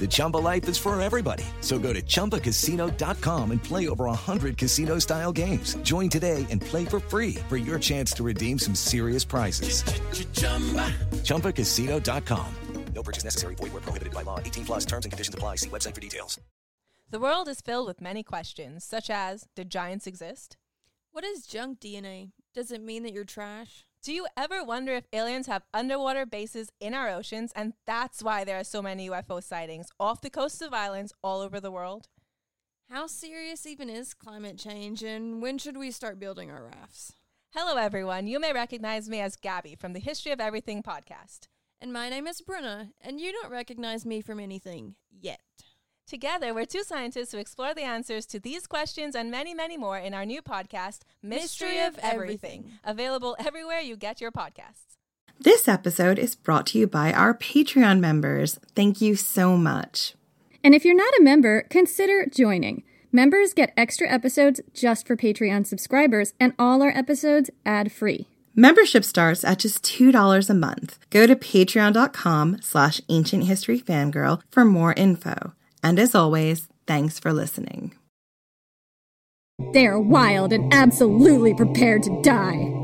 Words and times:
The 0.00 0.08
Chumba 0.08 0.38
life 0.38 0.66
is 0.68 0.78
for 0.78 0.98
everybody. 1.00 1.44
So 1.60 1.78
go 1.78 1.92
to 1.92 2.00
ChumbaCasino.com 2.00 3.50
and 3.50 3.62
play 3.62 3.88
over 3.88 4.06
100 4.06 4.56
casino 4.56 4.98
style 4.98 5.32
games. 5.32 5.76
Join 5.82 6.08
today 6.08 6.46
and 6.50 6.62
play 6.62 6.86
for 6.86 7.00
free 7.00 7.34
for 7.50 7.58
your 7.58 7.78
chance 7.78 8.12
to 8.12 8.22
redeem 8.22 8.58
some 8.58 8.74
serious 8.74 9.24
prizes. 9.24 9.82
ChumbaCasino.com. 11.24 12.54
No 12.94 13.02
purchase 13.02 13.24
necessary. 13.24 13.54
Void 13.54 13.72
where 13.72 13.82
prohibited 13.82 14.12
by 14.14 14.22
law. 14.22 14.40
18 14.40 14.64
plus 14.64 14.84
terms 14.84 15.04
and 15.04 15.12
conditions 15.12 15.34
apply. 15.34 15.56
See 15.56 15.68
website 15.68 15.94
for 15.94 16.00
details. 16.00 16.38
The 17.10 17.20
world 17.20 17.48
is 17.48 17.60
filled 17.60 17.88
with 17.88 18.00
many 18.00 18.22
questions, 18.22 18.84
such 18.84 19.10
as 19.10 19.46
Did 19.56 19.70
giants 19.70 20.06
exist? 20.06 20.56
What 21.12 21.24
is 21.24 21.46
junk 21.46 21.80
DNA? 21.80 22.30
Does 22.54 22.70
it 22.70 22.82
mean 22.82 23.02
that 23.02 23.12
you're 23.12 23.24
trash? 23.24 23.84
Do 24.02 24.14
you 24.14 24.26
ever 24.34 24.64
wonder 24.64 24.94
if 24.94 25.06
aliens 25.12 25.46
have 25.46 25.66
underwater 25.74 26.24
bases 26.24 26.72
in 26.80 26.94
our 26.94 27.10
oceans 27.10 27.52
and 27.54 27.74
that's 27.86 28.22
why 28.22 28.44
there 28.44 28.58
are 28.58 28.64
so 28.64 28.80
many 28.80 29.10
UFO 29.10 29.42
sightings 29.42 29.88
off 30.00 30.22
the 30.22 30.30
coasts 30.30 30.62
of 30.62 30.72
islands 30.72 31.12
all 31.22 31.42
over 31.42 31.60
the 31.60 31.70
world? 31.70 32.08
How 32.88 33.06
serious 33.06 33.66
even 33.66 33.90
is 33.90 34.14
climate 34.14 34.56
change 34.56 35.02
and 35.02 35.42
when 35.42 35.58
should 35.58 35.76
we 35.76 35.90
start 35.90 36.18
building 36.18 36.50
our 36.50 36.64
rafts? 36.64 37.12
Hello, 37.50 37.76
everyone. 37.76 38.26
You 38.26 38.40
may 38.40 38.54
recognize 38.54 39.06
me 39.06 39.20
as 39.20 39.36
Gabby 39.36 39.74
from 39.74 39.92
the 39.92 40.00
History 40.00 40.32
of 40.32 40.40
Everything 40.40 40.82
podcast. 40.82 41.48
And 41.78 41.92
my 41.92 42.08
name 42.08 42.26
is 42.26 42.40
Bruna, 42.40 42.92
and 43.02 43.20
you 43.20 43.32
don't 43.32 43.52
recognize 43.52 44.06
me 44.06 44.22
from 44.22 44.40
anything 44.40 44.94
yet. 45.10 45.40
Together, 46.10 46.52
we're 46.52 46.64
two 46.64 46.82
scientists 46.82 47.30
who 47.30 47.38
explore 47.38 47.72
the 47.72 47.84
answers 47.84 48.26
to 48.26 48.40
these 48.40 48.66
questions 48.66 49.14
and 49.14 49.30
many, 49.30 49.54
many 49.54 49.76
more 49.76 49.96
in 49.96 50.12
our 50.12 50.26
new 50.26 50.42
podcast, 50.42 51.02
Mystery 51.22 51.78
of 51.78 52.00
Everything. 52.02 52.72
available 52.82 53.36
everywhere 53.38 53.78
you 53.78 53.96
get 53.96 54.20
your 54.20 54.32
podcasts. 54.32 54.96
This 55.38 55.68
episode 55.68 56.18
is 56.18 56.34
brought 56.34 56.66
to 56.66 56.80
you 56.80 56.88
by 56.88 57.12
our 57.12 57.32
Patreon 57.32 58.00
members. 58.00 58.58
Thank 58.74 59.00
you 59.00 59.14
so 59.14 59.56
much. 59.56 60.14
And 60.64 60.74
if 60.74 60.84
you're 60.84 60.96
not 60.96 61.14
a 61.16 61.22
member, 61.22 61.62
consider 61.70 62.26
joining. 62.26 62.82
Members 63.12 63.54
get 63.54 63.72
extra 63.76 64.10
episodes 64.10 64.60
just 64.74 65.06
for 65.06 65.16
Patreon 65.16 65.64
subscribers, 65.64 66.34
and 66.40 66.54
all 66.58 66.82
our 66.82 66.90
episodes 66.90 67.50
ad 67.64 67.92
free. 67.92 68.26
Membership 68.56 69.04
starts 69.04 69.44
at 69.44 69.60
just 69.60 69.84
$2 69.84 70.50
a 70.50 70.54
month. 70.54 70.98
Go 71.10 71.28
to 71.28 71.36
patreon.com 71.36 72.58
slash 72.62 73.00
ancient 73.08 73.44
history 73.44 73.78
fangirl 73.78 74.42
for 74.50 74.64
more 74.64 74.92
info. 74.94 75.52
And 75.82 75.98
as 75.98 76.14
always, 76.14 76.68
thanks 76.86 77.18
for 77.18 77.32
listening. 77.32 77.94
They 79.72 79.86
are 79.86 80.00
wild 80.00 80.52
and 80.52 80.72
absolutely 80.74 81.54
prepared 81.54 82.02
to 82.04 82.22
die. 82.22 82.76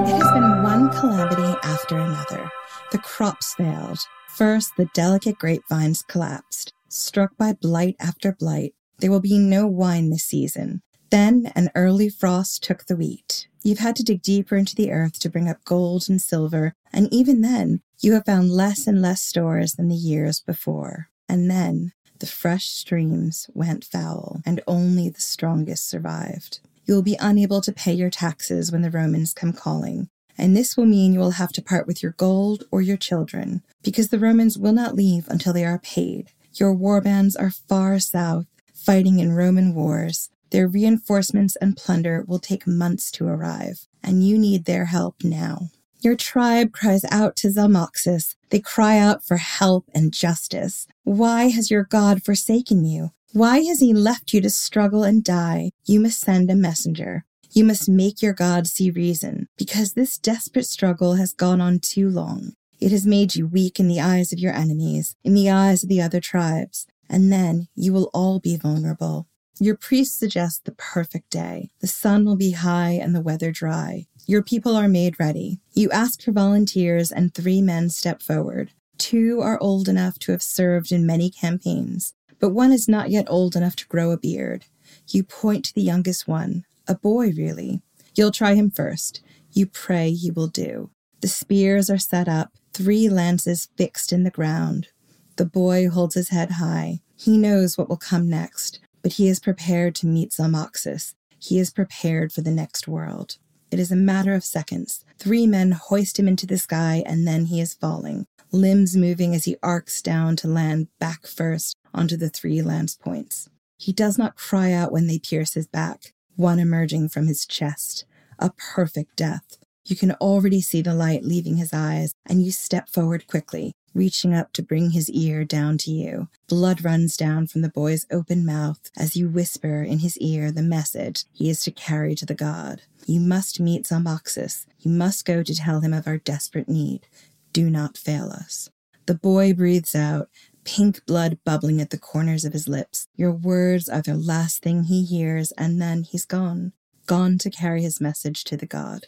It 0.00 0.08
has 0.08 0.32
been 0.32 0.62
one 0.62 0.90
calamity 0.90 1.58
after 1.62 1.96
another. 1.96 2.50
The 2.90 2.98
crops 2.98 3.54
failed. 3.54 4.00
First, 4.30 4.72
the 4.76 4.88
delicate 4.94 5.38
grapevines 5.38 6.02
collapsed. 6.02 6.72
Struck 6.88 7.36
by 7.36 7.52
blight 7.52 7.96
after 8.00 8.32
blight, 8.32 8.74
there 8.98 9.10
will 9.10 9.20
be 9.20 9.38
no 9.38 9.66
wine 9.66 10.10
this 10.10 10.24
season. 10.24 10.82
Then 11.10 11.52
an 11.54 11.70
early 11.74 12.08
frost 12.08 12.62
took 12.62 12.86
the 12.86 12.96
wheat. 12.96 13.46
You've 13.62 13.78
had 13.78 13.96
to 13.96 14.02
dig 14.02 14.22
deeper 14.22 14.56
into 14.56 14.74
the 14.74 14.90
earth 14.90 15.18
to 15.20 15.28
bring 15.30 15.48
up 15.48 15.64
gold 15.64 16.06
and 16.08 16.20
silver, 16.20 16.74
and 16.92 17.12
even 17.12 17.42
then, 17.42 17.80
you 18.00 18.14
have 18.14 18.24
found 18.24 18.50
less 18.50 18.86
and 18.86 19.00
less 19.00 19.22
stores 19.22 19.74
than 19.74 19.88
the 19.88 19.94
years 19.94 20.40
before. 20.40 21.08
And 21.28 21.50
then, 21.50 21.92
the 22.18 22.26
fresh 22.26 22.68
streams 22.68 23.48
went 23.54 23.84
foul, 23.84 24.40
and 24.44 24.60
only 24.66 25.08
the 25.08 25.20
strongest 25.20 25.88
survived. 25.88 26.60
You 26.86 26.94
will 26.94 27.02
be 27.02 27.16
unable 27.20 27.60
to 27.60 27.72
pay 27.72 27.92
your 27.92 28.10
taxes 28.10 28.72
when 28.72 28.82
the 28.82 28.90
Romans 28.90 29.32
come 29.32 29.52
calling, 29.52 30.08
and 30.36 30.56
this 30.56 30.76
will 30.76 30.86
mean 30.86 31.12
you 31.12 31.20
will 31.20 31.32
have 31.32 31.52
to 31.52 31.62
part 31.62 31.86
with 31.86 32.02
your 32.02 32.12
gold 32.12 32.64
or 32.70 32.82
your 32.82 32.96
children, 32.96 33.62
because 33.82 34.08
the 34.08 34.18
Romans 34.18 34.58
will 34.58 34.72
not 34.72 34.96
leave 34.96 35.28
until 35.28 35.52
they 35.52 35.64
are 35.64 35.78
paid. 35.78 36.30
Your 36.54 36.74
warbands 36.74 37.34
are 37.38 37.50
far 37.50 37.98
south, 37.98 38.46
fighting 38.84 39.18
in 39.18 39.32
Roman 39.32 39.74
wars. 39.74 40.30
Their 40.50 40.68
reinforcements 40.68 41.56
and 41.56 41.76
plunder 41.76 42.24
will 42.26 42.38
take 42.38 42.66
months 42.66 43.10
to 43.12 43.26
arrive, 43.26 43.86
and 44.02 44.26
you 44.26 44.36
need 44.36 44.64
their 44.64 44.86
help 44.86 45.16
now. 45.24 45.68
Your 46.00 46.16
tribe 46.16 46.72
cries 46.72 47.04
out 47.10 47.36
to 47.36 47.48
Zalmoxis. 47.48 48.34
They 48.50 48.60
cry 48.60 48.98
out 48.98 49.24
for 49.24 49.36
help 49.36 49.88
and 49.94 50.12
justice. 50.12 50.86
Why 51.04 51.48
has 51.50 51.70
your 51.70 51.84
God 51.84 52.22
forsaken 52.22 52.84
you? 52.84 53.12
Why 53.32 53.60
has 53.60 53.80
he 53.80 53.94
left 53.94 54.34
you 54.34 54.40
to 54.42 54.50
struggle 54.50 55.04
and 55.04 55.24
die? 55.24 55.70
You 55.86 56.00
must 56.00 56.20
send 56.20 56.50
a 56.50 56.56
messenger. 56.56 57.24
You 57.52 57.64
must 57.64 57.88
make 57.88 58.20
your 58.20 58.34
God 58.34 58.66
see 58.66 58.90
reason, 58.90 59.46
because 59.56 59.92
this 59.92 60.18
desperate 60.18 60.66
struggle 60.66 61.14
has 61.14 61.32
gone 61.32 61.60
on 61.60 61.78
too 61.78 62.08
long. 62.08 62.54
It 62.80 62.90
has 62.90 63.06
made 63.06 63.36
you 63.36 63.46
weak 63.46 63.78
in 63.78 63.86
the 63.86 64.00
eyes 64.00 64.32
of 64.32 64.40
your 64.40 64.52
enemies, 64.52 65.14
in 65.22 65.34
the 65.34 65.48
eyes 65.48 65.84
of 65.84 65.88
the 65.88 66.02
other 66.02 66.20
tribes, 66.20 66.86
and 67.12 67.30
then 67.30 67.68
you 67.76 67.92
will 67.92 68.10
all 68.12 68.40
be 68.40 68.56
vulnerable. 68.56 69.28
Your 69.60 69.76
priest 69.76 70.18
suggests 70.18 70.60
the 70.64 70.72
perfect 70.72 71.30
day. 71.30 71.68
The 71.80 71.86
sun 71.86 72.24
will 72.24 72.36
be 72.36 72.52
high 72.52 72.92
and 72.92 73.14
the 73.14 73.20
weather 73.20 73.52
dry. 73.52 74.06
Your 74.26 74.42
people 74.42 74.74
are 74.74 74.88
made 74.88 75.20
ready. 75.20 75.60
You 75.74 75.90
ask 75.90 76.22
for 76.22 76.32
volunteers, 76.32 77.12
and 77.12 77.32
three 77.32 77.60
men 77.60 77.90
step 77.90 78.22
forward. 78.22 78.72
Two 78.96 79.40
are 79.40 79.60
old 79.60 79.88
enough 79.88 80.18
to 80.20 80.32
have 80.32 80.42
served 80.42 80.90
in 80.90 81.06
many 81.06 81.30
campaigns, 81.30 82.14
but 82.40 82.50
one 82.50 82.72
is 82.72 82.88
not 82.88 83.10
yet 83.10 83.26
old 83.28 83.54
enough 83.54 83.76
to 83.76 83.86
grow 83.88 84.10
a 84.10 84.18
beard. 84.18 84.64
You 85.08 85.22
point 85.22 85.66
to 85.66 85.74
the 85.74 85.82
youngest 85.82 86.26
one, 86.26 86.64
a 86.88 86.94
boy, 86.94 87.30
really. 87.32 87.82
You'll 88.14 88.32
try 88.32 88.54
him 88.54 88.70
first. 88.70 89.22
You 89.52 89.66
pray 89.66 90.12
he 90.12 90.30
will 90.30 90.48
do. 90.48 90.90
The 91.20 91.28
spears 91.28 91.90
are 91.90 91.98
set 91.98 92.26
up, 92.26 92.52
three 92.72 93.08
lances 93.08 93.68
fixed 93.76 94.12
in 94.12 94.24
the 94.24 94.30
ground. 94.30 94.88
The 95.36 95.46
boy 95.46 95.88
holds 95.88 96.14
his 96.14 96.28
head 96.28 96.52
high. 96.52 97.00
He 97.16 97.38
knows 97.38 97.78
what 97.78 97.88
will 97.88 97.96
come 97.96 98.28
next, 98.28 98.80
but 99.02 99.14
he 99.14 99.28
is 99.28 99.40
prepared 99.40 99.94
to 99.96 100.06
meet 100.06 100.32
Zalmoxis. 100.32 101.14
He 101.38 101.58
is 101.58 101.70
prepared 101.70 102.32
for 102.32 102.42
the 102.42 102.50
next 102.50 102.86
world. 102.86 103.38
It 103.70 103.78
is 103.78 103.90
a 103.90 103.96
matter 103.96 104.34
of 104.34 104.44
seconds. 104.44 105.04
Three 105.18 105.46
men 105.46 105.72
hoist 105.72 106.18
him 106.18 106.28
into 106.28 106.46
the 106.46 106.58
sky, 106.58 107.02
and 107.06 107.26
then 107.26 107.46
he 107.46 107.60
is 107.60 107.72
falling, 107.74 108.26
limbs 108.50 108.96
moving 108.96 109.34
as 109.34 109.46
he 109.46 109.56
arcs 109.62 110.02
down 110.02 110.36
to 110.36 110.48
land 110.48 110.88
back 110.98 111.26
first 111.26 111.76
onto 111.94 112.16
the 112.16 112.28
three 112.28 112.60
lance 112.60 112.94
points. 112.94 113.48
He 113.78 113.92
does 113.92 114.18
not 114.18 114.36
cry 114.36 114.72
out 114.72 114.92
when 114.92 115.06
they 115.06 115.18
pierce 115.18 115.54
his 115.54 115.66
back, 115.66 116.12
one 116.36 116.58
emerging 116.58 117.08
from 117.08 117.26
his 117.26 117.46
chest. 117.46 118.04
A 118.38 118.50
perfect 118.50 119.16
death. 119.16 119.56
You 119.84 119.96
can 119.96 120.12
already 120.12 120.60
see 120.60 120.82
the 120.82 120.94
light 120.94 121.24
leaving 121.24 121.56
his 121.56 121.72
eyes, 121.72 122.12
and 122.26 122.42
you 122.42 122.52
step 122.52 122.88
forward 122.88 123.26
quickly, 123.26 123.72
reaching 123.94 124.34
up 124.34 124.52
to 124.52 124.62
bring 124.62 124.90
his 124.90 125.10
ear 125.10 125.44
down 125.44 125.78
to 125.78 125.90
you. 125.90 126.28
Blood 126.48 126.84
runs 126.84 127.16
down 127.16 127.46
from 127.46 127.62
the 127.62 127.68
boy's 127.68 128.06
open 128.10 128.44
mouth 128.44 128.90
as 128.96 129.16
you 129.16 129.28
whisper 129.28 129.82
in 129.82 129.98
his 129.98 130.18
ear 130.18 130.50
the 130.50 130.62
message 130.62 131.24
he 131.32 131.50
is 131.50 131.60
to 131.60 131.70
carry 131.70 132.14
to 132.14 132.26
the 132.26 132.34
god. 132.34 132.82
You 133.06 133.20
must 133.20 133.60
meet 133.60 133.84
Zalmoxis. 133.84 134.66
You 134.78 134.90
must 134.90 135.24
go 135.24 135.42
to 135.42 135.54
tell 135.54 135.80
him 135.80 135.92
of 135.92 136.06
our 136.06 136.18
desperate 136.18 136.68
need. 136.68 137.06
Do 137.52 137.68
not 137.68 137.98
fail 137.98 138.30
us. 138.30 138.70
The 139.06 139.14
boy 139.14 139.52
breathes 139.52 139.94
out, 139.94 140.28
pink 140.64 141.04
blood 141.06 141.38
bubbling 141.44 141.80
at 141.80 141.90
the 141.90 141.98
corners 141.98 142.44
of 142.44 142.52
his 142.52 142.68
lips. 142.68 143.08
Your 143.16 143.32
words 143.32 143.88
are 143.88 144.02
the 144.02 144.14
last 144.14 144.62
thing 144.62 144.84
he 144.84 145.04
hears, 145.04 145.52
and 145.52 145.82
then 145.82 146.04
he's 146.04 146.24
gone. 146.24 146.72
Gone 147.06 147.36
to 147.38 147.50
carry 147.50 147.82
his 147.82 148.00
message 148.00 148.44
to 148.44 148.56
the 148.56 148.66
god. 148.66 149.06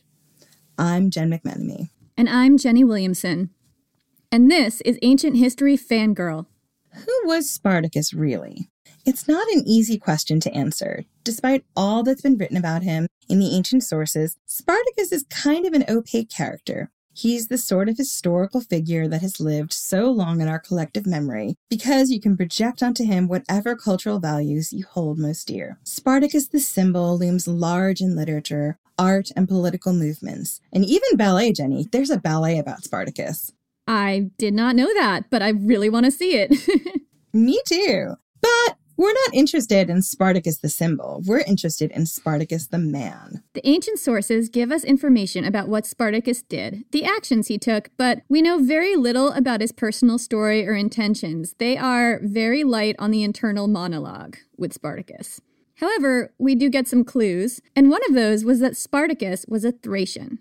I'm 0.77 1.11
Jen 1.11 1.31
McMenemy. 1.31 1.91
And 2.17 2.29
I'm 2.29 2.59
Jenny 2.59 2.83
Williamson. 2.83 3.51
And 4.35 4.51
this 4.51 4.81
is 4.81 4.99
Ancient 5.01 5.37
History 5.37 5.77
Fangirl. 5.77 6.47
Who 6.93 7.21
was 7.23 7.49
Spartacus 7.49 8.13
really? 8.13 8.69
It's 9.07 9.29
not 9.29 9.47
an 9.53 9.63
easy 9.65 9.97
question 9.97 10.41
to 10.41 10.53
answer. 10.53 11.05
Despite 11.23 11.65
all 11.77 12.03
that's 12.03 12.23
been 12.23 12.37
written 12.37 12.57
about 12.57 12.83
him 12.83 13.07
in 13.29 13.39
the 13.39 13.55
ancient 13.55 13.85
sources, 13.85 14.37
Spartacus 14.45 15.13
is 15.13 15.25
kind 15.31 15.65
of 15.65 15.73
an 15.73 15.85
opaque 15.89 16.31
character. 16.31 16.91
He's 17.13 17.47
the 17.47 17.57
sort 17.57 17.89
of 17.89 17.97
historical 17.97 18.61
figure 18.61 19.07
that 19.07 19.21
has 19.23 19.39
lived 19.39 19.73
so 19.73 20.11
long 20.11 20.41
in 20.41 20.49
our 20.49 20.59
collective 20.59 21.07
memory 21.07 21.55
because 21.71 22.11
you 22.11 22.21
can 22.21 22.37
project 22.37 22.83
onto 22.83 23.05
him 23.05 23.29
whatever 23.29 23.77
cultural 23.77 24.19
values 24.19 24.73
you 24.73 24.85
hold 24.85 25.17
most 25.17 25.47
dear. 25.47 25.79
Spartacus 25.85 26.49
the 26.49 26.59
symbol 26.59 27.17
looms 27.17 27.47
large 27.47 28.01
in 28.01 28.17
literature, 28.17 28.81
art, 28.99 29.31
and 29.37 29.47
political 29.47 29.93
movements. 29.93 30.61
And 30.73 30.85
even 30.85 31.17
ballet, 31.17 31.53
Jenny. 31.53 31.87
There's 31.93 32.11
a 32.11 32.19
ballet 32.19 32.59
about 32.59 32.83
Spartacus. 32.83 33.53
I 33.87 34.31
did 34.39 34.55
not 34.55 34.77
know 34.77 34.93
that, 34.95 35.31
but 35.31 35.43
I 35.43 35.51
really 35.51 35.89
want 35.89 36.05
to 36.07 36.11
see 36.11 36.37
it. 36.37 36.53
Me 37.33 37.61
too. 37.67 38.15
But 38.41 38.77
we're 38.97 39.13
not 39.13 39.35
interested 39.35 39.91
in 39.91 40.03
Spartacus 40.03 40.59
the 40.59 40.69
symbol. 40.69 41.21
We're 41.27 41.41
interested 41.41 41.91
in 41.91 42.07
Spartacus 42.07 42.69
the 42.69 42.79
man. 42.79 43.43
The 43.55 43.67
ancient 43.67 43.99
sources 43.99 44.49
give 44.49 44.71
us 44.71 44.85
information 44.85 45.45
about 45.45 45.69
what 45.69 45.85
Spartacus 45.85 46.43
did, 46.43 46.85
the 46.93 47.05
actions 47.05 47.49
he 47.49 47.59
took, 47.59 47.91
but 47.97 48.23
we 48.29 48.41
know 48.41 48.63
very 48.63 48.95
little 48.95 49.33
about 49.33 49.61
his 49.61 49.73
personal 49.73 50.19
story 50.19 50.67
or 50.67 50.75
intentions. 50.75 51.55
They 51.59 51.77
are 51.77 52.21
very 52.23 52.63
light 52.63 52.95
on 53.01 53.11
the 53.11 53.25
internal 53.25 53.67
monologue 53.67 54.37
with 54.57 54.73
Spartacus. 54.73 55.41
However, 55.79 56.33
we 56.39 56.55
do 56.55 56.71
get 56.71 56.87
some 56.87 57.03
clues, 57.03 57.61
and 57.75 57.91
one 57.91 58.03
of 58.09 58.15
those 58.15 58.45
was 58.45 58.61
that 58.61 58.77
Spartacus 58.77 59.45
was 59.49 59.65
a 59.65 59.73
Thracian. 59.73 60.39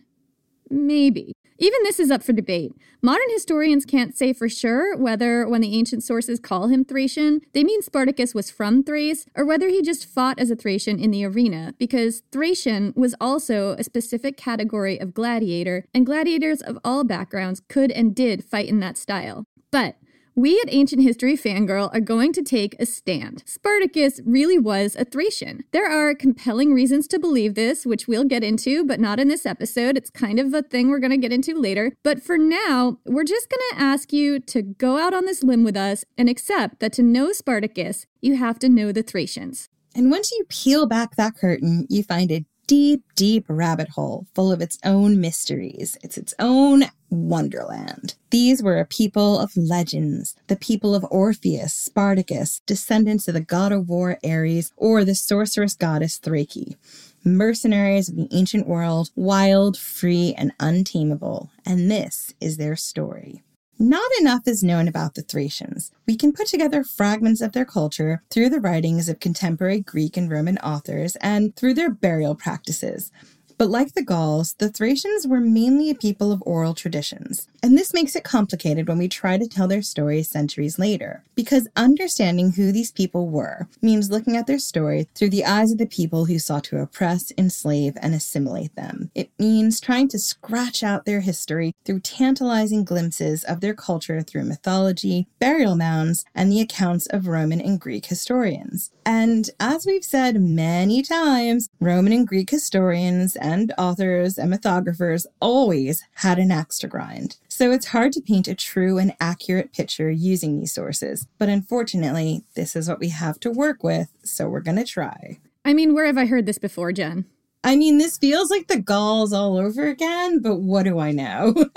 Maybe. 0.70 1.34
Even 1.64 1.80
this 1.84 1.98
is 1.98 2.12
up 2.12 2.22
for 2.22 2.34
debate. 2.34 2.74
Modern 3.02 3.30
historians 3.30 3.86
can't 3.86 4.18
say 4.18 4.34
for 4.34 4.50
sure 4.50 4.98
whether, 4.98 5.48
when 5.48 5.62
the 5.62 5.78
ancient 5.78 6.04
sources 6.04 6.38
call 6.38 6.68
him 6.68 6.84
Thracian, 6.84 7.40
they 7.54 7.64
mean 7.64 7.82
Spartacus 7.82 8.36
was 8.36 8.52
from 8.52 8.84
Thrace, 8.84 9.26
or 9.34 9.46
whether 9.46 9.70
he 9.70 9.82
just 9.82 10.06
fought 10.06 10.40
as 10.40 10.52
a 10.52 10.58
Thracian 10.58 11.00
in 11.00 11.12
the 11.12 11.24
arena, 11.24 11.74
because 11.78 12.22
Thracian 12.34 12.92
was 12.98 13.16
also 13.22 13.78
a 13.80 13.84
specific 13.86 14.36
category 14.36 15.00
of 15.00 15.14
gladiator, 15.14 15.86
and 15.94 16.06
gladiators 16.06 16.62
of 16.62 16.78
all 16.84 17.06
backgrounds 17.06 17.62
could 17.70 17.92
and 17.92 18.14
did 18.14 18.44
fight 18.44 18.68
in 18.68 18.82
that 18.82 18.98
style. 18.98 19.46
But 19.72 19.96
we 20.36 20.60
at 20.62 20.74
Ancient 20.74 21.02
History 21.02 21.38
Fangirl 21.38 21.94
are 21.94 22.00
going 22.00 22.34
to 22.34 22.42
take 22.42 22.76
a 22.80 22.86
stand. 22.86 23.44
Spartacus 23.46 24.20
really 24.26 24.58
was 24.58 24.96
a 24.96 25.06
Thracian. 25.06 25.64
There 25.72 25.90
are 25.90 26.16
compelling 26.16 26.74
reasons 26.74 27.08
to 27.10 27.20
believe 27.20 27.56
this, 27.56 27.86
which 27.86 28.08
we'll 28.08 28.24
get 28.24 28.44
into, 28.44 28.84
but 28.84 29.00
not 29.00 29.20
in 29.20 29.28
this 29.28 29.46
episode. 29.46 29.96
It's 29.98 30.10
kind 30.10 30.40
of 30.40 30.54
a 30.54 30.64
thing 30.64 30.90
we're 30.90 31.00
going 31.00 31.12
to 31.12 31.18
get 31.18 31.34
into 31.34 31.60
later. 31.60 31.94
But 32.04 32.24
for 32.24 32.38
now, 32.38 32.98
we're 33.06 33.24
just 33.24 33.50
going 33.50 33.62
to 33.72 33.84
ask 33.84 34.12
you 34.12 34.40
to 34.40 34.62
go 34.62 34.98
out 34.98 35.14
on 35.14 35.26
this 35.26 35.44
limb 35.44 35.64
with 35.64 35.78
us 35.78 36.04
and 36.18 36.30
accept 36.30 36.80
that 36.80 36.94
to 36.94 37.04
know 37.04 37.32
Spartacus, 37.32 38.06
you 38.22 38.36
have 38.38 38.58
to 38.60 38.70
know 38.70 38.92
the 38.92 39.04
Thracians. 39.04 39.70
And 39.96 40.10
once 40.10 40.32
you 40.32 40.46
peel 40.50 40.88
back 40.88 41.16
that 41.16 41.36
curtain, 41.36 41.86
you 41.90 42.02
find 42.02 42.32
a 42.32 42.46
deep, 42.68 43.04
deep 43.16 43.46
rabbit 43.48 43.90
hole 43.90 44.26
full 44.34 44.52
of 44.52 44.62
its 44.62 44.78
own 44.84 45.20
mysteries. 45.20 45.98
It's 46.02 46.18
its 46.18 46.34
own 46.40 46.86
wonderland. 47.10 48.16
These 48.30 48.64
were 48.64 48.80
a 48.80 48.86
people 48.86 49.40
of 49.40 49.56
legends, 49.56 50.36
the 50.48 50.56
people 50.56 50.96
of 50.96 51.06
Orpheus, 51.12 51.74
Spartacus, 51.74 52.62
descendants 52.66 53.28
of 53.28 53.36
the 53.36 53.42
god 53.42 53.72
of 53.72 53.90
war 53.90 54.18
Ares, 54.26 54.72
or 54.76 55.06
the 55.06 55.16
sorceress 55.16 55.76
goddess 55.76 56.18
Thrake. 56.18 56.78
Mercenaries 57.24 58.10
of 58.10 58.16
the 58.16 58.28
ancient 58.32 58.68
world, 58.68 59.10
wild, 59.16 59.78
free, 59.78 60.34
and 60.38 60.52
untamable. 60.60 61.52
And 61.66 61.90
this 61.90 62.34
is 62.42 62.58
their 62.58 62.76
story. 62.76 63.44
Not 63.80 64.10
enough 64.20 64.48
is 64.48 64.64
known 64.64 64.88
about 64.88 65.16
the 65.16 65.24
Thracians. 65.24 65.92
We 66.08 66.16
can 66.16 66.32
put 66.32 66.48
together 66.48 66.84
fragments 66.84 67.42
of 67.42 67.54
their 67.54 67.66
culture 67.66 68.22
through 68.30 68.50
the 68.50 68.62
writings 68.62 69.10
of 69.10 69.20
contemporary 69.20 69.80
Greek 69.80 70.16
and 70.16 70.30
Roman 70.30 70.60
authors 70.60 71.16
and 71.18 71.56
through 71.56 71.74
their 71.74 71.90
burial 71.90 72.36
practices. 72.36 73.12
But 73.58 73.70
like 73.70 73.94
the 73.94 74.04
Gauls, 74.04 74.54
the 74.60 74.70
Thracians 74.70 75.28
were 75.28 75.40
mainly 75.40 75.90
a 75.90 75.96
people 75.96 76.32
of 76.32 76.44
oral 76.46 76.76
traditions. 76.76 77.48
And 77.64 77.78
this 77.78 77.94
makes 77.94 78.14
it 78.18 78.26
complicated 78.26 78.90
when 78.90 78.98
we 78.98 79.08
try 79.08 79.38
to 79.38 79.48
tell 79.48 79.70
their 79.70 79.82
stories 79.82 80.30
centuries 80.30 80.78
later, 80.78 81.24
because 81.34 81.70
understanding 81.78 82.52
who 82.52 82.74
these 82.74 82.92
people 82.92 83.30
were 83.30 83.70
means 83.82 84.12
looking 84.12 84.36
at 84.36 84.48
their 84.48 84.60
story 84.60 85.08
through 85.16 85.30
the 85.30 85.46
eyes 85.46 85.72
of 85.72 85.78
the 85.78 85.86
people 85.86 86.26
who 86.26 86.40
sought 86.40 86.66
to 86.66 86.82
oppress, 86.82 87.32
enslave, 87.38 87.98
and 88.02 88.14
assimilate 88.14 88.76
them. 88.76 89.12
It 89.16 89.32
means 89.40 89.80
trying 89.80 90.10
to 90.10 90.20
scratch 90.20 90.84
out 90.84 91.06
their 91.06 91.22
history 91.22 91.74
through 91.86 92.02
tantalizing 92.02 92.84
glimpses 92.84 93.46
of 93.46 93.62
their 93.62 93.74
culture 93.74 94.22
through 94.22 94.44
mythology, 94.44 95.28
burial 95.40 95.78
mounds, 95.78 96.26
and 96.36 96.52
the 96.52 96.60
accounts 96.60 97.08
of 97.08 97.28
Roman 97.28 97.62
and 97.62 97.80
Greek 97.80 98.08
historians. 98.08 98.92
And 99.06 99.50
as 99.62 99.86
we've 99.86 100.04
said 100.04 100.42
many 100.42 101.02
times, 101.02 101.70
Roman 101.80 102.12
and 102.12 102.28
Greek 102.28 102.50
historians 102.50 103.38
and 103.38 103.74
authors 103.78 104.38
and 104.38 104.52
mythographers 104.52 105.26
always 105.40 106.04
had 106.16 106.40
an 106.40 106.52
axe 106.52 106.78
to 106.80 106.88
grind. 106.88 107.38
So 107.56 107.72
it's 107.72 107.86
hard 107.86 108.14
to 108.14 108.22
paint 108.22 108.48
a 108.48 108.56
true 108.56 108.98
and 108.98 109.16
accurate 109.20 109.74
picture 109.74 110.10
using 110.10 110.60
these 110.60 110.74
sources. 110.74 111.28
But 111.38 111.50
unfortunately, 111.50 112.46
this 112.56 112.76
is 112.76 112.90
what 112.90 113.00
we 113.00 113.10
have 113.10 113.40
to 113.42 113.52
work 113.52 113.84
with, 113.84 114.08
so 114.24 114.50
we're 114.50 114.60
going 114.60 114.78
to 114.78 114.84
try. 114.84 115.40
I 115.64 115.74
mean, 115.74 115.94
where 115.94 116.08
have 116.08 116.18
I 116.18 116.26
heard 116.26 116.48
this 116.48 116.58
before, 116.58 116.92
Jen? 116.92 117.26
I 117.64 117.76
mean, 117.76 118.00
this 118.00 118.18
feels 118.18 118.50
like 118.50 118.70
the 118.70 118.82
Gauls 118.82 119.34
all 119.34 119.60
over 119.60 119.88
again, 119.88 120.40
but 120.40 120.62
what 120.62 120.84
do 120.84 120.98
I 120.98 121.12
know? 121.12 121.54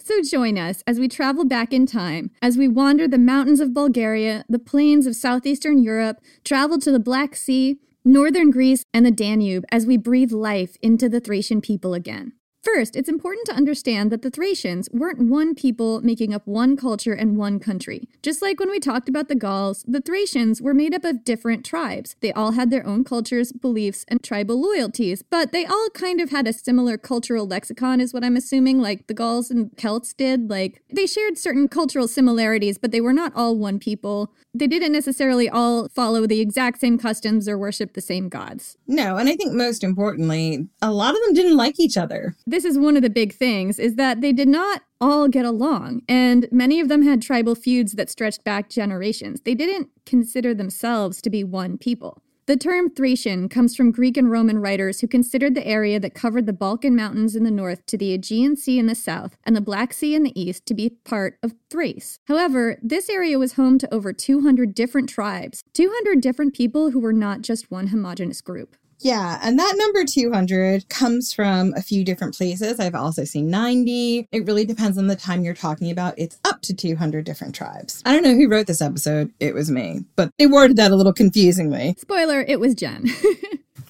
So 0.00 0.22
join 0.22 0.56
us 0.56 0.82
as 0.86 0.98
we 0.98 1.06
travel 1.06 1.44
back 1.44 1.70
in 1.70 1.84
time, 1.84 2.30
as 2.40 2.56
we 2.56 2.66
wander 2.66 3.06
the 3.06 3.18
mountains 3.18 3.60
of 3.60 3.74
Bulgaria, 3.74 4.42
the 4.48 4.58
plains 4.58 5.06
of 5.06 5.14
southeastern 5.14 5.82
Europe, 5.82 6.16
travel 6.44 6.78
to 6.78 6.90
the 6.90 6.98
Black 6.98 7.36
Sea, 7.36 7.76
northern 8.06 8.50
Greece, 8.50 8.84
and 8.94 9.04
the 9.04 9.10
Danube 9.10 9.66
as 9.70 9.84
we 9.84 9.98
breathe 9.98 10.32
life 10.32 10.78
into 10.80 11.10
the 11.10 11.20
Thracian 11.20 11.60
people 11.60 11.92
again. 11.92 12.32
First, 12.74 12.96
it's 12.96 13.08
important 13.08 13.46
to 13.46 13.54
understand 13.54 14.12
that 14.12 14.20
the 14.20 14.30
Thracians 14.30 14.90
weren't 14.92 15.20
one 15.20 15.54
people 15.54 16.02
making 16.02 16.34
up 16.34 16.46
one 16.46 16.76
culture 16.76 17.14
and 17.14 17.34
one 17.34 17.60
country. 17.60 18.10
Just 18.22 18.42
like 18.42 18.60
when 18.60 18.70
we 18.70 18.78
talked 18.78 19.08
about 19.08 19.28
the 19.28 19.34
Gauls, 19.34 19.86
the 19.88 20.02
Thracians 20.02 20.60
were 20.60 20.74
made 20.74 20.94
up 20.94 21.02
of 21.02 21.24
different 21.24 21.64
tribes. 21.64 22.14
They 22.20 22.30
all 22.30 22.52
had 22.52 22.70
their 22.70 22.86
own 22.86 23.04
cultures, 23.04 23.52
beliefs, 23.52 24.04
and 24.08 24.22
tribal 24.22 24.60
loyalties, 24.60 25.22
but 25.22 25.50
they 25.50 25.64
all 25.64 25.88
kind 25.94 26.20
of 26.20 26.28
had 26.28 26.46
a 26.46 26.52
similar 26.52 26.98
cultural 26.98 27.46
lexicon, 27.46 28.02
is 28.02 28.12
what 28.12 28.22
I'm 28.22 28.36
assuming, 28.36 28.82
like 28.82 29.06
the 29.06 29.14
Gauls 29.14 29.50
and 29.50 29.74
Celts 29.78 30.12
did. 30.12 30.50
Like, 30.50 30.82
they 30.92 31.06
shared 31.06 31.38
certain 31.38 31.68
cultural 31.68 32.06
similarities, 32.06 32.76
but 32.76 32.92
they 32.92 33.00
were 33.00 33.14
not 33.14 33.32
all 33.34 33.56
one 33.56 33.78
people. 33.78 34.34
They 34.52 34.66
didn't 34.66 34.92
necessarily 34.92 35.48
all 35.48 35.88
follow 35.88 36.26
the 36.26 36.40
exact 36.40 36.80
same 36.80 36.98
customs 36.98 37.48
or 37.48 37.56
worship 37.56 37.94
the 37.94 38.02
same 38.02 38.28
gods. 38.28 38.76
No, 38.86 39.16
and 39.16 39.28
I 39.28 39.36
think 39.36 39.54
most 39.54 39.82
importantly, 39.82 40.68
a 40.82 40.92
lot 40.92 41.14
of 41.14 41.20
them 41.24 41.32
didn't 41.32 41.56
like 41.56 41.80
each 41.80 41.96
other. 41.96 42.36
This 42.46 42.57
is 42.64 42.78
one 42.78 42.96
of 42.96 43.02
the 43.02 43.10
big 43.10 43.34
things 43.34 43.78
is 43.78 43.96
that 43.96 44.20
they 44.20 44.32
did 44.32 44.48
not 44.48 44.82
all 45.00 45.28
get 45.28 45.44
along 45.44 46.02
and 46.08 46.48
many 46.50 46.80
of 46.80 46.88
them 46.88 47.02
had 47.02 47.22
tribal 47.22 47.54
feuds 47.54 47.92
that 47.92 48.10
stretched 48.10 48.44
back 48.44 48.68
generations. 48.68 49.40
They 49.42 49.54
didn't 49.54 49.90
consider 50.06 50.54
themselves 50.54 51.22
to 51.22 51.30
be 51.30 51.44
one 51.44 51.78
people. 51.78 52.22
The 52.48 52.56
term 52.56 52.88
Thracian 52.88 53.50
comes 53.50 53.76
from 53.76 53.90
Greek 53.90 54.16
and 54.16 54.30
Roman 54.30 54.58
writers 54.58 55.00
who 55.00 55.06
considered 55.06 55.54
the 55.54 55.66
area 55.66 56.00
that 56.00 56.14
covered 56.14 56.46
the 56.46 56.54
Balkan 56.54 56.96
Mountains 56.96 57.36
in 57.36 57.44
the 57.44 57.50
north 57.50 57.84
to 57.84 57.98
the 57.98 58.14
Aegean 58.14 58.56
Sea 58.56 58.78
in 58.78 58.86
the 58.86 58.94
south 58.94 59.36
and 59.44 59.54
the 59.54 59.60
Black 59.60 59.92
Sea 59.92 60.14
in 60.14 60.22
the 60.22 60.40
east 60.40 60.64
to 60.64 60.72
be 60.72 60.96
part 61.04 61.36
of 61.42 61.52
Thrace. 61.68 62.20
However, 62.24 62.78
this 62.82 63.10
area 63.10 63.38
was 63.38 63.52
home 63.52 63.76
to 63.80 63.94
over 63.94 64.14
200 64.14 64.74
different 64.74 65.10
tribes, 65.10 65.62
200 65.74 66.22
different 66.22 66.54
people 66.54 66.92
who 66.92 67.00
were 67.00 67.12
not 67.12 67.42
just 67.42 67.70
one 67.70 67.88
homogenous 67.88 68.40
group. 68.40 68.76
Yeah, 69.00 69.38
and 69.42 69.58
that 69.58 69.74
number 69.76 70.04
200 70.04 70.88
comes 70.88 71.32
from 71.32 71.72
a 71.74 71.82
few 71.82 72.04
different 72.04 72.36
places. 72.36 72.80
I've 72.80 72.94
also 72.94 73.24
seen 73.24 73.50
90. 73.50 74.28
It 74.32 74.46
really 74.46 74.64
depends 74.64 74.98
on 74.98 75.06
the 75.06 75.16
time 75.16 75.44
you're 75.44 75.54
talking 75.54 75.90
about. 75.90 76.14
It's 76.18 76.38
up 76.44 76.62
to 76.62 76.74
200 76.74 77.24
different 77.24 77.54
tribes. 77.54 78.02
I 78.04 78.12
don't 78.12 78.24
know 78.24 78.34
who 78.34 78.48
wrote 78.48 78.66
this 78.66 78.82
episode. 78.82 79.32
It 79.40 79.54
was 79.54 79.70
me, 79.70 80.04
but 80.16 80.30
they 80.38 80.46
worded 80.46 80.76
that 80.78 80.90
a 80.90 80.96
little 80.96 81.12
confusingly. 81.12 81.94
Spoiler, 81.98 82.40
it 82.40 82.60
was 82.60 82.74
Jen. 82.74 83.06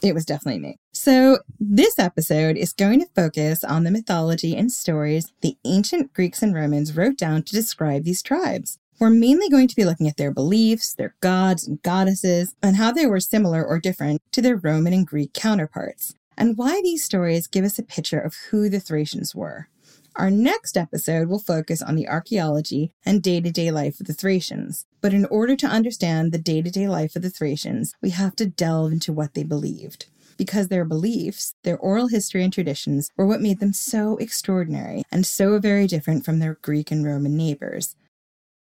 It 0.02 0.14
was 0.14 0.24
definitely 0.24 0.60
me. 0.60 0.78
So, 0.92 1.38
this 1.58 1.98
episode 1.98 2.56
is 2.56 2.72
going 2.72 3.00
to 3.00 3.08
focus 3.14 3.64
on 3.64 3.84
the 3.84 3.90
mythology 3.90 4.56
and 4.56 4.70
stories 4.70 5.32
the 5.40 5.56
ancient 5.64 6.12
Greeks 6.12 6.42
and 6.42 6.54
Romans 6.54 6.96
wrote 6.96 7.16
down 7.16 7.42
to 7.44 7.52
describe 7.52 8.04
these 8.04 8.22
tribes. 8.22 8.78
We're 9.00 9.10
mainly 9.10 9.48
going 9.48 9.68
to 9.68 9.76
be 9.76 9.84
looking 9.84 10.08
at 10.08 10.16
their 10.16 10.32
beliefs, 10.32 10.92
their 10.92 11.14
gods 11.20 11.68
and 11.68 11.80
goddesses, 11.82 12.56
and 12.60 12.74
how 12.74 12.90
they 12.90 13.06
were 13.06 13.20
similar 13.20 13.64
or 13.64 13.78
different 13.78 14.20
to 14.32 14.42
their 14.42 14.56
Roman 14.56 14.92
and 14.92 15.06
Greek 15.06 15.32
counterparts, 15.32 16.14
and 16.36 16.58
why 16.58 16.80
these 16.82 17.04
stories 17.04 17.46
give 17.46 17.64
us 17.64 17.78
a 17.78 17.84
picture 17.84 18.18
of 18.18 18.34
who 18.50 18.68
the 18.68 18.80
Thracians 18.80 19.36
were. 19.36 19.68
Our 20.16 20.32
next 20.32 20.76
episode 20.76 21.28
will 21.28 21.38
focus 21.38 21.80
on 21.80 21.94
the 21.94 22.08
archaeology 22.08 22.90
and 23.06 23.22
day 23.22 23.40
to 23.40 23.52
day 23.52 23.70
life 23.70 24.00
of 24.00 24.08
the 24.08 24.14
Thracians. 24.14 24.84
But 25.00 25.14
in 25.14 25.26
order 25.26 25.54
to 25.54 25.66
understand 25.68 26.32
the 26.32 26.38
day 26.38 26.60
to 26.60 26.70
day 26.70 26.88
life 26.88 27.14
of 27.14 27.22
the 27.22 27.30
Thracians, 27.30 27.94
we 28.02 28.10
have 28.10 28.34
to 28.34 28.46
delve 28.46 28.90
into 28.90 29.12
what 29.12 29.34
they 29.34 29.44
believed. 29.44 30.06
Because 30.36 30.68
their 30.68 30.84
beliefs, 30.84 31.54
their 31.62 31.78
oral 31.78 32.08
history 32.08 32.42
and 32.42 32.52
traditions, 32.52 33.12
were 33.16 33.26
what 33.26 33.40
made 33.40 33.60
them 33.60 33.72
so 33.72 34.16
extraordinary 34.16 35.04
and 35.12 35.24
so 35.24 35.60
very 35.60 35.86
different 35.86 36.24
from 36.24 36.40
their 36.40 36.54
Greek 36.62 36.90
and 36.90 37.04
Roman 37.04 37.36
neighbors. 37.36 37.94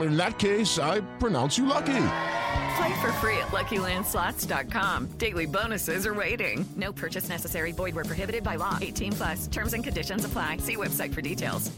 In 0.00 0.16
that 0.16 0.38
case, 0.38 0.78
I 0.78 1.00
pronounce 1.18 1.58
you 1.58 1.66
lucky. 1.66 1.86
Play 2.76 3.00
for 3.00 3.12
free 3.20 3.36
at 3.38 3.48
LuckyLandSlots.com. 3.48 5.06
Daily 5.18 5.46
bonuses 5.46 6.06
are 6.06 6.14
waiting. 6.14 6.64
No 6.76 6.92
purchase 6.92 7.28
necessary. 7.28 7.72
Void 7.72 7.94
where 7.94 8.04
prohibited 8.04 8.44
by 8.44 8.56
law. 8.56 8.78
18 8.80 9.12
plus. 9.12 9.46
Terms 9.48 9.72
and 9.74 9.82
conditions 9.82 10.24
apply. 10.24 10.58
See 10.58 10.76
website 10.76 11.12
for 11.12 11.20
details. 11.20 11.70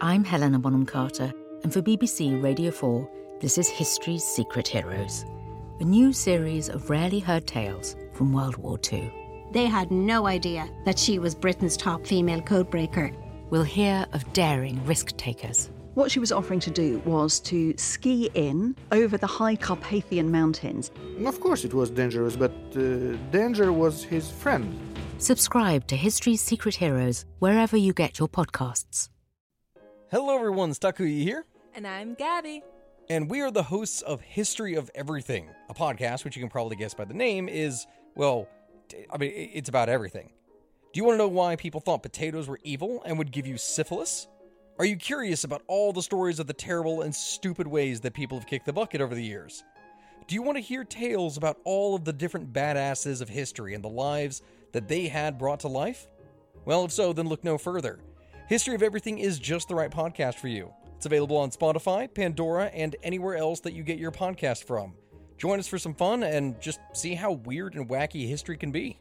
I'm 0.00 0.24
Helena 0.24 0.58
Bonham 0.58 0.86
Carter, 0.86 1.30
And 1.62 1.72
for 1.72 1.82
BBC 1.82 2.42
Radio 2.42 2.70
4, 2.70 3.06
this 3.40 3.58
is 3.58 3.68
History's 3.68 4.24
Secret 4.24 4.66
Heroes, 4.66 5.26
a 5.80 5.84
new 5.84 6.12
series 6.12 6.70
of 6.70 6.88
rarely 6.88 7.18
heard 7.20 7.46
tales 7.46 7.96
from 8.14 8.32
World 8.32 8.56
War 8.56 8.78
II. 8.90 9.12
They 9.52 9.66
had 9.66 9.90
no 9.90 10.26
idea 10.26 10.68
that 10.86 10.98
she 10.98 11.18
was 11.18 11.34
Britain's 11.34 11.76
top 11.76 12.06
female 12.06 12.40
codebreaker. 12.40 13.14
We'll 13.50 13.62
hear 13.62 14.06
of 14.12 14.32
daring 14.32 14.82
risk 14.86 15.14
takers. 15.18 15.70
What 16.00 16.10
she 16.10 16.18
was 16.18 16.32
offering 16.32 16.60
to 16.60 16.70
do 16.70 16.98
was 17.04 17.38
to 17.40 17.76
ski 17.76 18.30
in 18.32 18.74
over 18.90 19.18
the 19.18 19.26
high 19.26 19.54
Carpathian 19.54 20.30
Mountains. 20.30 20.90
Of 21.26 21.40
course, 21.40 21.62
it 21.66 21.74
was 21.74 21.90
dangerous, 21.90 22.36
but 22.36 22.52
uh, 22.74 23.16
danger 23.30 23.70
was 23.70 24.02
his 24.02 24.30
friend. 24.30 24.80
Subscribe 25.18 25.86
to 25.88 25.96
History's 25.96 26.40
Secret 26.40 26.76
Heroes 26.76 27.26
wherever 27.38 27.76
you 27.76 27.92
get 27.92 28.18
your 28.18 28.28
podcasts. 28.28 29.10
Hello, 30.10 30.34
everyone. 30.34 30.70
Stakuyi 30.70 31.22
here. 31.22 31.44
And 31.74 31.86
I'm 31.86 32.14
Gabby. 32.14 32.62
And 33.10 33.28
we 33.28 33.42
are 33.42 33.50
the 33.50 33.64
hosts 33.64 34.00
of 34.00 34.22
History 34.22 34.76
of 34.76 34.90
Everything, 34.94 35.50
a 35.68 35.74
podcast 35.74 36.24
which 36.24 36.34
you 36.34 36.40
can 36.40 36.48
probably 36.48 36.76
guess 36.76 36.94
by 36.94 37.04
the 37.04 37.12
name 37.12 37.46
is, 37.46 37.86
well, 38.14 38.48
I 39.12 39.18
mean, 39.18 39.32
it's 39.34 39.68
about 39.68 39.90
everything. 39.90 40.32
Do 40.94 40.98
you 40.98 41.04
want 41.04 41.16
to 41.16 41.18
know 41.18 41.28
why 41.28 41.56
people 41.56 41.82
thought 41.82 42.02
potatoes 42.02 42.48
were 42.48 42.58
evil 42.64 43.02
and 43.04 43.18
would 43.18 43.32
give 43.32 43.46
you 43.46 43.58
syphilis? 43.58 44.28
Are 44.80 44.86
you 44.86 44.96
curious 44.96 45.44
about 45.44 45.60
all 45.66 45.92
the 45.92 46.00
stories 46.00 46.38
of 46.38 46.46
the 46.46 46.54
terrible 46.54 47.02
and 47.02 47.14
stupid 47.14 47.66
ways 47.66 48.00
that 48.00 48.14
people 48.14 48.38
have 48.38 48.46
kicked 48.46 48.64
the 48.64 48.72
bucket 48.72 49.02
over 49.02 49.14
the 49.14 49.22
years? 49.22 49.62
Do 50.26 50.34
you 50.34 50.40
want 50.40 50.56
to 50.56 50.62
hear 50.62 50.84
tales 50.84 51.36
about 51.36 51.58
all 51.64 51.94
of 51.94 52.06
the 52.06 52.14
different 52.14 52.50
badasses 52.50 53.20
of 53.20 53.28
history 53.28 53.74
and 53.74 53.84
the 53.84 53.90
lives 53.90 54.40
that 54.72 54.88
they 54.88 55.06
had 55.06 55.36
brought 55.36 55.60
to 55.60 55.68
life? 55.68 56.08
Well, 56.64 56.86
if 56.86 56.92
so, 56.92 57.12
then 57.12 57.28
look 57.28 57.44
no 57.44 57.58
further. 57.58 58.00
History 58.48 58.74
of 58.74 58.82
Everything 58.82 59.18
is 59.18 59.38
just 59.38 59.68
the 59.68 59.74
right 59.74 59.90
podcast 59.90 60.36
for 60.36 60.48
you. 60.48 60.72
It's 60.96 61.04
available 61.04 61.36
on 61.36 61.50
Spotify, 61.50 62.08
Pandora, 62.14 62.68
and 62.68 62.96
anywhere 63.02 63.36
else 63.36 63.60
that 63.60 63.74
you 63.74 63.82
get 63.82 63.98
your 63.98 64.12
podcast 64.12 64.64
from. 64.64 64.94
Join 65.36 65.58
us 65.58 65.68
for 65.68 65.78
some 65.78 65.92
fun 65.92 66.22
and 66.22 66.58
just 66.58 66.80
see 66.94 67.14
how 67.14 67.32
weird 67.32 67.74
and 67.74 67.86
wacky 67.86 68.26
history 68.26 68.56
can 68.56 68.70
be. 68.70 68.98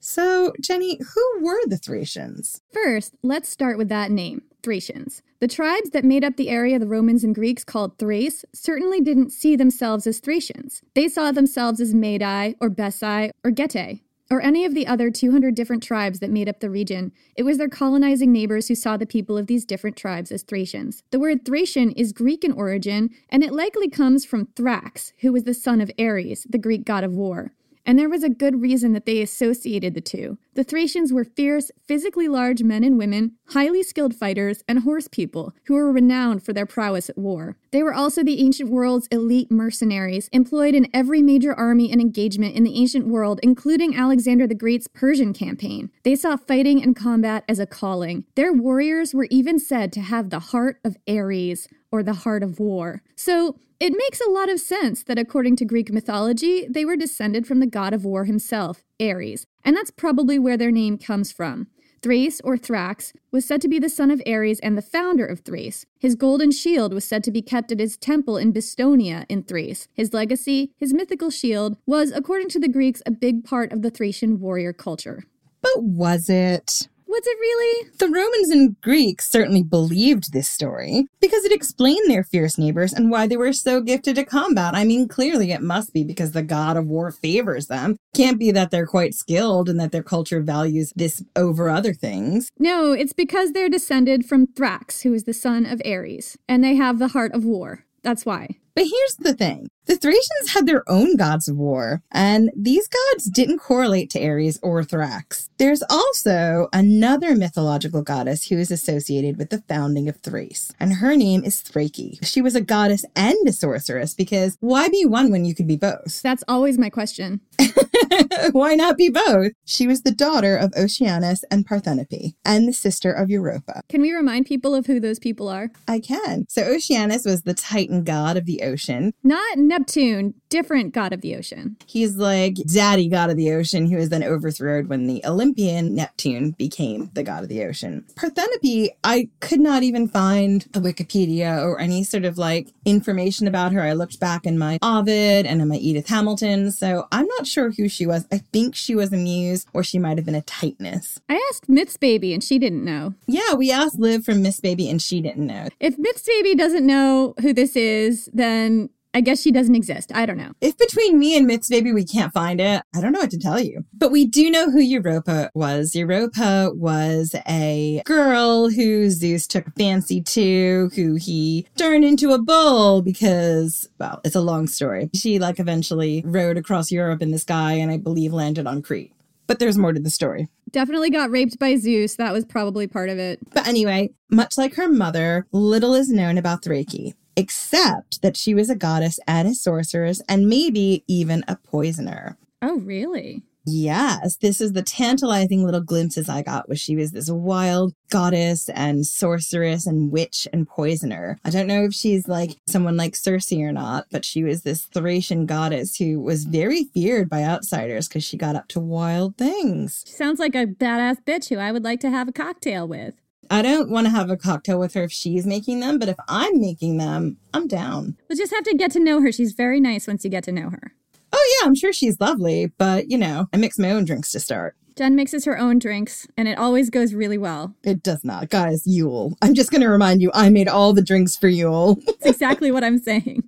So, 0.00 0.52
Jenny, 0.60 0.98
who 1.14 1.44
were 1.44 1.60
the 1.66 1.78
Thracians? 1.78 2.60
First, 2.74 3.14
let's 3.22 3.48
start 3.48 3.78
with 3.78 3.88
that 3.88 4.10
name, 4.10 4.42
Thracians. 4.62 5.22
The 5.40 5.48
tribes 5.48 5.90
that 5.90 6.04
made 6.04 6.24
up 6.24 6.36
the 6.36 6.48
area 6.48 6.78
the 6.78 6.86
Romans 6.86 7.24
and 7.24 7.34
Greeks 7.34 7.64
called 7.64 7.98
Thrace 7.98 8.44
certainly 8.52 9.00
didn't 9.00 9.30
see 9.30 9.56
themselves 9.56 10.06
as 10.06 10.20
Thracians. 10.20 10.82
They 10.94 11.08
saw 11.08 11.32
themselves 11.32 11.80
as 11.80 11.94
Madai 11.94 12.54
or 12.60 12.70
Besai 12.70 13.30
or 13.44 13.50
Getae 13.50 14.00
or 14.32 14.40
any 14.40 14.64
of 14.64 14.74
the 14.74 14.86
other 14.86 15.10
200 15.10 15.54
different 15.54 15.82
tribes 15.82 16.20
that 16.20 16.30
made 16.30 16.48
up 16.48 16.60
the 16.60 16.70
region. 16.70 17.12
It 17.36 17.42
was 17.42 17.58
their 17.58 17.68
colonizing 17.68 18.32
neighbors 18.32 18.68
who 18.68 18.74
saw 18.74 18.96
the 18.96 19.04
people 19.04 19.36
of 19.36 19.46
these 19.46 19.66
different 19.66 19.94
tribes 19.94 20.32
as 20.32 20.42
Thracians. 20.42 21.02
The 21.10 21.18
word 21.18 21.44
Thracian 21.44 21.90
is 21.92 22.14
Greek 22.14 22.42
in 22.42 22.52
origin, 22.52 23.10
and 23.28 23.44
it 23.44 23.52
likely 23.52 23.90
comes 23.90 24.24
from 24.24 24.46
Thrax, 24.46 25.12
who 25.20 25.32
was 25.32 25.44
the 25.44 25.52
son 25.52 25.82
of 25.82 25.90
Ares, 25.98 26.46
the 26.48 26.56
Greek 26.56 26.86
god 26.86 27.04
of 27.04 27.12
war 27.12 27.52
and 27.84 27.98
there 27.98 28.08
was 28.08 28.22
a 28.22 28.28
good 28.28 28.62
reason 28.62 28.92
that 28.92 29.06
they 29.06 29.20
associated 29.20 29.94
the 29.94 30.00
two. 30.00 30.38
The 30.54 30.64
Thracians 30.64 31.14
were 31.14 31.24
fierce, 31.24 31.70
physically 31.86 32.28
large 32.28 32.62
men 32.62 32.84
and 32.84 32.98
women, 32.98 33.36
highly 33.48 33.82
skilled 33.82 34.14
fighters, 34.14 34.62
and 34.68 34.80
horse 34.80 35.08
people 35.08 35.54
who 35.64 35.74
were 35.74 35.90
renowned 35.90 36.42
for 36.42 36.52
their 36.52 36.66
prowess 36.66 37.08
at 37.08 37.16
war. 37.16 37.56
They 37.70 37.82
were 37.82 37.94
also 37.94 38.22
the 38.22 38.38
ancient 38.40 38.68
world's 38.68 39.06
elite 39.06 39.50
mercenaries, 39.50 40.28
employed 40.28 40.74
in 40.74 40.88
every 40.92 41.22
major 41.22 41.54
army 41.54 41.90
and 41.90 42.02
engagement 42.02 42.54
in 42.54 42.64
the 42.64 42.78
ancient 42.78 43.06
world, 43.06 43.40
including 43.42 43.96
Alexander 43.96 44.46
the 44.46 44.54
Great's 44.54 44.88
Persian 44.88 45.32
campaign. 45.32 45.90
They 46.02 46.16
saw 46.16 46.36
fighting 46.36 46.82
and 46.82 46.94
combat 46.94 47.44
as 47.48 47.58
a 47.58 47.66
calling. 47.66 48.24
Their 48.34 48.52
warriors 48.52 49.14
were 49.14 49.28
even 49.30 49.58
said 49.58 49.90
to 49.94 50.02
have 50.02 50.28
the 50.28 50.38
heart 50.38 50.80
of 50.84 50.98
Ares, 51.08 51.66
or 51.90 52.02
the 52.02 52.14
heart 52.14 52.42
of 52.42 52.58
war. 52.58 53.02
So, 53.16 53.56
it 53.82 53.92
makes 53.96 54.20
a 54.20 54.30
lot 54.30 54.48
of 54.48 54.60
sense 54.60 55.02
that 55.04 55.18
according 55.18 55.56
to 55.56 55.64
Greek 55.64 55.92
mythology, 55.92 56.68
they 56.70 56.84
were 56.84 56.94
descended 56.94 57.48
from 57.48 57.58
the 57.58 57.66
god 57.66 57.92
of 57.92 58.04
war 58.04 58.26
himself, 58.26 58.84
Ares, 59.00 59.44
and 59.64 59.76
that's 59.76 59.90
probably 59.90 60.38
where 60.38 60.56
their 60.56 60.70
name 60.70 60.98
comes 60.98 61.32
from. 61.32 61.68
Thrace, 62.02 62.40
or 62.42 62.56
Thrax, 62.56 63.12
was 63.30 63.44
said 63.44 63.60
to 63.62 63.68
be 63.68 63.78
the 63.78 63.88
son 63.88 64.10
of 64.10 64.20
Ares 64.26 64.58
and 64.58 64.76
the 64.76 64.82
founder 64.82 65.24
of 65.24 65.40
Thrace. 65.40 65.86
His 66.00 66.16
golden 66.16 66.50
shield 66.50 66.92
was 66.92 67.04
said 67.04 67.22
to 67.24 67.30
be 67.30 67.42
kept 67.42 67.70
at 67.70 67.78
his 67.78 67.96
temple 67.96 68.36
in 68.36 68.52
Bistonia 68.52 69.24
in 69.28 69.44
Thrace. 69.44 69.86
His 69.94 70.12
legacy, 70.12 70.72
his 70.76 70.92
mythical 70.92 71.30
shield, 71.30 71.76
was, 71.86 72.10
according 72.10 72.48
to 72.50 72.58
the 72.58 72.68
Greeks, 72.68 73.02
a 73.06 73.12
big 73.12 73.44
part 73.44 73.72
of 73.72 73.82
the 73.82 73.90
Thracian 73.90 74.40
warrior 74.40 74.72
culture. 74.72 75.24
But 75.60 75.80
was 75.80 76.28
it? 76.28 76.88
Was 77.12 77.26
it 77.26 77.38
really? 77.38 77.90
The 77.98 78.08
Romans 78.08 78.48
and 78.48 78.80
Greeks 78.80 79.30
certainly 79.30 79.62
believed 79.62 80.32
this 80.32 80.48
story 80.48 81.04
because 81.20 81.44
it 81.44 81.52
explained 81.52 82.10
their 82.10 82.24
fierce 82.24 82.56
neighbors 82.56 82.94
and 82.94 83.10
why 83.10 83.26
they 83.26 83.36
were 83.36 83.52
so 83.52 83.82
gifted 83.82 84.14
to 84.14 84.24
combat. 84.24 84.74
I 84.74 84.84
mean, 84.84 85.08
clearly 85.08 85.52
it 85.52 85.60
must 85.60 85.92
be 85.92 86.04
because 86.04 86.32
the 86.32 86.42
god 86.42 86.78
of 86.78 86.86
war 86.86 87.10
favors 87.10 87.66
them. 87.66 87.98
Can't 88.16 88.38
be 88.38 88.50
that 88.52 88.70
they're 88.70 88.86
quite 88.86 89.12
skilled 89.12 89.68
and 89.68 89.78
that 89.78 89.92
their 89.92 90.02
culture 90.02 90.40
values 90.40 90.90
this 90.96 91.22
over 91.36 91.68
other 91.68 91.92
things. 91.92 92.48
No, 92.58 92.92
it's 92.92 93.12
because 93.12 93.52
they're 93.52 93.68
descended 93.68 94.24
from 94.24 94.46
Thrax, 94.46 95.02
who 95.02 95.12
is 95.12 95.24
the 95.24 95.34
son 95.34 95.66
of 95.66 95.82
Ares, 95.84 96.38
and 96.48 96.64
they 96.64 96.76
have 96.76 96.98
the 96.98 97.08
heart 97.08 97.32
of 97.32 97.44
war. 97.44 97.84
That's 98.02 98.26
why. 98.26 98.48
But 98.74 98.84
here's 98.84 99.16
the 99.16 99.34
thing 99.34 99.68
the 99.86 99.96
Thracians 99.96 100.54
had 100.54 100.66
their 100.66 100.88
own 100.88 101.16
gods 101.16 101.48
of 101.48 101.56
war, 101.56 102.02
and 102.10 102.50
these 102.56 102.88
gods 102.88 103.24
didn't 103.24 103.58
correlate 103.58 104.10
to 104.10 104.24
Ares 104.24 104.58
or 104.62 104.82
Thrax. 104.82 105.48
There's 105.58 105.82
also 105.90 106.68
another 106.72 107.34
mythological 107.34 108.02
goddess 108.02 108.46
who 108.48 108.56
is 108.56 108.70
associated 108.70 109.36
with 109.36 109.50
the 109.50 109.62
founding 109.68 110.08
of 110.08 110.16
Thrace, 110.20 110.72
and 110.80 110.94
her 110.94 111.16
name 111.16 111.44
is 111.44 111.60
Thrake. 111.60 112.20
She 112.22 112.40
was 112.40 112.54
a 112.54 112.60
goddess 112.60 113.04
and 113.14 113.36
a 113.46 113.52
sorceress 113.52 114.14
because 114.14 114.56
why 114.60 114.88
be 114.88 115.04
one 115.04 115.30
when 115.30 115.44
you 115.44 115.54
could 115.54 115.68
be 115.68 115.76
both? 115.76 116.22
That's 116.22 116.44
always 116.48 116.78
my 116.78 116.88
question. 116.88 117.40
why 118.52 118.74
not 118.74 118.96
be 118.96 119.08
both? 119.08 119.52
She 119.64 119.86
was 119.86 120.02
the 120.02 120.12
daughter 120.12 120.56
of 120.56 120.72
Oceanus 120.76 121.44
and 121.50 121.66
Parthenope, 121.66 122.34
and 122.44 122.68
the 122.68 122.72
sister 122.72 123.12
of 123.12 123.30
Europa. 123.30 123.82
Can 123.88 124.02
we 124.02 124.12
remind 124.12 124.46
people 124.46 124.74
of 124.74 124.86
who 124.86 125.00
those 125.00 125.18
people 125.18 125.48
are? 125.48 125.70
I 125.88 126.00
can. 126.00 126.46
So 126.48 126.62
Oceanus 126.62 127.24
was 127.24 127.42
the 127.42 127.54
Titan 127.54 128.04
god 128.04 128.36
of 128.36 128.46
the 128.46 128.62
ocean. 128.62 129.12
Not 129.22 129.58
Neptune, 129.58 130.34
different 130.48 130.92
god 130.92 131.12
of 131.12 131.20
the 131.20 131.36
ocean. 131.36 131.76
He's 131.86 132.16
like 132.16 132.54
daddy 132.72 133.08
god 133.08 133.30
of 133.30 133.36
the 133.36 133.52
ocean, 133.52 133.86
who 133.86 133.96
was 133.96 134.08
then 134.08 134.24
overthrown 134.24 134.88
when 134.88 135.06
the 135.06 135.22
Olympian 135.24 135.94
Neptune 135.94 136.52
became 136.52 137.10
the 137.14 137.22
god 137.22 137.42
of 137.42 137.48
the 137.48 137.64
ocean. 137.64 138.04
Parthenope, 138.14 138.90
I 139.04 139.28
could 139.40 139.60
not 139.60 139.82
even 139.82 140.08
find 140.08 140.64
a 140.74 140.80
Wikipedia 140.80 141.62
or 141.62 141.80
any 141.80 142.04
sort 142.04 142.24
of 142.24 142.38
like 142.38 142.68
information 142.84 143.46
about 143.46 143.72
her. 143.72 143.80
I 143.80 143.92
looked 143.92 144.20
back 144.20 144.46
in 144.46 144.58
my 144.58 144.78
Ovid 144.82 145.46
and 145.46 145.60
in 145.60 145.68
my 145.68 145.76
Edith 145.76 146.08
Hamilton, 146.08 146.70
so 146.70 147.06
I'm 147.12 147.26
not 147.38 147.46
sure 147.46 147.70
who 147.70 147.88
she 147.92 148.06
was. 148.06 148.26
I 148.32 148.38
think 148.38 148.74
she 148.74 148.94
was 148.94 149.12
a 149.12 149.16
muse 149.16 149.66
or 149.72 149.82
she 149.84 149.98
might 149.98 150.18
have 150.18 150.24
been 150.24 150.34
a 150.34 150.42
Titaness. 150.42 151.20
I 151.28 151.40
asked 151.50 151.68
Myths 151.68 151.96
Baby 151.96 152.32
and 152.32 152.42
she 152.42 152.58
didn't 152.58 152.84
know. 152.84 153.14
Yeah, 153.26 153.54
we 153.54 153.70
asked 153.70 153.98
Liv 153.98 154.24
from 154.24 154.42
Myths 154.42 154.60
Baby 154.60 154.88
and 154.88 155.00
she 155.00 155.20
didn't 155.20 155.46
know. 155.46 155.68
If 155.80 155.98
Myths 155.98 156.24
Baby 156.26 156.54
doesn't 156.54 156.86
know 156.86 157.34
who 157.40 157.52
this 157.52 157.76
is, 157.76 158.28
then 158.32 158.90
I 159.14 159.20
guess 159.20 159.42
she 159.42 159.52
doesn't 159.52 159.74
exist. 159.74 160.10
I 160.14 160.24
don't 160.24 160.38
know. 160.38 160.52
If 160.60 160.78
between 160.78 161.18
me 161.18 161.36
and 161.36 161.46
Myths 161.46 161.68
Baby 161.68 161.92
we 161.92 162.04
can't 162.04 162.32
find 162.32 162.60
it, 162.60 162.82
I 162.94 163.00
don't 163.00 163.12
know 163.12 163.20
what 163.20 163.30
to 163.32 163.38
tell 163.38 163.60
you. 163.60 163.84
But 163.92 164.10
we 164.10 164.24
do 164.24 164.50
know 164.50 164.70
who 164.70 164.80
Europa 164.80 165.50
was. 165.54 165.94
Europa 165.94 166.70
was 166.74 167.34
a 167.46 168.02
girl 168.06 168.70
who 168.70 169.10
Zeus 169.10 169.46
took 169.46 169.66
a 169.66 169.72
fancy 169.72 170.22
to, 170.22 170.90
who 170.94 171.16
he 171.16 171.66
turned 171.76 172.04
into 172.04 172.32
a 172.32 172.38
bull 172.38 173.02
because, 173.02 173.88
well, 173.98 174.20
it's 174.24 174.36
a 174.36 174.40
long 174.40 174.66
story. 174.66 175.10
She 175.14 175.38
like 175.38 175.60
eventually 175.60 176.22
rode 176.24 176.56
across 176.56 176.90
Europe 176.90 177.20
in 177.20 177.32
the 177.32 177.38
sky 177.38 177.72
and 177.72 177.90
I 177.90 177.98
believe 177.98 178.32
landed 178.32 178.66
on 178.66 178.80
Crete. 178.80 179.12
But 179.46 179.58
there's 179.58 179.76
more 179.76 179.92
to 179.92 180.00
the 180.00 180.08
story. 180.08 180.48
Definitely 180.70 181.10
got 181.10 181.30
raped 181.30 181.58
by 181.58 181.76
Zeus. 181.76 182.16
That 182.16 182.32
was 182.32 182.46
probably 182.46 182.86
part 182.86 183.10
of 183.10 183.18
it. 183.18 183.40
But 183.52 183.66
anyway, 183.66 184.14
much 184.30 184.56
like 184.56 184.74
her 184.76 184.88
mother, 184.88 185.46
little 185.52 185.94
is 185.94 186.08
known 186.08 186.38
about 186.38 186.64
Thrake 186.64 187.14
except 187.36 188.22
that 188.22 188.36
she 188.36 188.54
was 188.54 188.70
a 188.70 188.76
goddess 188.76 189.18
and 189.26 189.48
a 189.48 189.54
sorceress 189.54 190.22
and 190.28 190.48
maybe 190.48 191.04
even 191.06 191.44
a 191.48 191.56
poisoner. 191.56 192.36
Oh, 192.60 192.78
really? 192.78 193.42
Yes, 193.64 194.36
this 194.38 194.60
is 194.60 194.72
the 194.72 194.82
tantalizing 194.82 195.64
little 195.64 195.80
glimpses 195.80 196.28
I 196.28 196.42
got 196.42 196.68
where 196.68 196.76
she 196.76 196.96
was 196.96 197.12
this 197.12 197.30
wild 197.30 197.94
goddess 198.10 198.68
and 198.68 199.06
sorceress 199.06 199.86
and 199.86 200.10
witch 200.10 200.48
and 200.52 200.66
poisoner. 200.66 201.38
I 201.44 201.50
don't 201.50 201.68
know 201.68 201.84
if 201.84 201.94
she's 201.94 202.26
like 202.26 202.56
someone 202.66 202.96
like 202.96 203.14
Circe 203.14 203.52
or 203.52 203.72
not, 203.72 204.06
but 204.10 204.24
she 204.24 204.42
was 204.42 204.62
this 204.62 204.82
Thracian 204.86 205.46
goddess 205.46 205.96
who 205.96 206.20
was 206.20 206.44
very 206.44 206.84
feared 206.84 207.28
by 207.28 207.44
outsiders 207.44 208.08
because 208.08 208.24
she 208.24 208.36
got 208.36 208.56
up 208.56 208.68
to 208.68 208.80
wild 208.80 209.36
things. 209.36 210.04
She 210.06 210.14
sounds 210.14 210.40
like 210.40 210.54
a 210.54 210.66
badass 210.66 211.22
bitch 211.24 211.48
who 211.48 211.58
I 211.58 211.70
would 211.70 211.84
like 211.84 212.00
to 212.00 212.10
have 212.10 212.28
a 212.28 212.32
cocktail 212.32 212.88
with. 212.88 213.14
I 213.50 213.62
don't 213.62 213.90
want 213.90 214.06
to 214.06 214.10
have 214.10 214.30
a 214.30 214.36
cocktail 214.36 214.78
with 214.78 214.94
her 214.94 215.04
if 215.04 215.12
she's 215.12 215.46
making 215.46 215.80
them, 215.80 215.98
but 215.98 216.08
if 216.08 216.16
I'm 216.28 216.60
making 216.60 216.96
them, 216.96 217.36
I'm 217.52 217.66
down. 217.66 218.16
We'll 218.28 218.38
just 218.38 218.52
have 218.54 218.64
to 218.64 218.74
get 218.74 218.90
to 218.92 219.00
know 219.00 219.20
her. 219.20 219.32
She's 219.32 219.52
very 219.52 219.80
nice 219.80 220.06
once 220.06 220.24
you 220.24 220.30
get 220.30 220.44
to 220.44 220.52
know 220.52 220.70
her. 220.70 220.94
Oh, 221.32 221.58
yeah, 221.60 221.66
I'm 221.66 221.74
sure 221.74 221.92
she's 221.92 222.20
lovely, 222.20 222.72
but 222.78 223.10
you 223.10 223.18
know, 223.18 223.48
I 223.52 223.56
mix 223.56 223.78
my 223.78 223.90
own 223.90 224.04
drinks 224.04 224.32
to 224.32 224.40
start. 224.40 224.76
Jen 224.96 225.16
mixes 225.16 225.46
her 225.46 225.58
own 225.58 225.78
drinks, 225.78 226.26
and 226.36 226.46
it 226.46 226.58
always 226.58 226.90
goes 226.90 227.14
really 227.14 227.38
well. 227.38 227.74
It 227.82 228.02
does 228.02 228.24
not. 228.24 228.50
Guys, 228.50 228.86
Yule. 228.86 229.36
I'm 229.40 229.54
just 229.54 229.70
going 229.70 229.80
to 229.80 229.88
remind 229.88 230.20
you, 230.20 230.30
I 230.34 230.50
made 230.50 230.68
all 230.68 230.92
the 230.92 231.02
drinks 231.02 231.34
for 231.36 231.48
Yule. 231.48 231.94
That's 232.06 232.26
exactly 232.26 232.70
what 232.70 232.84
I'm 232.84 232.98
saying. 232.98 233.44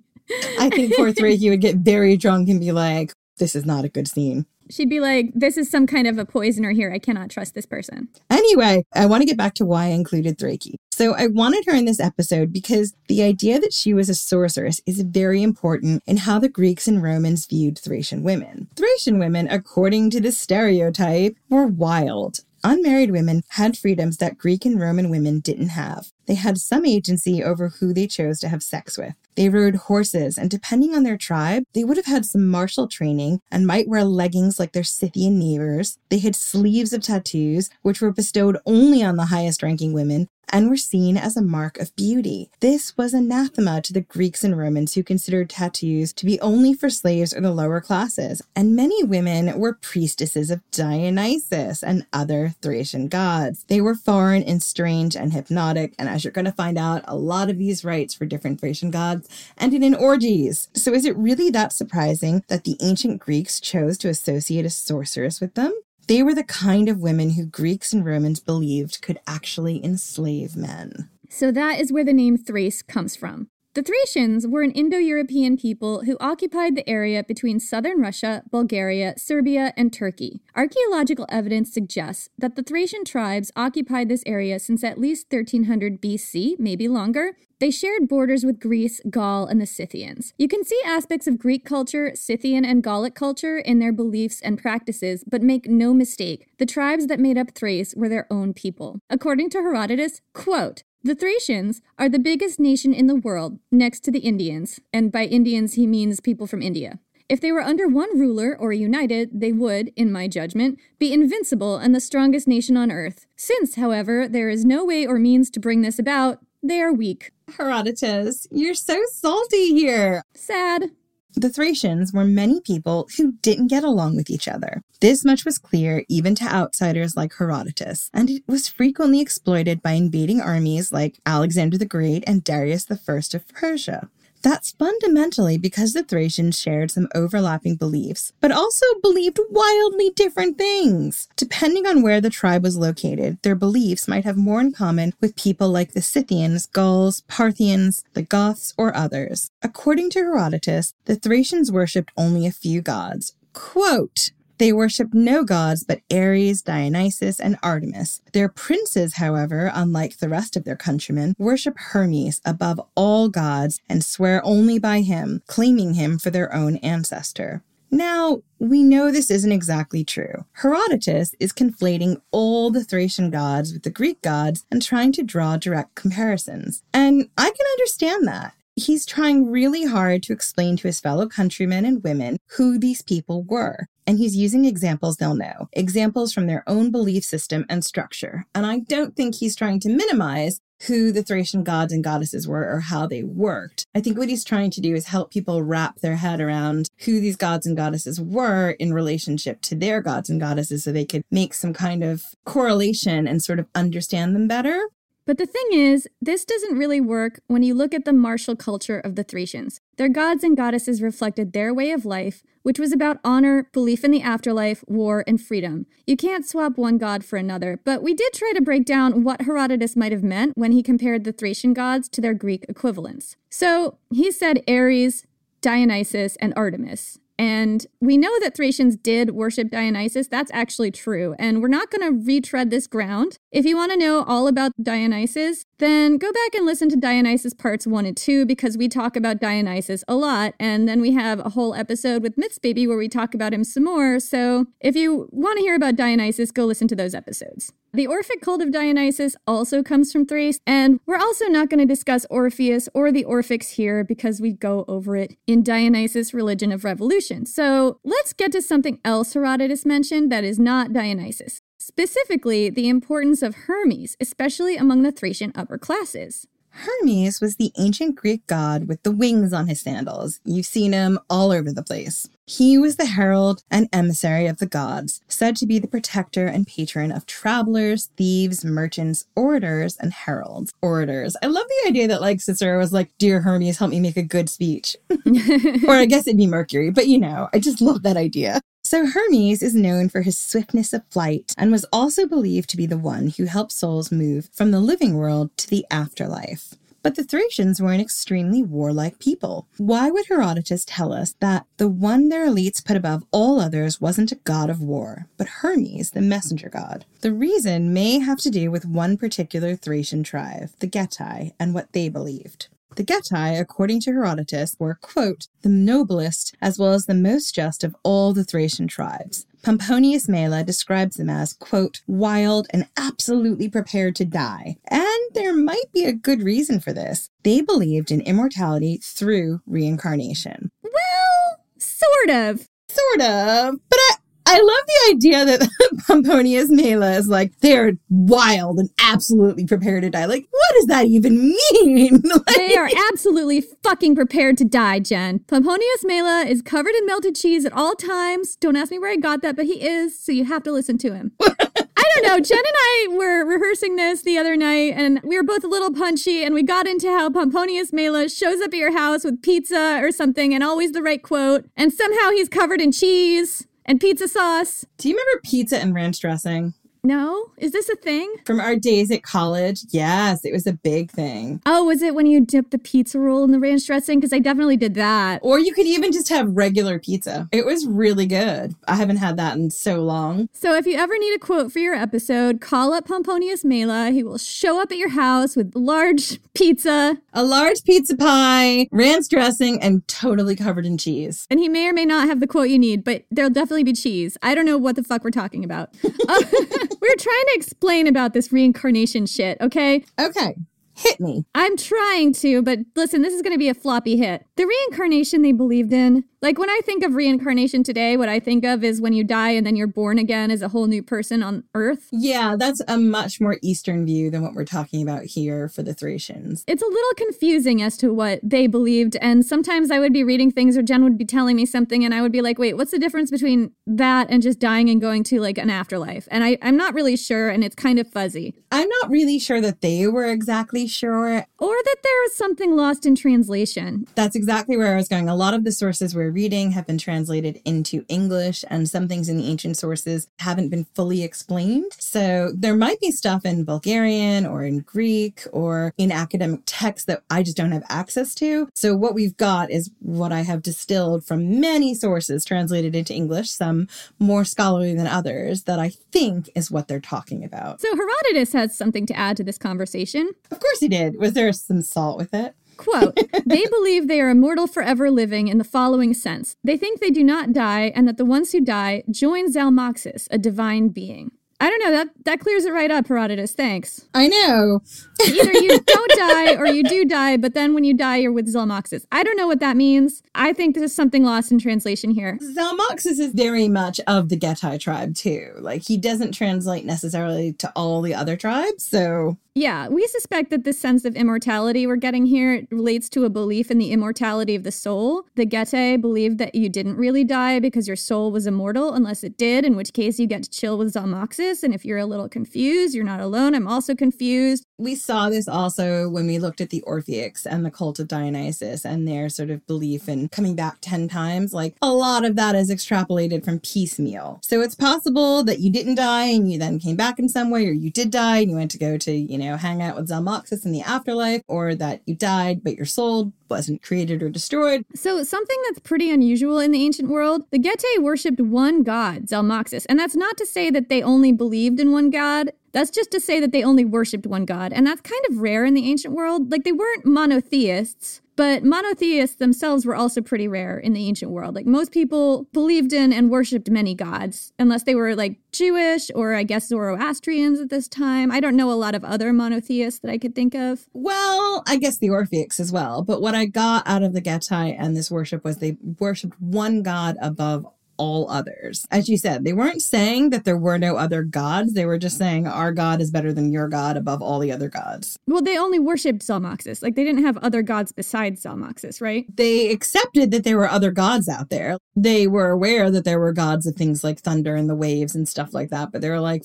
I 0.59 0.69
think 0.69 0.95
poor 0.95 1.11
Thrake 1.13 1.41
would 1.41 1.61
get 1.61 1.77
very 1.77 2.17
drunk 2.17 2.49
and 2.49 2.59
be 2.59 2.71
like, 2.71 3.13
this 3.37 3.55
is 3.55 3.65
not 3.65 3.85
a 3.85 3.89
good 3.89 4.07
scene. 4.07 4.45
She'd 4.69 4.89
be 4.89 4.99
like, 4.99 5.31
This 5.33 5.57
is 5.57 5.69
some 5.69 5.87
kind 5.87 6.07
of 6.07 6.17
a 6.17 6.25
poisoner 6.25 6.71
here. 6.71 6.91
I 6.91 6.99
cannot 6.99 7.29
trust 7.29 7.53
this 7.53 7.65
person. 7.65 8.07
Anyway, 8.29 8.83
I 8.93 9.05
want 9.05 9.21
to 9.21 9.27
get 9.27 9.37
back 9.37 9.53
to 9.55 9.65
why 9.65 9.85
I 9.85 9.89
included 9.89 10.37
Thrake. 10.37 10.75
So 10.91 11.13
I 11.13 11.27
wanted 11.27 11.65
her 11.65 11.75
in 11.75 11.85
this 11.85 11.99
episode 11.99 12.53
because 12.53 12.93
the 13.07 13.21
idea 13.21 13.59
that 13.59 13.73
she 13.73 13.93
was 13.93 14.07
a 14.07 14.15
sorceress 14.15 14.79
is 14.85 15.01
very 15.01 15.43
important 15.43 16.01
in 16.07 16.17
how 16.17 16.39
the 16.39 16.47
Greeks 16.47 16.87
and 16.87 17.03
Romans 17.03 17.45
viewed 17.45 17.77
Thracian 17.77 18.23
women. 18.23 18.69
Thracian 18.77 19.19
women, 19.19 19.49
according 19.49 20.09
to 20.11 20.21
the 20.21 20.31
stereotype, 20.31 21.35
were 21.49 21.67
wild. 21.67 22.39
Unmarried 22.63 23.11
women 23.11 23.43
had 23.49 23.77
freedoms 23.77 24.17
that 24.17 24.37
Greek 24.37 24.65
and 24.65 24.79
Roman 24.79 25.09
women 25.09 25.39
didn't 25.41 25.69
have. 25.69 26.11
They 26.27 26.35
had 26.35 26.57
some 26.57 26.85
agency 26.85 27.43
over 27.43 27.69
who 27.69 27.93
they 27.93 28.07
chose 28.07 28.39
to 28.39 28.49
have 28.49 28.63
sex 28.63 28.97
with. 28.97 29.15
They 29.35 29.49
rode 29.49 29.75
horses, 29.75 30.37
and 30.37 30.49
depending 30.49 30.95
on 30.95 31.03
their 31.03 31.17
tribe, 31.17 31.63
they 31.73 31.83
would 31.83 31.97
have 31.97 32.05
had 32.05 32.25
some 32.25 32.47
martial 32.47 32.87
training 32.87 33.41
and 33.51 33.67
might 33.67 33.87
wear 33.87 34.03
leggings 34.03 34.59
like 34.59 34.71
their 34.71 34.83
Scythian 34.83 35.37
neighbors. 35.37 35.97
They 36.09 36.19
had 36.19 36.35
sleeves 36.35 36.93
of 36.93 37.01
tattoos, 37.01 37.69
which 37.81 38.01
were 38.01 38.11
bestowed 38.11 38.57
only 38.65 39.03
on 39.03 39.17
the 39.17 39.25
highest 39.25 39.61
ranking 39.61 39.93
women, 39.93 40.27
and 40.55 40.69
were 40.69 40.77
seen 40.77 41.17
as 41.17 41.35
a 41.35 41.41
mark 41.41 41.77
of 41.79 41.93
beauty. 41.97 42.49
This 42.61 42.95
was 42.95 43.13
anathema 43.13 43.81
to 43.81 43.91
the 43.91 43.99
Greeks 43.99 44.41
and 44.41 44.57
Romans 44.57 44.93
who 44.93 45.03
considered 45.03 45.49
tattoos 45.49 46.13
to 46.13 46.25
be 46.25 46.39
only 46.39 46.73
for 46.73 46.89
slaves 46.89 47.33
or 47.33 47.41
the 47.41 47.51
lower 47.51 47.81
classes, 47.81 48.41
and 48.55 48.73
many 48.73 49.03
women 49.03 49.59
were 49.59 49.73
priestesses 49.73 50.49
of 50.49 50.61
Dionysus 50.71 51.83
and 51.83 52.05
other 52.13 52.55
Thracian 52.61 53.09
gods. 53.09 53.65
They 53.67 53.81
were 53.81 53.95
foreign 53.95 54.43
and 54.43 54.63
strange 54.63 55.17
and 55.17 55.33
hypnotic, 55.33 55.93
and 55.99 56.07
as 56.07 56.23
you're 56.23 56.31
going 56.31 56.45
to 56.45 56.53
find 56.53 56.77
out, 56.77 57.03
a 57.05 57.17
lot 57.17 57.49
of 57.49 57.57
these 57.57 57.83
rites 57.83 58.13
for 58.13 58.25
different 58.25 58.61
Thracian 58.61 58.91
gods 58.91 59.27
ended 59.57 59.83
in 59.83 59.93
orgies. 59.93 60.69
So 60.73 60.93
is 60.93 61.03
it 61.03 61.17
really 61.17 61.49
that 61.49 61.73
surprising 61.73 62.45
that 62.47 62.63
the 62.63 62.77
ancient 62.79 63.19
Greeks 63.19 63.59
chose 63.59 63.97
to 63.97 64.07
associate 64.07 64.65
a 64.65 64.69
sorceress 64.69 65.41
with 65.41 65.55
them? 65.55 65.73
They 66.07 66.21
were 66.21 66.35
the 66.35 66.43
kind 66.43 66.87
of 66.87 66.99
women 66.99 67.31
who 67.31 67.45
Greeks 67.45 67.91
and 67.91 68.05
Romans 68.05 68.39
believed 68.39 69.01
could 69.01 69.19
actually 69.25 69.83
enslave 69.83 70.55
men. 70.55 71.09
So 71.29 71.51
that 71.51 71.79
is 71.79 71.91
where 71.91 72.03
the 72.03 72.13
name 72.13 72.37
Thrace 72.37 72.81
comes 72.81 73.15
from. 73.15 73.49
The 73.75 73.83
Thracians 73.83 74.47
were 74.47 74.61
an 74.61 74.71
Indo 74.71 74.97
European 74.99 75.57
people 75.57 76.05
who 76.05 76.15
occupied 76.21 76.77
the 76.77 76.89
area 76.89 77.25
between 77.25 77.59
southern 77.59 77.99
Russia, 77.99 78.41
Bulgaria, 78.49 79.15
Serbia, 79.17 79.73
and 79.75 79.91
Turkey. 79.91 80.39
Archaeological 80.55 81.25
evidence 81.27 81.73
suggests 81.73 82.29
that 82.37 82.55
the 82.55 82.63
Thracian 82.63 83.03
tribes 83.03 83.51
occupied 83.53 84.07
this 84.07 84.23
area 84.25 84.59
since 84.59 84.81
at 84.81 84.97
least 84.97 85.27
1300 85.29 86.01
BC, 86.01 86.57
maybe 86.57 86.87
longer. 86.87 87.33
They 87.59 87.69
shared 87.69 88.07
borders 88.07 88.45
with 88.45 88.61
Greece, 88.61 89.01
Gaul, 89.09 89.45
and 89.45 89.59
the 89.59 89.65
Scythians. 89.65 90.33
You 90.37 90.47
can 90.47 90.63
see 90.63 90.79
aspects 90.85 91.27
of 91.27 91.37
Greek 91.37 91.65
culture, 91.65 92.13
Scythian, 92.15 92.63
and 92.63 92.81
Gallic 92.81 93.13
culture 93.13 93.57
in 93.57 93.79
their 93.79 93.91
beliefs 93.91 94.39
and 94.39 94.57
practices, 94.57 95.25
but 95.29 95.41
make 95.41 95.67
no 95.67 95.93
mistake, 95.93 96.47
the 96.59 96.65
tribes 96.65 97.07
that 97.07 97.19
made 97.19 97.37
up 97.37 97.51
Thrace 97.53 97.93
were 97.93 98.07
their 98.07 98.27
own 98.31 98.53
people. 98.53 98.99
According 99.09 99.49
to 99.49 99.61
Herodotus, 99.61 100.21
quote, 100.33 100.83
the 101.05 101.13
Thracians 101.13 101.83
are 101.99 102.09
the 102.09 102.17
biggest 102.17 102.59
nation 102.59 102.91
in 102.91 103.05
the 103.05 103.15
world 103.15 103.59
next 103.71 103.99
to 103.99 104.11
the 104.11 104.21
Indians, 104.21 104.79
and 104.91 105.11
by 105.11 105.25
Indians 105.25 105.75
he 105.75 105.85
means 105.85 106.19
people 106.19 106.47
from 106.47 106.63
India. 106.63 106.97
If 107.29 107.39
they 107.39 107.51
were 107.51 107.61
under 107.61 107.87
one 107.87 108.19
ruler 108.19 108.57
or 108.59 108.73
united, 108.73 109.29
they 109.31 109.51
would, 109.51 109.91
in 109.95 110.11
my 110.11 110.27
judgment, 110.27 110.79
be 110.97 111.13
invincible 111.13 111.77
and 111.77 111.93
the 111.93 111.99
strongest 111.99 112.47
nation 112.47 112.75
on 112.75 112.91
earth. 112.91 113.27
Since, 113.35 113.75
however, 113.75 114.27
there 114.27 114.49
is 114.49 114.65
no 114.65 114.83
way 114.83 115.05
or 115.05 115.19
means 115.19 115.51
to 115.51 115.59
bring 115.59 115.83
this 115.83 115.99
about, 115.99 116.39
they 116.63 116.81
are 116.81 116.91
weak. 116.91 117.29
Herodotus, 117.55 118.47
you're 118.49 118.73
so 118.73 118.99
salty 119.11 119.73
here. 119.73 120.23
Sad. 120.33 120.89
The 121.37 121.49
Thracians 121.49 122.13
were 122.13 122.23
many 122.23 122.61
people 122.61 123.09
who 123.17 123.33
didn't 123.41 123.67
get 123.67 123.83
along 123.83 124.15
with 124.15 124.29
each 124.29 124.47
other. 124.47 124.81
This 125.01 125.25
much 125.25 125.43
was 125.43 125.57
clear 125.57 126.05
even 126.07 126.33
to 126.35 126.45
outsiders 126.45 127.17
like 127.17 127.33
Herodotus, 127.37 128.09
and 128.13 128.29
it 128.29 128.43
was 128.47 128.69
frequently 128.69 129.19
exploited 129.19 129.81
by 129.81 129.91
invading 129.91 130.39
armies 130.39 130.93
like 130.93 131.19
Alexander 131.25 131.77
the 131.77 131.85
Great 131.85 132.23
and 132.25 132.41
Darius 132.41 132.87
I 132.89 132.95
of 133.33 133.47
Persia. 133.49 134.09
That's 134.45 134.73
fundamentally 134.73 135.57
because 135.57 135.93
the 135.93 136.03
Thracians 136.03 136.59
shared 136.61 136.91
some 136.91 137.07
overlapping 137.15 137.77
beliefs, 137.77 138.31
but 138.41 138.51
also 138.51 138.85
believed 139.01 139.39
wildly 139.49 140.11
different 140.11 140.59
things. 140.59 141.27
Depending 141.35 141.87
on 141.87 142.03
where 142.03 142.21
the 142.21 142.29
tribe 142.29 142.61
was 142.61 142.77
located, 142.77 143.41
their 143.41 143.55
beliefs 143.55 144.07
might 144.07 144.23
have 144.23 144.37
more 144.37 144.61
in 144.61 144.71
common 144.71 145.15
with 145.19 145.35
people 145.35 145.69
like 145.69 145.93
the 145.93 146.01
Scythians, 146.03 146.67
Gauls, 146.67 147.23
Parthians, 147.27 148.03
the 148.13 148.21
Goths, 148.21 148.75
or 148.77 148.95
others. 148.95 149.49
According 149.63 150.11
to 150.11 150.19
Herodotus, 150.19 150.93
the 151.05 151.15
Thracians 151.15 151.71
worshipped 151.71 152.11
only 152.15 152.45
a 152.45 152.51
few 152.51 152.83
gods. 152.83 153.33
Quote, 153.53 154.29
they 154.57 154.71
worshipped 154.71 155.13
no 155.13 155.43
gods 155.43 155.83
but 155.83 156.01
Ares, 156.11 156.61
Dionysus, 156.61 157.39
and 157.39 157.57
Artemis. 157.61 158.21
Their 158.33 158.49
princes, 158.49 159.15
however, 159.15 159.71
unlike 159.73 160.17
the 160.17 160.29
rest 160.29 160.55
of 160.55 160.63
their 160.63 160.75
countrymen, 160.75 161.35
worship 161.37 161.77
Hermes 161.77 162.41
above 162.45 162.79
all 162.95 163.29
gods 163.29 163.79
and 163.89 164.03
swear 164.03 164.41
only 164.45 164.79
by 164.79 165.01
him, 165.01 165.41
claiming 165.47 165.95
him 165.95 166.17
for 166.17 166.29
their 166.29 166.53
own 166.53 166.77
ancestor. 166.77 167.63
Now, 167.91 168.41
we 168.59 168.83
know 168.83 169.11
this 169.11 169.31
isn't 169.31 169.51
exactly 169.51 170.03
true. 170.03 170.45
Herodotus 170.53 171.33
is 171.39 171.53
conflating 171.53 172.21
all 172.31 172.69
the 172.69 172.83
Thracian 172.83 173.29
gods 173.29 173.71
with 173.71 173.83
the 173.83 173.89
Greek 173.89 174.21
gods 174.21 174.65
and 174.69 174.81
trying 174.81 175.11
to 175.13 175.23
draw 175.23 175.55
direct 175.55 175.95
comparisons. 175.95 176.83
And 176.93 177.29
I 177.37 177.45
can 177.45 177.65
understand 177.73 178.27
that. 178.27 178.53
He's 178.77 179.05
trying 179.05 179.49
really 179.49 179.85
hard 179.85 180.21
to 180.23 180.33
explain 180.33 180.75
to 180.77 180.87
his 180.87 180.99
fellow 180.99 181.27
countrymen 181.27 181.85
and 181.85 182.03
women 182.03 182.37
who 182.57 182.77
these 182.77 183.01
people 183.01 183.43
were. 183.43 183.87
And 184.05 184.19
he's 184.19 184.35
using 184.35 184.65
examples 184.65 185.15
they'll 185.15 185.33
know, 185.33 185.69
examples 185.71 186.33
from 186.33 186.47
their 186.47 186.61
own 186.67 186.91
belief 186.91 187.23
system 187.23 187.65
and 187.69 187.85
structure. 187.85 188.45
And 188.53 188.65
I 188.65 188.79
don't 188.79 189.15
think 189.15 189.35
he's 189.35 189.55
trying 189.55 189.79
to 189.79 189.89
minimize 189.89 190.59
who 190.87 191.11
the 191.11 191.23
Thracian 191.23 191.63
gods 191.63 191.93
and 191.93 192.03
goddesses 192.03 192.47
were 192.47 192.69
or 192.69 192.81
how 192.81 193.07
they 193.07 193.23
worked. 193.23 193.85
I 193.95 194.01
think 194.01 194.17
what 194.17 194.29
he's 194.29 194.43
trying 194.43 194.71
to 194.71 194.81
do 194.81 194.93
is 194.93 195.07
help 195.07 195.31
people 195.31 195.63
wrap 195.63 196.01
their 196.01 196.17
head 196.17 196.41
around 196.41 196.89
who 197.05 197.21
these 197.21 197.37
gods 197.37 197.65
and 197.65 197.77
goddesses 197.77 198.19
were 198.19 198.71
in 198.71 198.93
relationship 198.93 199.61
to 199.61 199.75
their 199.75 200.01
gods 200.01 200.29
and 200.29 200.39
goddesses 200.39 200.83
so 200.83 200.91
they 200.91 201.05
could 201.05 201.23
make 201.31 201.53
some 201.53 201.73
kind 201.73 202.03
of 202.03 202.25
correlation 202.45 203.25
and 203.25 203.41
sort 203.41 203.59
of 203.59 203.67
understand 203.73 204.35
them 204.35 204.47
better. 204.47 204.79
But 205.25 205.39
the 205.39 205.47
thing 205.47 205.65
is, 205.71 206.07
this 206.21 206.45
doesn't 206.45 206.77
really 206.77 207.01
work 207.01 207.39
when 207.47 207.63
you 207.63 207.73
look 207.73 207.95
at 207.95 208.05
the 208.05 208.13
martial 208.13 208.55
culture 208.55 208.99
of 208.99 209.15
the 209.15 209.23
Thracians. 209.23 209.81
Their 209.97 210.09
gods 210.09 210.43
and 210.43 210.55
goddesses 210.55 211.01
reflected 211.01 211.51
their 211.51 211.73
way 211.73 211.89
of 211.91 212.05
life, 212.05 212.43
which 212.61 212.77
was 212.77 212.91
about 212.91 213.19
honor, 213.23 213.67
belief 213.73 214.03
in 214.03 214.11
the 214.11 214.21
afterlife, 214.21 214.83
war, 214.87 215.23
and 215.25 215.41
freedom. 215.41 215.87
You 216.05 216.15
can't 216.15 216.45
swap 216.45 216.77
one 216.77 216.99
god 216.99 217.25
for 217.25 217.37
another, 217.37 217.79
but 217.83 218.03
we 218.03 218.13
did 218.13 218.33
try 218.33 218.51
to 218.53 218.61
break 218.61 218.85
down 218.85 219.23
what 219.23 219.41
Herodotus 219.41 219.95
might 219.95 220.11
have 220.11 220.23
meant 220.23 220.53
when 220.55 220.71
he 220.71 220.83
compared 220.83 221.23
the 221.23 221.33
Thracian 221.33 221.73
gods 221.73 222.07
to 222.09 222.21
their 222.21 222.35
Greek 222.35 222.65
equivalents. 222.69 223.35
So 223.49 223.97
he 224.13 224.31
said 224.31 224.63
Ares, 224.67 225.25
Dionysus, 225.61 226.35
and 226.35 226.53
Artemis. 226.55 227.17
And 227.37 227.85
we 227.99 228.17
know 228.17 228.31
that 228.39 228.55
Thracians 228.55 228.95
did 228.95 229.31
worship 229.31 229.69
Dionysus. 229.69 230.27
That's 230.27 230.51
actually 230.53 230.91
true. 230.91 231.35
And 231.37 231.61
we're 231.61 231.67
not 231.67 231.91
going 231.91 232.01
to 232.01 232.25
retread 232.25 232.69
this 232.69 232.87
ground. 232.87 233.37
If 233.51 233.65
you 233.65 233.75
want 233.75 233.91
to 233.91 233.97
know 233.97 234.23
all 234.23 234.47
about 234.47 234.71
Dionysus, 234.81 235.65
then 235.79 236.17
go 236.17 236.31
back 236.31 236.55
and 236.55 236.65
listen 236.65 236.89
to 236.89 236.95
Dionysus 236.95 237.53
parts 237.53 237.85
one 237.85 238.05
and 238.05 238.15
two 238.15 238.45
because 238.45 238.77
we 238.77 238.87
talk 238.87 239.15
about 239.15 239.39
Dionysus 239.39 240.03
a 240.07 240.15
lot. 240.15 240.53
And 240.59 240.87
then 240.87 241.01
we 241.01 241.11
have 241.11 241.39
a 241.39 241.49
whole 241.49 241.75
episode 241.75 242.23
with 242.23 242.37
Myths 242.37 242.59
Baby 242.59 242.87
where 242.87 242.97
we 242.97 243.09
talk 243.09 243.35
about 243.35 243.53
him 243.53 243.63
some 243.63 243.83
more. 243.83 244.19
So 244.19 244.65
if 244.79 244.95
you 244.95 245.27
want 245.31 245.57
to 245.57 245.63
hear 245.63 245.75
about 245.75 245.95
Dionysus, 245.95 246.51
go 246.51 246.65
listen 246.65 246.87
to 246.87 246.95
those 246.95 247.13
episodes. 247.13 247.73
The 247.95 248.07
Orphic 248.07 248.41
cult 248.41 248.61
of 248.61 248.73
Dionysus 248.73 249.37
also 249.47 249.81
comes 249.81 250.11
from 250.11 250.25
Thrace, 250.25 250.59
and 250.67 250.99
we're 251.05 251.15
also 251.15 251.45
not 251.45 251.69
going 251.69 251.79
to 251.79 251.85
discuss 251.85 252.25
Orpheus 252.29 252.89
or 252.93 253.09
the 253.09 253.23
Orphics 253.23 253.75
here 253.75 254.03
because 254.03 254.41
we 254.41 254.51
go 254.51 254.83
over 254.89 255.15
it 255.15 255.37
in 255.47 255.63
Dionysus' 255.63 256.33
Religion 256.33 256.73
of 256.73 256.83
Revolution. 256.83 257.45
So 257.45 258.01
let's 258.03 258.33
get 258.33 258.51
to 258.51 258.61
something 258.61 258.99
else 259.05 259.33
Herodotus 259.33 259.85
mentioned 259.85 260.29
that 260.29 260.43
is 260.43 260.59
not 260.59 260.91
Dionysus. 260.91 261.61
Specifically, 261.77 262.69
the 262.69 262.89
importance 262.89 263.41
of 263.41 263.55
Hermes, 263.55 264.17
especially 264.19 264.75
among 264.75 265.03
the 265.03 265.13
Thracian 265.13 265.53
upper 265.55 265.77
classes. 265.77 266.47
Hermes 266.71 267.39
was 267.39 267.55
the 267.55 267.71
ancient 267.77 268.15
Greek 268.15 268.45
god 268.45 268.89
with 268.89 269.03
the 269.03 269.11
wings 269.11 269.53
on 269.53 269.67
his 269.67 269.79
sandals. 269.79 270.41
You've 270.43 270.65
seen 270.65 270.91
him 270.91 271.17
all 271.29 271.53
over 271.53 271.71
the 271.71 271.81
place. 271.81 272.27
He 272.47 272.77
was 272.77 272.97
the 272.97 273.07
herald 273.07 273.63
and 273.71 273.89
emissary 273.91 274.45
of 274.45 274.59
the 274.59 274.67
gods, 274.67 275.19
said 275.27 275.55
to 275.55 275.65
be 275.65 275.79
the 275.79 275.87
protector 275.87 276.45
and 276.45 276.67
patron 276.67 277.11
of 277.11 277.25
travelers, 277.25 278.11
thieves, 278.17 278.63
merchants, 278.63 279.25
orators, 279.35 279.97
and 279.97 280.13
heralds. 280.13 280.71
Orators. 280.79 281.35
I 281.41 281.47
love 281.47 281.65
the 281.67 281.89
idea 281.89 282.07
that 282.07 282.21
like 282.21 282.41
Cicero 282.41 282.77
was 282.77 282.93
like, 282.93 283.09
Dear 283.17 283.41
Hermes, 283.41 283.79
help 283.79 283.89
me 283.89 283.99
make 283.99 284.15
a 284.15 284.21
good 284.21 284.47
speech. 284.47 284.95
or 285.09 285.95
I 285.95 286.05
guess 286.05 286.27
it'd 286.27 286.37
be 286.37 286.45
Mercury, 286.45 286.91
but 286.91 287.07
you 287.07 287.17
know, 287.17 287.49
I 287.51 287.57
just 287.57 287.81
love 287.81 288.03
that 288.03 288.15
idea. 288.15 288.61
So 288.83 289.07
Hermes 289.07 289.63
is 289.63 289.73
known 289.73 290.09
for 290.09 290.21
his 290.21 290.37
swiftness 290.37 290.93
of 290.93 291.01
flight 291.09 291.55
and 291.57 291.71
was 291.71 291.87
also 291.91 292.27
believed 292.27 292.69
to 292.69 292.77
be 292.77 292.85
the 292.85 292.99
one 292.99 293.33
who 293.35 293.45
helped 293.45 293.71
souls 293.71 294.11
move 294.11 294.49
from 294.53 294.69
the 294.69 294.79
living 294.79 295.17
world 295.17 295.49
to 295.57 295.67
the 295.67 295.83
afterlife. 295.89 296.75
But 297.05 297.13
the 297.13 297.23
Thracians 297.23 297.79
were 297.79 297.91
an 297.91 298.01
extremely 298.01 298.63
warlike 298.63 299.19
people. 299.19 299.67
Why 299.77 300.09
would 300.09 300.25
Herodotus 300.25 300.83
tell 300.85 301.13
us 301.13 301.35
that 301.39 301.67
the 301.77 301.87
one 301.87 302.29
their 302.29 302.47
elites 302.47 302.83
put 302.83 302.97
above 302.97 303.23
all 303.31 303.59
others 303.59 304.01
wasn't 304.01 304.31
a 304.31 304.41
god 304.43 304.71
of 304.71 304.81
war, 304.81 305.27
but 305.37 305.61
Hermes, 305.61 306.09
the 306.09 306.21
messenger 306.21 306.67
god? 306.67 307.05
The 307.21 307.31
reason 307.31 307.93
may 307.93 308.17
have 308.17 308.39
to 308.39 308.49
do 308.49 308.71
with 308.71 308.87
one 308.87 309.17
particular 309.17 309.75
Thracian 309.75 310.23
tribe, 310.23 310.71
the 310.79 310.87
Getae, 310.87 311.53
and 311.59 311.75
what 311.75 311.91
they 311.91 312.09
believed. 312.09 312.69
The 312.95 313.03
Getae, 313.03 313.59
according 313.59 313.99
to 314.01 314.13
Herodotus, 314.13 314.77
were, 314.79 314.97
quote, 315.01 315.47
the 315.63 315.69
noblest 315.69 316.55
as 316.61 316.79
well 316.79 316.93
as 316.93 317.05
the 317.05 317.13
most 317.13 317.53
just 317.53 317.83
of 317.83 317.95
all 318.03 318.33
the 318.33 318.45
Thracian 318.45 318.87
tribes. 318.87 319.45
Pomponius 319.63 320.29
Mela 320.29 320.63
describes 320.63 321.17
them 321.17 321.29
as, 321.29 321.53
quote, 321.53 322.01
wild 322.07 322.67
and 322.69 322.87
absolutely 322.95 323.67
prepared 323.67 324.15
to 324.15 324.23
die. 324.23 324.77
And 324.89 325.07
there 325.33 325.55
might 325.55 325.91
be 325.91 326.05
a 326.05 326.13
good 326.13 326.41
reason 326.41 326.79
for 326.79 326.93
this. 326.93 327.29
They 327.43 327.61
believed 327.61 328.11
in 328.11 328.21
immortality 328.21 328.99
through 329.03 329.61
reincarnation. 329.65 330.71
Well, 330.83 331.59
sort 331.77 332.29
of. 332.29 332.69
Sort 332.87 333.21
of. 333.21 333.79
But 333.89 333.99
I, 333.99 334.14
I 334.47 334.59
love 334.59 334.67
the 334.87 335.15
idea 335.15 335.45
that 335.45 335.69
Pomponius 336.07 336.69
Mela 336.69 337.13
is 337.13 337.27
like, 337.27 337.57
they're 337.59 337.93
wild 338.09 338.79
and 338.79 338.89
absolutely 338.99 339.65
prepared 339.65 340.03
to 340.03 340.09
die. 340.09 340.25
Like, 340.25 340.45
what 340.51 340.73
does 340.75 340.85
that 340.85 341.07
even 341.07 341.55
mean? 341.71 342.21
like, 342.23 342.55
they 342.55 342.75
are 342.75 342.89
absolutely 343.09 343.61
fucking 343.61 344.15
prepared 344.15 344.57
to 344.57 344.65
die, 344.65 344.99
Jen. 344.99 345.39
Pomponius 345.39 346.03
Mela 346.03 346.45
is 346.47 346.61
covered 346.61 346.93
in 346.93 347.05
melted 347.07 347.35
cheese 347.35 347.65
at 347.65 347.73
all 347.73 347.95
times. 347.95 348.55
Don't 348.55 348.75
ask 348.75 348.91
me 348.91 348.99
where 348.99 349.11
I 349.11 349.15
got 349.15 349.41
that, 349.41 349.55
but 349.55 349.65
he 349.65 349.83
is, 349.85 350.19
so 350.19 350.31
you 350.31 350.45
have 350.45 350.63
to 350.63 350.71
listen 350.71 350.97
to 350.99 351.13
him. 351.13 351.31
I 351.41 352.03
don't 352.13 352.23
know. 352.23 352.39
Jen 352.39 352.57
and 352.59 352.67
I 352.67 353.07
were 353.11 353.45
rehearsing 353.45 353.95
this 353.95 354.21
the 354.21 354.37
other 354.37 354.55
night, 354.55 354.93
and 354.95 355.19
we 355.23 355.37
were 355.37 355.43
both 355.43 355.63
a 355.63 355.67
little 355.67 355.91
punchy, 355.91 356.43
and 356.43 356.53
we 356.53 356.61
got 356.61 356.87
into 356.87 357.07
how 357.07 357.29
Pomponius 357.31 357.91
Mela 357.91 358.29
shows 358.29 358.61
up 358.61 358.73
at 358.73 358.79
your 358.79 358.95
house 358.95 359.23
with 359.23 359.41
pizza 359.41 359.99
or 360.01 360.11
something, 360.11 360.53
and 360.53 360.63
always 360.63 360.91
the 360.91 361.01
right 361.01 361.21
quote, 361.21 361.65
and 361.75 361.91
somehow 361.91 362.29
he's 362.29 362.47
covered 362.47 362.79
in 362.79 362.91
cheese 362.91 363.65
and 363.85 363.99
pizza 363.99 364.27
sauce. 364.27 364.85
Do 364.97 365.09
you 365.09 365.15
remember 365.15 365.41
pizza 365.43 365.77
and 365.79 365.93
ranch 365.93 366.19
dressing? 366.19 366.73
No? 367.05 367.51
Is 367.57 367.71
this 367.71 367.87
a 367.87 367.95
thing? 367.95 368.33
From 368.45 368.59
our 368.59 368.75
days 368.75 369.11
at 369.11 369.21
college, 369.21 369.81
yes, 369.91 370.43
it 370.43 370.51
was 370.51 370.65
a 370.65 370.73
big 370.73 371.11
thing. 371.11 371.61
Oh, 371.63 371.83
was 371.83 372.01
it 372.01 372.15
when 372.15 372.25
you 372.25 372.41
dipped 372.41 372.71
the 372.71 372.79
pizza 372.79 373.19
roll 373.19 373.43
in 373.43 373.51
the 373.51 373.59
ranch 373.59 373.85
dressing? 373.85 374.19
Because 374.19 374.33
I 374.33 374.39
definitely 374.39 374.75
did 374.75 374.95
that. 374.95 375.39
Or 375.43 375.59
you 375.59 375.71
could 375.71 375.85
even 375.85 376.11
just 376.11 376.29
have 376.29 376.57
regular 376.57 376.97
pizza. 376.97 377.47
It 377.51 377.63
was 377.63 377.85
really 377.85 378.25
good. 378.25 378.73
I 378.87 378.95
haven't 378.95 379.17
had 379.17 379.37
that 379.37 379.55
in 379.55 379.69
so 379.69 380.01
long. 380.01 380.49
So 380.51 380.73
if 380.73 380.87
you 380.87 380.97
ever 380.97 381.15
need 381.19 381.35
a 381.35 381.37
quote 381.37 381.71
for 381.71 381.77
your 381.77 381.93
episode, 381.93 382.59
call 382.59 382.91
up 382.91 383.07
Pomponius 383.07 383.63
Mela. 383.63 384.09
He 384.09 384.23
will 384.23 384.39
show 384.39 384.81
up 384.81 384.91
at 384.91 384.97
your 384.97 385.09
house 385.09 385.55
with 385.55 385.75
large 385.75 386.39
pizza, 386.55 387.19
a 387.33 387.43
large 387.43 387.83
pizza 387.83 388.17
pie, 388.17 388.87
ranch 388.91 389.29
dressing, 389.29 389.79
and 389.79 390.07
totally 390.07 390.55
covered 390.55 390.87
in 390.87 390.97
cheese. 390.97 391.45
And 391.51 391.59
he 391.59 391.69
may 391.69 391.87
or 391.87 391.93
may 391.93 392.05
not 392.05 392.27
have 392.27 392.39
the 392.39 392.47
quote 392.47 392.69
you 392.69 392.79
need, 392.79 393.03
but 393.03 393.25
there'll 393.29 393.51
definitely 393.51 393.83
be 393.83 393.93
cheese. 393.93 394.39
I 394.41 394.55
don't 394.55 394.65
know 394.65 394.79
what 394.79 394.95
the 394.95 395.03
fuck 395.03 395.23
we're 395.23 395.29
talking 395.29 395.63
about. 395.63 395.93
We're 397.07 397.15
trying 397.17 397.45
to 397.49 397.53
explain 397.55 398.07
about 398.07 398.33
this 398.33 398.51
reincarnation 398.51 399.27
shit, 399.27 399.59
okay? 399.61 400.03
Okay. 400.19 400.55
Hit 400.95 401.19
me. 401.19 401.45
I'm 401.53 401.77
trying 401.77 402.33
to, 402.33 402.63
but 402.63 402.79
listen, 402.95 403.21
this 403.21 403.33
is 403.33 403.43
going 403.43 403.53
to 403.53 403.59
be 403.59 403.69
a 403.69 403.75
floppy 403.75 404.17
hit. 404.17 404.43
The 404.57 404.65
reincarnation 404.65 405.41
they 405.41 405.51
believed 405.51 405.91
in, 405.91 406.23
like 406.41 406.57
when 406.57 406.69
I 406.69 406.79
think 406.85 407.03
of 407.03 407.13
reincarnation 407.13 407.83
today, 407.83 408.15
what 408.15 408.29
I 408.29 408.39
think 408.39 408.63
of 408.63 408.85
is 408.85 409.01
when 409.01 409.11
you 409.11 409.25
die 409.25 409.49
and 409.49 409.67
then 409.67 409.75
you're 409.75 409.85
born 409.85 410.17
again 410.17 410.49
as 410.49 410.61
a 410.61 410.69
whole 410.69 410.87
new 410.87 411.03
person 411.03 411.43
on 411.43 411.65
Earth. 411.73 412.07
Yeah, 412.13 412.55
that's 412.57 412.81
a 412.87 412.97
much 412.97 413.41
more 413.41 413.57
Eastern 413.61 414.05
view 414.05 414.31
than 414.31 414.43
what 414.43 414.53
we're 414.53 414.63
talking 414.63 415.01
about 415.01 415.23
here 415.23 415.67
for 415.67 415.83
the 415.83 415.93
Thracians. 415.93 416.63
It's 416.67 416.81
a 416.81 416.85
little 416.85 417.13
confusing 417.17 417.81
as 417.81 417.97
to 417.97 418.13
what 418.13 418.39
they 418.41 418.67
believed, 418.67 419.17
and 419.17 419.45
sometimes 419.45 419.91
I 419.91 419.99
would 419.99 420.13
be 420.13 420.23
reading 420.23 420.51
things 420.51 420.77
or 420.77 420.83
Jen 420.83 421.03
would 421.03 421.17
be 421.17 421.25
telling 421.25 421.57
me 421.57 421.65
something, 421.65 422.05
and 422.05 422.13
I 422.13 422.21
would 422.21 422.31
be 422.31 422.41
like, 422.41 422.57
wait, 422.57 422.77
what's 422.77 422.91
the 422.91 422.99
difference 422.99 423.31
between 423.31 423.73
that 423.85 424.27
and 424.29 424.41
just 424.41 424.59
dying 424.59 424.89
and 424.89 425.01
going 425.01 425.23
to 425.25 425.41
like 425.41 425.57
an 425.57 425.69
afterlife? 425.69 426.29
And 426.31 426.45
I, 426.45 426.57
I'm 426.61 426.77
not 426.77 426.93
really 426.93 427.17
sure, 427.17 427.49
and 427.49 427.61
it's 427.61 427.75
kind 427.75 427.99
of 427.99 428.07
fuzzy. 428.09 428.55
I'm 428.71 428.87
not 429.01 429.09
really 429.09 429.37
sure 429.37 429.59
that 429.59 429.81
they 429.81 430.07
were 430.07 430.27
exactly 430.31 430.87
sure. 430.87 431.45
Or 431.59 431.75
that 431.83 431.97
there 432.03 432.21
was 432.23 432.37
something 432.37 432.77
lost 432.77 433.05
in 433.05 433.15
translation. 433.15 434.07
That's 434.15 434.35
exactly 434.35 434.44
where 434.47 434.93
I 434.93 434.95
was 434.95 435.07
going. 435.07 435.29
A 435.29 435.35
lot 435.35 435.53
of 435.53 435.63
the 435.63 435.71
sources 435.71 436.15
we're 436.15 436.29
reading 436.29 436.71
have 436.71 436.85
been 436.87 436.97
translated 436.97 437.61
into 437.65 438.05
English, 438.07 438.63
and 438.69 438.89
some 438.89 439.07
things 439.07 439.29
in 439.29 439.37
the 439.37 439.47
ancient 439.47 439.77
sources 439.77 440.27
haven't 440.39 440.69
been 440.69 440.85
fully 440.95 441.23
explained. 441.23 441.91
So 441.99 442.51
there 442.55 442.75
might 442.75 442.99
be 442.99 443.11
stuff 443.11 443.45
in 443.45 443.63
Bulgarian 443.63 444.45
or 444.45 444.63
in 444.63 444.79
Greek 444.79 445.43
or 445.51 445.93
in 445.97 446.11
academic 446.11 446.61
texts 446.65 447.05
that 447.05 447.23
I 447.29 447.43
just 447.43 447.57
don't 447.57 447.71
have 447.71 447.85
access 447.89 448.35
to. 448.35 448.69
So 448.75 448.95
what 448.95 449.13
we've 449.13 449.37
got 449.37 449.71
is 449.71 449.91
what 449.99 450.31
I 450.31 450.41
have 450.41 450.61
distilled 450.61 451.25
from 451.25 451.59
many 451.59 451.93
sources 451.93 452.45
translated 452.45 452.95
into 452.95 453.13
English, 453.13 453.51
some 453.51 453.87
more 454.19 454.45
scholarly 454.45 454.95
than 454.95 455.07
others, 455.07 455.63
that 455.63 455.79
I 455.79 455.89
think 456.11 456.49
is 456.55 456.71
what 456.71 456.87
they're 456.87 456.99
talking 456.99 457.43
about. 457.43 457.81
So 457.81 457.95
Herodotus 457.95 458.53
has 458.53 458.77
something 458.77 459.05
to 459.07 459.15
add 459.15 459.37
to 459.37 459.43
this 459.43 459.57
conversation. 459.57 460.31
Of 460.51 460.59
course 460.59 460.79
he 460.79 460.87
did. 460.87 461.17
Was 461.17 461.33
there 461.33 461.51
some 461.53 461.81
salt 461.81 462.17
with 462.17 462.33
it? 462.33 462.55
Quote, 462.77 463.15
they 463.45 463.65
believe 463.69 464.07
they 464.07 464.21
are 464.21 464.29
immortal 464.29 464.67
forever 464.67 465.09
living 465.09 465.47
in 465.47 465.57
the 465.57 465.63
following 465.63 466.13
sense. 466.13 466.55
They 466.63 466.77
think 466.77 466.99
they 466.99 467.11
do 467.11 467.23
not 467.23 467.53
die 467.53 467.91
and 467.95 468.07
that 468.07 468.17
the 468.17 468.25
ones 468.25 468.51
who 468.51 468.61
die 468.61 469.03
join 469.09 469.51
Zalmoxis, 469.51 470.27
a 470.31 470.37
divine 470.37 470.89
being. 470.89 471.31
I 471.59 471.69
don't 471.69 471.83
know. 471.83 471.91
That 471.91 472.09
that 472.25 472.39
clears 472.41 472.65
it 472.65 472.73
right 472.73 472.91
up, 472.91 473.07
Herodotus. 473.07 473.53
Thanks. 473.53 474.05
I 474.13 474.27
know. 474.27 474.81
Either 475.25 475.53
you 475.53 475.79
don't 475.79 476.11
die 476.17 476.55
or 476.55 476.67
you 476.67 476.83
do 476.83 477.05
die, 477.05 477.37
but 477.37 477.53
then 477.53 477.73
when 477.73 477.85
you 477.85 477.93
die, 477.93 478.17
you're 478.17 478.33
with 478.33 478.53
Zalmoxis. 478.53 479.05
I 479.11 479.23
don't 479.23 479.37
know 479.37 479.47
what 479.47 479.61
that 479.61 479.77
means. 479.77 480.21
I 480.35 480.51
think 480.51 480.75
there's 480.75 480.93
something 480.93 481.23
lost 481.23 481.51
in 481.51 481.59
translation 481.59 482.11
here. 482.11 482.37
Zalmoxis 482.41 483.19
is 483.19 483.31
very 483.33 483.69
much 483.69 484.01
of 484.05 484.27
the 484.27 484.37
Getae 484.37 484.79
tribe 484.79 485.15
too. 485.15 485.53
Like 485.57 485.83
he 485.83 485.97
doesn't 485.97 486.33
translate 486.33 486.85
necessarily 486.85 487.53
to 487.53 487.71
all 487.73 488.01
the 488.01 488.13
other 488.13 488.35
tribes, 488.35 488.83
so 488.83 489.37
yeah, 489.57 489.87
we 489.87 490.05
suspect 490.07 490.49
that 490.49 490.65
this 490.65 490.77
sense 490.77 491.05
of 491.05 491.15
immortality 491.15 491.87
we're 491.87 491.95
getting 491.95 492.25
here 492.25 492.67
relates 492.71 493.07
to 493.07 493.23
a 493.23 493.29
belief 493.29 493.71
in 493.71 493.77
the 493.77 493.91
immortality 493.91 494.53
of 494.53 494.63
the 494.63 494.71
soul. 494.71 495.23
The 495.35 495.45
Getae 495.45 496.01
believed 496.01 496.39
that 496.39 496.55
you 496.55 496.67
didn't 496.67 496.97
really 496.97 497.23
die 497.23 497.59
because 497.61 497.87
your 497.87 497.95
soul 497.95 498.33
was 498.33 498.47
immortal 498.47 498.93
unless 498.93 499.23
it 499.23 499.37
did, 499.37 499.63
in 499.63 499.77
which 499.77 499.93
case 499.93 500.19
you 500.19 500.27
get 500.27 500.43
to 500.43 500.49
chill 500.49 500.77
with 500.77 500.93
Zalmoxis. 500.93 501.63
And 501.63 501.73
if 501.73 501.85
you're 501.85 501.99
a 501.99 502.05
little 502.05 502.27
confused, 502.27 502.93
you're 502.93 503.05
not 503.05 503.21
alone. 503.21 503.55
I'm 503.55 503.65
also 503.65 503.95
confused. 503.95 504.65
We 504.77 504.93
saw 504.93 505.29
this 505.29 505.47
also 505.47 506.09
when 506.09 506.27
we 506.27 506.37
looked 506.37 506.59
at 506.59 506.69
the 506.69 506.83
Orphics 506.85 507.45
and 507.45 507.65
the 507.65 507.71
cult 507.71 507.97
of 507.99 508.09
Dionysus 508.09 508.83
and 508.83 509.07
their 509.07 509.29
sort 509.29 509.51
of 509.51 509.65
belief 509.67 510.09
in 510.09 510.27
coming 510.27 510.57
back 510.57 510.79
10 510.81 511.07
times. 511.07 511.53
Like 511.53 511.77
a 511.81 511.93
lot 511.93 512.25
of 512.25 512.35
that 512.35 512.55
is 512.55 512.69
extrapolated 512.69 513.45
from 513.45 513.61
piecemeal. 513.61 514.41
So 514.43 514.59
it's 514.59 514.75
possible 514.75 515.45
that 515.45 515.59
you 515.59 515.71
didn't 515.71 515.95
die 515.95 516.25
and 516.25 516.51
you 516.51 516.59
then 516.59 516.77
came 516.77 516.97
back 516.97 517.19
in 517.19 517.29
some 517.29 517.51
way, 517.51 517.65
or 517.69 517.71
you 517.71 517.89
did 517.89 518.11
die 518.11 518.39
and 518.39 518.51
you 518.51 518.57
went 518.57 518.71
to 518.71 518.77
go 518.77 518.97
to, 518.97 519.13
you 519.13 519.37
know, 519.37 519.44
hang 519.53 519.81
out 519.81 519.95
with 519.95 520.09
Zalmoxis 520.09 520.65
in 520.65 520.71
the 520.71 520.81
afterlife, 520.81 521.41
or 521.47 521.75
that 521.75 522.01
you 522.05 522.15
died 522.15 522.63
but 522.63 522.75
your 522.75 522.85
soul 522.85 523.31
wasn't 523.49 523.81
created 523.81 524.21
or 524.23 524.29
destroyed. 524.29 524.85
So, 524.95 525.23
something 525.23 525.57
that's 525.67 525.79
pretty 525.79 526.09
unusual 526.09 526.59
in 526.59 526.71
the 526.71 526.83
ancient 526.83 527.09
world, 527.09 527.43
the 527.51 527.59
Getae 527.59 528.01
worshipped 528.01 528.41
one 528.41 528.83
god, 528.83 529.27
Zalmoxis. 529.27 529.85
And 529.87 529.99
that's 529.99 530.15
not 530.15 530.37
to 530.37 530.45
say 530.45 530.69
that 530.71 530.89
they 530.89 531.01
only 531.01 531.31
believed 531.31 531.79
in 531.79 531.91
one 531.91 532.09
god. 532.09 532.51
That's 532.71 532.91
just 532.91 533.11
to 533.11 533.19
say 533.19 533.39
that 533.39 533.51
they 533.51 533.63
only 533.63 533.85
worshipped 533.85 534.27
one 534.27 534.45
god. 534.45 534.73
And 534.73 534.85
that's 534.85 535.01
kind 535.01 535.21
of 535.29 535.37
rare 535.39 535.63
in 535.63 535.73
the 535.73 535.89
ancient 535.89 536.13
world. 536.13 536.51
Like, 536.51 536.63
they 536.63 536.71
weren't 536.71 537.05
monotheists. 537.05 538.21
But 538.35 538.63
monotheists 538.63 539.37
themselves 539.37 539.85
were 539.85 539.95
also 539.95 540.21
pretty 540.21 540.47
rare 540.47 540.77
in 540.77 540.93
the 540.93 541.07
ancient 541.07 541.31
world. 541.31 541.55
Like 541.55 541.65
most 541.65 541.91
people 541.91 542.43
believed 542.51 542.91
in 542.91 543.13
and 543.13 543.29
worshipped 543.29 543.69
many 543.69 543.95
gods, 543.95 544.51
unless 544.59 544.83
they 544.83 544.95
were 544.95 545.15
like 545.15 545.37
Jewish 545.51 546.11
or 546.13 546.33
I 546.33 546.43
guess 546.43 546.67
Zoroastrians 546.67 547.59
at 547.59 547.69
this 547.69 547.87
time. 547.87 548.31
I 548.31 548.39
don't 548.39 548.57
know 548.57 548.71
a 548.71 548.73
lot 548.73 548.95
of 548.95 549.05
other 549.05 549.31
monotheists 549.31 549.99
that 550.01 550.11
I 550.11 550.17
could 550.17 550.35
think 550.35 550.53
of. 550.53 550.87
Well, 550.93 551.63
I 551.67 551.77
guess 551.77 551.97
the 551.97 552.09
Orphics 552.09 552.59
as 552.59 552.71
well. 552.71 553.03
But 553.03 553.21
what 553.21 553.35
I 553.35 553.45
got 553.45 553.87
out 553.87 554.03
of 554.03 554.13
the 554.13 554.21
Getae 554.21 554.75
and 554.77 554.97
this 554.97 555.09
worship 555.09 555.43
was 555.43 555.57
they 555.57 555.77
worshipped 555.99 556.39
one 556.41 556.83
god 556.83 557.15
above 557.21 557.65
all 557.97 558.29
others. 558.29 558.85
As 558.91 559.09
you 559.09 559.17
said, 559.17 559.43
they 559.43 559.53
weren't 559.53 559.81
saying 559.81 560.29
that 560.31 560.43
there 560.43 560.57
were 560.57 560.77
no 560.77 560.95
other 560.95 561.23
gods. 561.23 561.73
They 561.73 561.85
were 561.85 561.97
just 561.97 562.17
saying 562.17 562.47
our 562.47 562.71
God 562.71 563.01
is 563.01 563.11
better 563.11 563.33
than 563.33 563.51
your 563.51 563.67
God 563.67 563.97
above 563.97 564.21
all 564.21 564.39
the 564.39 564.51
other 564.51 564.69
gods. 564.69 565.17
Well, 565.27 565.41
they 565.41 565.57
only 565.57 565.79
worshipped 565.79 566.21
Zalmoxis. 566.21 566.81
Like 566.81 566.95
they 566.95 567.03
didn't 567.03 567.23
have 567.23 567.37
other 567.37 567.61
gods 567.61 567.91
besides 567.91 568.43
Zalmoxis, 568.43 569.01
right? 569.01 569.25
They 569.35 569.71
accepted 569.71 570.31
that 570.31 570.43
there 570.43 570.57
were 570.57 570.69
other 570.69 570.91
gods 570.91 571.27
out 571.29 571.49
there. 571.49 571.77
They 571.95 572.27
were 572.27 572.49
aware 572.49 572.91
that 572.91 573.05
there 573.05 573.19
were 573.19 573.33
gods 573.33 573.65
of 573.65 573.75
things 573.75 574.03
like 574.03 574.19
thunder 574.19 574.55
and 574.55 574.69
the 574.69 574.75
waves 574.75 575.15
and 575.15 575.27
stuff 575.27 575.53
like 575.53 575.69
that, 575.69 575.91
but 575.91 576.01
they 576.01 576.09
were 576.09 576.19
like, 576.19 576.43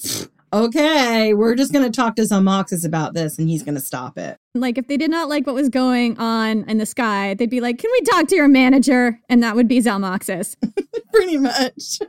okay, 0.53 1.35
we're 1.35 1.55
just 1.55 1.73
going 1.73 1.85
to 1.85 1.95
talk 1.95 2.17
to 2.17 2.23
Zalmoxis 2.23 2.85
about 2.85 3.15
this 3.15 3.39
and 3.39 3.49
he's 3.49 3.63
going 3.63 3.75
to 3.75 3.81
stop 3.81 4.19
it. 4.19 4.39
Like 4.55 4.79
if 4.79 4.89
they 4.89 4.97
did 4.97 5.11
not 5.11 5.29
like 5.29 5.47
what 5.47 5.55
was 5.55 5.69
going 5.69 6.19
on 6.19 6.65
in 6.69 6.79
the 6.79 6.87
sky, 6.87 7.35
they'd 7.35 7.51
be 7.51 7.61
like, 7.61 7.79
"Can 7.79 7.91
we 7.93 8.01
talk 8.01 8.27
to 8.29 8.35
your 8.35 8.49
manager?" 8.49 9.21
And 9.29 9.43
that 9.45 9.55
would 9.55 9.69
be 9.69 9.79
Zalmoxis. 9.79 10.57
Pretty 11.13 11.39
much. 11.39 12.01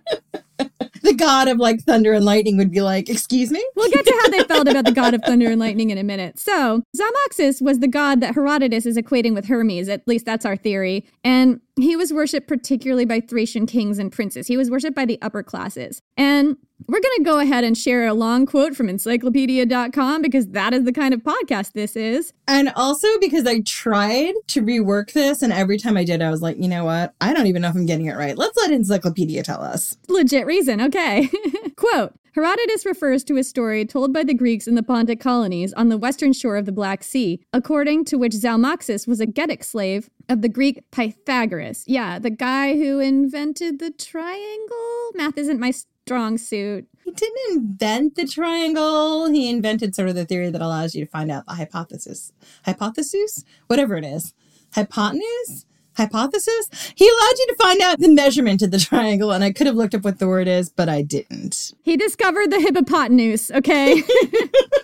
the 1.04 1.13
god 1.13 1.47
of 1.47 1.58
like 1.58 1.82
thunder 1.82 2.13
and 2.13 2.25
lightning 2.25 2.58
would 2.58 2.71
be 2.71 2.82
like, 2.82 3.10
"Excuse 3.10 3.51
me." 3.51 3.63
We'll 3.75 3.91
get 3.91 4.06
to 4.06 4.19
how 4.21 4.30
they 4.30 4.43
felt 4.43 4.67
about 4.67 4.86
the 4.86 4.91
god 4.91 5.13
of 5.13 5.21
thunder 5.25 5.51
and 5.51 5.60
lightning 5.60 5.91
in 5.91 5.97
a 5.97 6.04
minute. 6.04 6.39
So, 6.39 6.82
Zalmoxis 6.97 7.62
was 7.62 7.80
the 7.80 7.88
god 7.88 8.21
that 8.21 8.34
Herodotus 8.34 8.88
is 8.88 8.97
equating 8.97 9.36
with 9.36 9.45
Hermes. 9.45 9.88
At 9.88 10.08
least 10.08 10.25
that's 10.25 10.45
our 10.45 10.56
theory. 10.56 11.06
And 11.23 11.62
he 11.80 11.95
was 11.95 12.12
worshipped 12.12 12.47
particularly 12.47 13.06
by 13.06 13.19
Thracian 13.19 13.65
kings 13.65 13.99
and 13.99 14.12
princes. 14.12 14.47
He 14.47 14.58
was 14.58 14.71
worshipped 14.71 14.95
by 14.95 15.06
the 15.06 15.19
upper 15.21 15.43
classes. 15.43 16.01
And 16.17 16.58
we're 16.87 17.01
going 17.01 17.17
to 17.17 17.23
go 17.23 17.39
ahead 17.39 17.63
and 17.63 17.77
share 17.77 18.07
a 18.07 18.13
long 18.13 18.45
quote 18.45 18.75
from 18.75 18.89
encyclopedia.com 18.89 20.21
because 20.21 20.47
that 20.49 20.73
is 20.73 20.83
the 20.83 20.91
kind 20.93 21.13
of 21.13 21.21
podcast 21.21 21.73
this 21.73 21.95
is. 21.95 22.33
And 22.47 22.71
also 22.75 23.07
because 23.19 23.45
I 23.45 23.61
tried 23.61 24.33
to 24.47 24.61
rework 24.61 25.13
this, 25.13 25.41
and 25.41 25.53
every 25.53 25.77
time 25.77 25.97
I 25.97 26.03
did, 26.03 26.21
I 26.21 26.29
was 26.29 26.41
like, 26.41 26.57
you 26.57 26.67
know 26.67 26.85
what? 26.85 27.13
I 27.21 27.33
don't 27.33 27.47
even 27.47 27.61
know 27.61 27.69
if 27.69 27.75
I'm 27.75 27.85
getting 27.85 28.07
it 28.07 28.15
right. 28.15 28.37
Let's 28.37 28.57
let 28.57 28.71
Encyclopedia 28.71 29.43
tell 29.43 29.61
us. 29.61 29.97
Legit 30.07 30.45
reason. 30.45 30.81
Okay. 30.81 31.29
quote 31.75 32.13
Herodotus 32.33 32.85
refers 32.85 33.25
to 33.25 33.35
a 33.37 33.43
story 33.43 33.85
told 33.85 34.13
by 34.13 34.23
the 34.23 34.33
Greeks 34.33 34.65
in 34.65 34.75
the 34.75 34.81
Pontic 34.81 35.19
colonies 35.19 35.73
on 35.73 35.89
the 35.89 35.97
western 35.97 36.31
shore 36.31 36.55
of 36.55 36.65
the 36.65 36.71
Black 36.71 37.03
Sea, 37.03 37.41
according 37.51 38.05
to 38.05 38.17
which 38.17 38.31
Zalmoxis 38.31 39.05
was 39.05 39.19
a 39.19 39.27
Getic 39.27 39.65
slave 39.65 40.09
of 40.29 40.41
the 40.41 40.47
Greek 40.47 40.89
Pythagoras. 40.91 41.83
Yeah, 41.87 42.19
the 42.19 42.29
guy 42.29 42.75
who 42.77 42.99
invented 42.99 43.79
the 43.79 43.91
triangle. 43.91 45.11
Math 45.13 45.37
isn't 45.37 45.59
my 45.59 45.71
strong 46.05 46.37
suit. 46.37 46.87
He 47.03 47.11
didn't 47.11 47.39
invent 47.51 48.15
the 48.15 48.27
triangle. 48.27 49.29
He 49.29 49.49
invented 49.49 49.95
sort 49.95 50.09
of 50.09 50.15
the 50.15 50.25
theory 50.25 50.49
that 50.49 50.61
allows 50.61 50.95
you 50.95 51.05
to 51.05 51.11
find 51.11 51.31
out 51.31 51.45
the 51.45 51.53
hypothesis. 51.53 52.31
Hypothesis? 52.65 53.43
Whatever 53.67 53.97
it 53.97 54.05
is. 54.05 54.33
Hypotenuse? 54.73 55.65
Hypothesis? 55.97 56.93
He 56.95 57.05
allowed 57.05 57.37
you 57.37 57.47
to 57.47 57.55
find 57.55 57.81
out 57.81 57.99
the 57.99 58.13
measurement 58.13 58.61
of 58.61 58.71
the 58.71 58.79
triangle, 58.79 59.31
and 59.31 59.43
I 59.43 59.51
could 59.51 59.67
have 59.67 59.75
looked 59.75 59.93
up 59.93 60.03
what 60.03 60.19
the 60.19 60.27
word 60.27 60.47
is, 60.47 60.69
but 60.69 60.89
I 60.89 61.01
didn't. 61.01 61.73
He 61.81 61.97
discovered 61.97 62.49
the 62.49 62.61
hippopotenuse, 62.61 63.51
okay? 63.51 64.01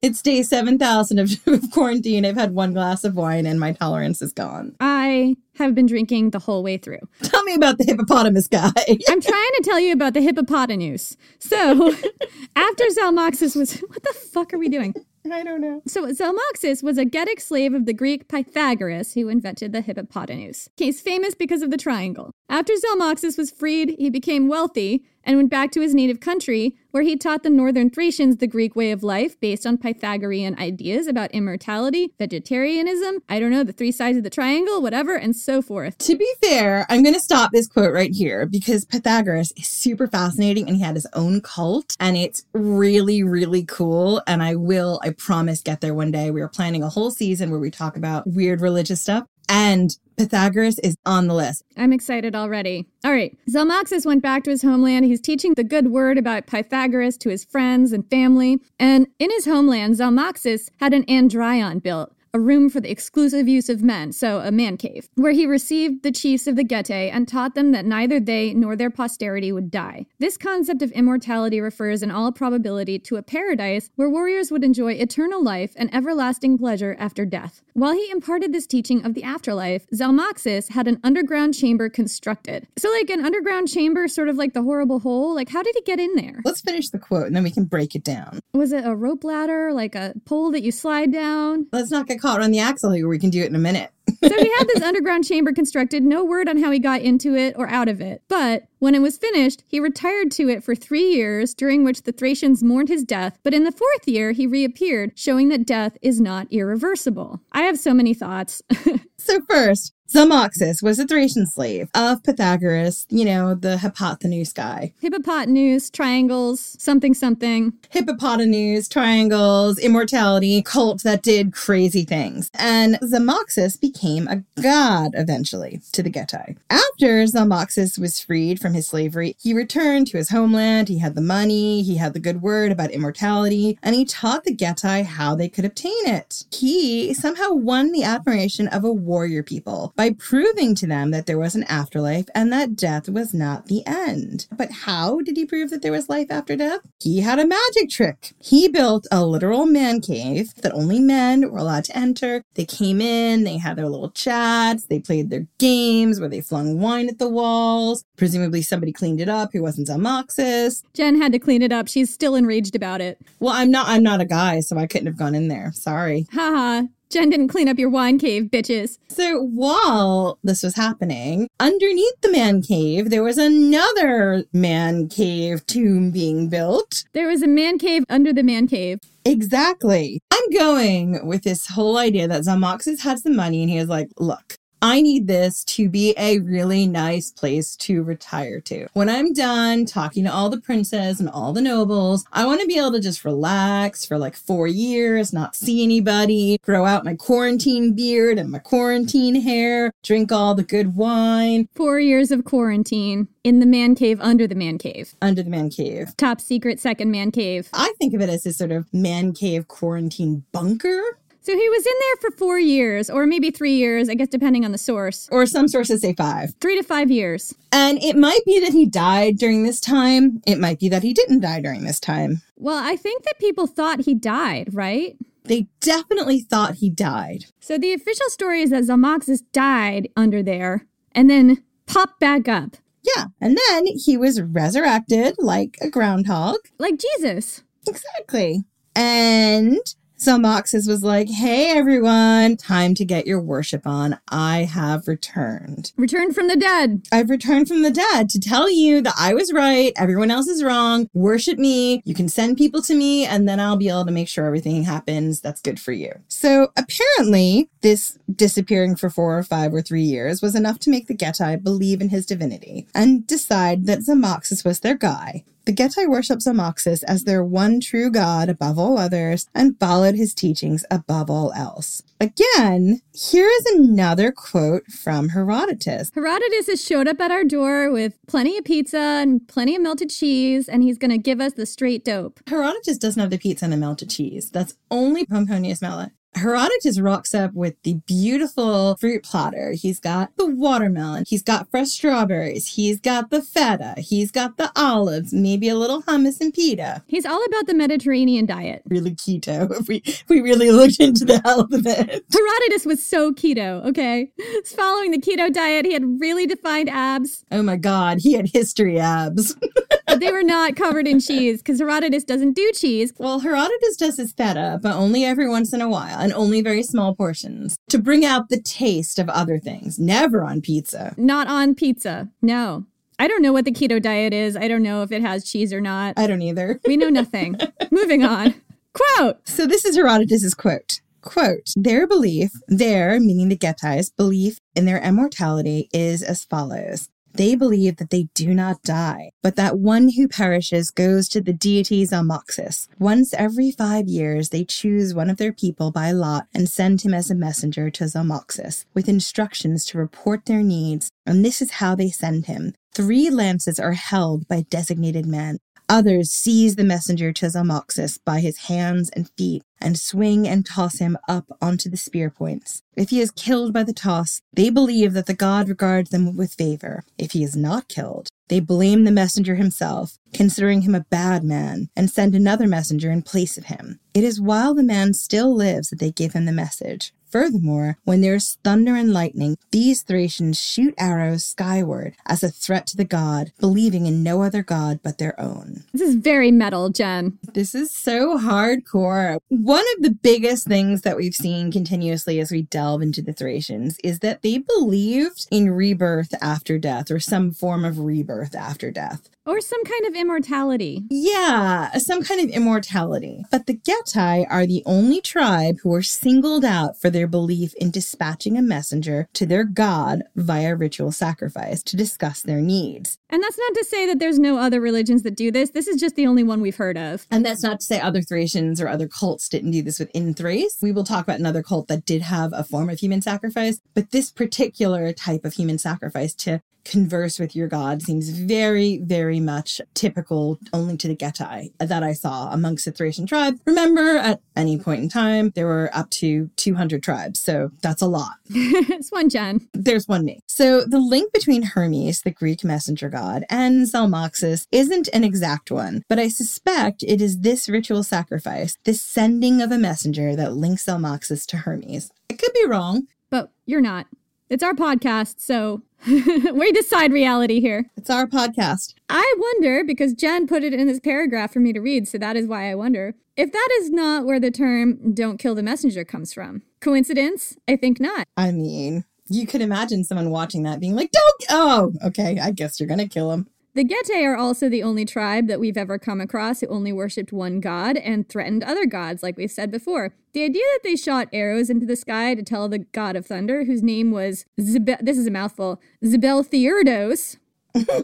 It's 0.01 0.23
day 0.23 0.43
7,000 0.43 1.19
of, 1.19 1.31
of 1.47 1.71
quarantine. 1.73 2.25
I've 2.25 2.37
had 2.37 2.55
one 2.55 2.73
glass 2.73 3.03
of 3.03 3.17
wine 3.17 3.47
and 3.47 3.59
my 3.59 3.73
tolerance 3.73 4.23
is 4.23 4.33
gone. 4.33 4.77
I 4.79 5.37
have 5.57 5.75
been 5.75 5.87
drinking 5.87 6.31
the 6.31 6.39
whole 6.39 6.63
way 6.63 6.77
through. 6.77 7.01
Tell 7.25 7.43
me 7.43 7.55
about 7.55 7.79
the 7.79 7.85
hippopotamus 7.85 8.47
guy. 8.47 8.71
I'm 9.09 9.21
trying 9.21 9.51
to 9.57 9.63
tell 9.65 9.81
you 9.81 9.93
about 9.93 10.15
the 10.15 10.21
hippopotenuse. 10.21 11.17
So, 11.41 11.93
after 12.57 12.85
Zalmoxis 12.85 13.57
was. 13.57 13.81
What 13.81 14.05
the 14.05 14.13
fuck 14.13 14.55
are 14.55 14.59
we 14.59 14.69
doing? 14.69 14.95
I 15.31 15.43
don't 15.43 15.61
know. 15.61 15.83
So 15.87 16.07
Zalmoxis 16.07 16.83
was 16.83 16.97
a 16.97 17.05
Getic 17.05 17.41
slave 17.41 17.75
of 17.75 17.85
the 17.87 17.93
Greek 17.93 18.29
Pythagoras 18.29 19.15
who 19.15 19.29
invented 19.29 19.73
the 19.73 19.81
hippopotenuse. 19.81 20.71
He's 20.77 21.01
famous 21.01 21.35
because 21.35 21.61
of 21.61 21.71
the 21.71 21.77
triangle. 21.77 22.31
After 22.49 22.73
Zalmoxis 22.75 23.37
was 23.37 23.51
freed, 23.51 23.97
he 23.99 24.11
became 24.11 24.49
wealthy 24.49 25.05
and 25.29 25.37
went 25.37 25.51
back 25.51 25.71
to 25.73 25.83
his 25.83 25.95
native 25.95 26.21
country, 26.21 26.75
where 26.91 27.03
he 27.03 27.15
taught 27.15 27.43
the 27.43 27.51
northern 27.51 27.91
Thracians 27.91 28.39
the 28.39 28.47
Greek 28.47 28.75
way 28.75 28.91
of 28.93 29.03
life 29.03 29.39
based 29.39 29.67
on 29.67 29.77
Pythagorean 29.77 30.59
ideas 30.59 31.07
about 31.07 31.31
immortality, 31.33 32.15
vegetarianism, 32.19 33.19
I 33.29 33.39
don't 33.39 33.51
know, 33.51 33.63
the 33.63 33.75
three 33.75 33.93
sides 33.93 34.17
of 34.17 34.25
the 34.25 34.31
triangle, 34.31 34.81
whatever, 34.81 35.15
and 35.15 35.37
so 35.37 35.61
forth. 35.61 35.99
To 35.99 36.17
be 36.17 36.29
fair, 36.43 36.87
I'm 36.89 37.03
going 37.03 37.15
to 37.15 37.21
stop 37.21 37.51
this 37.53 37.69
quote 37.69 37.93
right 37.93 38.11
here 38.11 38.47
because 38.47 38.87
Pythagoras 38.87 39.53
is 39.59 39.69
super 39.69 40.07
fascinating 40.07 40.67
and 40.67 40.77
he 40.77 40.83
had 40.83 40.95
his 40.95 41.07
own 41.13 41.43
cult 41.43 41.95
and 42.01 42.17
it's 42.17 42.45
really, 42.55 43.23
really 43.23 43.67
cool. 43.67 44.23
And 44.27 44.43
I 44.43 44.55
will, 44.55 44.99
I 45.05 45.11
promise, 45.11 45.61
get 45.61 45.83
there 45.83 45.95
one 45.95 46.11
day. 46.11 46.31
We 46.31 46.41
are 46.41 46.49
planning 46.49 46.83
a 46.83 46.89
whole 46.89 47.11
season 47.11 47.51
where 47.51 47.61
we 47.61 47.71
talk 47.71 47.99
about 47.99 48.27
weird 48.27 48.63
religious 48.63 49.03
stuff. 49.03 49.27
And 49.49 49.97
Pythagoras 50.17 50.79
is 50.81 50.97
on 51.07 51.29
the 51.29 51.35
list. 51.35 51.65
I'm 51.77 51.93
excited 51.93 52.35
already. 52.35 52.87
All 53.05 53.13
right. 53.13 53.37
Zalmoxis 53.49 54.05
went 54.05 54.23
back 54.23 54.45
to 54.45 54.51
his 54.51 54.63
homeland. 54.63 55.05
He's 55.05 55.21
teaching 55.21 55.55
the 55.55 55.65
good 55.65 55.89
word 55.89 56.19
about 56.19 56.47
Pythagoras 56.47 57.17
to 57.19 57.31
his 57.31 57.45
friends 57.45 57.93
and 57.93 58.09
family. 58.11 58.59
And 58.79 59.07
in 59.19 59.31
his 59.31 59.45
homeland, 59.45 59.95
Zalmoxis 59.95 60.71
had 60.81 60.93
an 60.93 61.05
andreon 61.05 61.79
built 61.79 62.13
a 62.33 62.41
room 62.41 62.69
for 62.69 62.81
the 62.81 62.91
exclusive 62.91 63.49
use 63.49 63.69
of 63.69 63.83
men, 63.83 64.13
so 64.13 64.41
a 64.41 64.51
man 64.51 64.77
cave, 64.77 65.09
where 65.15 65.33
he 65.33 65.47
received 65.47 66.03
the 66.03 66.13
chiefs 66.13 66.47
of 66.47 66.57
the 66.57 66.65
Getae 66.65 67.11
and 67.13 67.27
taught 67.27 67.55
them 67.55 67.73
that 67.73 67.85
neither 67.85 68.21
they 68.21 68.55
nor 68.55 68.77
their 68.77 68.91
posterity 68.91 69.53
would 69.53 69.71
die. 69.71 70.07
This 70.19 70.37
concept 70.37 70.83
of 70.83 70.93
immortality 70.93 71.61
refers 71.61 72.03
in 72.03 72.11
all 72.11 72.33
probability 72.33 72.99
to 73.01 73.17
a 73.17 73.23
paradise 73.23 73.91
where 73.97 74.11
warriors 74.11 74.51
would 74.51 74.65
enjoy 74.65 74.93
eternal 74.93 75.43
life 75.43 75.73
and 75.77 75.93
everlasting 75.95 76.59
pleasure 76.59 76.97
after 76.99 77.25
death. 77.25 77.63
While 77.75 77.93
he 77.93 78.11
imparted 78.11 78.53
this 78.53 78.67
teaching 78.67 79.05
of 79.05 79.15
the 79.15 79.23
afterlife, 79.23 79.87
Zalmoxis 79.95 80.71
had 80.71 80.89
an 80.89 81.01
underground 81.05 81.55
chamber 81.55 81.89
constructed. 81.89 82.67
So, 82.77 82.91
like 82.91 83.11
an 83.11 83.25
underground 83.25 83.69
chamber, 83.69 84.09
sort 84.09 84.29
of 84.29 84.37
like 84.37 84.53
the 84.53 84.63
horrible 84.63 85.01
hole. 85.01 85.35
Like, 85.35 85.49
how 85.49 85.63
did 85.63 85.75
he 85.77 85.83
get 85.83 86.01
in 86.01 86.15
there? 86.15 86.41
Let's 86.45 86.61
finish 86.61 86.91
the 86.91 86.99
quote 86.99 87.27
and 87.27 87.37
then 87.37 87.45
we 87.45 87.51
can 87.51 87.65
break 87.65 87.95
it 87.95 88.05
down. 88.05 88.41
Was 88.53 88.73
it 88.73 88.85
a 88.85 88.95
rope 88.95 89.25
ladder, 89.25 89.73
like 89.73 89.95
a 89.95 90.15
pole 90.25 90.51
that 90.51 90.63
you 90.63 90.73
slide 90.73 91.13
down? 91.13 91.67
Let's 91.73 91.91
not 91.91 92.07
get 92.07 92.18
caught 92.19 92.43
on 92.43 92.51
the 92.51 92.59
axle 92.59 92.93
here. 92.93 93.09
We 93.09 93.19
can 93.19 93.31
do 93.31 93.43
it 93.43 93.49
in 93.49 93.55
a 93.55 93.59
minute. 93.59 93.91
so 94.23 94.37
he 94.37 94.53
had 94.59 94.69
this 94.69 94.83
underground 94.83 95.27
chamber 95.27 95.53
constructed, 95.53 96.03
no 96.03 96.25
word 96.25 96.49
on 96.49 96.59
how 96.59 96.71
he 96.71 96.79
got 96.79 97.03
into 97.03 97.35
it 97.37 97.55
or 97.57 97.69
out 97.69 97.89
of 97.89 98.01
it. 98.01 98.23
But 98.29 98.65
when 98.79 98.95
it 98.95 99.01
was 99.01 99.19
finished, 99.19 99.63
he 99.67 99.81
retired 99.81 100.31
to 100.33 100.49
it 100.49 100.65
for 100.65 100.75
three 100.75 101.13
years, 101.13 101.55
during 101.55 101.85
which 101.85 102.03
the 102.03 102.13
Thracians 102.13 102.63
mourned 102.63 102.89
his 102.89 103.05
death. 103.05 103.39
But 103.43 103.55
in 103.55 103.65
the 103.65 103.73
fourth 103.73 104.07
year, 104.07 104.33
he 104.33 104.47
reappeared, 104.47 105.13
showing 105.15 105.49
that 105.49 105.67
death 105.67 105.97
is 106.03 106.21
not 106.21 106.47
irreversible. 106.51 107.41
I 107.53 107.63
have 107.63 107.79
so 107.79 107.93
many 107.93 108.15
thoughts. 108.15 108.63
so, 109.29 109.43
first, 109.43 109.93
Zalmoxis 110.11 110.83
was 110.83 110.99
a 110.99 111.07
Thracian 111.07 111.45
slave 111.45 111.91
of 111.95 112.23
Pythagoras, 112.23 113.07
you 113.11 113.27
know, 113.27 113.55
the 113.55 113.77
hypotenuse 113.77 114.55
guy. 114.55 114.95
Hippopotenuse, 115.01 115.91
triangles, 115.91 116.77
something 116.79 117.13
something. 117.13 117.75
Hippopotenuse, 117.91 118.89
triangles, 118.89 119.79
immortality, 119.79 120.63
cult 120.63 121.03
that 121.03 121.23
did 121.23 121.53
crazy 121.53 122.05
things. 122.05 122.51
And 122.55 122.99
Zalmoxis 123.03 123.79
became 123.79 124.27
a 124.29 124.45
god 124.63 125.11
eventually 125.13 125.83
to 125.93 126.03
the 126.03 126.11
Getae. 126.11 126.57
After 126.71 127.25
Zalmoxis 127.25 127.99
was 127.99 128.19
freed 128.19 128.61
from 128.61 128.73
his 128.73 128.89
slavery, 128.89 129.37
he 129.39 129.53
returned 129.53 130.07
to 130.07 130.17
his 130.17 130.31
homeland. 130.31 130.89
He 130.89 131.01
had 131.01 131.17
the 131.17 131.21
money, 131.21 131.83
he 131.83 131.99
had 131.99 132.15
the 132.15 132.21
good 132.21 132.41
word 132.41 132.73
about 132.73 132.93
immortality, 132.93 133.79
and 133.83 133.95
he 133.95 134.07
taught 134.07 134.45
the 134.45 134.57
Getae 134.57 135.05
how 135.05 135.35
they 135.35 135.51
could 135.51 135.67
obtain 135.67 136.07
it. 136.07 136.47
He 136.51 137.13
somehow 137.13 137.53
won 137.53 137.93
the 137.93 138.05
admiration 138.05 138.69
of 138.69 138.85
a 138.85 138.93
warrior 139.19 139.43
people 139.43 139.93
by 139.97 140.11
proving 140.11 140.77
to 140.77 140.87
them 140.87 141.11
that 141.11 141.27
there 141.27 141.41
was 141.41 141.57
an 141.57 141.65
afterlife 141.65 142.27
and 142.37 142.53
that 142.53 142.77
death 142.77 143.09
was 143.09 143.35
not 143.35 143.67
the 143.67 143.85
end. 143.85 144.47
But 144.57 144.71
how 144.71 145.21
did 145.23 145.37
he 145.37 145.45
prove 145.45 145.71
that 145.71 145.83
there 145.83 145.91
was 145.91 146.09
life 146.09 146.29
after 146.31 146.55
death? 146.55 146.83
He 147.01 147.21
had 147.21 147.41
a 147.41 147.47
magic 147.47 147.91
trick. 147.91 148.33
He 148.39 148.69
built 148.69 149.09
a 149.11 149.27
literal 149.27 149.67
man 149.67 150.01
cave 150.01 150.55
that 150.63 150.73
only 150.73 151.01
men 151.01 151.51
were 151.51 151.59
allowed 151.59 151.83
to 151.87 151.99
enter. 151.99 152.45
They 152.55 152.65
came 152.65 153.01
in, 153.01 153.43
they 153.43 153.59
had 153.59 153.75
their 153.75 153.89
little 153.89 154.13
chats, 154.13 154.87
they 154.87 155.01
played 155.01 155.31
their 155.31 155.49
games 155.59 156.21
where 156.21 156.29
they 156.29 156.41
flung 156.41 156.79
wine 156.79 157.09
at 157.09 157.19
the 157.19 157.29
walls. 157.29 158.05
Presumably 158.17 158.63
somebody 158.63 158.93
cleaned 158.93 159.21
it 159.21 159.29
up 159.29 159.53
who 159.53 159.63
wasn't 159.63 159.89
Zalmoxis. 159.89 160.85
Jen 160.95 161.21
had 161.21 161.33
to 161.33 161.41
clean 161.41 161.63
it 161.63 161.73
up. 161.73 161.89
She's 161.89 162.15
still 162.15 162.37
enraged 162.37 162.77
about 162.77 163.01
it. 163.01 163.19
Well, 163.41 163.55
I'm 163.55 163.73
not 163.73 163.89
I'm 163.89 164.05
not 164.05 164.21
a 164.21 164.25
guy, 164.25 164.61
so 164.61 164.79
I 164.79 164.87
couldn't 164.87 165.09
have 165.09 165.19
gone 165.19 165.35
in 165.35 165.49
there. 165.49 165.73
Sorry. 165.75 166.29
Haha. 166.33 166.83
Jen 167.11 167.31
didn't 167.31 167.49
clean 167.49 167.69
up 167.69 167.79
your 167.79 167.89
wine 167.89 168.19
cave, 168.19 168.45
bitches. 168.45 168.99
So 169.09 169.41
while 169.41 170.39
this 170.45 170.63
was 170.63 170.77
happening, 170.77 171.49
underneath 171.59 172.21
the 172.21 172.31
man 172.31 172.61
cave, 172.61 173.09
there 173.09 173.23
was 173.23 173.39
another 173.39 174.45
man 174.53 175.09
cave 175.09 175.65
tomb 175.67 176.11
being 176.11 176.51
built. 176.51 177.05
There 177.15 177.29
was 177.29 177.43
a 177.43 177.49
man 177.49 177.79
cave 177.79 178.05
under 178.11 178.35
the 178.35 178.43
man 178.43 178.67
cave. 178.69 178.99
Exactly. 179.25 180.21
I'm 180.31 180.51
going 180.51 181.27
with 181.27 181.45
this 181.45 181.67
whole 181.67 181.97
idea 181.97 182.29
that 182.29 182.43
Zalmoxis 182.43 183.01
had 183.01 183.19
some 183.19 183.37
money 183.37 183.63
and 183.63 183.71
he 183.71 183.79
was 183.79 183.89
like, 183.89 184.11
look, 184.19 184.58
I 184.81 185.01
need 185.01 185.27
this 185.27 185.65
to 185.65 185.89
be 185.89 186.15
a 186.17 186.39
really 186.39 186.87
nice 186.87 187.31
place 187.33 187.75
to 187.77 188.03
retire 188.03 188.61
to. 188.63 188.87
When 188.93 189.09
I'm 189.09 189.33
done 189.33 189.87
talking 189.87 190.25
to 190.25 190.33
all 190.33 190.51
the 190.51 190.61
princes 190.61 191.19
and 191.19 191.29
all 191.29 191.53
the 191.53 191.61
nobles, 191.61 192.25
I 192.33 192.47
want 192.47 192.61
to 192.61 192.67
be 192.67 192.79
able 192.79 192.93
to 192.93 193.01
just 193.01 193.25
relax 193.25 194.05
for 194.05 194.19
like 194.19 194.37
four 194.37 194.69
years, 194.69 195.33
not 195.33 195.57
see 195.57 195.83
anybody, 195.83 196.59
grow 196.63 196.85
out 196.85 197.05
my 197.05 197.15
quarantine 197.15 197.93
beard 197.95 198.39
and 198.39 198.51
my 198.51 198.61
quarantine 198.61 199.41
hair, 199.41 199.93
drink 200.05 200.31
all 200.31 200.55
the 200.55 200.63
good 200.63 200.95
wine. 200.95 201.69
Four 201.75 201.99
years 201.99 202.31
of 202.31 202.45
quarantine 202.45 203.29
in 203.43 203.59
the 203.61 203.67
man 203.67 203.95
cave 203.95 204.21
under 204.21 204.47
the 204.47 204.55
man 204.55 204.79
cave. 204.79 205.15
Under 205.21 205.43
the 205.43 205.51
man 205.51 205.71
cave. 205.71 206.17
Top 206.17 206.41
secret 206.41 206.79
second 206.79 207.11
man 207.11 207.31
cave. 207.33 207.69
I 207.73 207.93
think 207.99 208.15
of 208.15 208.21
it 208.21 208.29
as 208.29 208.45
this 208.45 208.59
sort 208.59 208.73
of 208.73 208.93
man 208.93 209.33
cave 209.33 209.67
quarantine 209.67 210.45
bunker. 210.53 211.19
So 211.49 211.57
he 211.57 211.69
was 211.71 211.87
in 211.87 211.93
there 211.99 212.31
for 212.31 212.37
four 212.37 212.61
years, 212.61 213.09
or 213.09 213.27
maybe 213.27 213.51
three 213.51 213.73
years, 213.73 214.11
I 214.11 214.15
guess, 214.17 214.29
depending 214.29 214.67
on 214.67 214.73
the 214.73 214.77
source. 214.77 215.31
Or 215.33 215.47
some 215.47 215.67
sources 215.67 216.03
say 216.03 216.13
five. 216.13 216.53
Three 216.61 216.77
to 216.77 216.83
five 216.83 217.11
years. 217.11 217.55
And 217.73 217.97
it 218.03 218.17
might 218.19 218.45
be 218.45 218.61
that 218.61 218.75
he 218.75 218.85
died 218.85 219.39
during 219.39 219.63
this 219.63 219.81
time. 219.81 220.43
It 220.47 220.59
might 220.59 220.79
be 220.79 220.91
that 220.91 221.03
he 221.03 221.15
didn't 221.15 221.41
die 221.41 221.63
during 221.63 221.85
this 221.85 222.01
time. 222.01 222.43
Well, 222.57 222.77
I 222.77 222.97
think 222.97 223.23
that 223.23 223.39
people 223.39 223.67
thought 223.67 224.01
he 224.01 224.15
died, 224.15 224.75
right? 224.75 225.17
They 225.45 225.69
definitely 225.81 226.41
thought 226.41 226.75
he 226.75 226.91
died. 226.91 227.47
So 227.61 227.79
the 227.79 227.95
official 227.95 228.29
story 228.29 228.61
is 228.61 228.69
that 228.69 228.85
Zalmoxis 228.85 229.41
died 229.51 230.11
under 230.19 230.43
there 230.43 230.87
and 231.13 231.31
then 231.31 231.65
popped 231.87 232.21
back 232.21 232.47
up. 232.47 232.77
Yeah. 233.03 233.29
And 233.41 233.57
then 233.71 233.87
he 233.87 234.19
was 234.19 234.43
resurrected 234.43 235.37
like 235.39 235.79
a 235.81 235.89
groundhog. 235.89 236.57
Like 236.79 236.99
Jesus. 236.99 237.63
Exactly. 237.87 238.65
And 238.95 239.79
Zalmoxis 240.19 240.89
was 240.89 241.05
like, 241.05 241.29
hey, 241.29 241.71
everyone, 241.71 242.57
time 242.57 242.95
to 242.95 243.05
get 243.05 243.27
your 243.27 243.41
worship 243.41 243.87
on. 243.87 244.19
I 244.29 244.65
have 244.65 245.07
returned. 245.07 245.93
Returned 245.97 246.35
from 246.35 246.49
the 246.49 246.57
dead. 246.57 247.07
I've 247.13 247.31
returned 247.31 247.69
from 247.69 247.83
the 247.83 247.91
dead 247.93 248.29
to 248.31 248.41
tell 248.41 248.69
you 248.69 249.01
that 249.03 249.15
I 249.19 249.33
was 249.33 249.53
right. 249.53 249.93
Everyone 249.97 250.31
else 250.31 250.49
is 250.49 250.65
wrong. 250.65 251.09
Worship 251.15 251.57
me. 251.57 252.03
You 252.05 252.15
can 252.15 252.29
send 252.29 252.57
people 252.57 252.83
to 252.83 252.95
me, 252.95 253.27
and 253.27 253.49
then 253.49 253.61
I'll 253.61 253.77
be 253.77 253.89
able 253.89 254.07
to 254.07 254.13
make 254.13 254.29
sure 254.29 254.45
everything 254.45 254.83
happens 254.83 255.41
that's 255.41 255.63
good 255.63 255.79
for 255.79 255.93
you. 255.93 256.13
So 256.27 256.73
apparently, 256.77 257.71
this 257.83 258.19
disappearing 258.35 258.97
for 258.97 259.11
four 259.11 259.39
or 259.39 259.45
five 259.45 259.73
or 259.73 259.83
three 259.83 260.03
years 260.03 260.43
was 260.43 260.57
enough 260.57 260.81
to 260.81 260.91
make 260.91 261.07
the 261.07 261.17
Getae 261.17 261.63
believe 261.63 262.01
in 262.01 262.09
his 262.09 262.27
divinity 262.27 262.89
and 262.93 263.25
decide 263.27 263.87
that 263.87 264.01
Zalmoxis 264.01 264.65
was 264.65 264.81
their 264.81 264.97
guy. 264.97 265.45
The 265.69 265.75
Getae 265.75 266.09
worshipped 266.09 266.41
Zalmoxis 266.41 267.05
as 267.07 267.25
their 267.25 267.45
one 267.45 267.79
true 267.79 268.11
god 268.11 268.49
above 268.49 268.79
all 268.79 268.97
others 268.97 269.49
and 269.55 269.79
followed 269.79 270.15
his 270.15 270.33
teachings 270.33 270.83
above 270.91 271.29
all 271.29 271.53
else. 271.53 272.03
Again, 272.19 273.03
here 273.13 273.47
is 273.47 273.67
another 273.67 274.33
quote 274.33 274.87
from 274.87 275.29
Herodotus. 275.29 276.11
Herodotus 276.15 276.69
has 276.69 276.83
showed 276.83 277.07
up 277.07 277.21
at 277.21 277.31
our 277.31 277.45
door 277.45 277.93
with 277.93 278.19
plenty 278.27 278.57
of 278.57 278.65
pizza 278.65 278.97
and 278.97 279.47
plenty 279.47 279.77
of 279.77 279.83
melted 279.83 280.09
cheese, 280.09 280.71
and 280.71 280.83
he's 280.83 280.97
going 280.97 281.11
to 281.11 281.19
give 281.19 281.39
us 281.39 281.53
the 281.53 281.67
straight 281.67 282.03
dope. 282.03 282.41
Herodotus 282.47 282.97
doesn't 282.97 283.21
have 283.21 283.29
the 283.29 283.37
pizza 283.37 283.67
and 283.67 283.73
the 283.75 283.77
melted 283.77 284.09
cheese. 284.09 284.51
That's 284.51 284.73
only 284.91 285.27
Pomponius 285.27 285.83
Mela. 285.83 286.13
Herodotus 286.35 287.01
rocks 287.01 287.35
up 287.35 287.53
with 287.55 287.75
the 287.83 287.95
beautiful 288.07 288.97
fruit 288.97 289.25
platter. 289.25 289.73
He's 289.73 289.99
got 289.99 290.37
the 290.37 290.47
watermelon. 290.47 291.25
He's 291.27 291.43
got 291.43 291.71
fresh 291.71 291.89
strawberries. 291.89 292.75
He's 292.75 293.01
got 293.01 293.31
the 293.31 293.43
feta. 293.43 293.95
He's 293.99 294.31
got 294.31 294.57
the 294.57 294.71
olives, 294.77 295.33
maybe 295.33 295.69
a 295.69 295.75
little 295.75 296.03
hummus 296.03 296.41
and 296.41 296.53
pita. 296.53 297.03
He's 297.07 297.27
all 297.27 297.43
about 297.45 297.67
the 297.67 297.75
Mediterranean 297.75 298.47
diet. 298.47 298.83
Really 298.87 299.13
keto, 299.13 299.71
if 299.81 299.89
we, 299.89 300.03
if 300.05 300.29
we 300.29 300.41
really 300.41 300.71
looked 300.71 301.01
into 301.01 301.25
the 301.25 301.41
health 301.41 301.73
of 301.73 301.87
it. 301.87 302.25
Herodotus 302.33 302.87
was 302.87 303.05
so 303.05 303.33
keto, 303.33 303.85
okay? 303.87 304.31
He's 304.37 304.73
following 304.73 305.11
the 305.11 305.19
keto 305.19 305.53
diet. 305.53 305.87
He 305.87 305.93
had 305.93 306.21
really 306.21 306.47
defined 306.47 306.89
abs. 306.89 307.45
Oh 307.51 307.63
my 307.63 307.77
God, 307.77 308.19
he 308.21 308.35
had 308.35 308.49
history 308.49 308.99
abs. 308.99 309.57
but 310.07 310.21
they 310.21 310.31
were 310.31 310.43
not 310.43 310.77
covered 310.77 311.09
in 311.09 311.21
cheese 311.21 311.63
because 311.63 311.81
Herodotus 311.81 312.25
doesn't 312.25 312.53
do 312.53 312.71
cheese. 312.75 313.13
Well, 313.19 313.41
Herodotus 313.41 313.97
does 313.97 314.19
his 314.19 314.33
feta, 314.33 314.79
but 314.83 314.95
only 314.95 315.25
every 315.25 315.49
once 315.49 315.73
in 315.73 315.81
a 315.81 315.89
while 315.89 316.18
and 316.19 316.33
only 316.33 316.61
very 316.61 316.83
small 316.83 317.15
portions 317.15 317.77
to 317.89 317.99
bring 317.99 318.25
out 318.25 318.49
the 318.49 318.61
taste 318.61 319.19
of 319.19 319.29
other 319.29 319.59
things. 319.59 319.99
Never 319.99 320.43
on 320.43 320.61
pizza. 320.61 321.15
Not 321.17 321.49
on 321.49 321.75
pizza. 321.75 322.29
No. 322.43 322.87
I 323.19 323.27
don't 323.27 323.43
know 323.43 323.53
what 323.53 323.65
the 323.65 323.73
keto 323.73 324.01
diet 324.01 324.33
is. 324.33 324.57
I 324.57 324.69
don't 324.69 324.83
know 324.83 325.03
if 325.03 325.11
it 325.11 325.23
has 325.23 325.45
cheese 325.45 325.73
or 325.73 325.81
not. 325.81 326.15
I 326.17 326.27
don't 326.27 326.43
either. 326.43 326.81
We 326.87 326.97
know 326.97 327.09
nothing. 327.09 327.57
Moving 327.91 328.25
on. 328.25 328.55
Quote. 328.93 329.47
So 329.49 329.67
this 329.67 329.85
is 329.85 329.97
Herodotus's 329.97 330.55
quote. 330.55 331.01
Quote, 331.21 331.73
their 331.75 332.07
belief, 332.07 332.53
their, 332.69 333.19
meaning 333.19 333.49
the 333.49 333.57
Getaes, 333.57 334.15
belief 334.17 334.59
in 334.77 334.85
their 334.85 335.03
immortality 335.03 335.89
is 335.93 336.23
as 336.23 336.45
follows. 336.45 337.09
They 337.35 337.55
believe 337.55 337.97
that 337.97 338.11
they 338.11 338.29
do 338.35 338.55
not 338.55 338.83
die, 338.83 339.31
but 339.43 339.57
that 339.57 339.79
one 339.79 340.11
who 340.11 340.29
perishes 340.29 340.91
goes 340.91 341.29
to 341.29 341.41
the 341.41 341.53
deity 341.53 342.05
Zalmoxis. 342.05 342.89
Once 342.99 343.33
every 343.35 343.71
five 343.71 344.09
years, 344.09 344.49
they 344.49 344.65
choose 344.65 345.15
one 345.15 345.31
of 345.31 345.37
their 345.37 345.53
people 345.53 345.91
by 345.91 346.11
lot 346.11 346.47
and 346.55 346.69
send 346.69 347.03
him 347.03 347.15
as 347.15 347.31
a 347.31 347.35
messenger 347.35 347.91
to 347.91 348.05
Zalmoxis 348.05 348.85
with 348.95 349.09
instructions 349.09 349.85
to 349.87 349.99
report 349.99 350.47
their 350.47 350.63
needs, 350.63 351.11
and 351.27 351.45
this 351.45 351.63
is 351.63 351.73
how 351.73 351.95
they 351.95 352.11
send 352.11 352.47
him. 352.47 352.75
Three 352.95 353.31
lances 353.31 353.79
are 353.79 353.93
held 353.93 354.49
by 354.49 354.63
designated 354.63 355.25
men. 355.25 355.59
Others 355.91 356.31
seize 356.31 356.77
the 356.77 356.85
messenger 356.85 357.33
to 357.33 357.47
Zalmoxis 357.47 358.19
by 358.23 358.41
his 358.41 358.59
hands 358.69 359.09
and 359.11 359.31
feet 359.39 359.63
and 359.81 359.99
swing 359.99 360.47
and 360.47 360.67
toss 360.67 360.99
him 360.99 361.17
up 361.27 361.47
onto 361.63 361.89
the 361.89 361.97
spear 361.97 362.29
points. 362.29 362.83
If 362.95 363.09
he 363.09 363.21
is 363.21 363.31
killed 363.31 363.73
by 363.73 363.85
the 363.85 363.95
toss, 363.95 364.43
they 364.53 364.69
believe 364.69 365.15
that 365.15 365.25
the 365.25 365.35
god 365.35 365.67
regards 365.69 366.11
them 366.11 366.37
with 366.37 366.53
favor. 366.53 367.05
If 367.17 367.33
he 367.33 367.43
is 367.43 367.57
not 367.57 367.89
killed, 367.89 368.29
they 368.49 368.61
blame 368.61 369.05
the 369.05 369.11
messenger 369.11 369.55
himself, 369.55 370.19
considering 370.35 370.83
him 370.83 370.95
a 370.95 371.07
bad 371.09 371.43
man, 371.43 371.89
and 371.97 372.11
send 372.11 372.35
another 372.35 372.67
messenger 372.67 373.11
in 373.11 373.23
place 373.23 373.57
of 373.57 373.67
him. 373.67 373.99
It 374.13 374.25
is 374.25 374.41
while 374.41 374.75
the 374.75 374.83
man 374.83 375.15
still 375.15 375.55
lives 375.55 375.89
that 375.89 376.01
they 376.01 376.11
give 376.11 376.35
him 376.35 376.45
the 376.45 376.53
message. 376.53 377.15
Furthermore, 377.31 377.99
when 378.05 378.21
there 378.21 378.35
is 378.35 378.59
thunder 378.65 378.95
and 378.95 379.13
lightning, 379.13 379.59
these 379.71 380.03
Thracians 380.03 380.59
shoot 380.59 380.95
arrows 380.99 381.45
skyward 381.45 382.15
as 382.27 382.43
a 382.43 382.49
threat 382.49 382.87
to 382.89 382.97
the 382.97 383.05
god, 383.05 383.53
believing 383.61 384.07
in 384.07 384.23
no 384.23 384.43
other 384.43 384.63
god 384.63 385.01
but 385.03 385.19
their 385.19 385.39
own. 385.39 385.85
This 385.93 386.09
is 386.09 386.15
very 386.15 386.51
metal, 386.51 386.89
Jen. 386.89 387.39
This 387.53 387.75
is 387.75 387.91
so 387.91 388.39
hardcore. 388.39 389.39
One 389.49 389.85
of 389.97 390.03
the 390.03 390.11
biggest 390.11 390.67
things 390.67 391.03
that 391.03 391.17
we've 391.17 391.35
seen 391.35 391.71
continuously 391.71 392.41
as 392.41 392.51
we 392.51 392.63
delve 392.63 393.03
into 393.03 393.21
the 393.21 393.33
Thracians 393.33 393.99
is 394.03 394.21
that 394.21 394.43
they 394.43 394.59
believed 394.59 395.47
in 395.51 395.71
rebirth 395.71 396.35
after 396.41 396.79
death 396.79 397.11
or 397.11 397.21
some 397.21 397.53
form 397.53 397.85
of 397.85 397.99
rebirth 397.99 398.55
after 398.55 398.91
death. 398.91 399.29
Or 399.47 399.63
some 399.63 399.83
kind 399.85 400.05
of 400.05 400.15
immortality. 400.15 401.05
Yeah, 401.09 401.93
some 401.97 402.23
kind 402.23 402.41
of 402.43 402.51
immortality. 402.55 403.45
But 403.51 403.67
the 403.67 403.79
Getae 403.79 404.47
are 404.51 404.67
the 404.67 404.83
only 404.85 405.23
tribe 405.23 405.79
who 405.83 405.95
are 405.95 406.03
singled 406.03 406.67
out 406.67 407.01
for 407.01 407.09
their 407.19 407.27
belief 407.27 407.75
in 407.75 407.91
dispatching 407.91 408.57
a 408.57 408.63
messenger 408.63 409.29
to 409.33 409.45
their 409.45 409.65
god 409.65 410.23
via 410.37 410.77
ritual 410.77 411.11
sacrifice 411.11 411.83
to 411.83 411.97
discuss 411.97 412.43
their 412.43 412.61
needs. 412.61 413.19
And 413.29 413.43
that's 413.43 413.59
not 413.59 413.75
to 413.75 413.85
say 413.85 414.07
that 414.07 414.21
there's 414.21 414.39
no 414.39 414.57
other 414.57 414.81
religions 414.81 415.25
that 415.25 415.35
do 415.35 415.51
this. 415.51 415.71
This 415.71 415.89
is 415.89 416.01
just 416.01 416.15
the 416.15 416.29
only 416.29 416.45
one 416.45 416.61
we've 416.61 416.77
heard 416.77 416.97
of. 416.97 417.27
And 417.29 417.45
that's 417.45 417.65
not 417.65 417.81
to 417.81 417.85
say 417.87 418.01
other 418.01 418.23
Thracians 418.23 418.81
or 418.81 418.87
other 418.87 419.09
cults 419.09 419.49
didn't 419.49 419.73
do 419.73 419.83
this 419.83 419.99
within 419.99 420.33
Thrace. 420.33 420.79
We 420.81 420.93
will 420.93 421.03
talk 421.03 421.25
about 421.25 421.41
another 421.41 421.65
cult 421.65 421.89
that 421.89 422.07
did 422.07 422.23
have 422.23 422.53
a 422.53 422.63
form 422.63 422.89
of 422.89 423.01
human 423.01 423.21
sacrifice, 423.21 423.81
but 423.95 424.13
this 424.13 424.31
particular 424.31 425.13
type 425.13 425.45
of 425.45 425.55
human 425.55 425.79
sacrifice 425.79 426.35
to 426.35 426.61
converse 426.89 427.39
with 427.39 427.55
your 427.55 427.69
god 427.69 428.03
seems 428.03 428.31
very, 428.31 428.99
very 428.99 429.41
much 429.41 429.81
typical 429.95 430.59
only 430.73 430.97
to 430.97 431.09
the 431.09 431.17
Getae 431.17 431.71
that 431.79 432.03
I 432.03 432.13
saw 432.13 432.51
amongst 432.51 432.87
the 432.87 432.93
Thracian 432.93 433.27
tribe. 433.27 433.59
Remember, 433.67 434.17
at 434.17 434.41
any 434.57 434.79
point 434.79 435.03
in 435.03 435.09
time, 435.09 435.51
there 435.55 435.67
were 435.67 435.91
up 435.93 436.11
to 436.11 436.51
200 436.57 437.03
tribes, 437.03 437.41
so 437.41 437.71
that's 437.83 438.03
a 438.03 438.07
lot. 438.07 438.35
it's 438.49 439.11
one 439.11 439.29
Jen. 439.29 439.69
There's 439.75 440.09
one 440.09 440.25
me. 440.25 440.41
So 440.47 440.85
the 440.85 440.99
link 440.99 441.33
between 441.33 441.63
Hermes, 441.63 442.23
the 442.23 442.31
Greek 442.31 442.65
messenger 442.65 443.09
god, 443.09 443.45
and 443.51 443.87
Zalmoxis 443.87 444.67
isn't 444.73 445.09
an 445.13 445.25
exact 445.25 445.71
one, 445.71 446.03
but 446.09 446.19
I 446.19 446.29
suspect 446.29 447.03
it 447.03 447.21
is 447.21 447.41
this 447.41 447.69
ritual 447.69 448.03
sacrifice, 448.03 448.79
this 448.85 449.03
sending 449.03 449.61
of 449.61 449.71
a 449.71 449.79
messenger 449.79 450.35
that 450.37 450.55
links 450.55 450.87
Zalmoxis 450.87 451.47
to 451.47 451.59
Hermes. 451.59 452.11
I 452.31 452.35
could 452.35 452.53
be 452.55 452.67
wrong. 452.67 453.07
But 453.31 453.51
you're 453.67 453.83
not. 453.83 454.07
It's 454.51 454.63
our 454.63 454.73
podcast, 454.73 455.41
so 455.41 455.83
we 456.07 456.73
decide 456.73 457.13
reality 457.13 457.61
here. 457.61 457.91
It's 457.99 458.09
our 458.09 458.27
podcast. 458.27 458.95
I 459.11 459.35
wonder, 459.37 459.85
because 459.85 460.15
Jen 460.15 460.47
put 460.47 460.65
it 460.65 460.73
in 460.73 460.87
this 460.87 461.01
paragraph 461.01 461.53
for 461.53 461.61
me 461.61 461.75
to 461.75 461.81
read, 461.81 462.09
so 462.09 462.17
that 462.17 462.35
is 462.35 462.47
why 462.47 462.71
I 462.71 462.75
wonder, 462.75 463.15
if 463.37 463.53
that 463.53 463.69
is 463.81 463.91
not 463.91 464.25
where 464.25 464.41
the 464.41 464.51
term 464.51 465.13
don't 465.13 465.37
kill 465.37 465.55
the 465.55 465.63
messenger 465.63 466.03
comes 466.03 466.33
from. 466.33 466.63
Coincidence? 466.81 467.59
I 467.69 467.77
think 467.77 468.01
not. 468.01 468.27
I 468.39 468.53
mean, 468.53 469.05
you 469.29 469.47
could 469.47 469.61
imagine 469.61 470.03
someone 470.03 470.31
watching 470.31 470.63
that 470.63 470.81
being 470.81 470.95
like, 470.95 471.11
don't, 471.13 471.45
oh, 471.51 471.93
okay, 472.07 472.39
I 472.41 472.51
guess 472.51 472.81
you're 472.81 472.89
going 472.89 473.01
to 473.01 473.09
kill 473.09 473.31
him. 473.33 473.49
The 473.79 473.85
Getae 473.85 474.25
are 474.25 474.37
also 474.37 474.69
the 474.69 474.83
only 474.83 475.05
tribe 475.05 475.47
that 475.47 475.61
we've 475.61 475.77
ever 475.77 476.01
come 476.01 476.21
across 476.21 476.59
who 476.59 476.67
only 476.67 476.93
worshipped 476.93 477.33
one 477.33 477.61
god 477.61 477.97
and 477.97 478.29
threatened 478.29 478.65
other 478.65 478.87
gods, 478.87 479.23
like 479.23 479.37
we've 479.37 479.53
said 479.53 479.71
before. 479.71 480.13
The 480.33 480.43
idea 480.43 480.65
that 480.73 480.81
they 480.83 480.97
shot 480.97 481.29
arrows 481.33 481.71
into 481.71 481.87
the 481.87 481.95
sky 481.95 482.35
to 482.35 482.43
tell 482.43 482.69
the 482.69 482.81
god 482.81 483.15
of 483.15 483.27
thunder, 483.27 483.67
whose 483.67 483.81
name 483.81 484.11
was 484.11 484.47
Zebe- 484.61 484.99
this 485.01 485.17
is 485.17 485.29
a 485.29 485.31
mouthful, 485.31 485.81
Zebelthirdos. 486.05 487.37
I'm 487.77 487.85
sorry, 487.85 487.95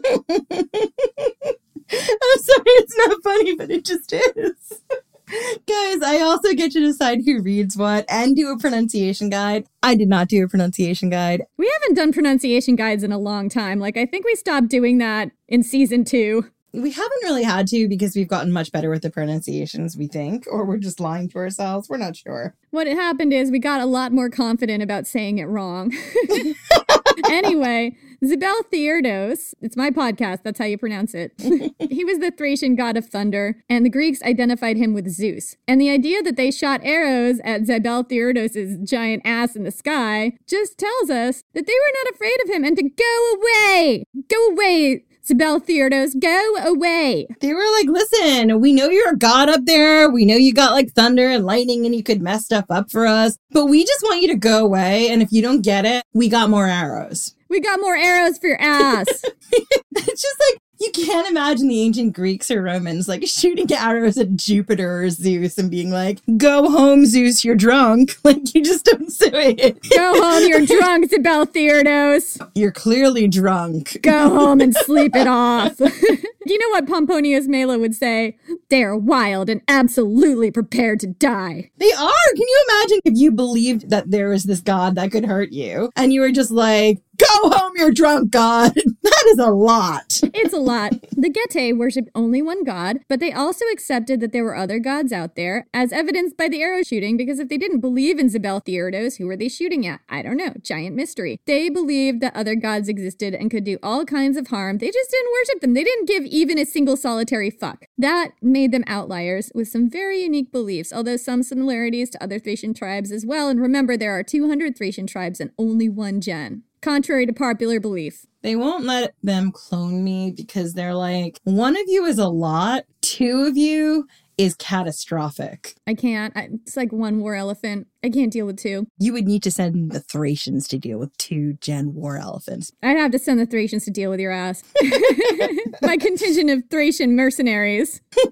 it's 1.91 2.97
not 2.97 3.21
funny, 3.21 3.55
but 3.57 3.69
it 3.69 3.83
just 3.83 4.13
is. 4.13 4.81
Guys, 5.27 6.01
I 6.01 6.21
also 6.21 6.53
get 6.53 6.71
to 6.73 6.79
decide 6.79 7.21
who 7.25 7.41
reads 7.41 7.75
what 7.75 8.05
and 8.09 8.35
do 8.35 8.51
a 8.51 8.57
pronunciation 8.57 9.29
guide. 9.29 9.65
I 9.81 9.95
did 9.95 10.07
not 10.07 10.27
do 10.27 10.43
a 10.43 10.47
pronunciation 10.47 11.09
guide. 11.09 11.43
We 11.57 11.71
haven't 11.79 11.95
done 11.95 12.13
pronunciation 12.13 12.75
guides 12.75 13.03
in 13.03 13.11
a 13.11 13.17
long 13.17 13.49
time. 13.49 13.79
Like, 13.79 13.97
I 13.97 14.05
think 14.05 14.25
we 14.25 14.35
stopped 14.35 14.67
doing 14.67 14.99
that 14.99 15.31
in 15.47 15.63
season 15.63 16.03
two. 16.03 16.45
We 16.73 16.91
haven't 16.91 17.23
really 17.23 17.43
had 17.43 17.67
to 17.67 17.87
because 17.87 18.15
we've 18.15 18.27
gotten 18.27 18.51
much 18.51 18.71
better 18.71 18.89
with 18.89 19.01
the 19.01 19.09
pronunciations, 19.09 19.95
we 19.95 20.07
think, 20.07 20.45
or 20.51 20.65
we're 20.65 20.77
just 20.77 20.99
lying 20.99 21.29
to 21.29 21.37
ourselves. 21.37 21.87
We're 21.87 21.97
not 21.97 22.17
sure. 22.17 22.53
What 22.71 22.87
happened 22.87 23.31
is 23.31 23.49
we 23.49 23.59
got 23.59 23.79
a 23.79 23.85
lot 23.85 24.11
more 24.11 24.29
confident 24.29 24.83
about 24.83 25.07
saying 25.07 25.37
it 25.37 25.45
wrong. 25.45 25.93
anyway, 27.29 27.95
Zebel 28.23 28.63
Theodos, 28.71 29.53
it's 29.61 29.77
my 29.77 29.91
podcast, 29.91 30.43
that's 30.43 30.59
how 30.59 30.65
you 30.65 30.77
pronounce 30.77 31.13
it. 31.13 31.33
he 31.39 32.03
was 32.03 32.19
the 32.19 32.31
Thracian 32.35 32.75
god 32.75 32.97
of 32.97 33.07
thunder, 33.07 33.63
and 33.69 33.85
the 33.85 33.89
Greeks 33.89 34.21
identified 34.23 34.77
him 34.77 34.93
with 34.93 35.09
Zeus. 35.09 35.55
And 35.67 35.79
the 35.79 35.89
idea 35.89 36.21
that 36.23 36.35
they 36.35 36.51
shot 36.51 36.81
arrows 36.83 37.39
at 37.43 37.65
Zebel 37.65 38.03
Theodos' 38.03 38.77
giant 38.87 39.21
ass 39.25 39.55
in 39.55 39.63
the 39.63 39.71
sky 39.71 40.33
just 40.47 40.77
tells 40.77 41.09
us 41.09 41.43
that 41.53 41.65
they 41.65 41.73
were 41.73 42.03
not 42.03 42.13
afraid 42.13 42.37
of 42.43 42.49
him 42.49 42.63
and 42.63 42.77
to 42.77 42.89
go 42.89 43.33
away! 43.35 44.03
Go 44.27 44.47
away! 44.47 45.03
Zebel 45.25 45.59
Theodos, 45.59 46.19
go 46.19 46.55
away. 46.57 47.27
They 47.39 47.53
were 47.53 47.63
like, 47.79 47.87
listen, 47.87 48.59
we 48.59 48.73
know 48.73 48.89
you're 48.89 49.13
a 49.13 49.17
god 49.17 49.49
up 49.49 49.61
there. 49.65 50.09
We 50.09 50.23
know 50.25 50.35
you 50.35 50.53
got 50.53 50.73
like 50.73 50.91
thunder 50.91 51.27
and 51.27 51.45
lightning 51.45 51.85
and 51.85 51.95
you 51.95 52.03
could 52.03 52.21
mess 52.21 52.45
stuff 52.45 52.65
up 52.69 52.91
for 52.91 53.07
us, 53.07 53.37
but 53.51 53.65
we 53.65 53.83
just 53.83 54.03
want 54.03 54.21
you 54.21 54.27
to 54.27 54.35
go 54.35 54.63
away. 54.63 55.09
And 55.09 55.21
if 55.21 55.31
you 55.31 55.41
don't 55.41 55.61
get 55.61 55.85
it, 55.85 56.03
we 56.13 56.29
got 56.29 56.49
more 56.49 56.67
arrows. 56.67 57.35
We 57.49 57.59
got 57.59 57.79
more 57.79 57.95
arrows 57.95 58.37
for 58.37 58.47
your 58.47 58.61
ass. 58.61 59.07
it's 59.51 60.21
just 60.21 60.43
like, 60.51 60.61
you 60.79 60.91
can't 60.91 61.27
imagine 61.29 61.67
the 61.67 61.81
ancient 61.81 62.13
Greeks 62.13 62.51
or 62.51 62.61
Romans 62.61 63.07
like 63.07 63.25
shooting 63.25 63.71
arrows 63.71 64.17
at 64.17 64.35
Jupiter 64.35 65.03
or 65.03 65.09
Zeus 65.09 65.57
and 65.57 65.71
being 65.71 65.91
like, 65.91 66.19
go 66.37 66.69
home, 66.69 67.05
Zeus, 67.05 67.43
you're 67.43 67.55
drunk. 67.55 68.15
Like, 68.25 68.55
you 68.55 68.63
just 68.63 68.85
don't 68.85 69.11
say 69.11 69.51
it. 69.51 69.87
Go 69.91 70.19
home, 70.19 70.47
you're 70.47 70.65
drunk, 70.79 71.11
Zebel 71.11 71.45
Theodos. 71.45 72.39
You're 72.55 72.71
clearly 72.71 73.27
drunk. 73.27 74.01
Go 74.01 74.29
home 74.29 74.61
and 74.61 74.73
sleep 74.75 75.15
it 75.15 75.27
off. 75.27 75.79
you 75.79 76.57
know 76.57 76.69
what 76.69 76.87
Pomponius 76.87 77.47
Mela 77.47 77.77
would 77.77 77.93
say? 77.93 78.37
They 78.69 78.83
are 78.83 78.97
wild 78.97 79.47
and 79.51 79.61
absolutely 79.67 80.49
prepared 80.49 80.99
to 81.01 81.07
die. 81.07 81.69
They 81.77 81.91
are. 81.91 82.11
Can 82.35 82.47
you 82.47 82.65
imagine 82.69 82.99
if 83.05 83.13
you 83.15 83.31
believed 83.31 83.91
that 83.91 84.09
there 84.09 84.29
was 84.29 84.45
this 84.45 84.61
god 84.61 84.95
that 84.95 85.11
could 85.11 85.25
hurt 85.25 85.51
you 85.51 85.91
and 85.95 86.11
you 86.11 86.21
were 86.21 86.31
just 86.31 86.49
like, 86.49 87.03
go 87.17 87.49
home, 87.49 87.73
you're 87.75 87.91
drunk, 87.91 88.31
God. 88.31 88.73
That 89.05 89.25
is 89.27 89.37
a 89.37 89.51
lot. 89.51 90.19
It's 90.33 90.53
a 90.53 90.57
lot. 90.57 90.93
The 91.15 91.29
Getae 91.29 91.77
worshipped 91.77 92.09
only 92.15 92.41
one 92.41 92.63
god, 92.63 93.01
but 93.07 93.19
they 93.19 93.31
also 93.31 93.63
accepted 93.71 94.19
that 94.19 94.31
there 94.31 94.43
were 94.43 94.55
other 94.55 94.79
gods 94.79 95.13
out 95.13 95.35
there, 95.35 95.67
as 95.75 95.93
evidenced 95.93 96.37
by 96.37 96.49
the 96.49 96.63
arrow 96.63 96.81
shooting, 96.81 97.15
because 97.15 97.37
if 97.37 97.47
they 97.47 97.57
didn't 97.57 97.81
believe 97.81 98.17
in 98.17 98.29
Zabel 98.29 98.61
Theodos, 98.61 99.17
who 99.17 99.27
were 99.27 99.37
they 99.37 99.47
shooting 99.47 99.85
at? 99.85 99.99
I 100.09 100.23
don't 100.23 100.37
know. 100.37 100.53
Giant 100.59 100.95
mystery. 100.95 101.39
They 101.45 101.69
believed 101.69 102.19
that 102.21 102.35
other 102.35 102.55
gods 102.55 102.89
existed 102.89 103.35
and 103.35 103.51
could 103.51 103.63
do 103.63 103.77
all 103.83 104.05
kinds 104.05 104.37
of 104.37 104.47
harm. 104.47 104.79
They 104.79 104.89
just 104.89 105.11
didn't 105.11 105.33
worship 105.33 105.61
them. 105.61 105.75
They 105.75 105.83
didn't 105.83 106.07
give 106.07 106.23
even 106.23 106.57
a 106.57 106.65
single 106.65 106.97
solitary 106.97 107.51
fuck. 107.51 107.85
That 107.99 108.31
made 108.41 108.71
them 108.71 108.83
outliers 108.87 109.51
with 109.53 109.67
some 109.67 109.87
very 109.87 110.23
unique 110.23 110.51
beliefs, 110.51 110.91
although 110.91 111.17
some 111.17 111.43
similarities 111.43 112.09
to 112.09 112.23
other 112.23 112.39
Thracian 112.39 112.73
tribes 112.73 113.11
as 113.11 113.23
well. 113.23 113.49
And 113.49 113.61
remember, 113.61 113.97
there 113.97 114.17
are 114.17 114.23
200 114.23 114.75
Thracian 114.75 115.05
tribes 115.05 115.39
and 115.39 115.51
only 115.59 115.89
one 115.89 116.21
gen 116.21 116.63
contrary 116.85 117.25
to 117.25 117.33
popular 117.33 117.79
belief. 117.79 118.27
They 118.43 118.55
won't 118.55 118.85
let 118.85 119.15
them 119.23 119.51
clone 119.51 120.03
me 120.03 120.31
because 120.31 120.73
they're 120.73 120.93
like, 120.93 121.39
one 121.43 121.75
of 121.75 121.83
you 121.87 122.05
is 122.05 122.19
a 122.19 122.27
lot, 122.27 122.83
two 123.01 123.45
of 123.47 123.57
you 123.57 124.07
is 124.37 124.53
catastrophic. 124.53 125.75
I 125.87 125.95
can't. 125.95 126.35
I, 126.35 126.49
it's 126.53 126.77
like 126.77 126.91
one 126.91 127.21
war 127.21 127.33
elephant. 127.35 127.87
I 128.03 128.09
can't 128.09 128.31
deal 128.31 128.45
with 128.45 128.57
two. 128.57 128.85
You 128.99 129.13
would 129.13 129.25
need 129.25 129.41
to 129.43 129.51
send 129.51 129.93
the 129.93 129.99
Thracians 129.99 130.67
to 130.67 130.77
deal 130.77 130.99
with 130.99 131.17
two 131.17 131.53
gen 131.53 131.95
war 131.95 132.17
elephants. 132.17 132.71
I'd 132.83 132.97
have 132.97 133.11
to 133.11 133.19
send 133.19 133.39
the 133.39 133.45
Thracians 133.45 133.85
to 133.85 133.91
deal 133.91 134.11
with 134.11 134.19
your 134.19 134.31
ass. 134.31 134.63
My 135.81 135.97
contingent 135.97 136.49
of 136.51 136.63
Thracian 136.69 137.15
mercenaries. 137.15 138.01
so 138.13 138.27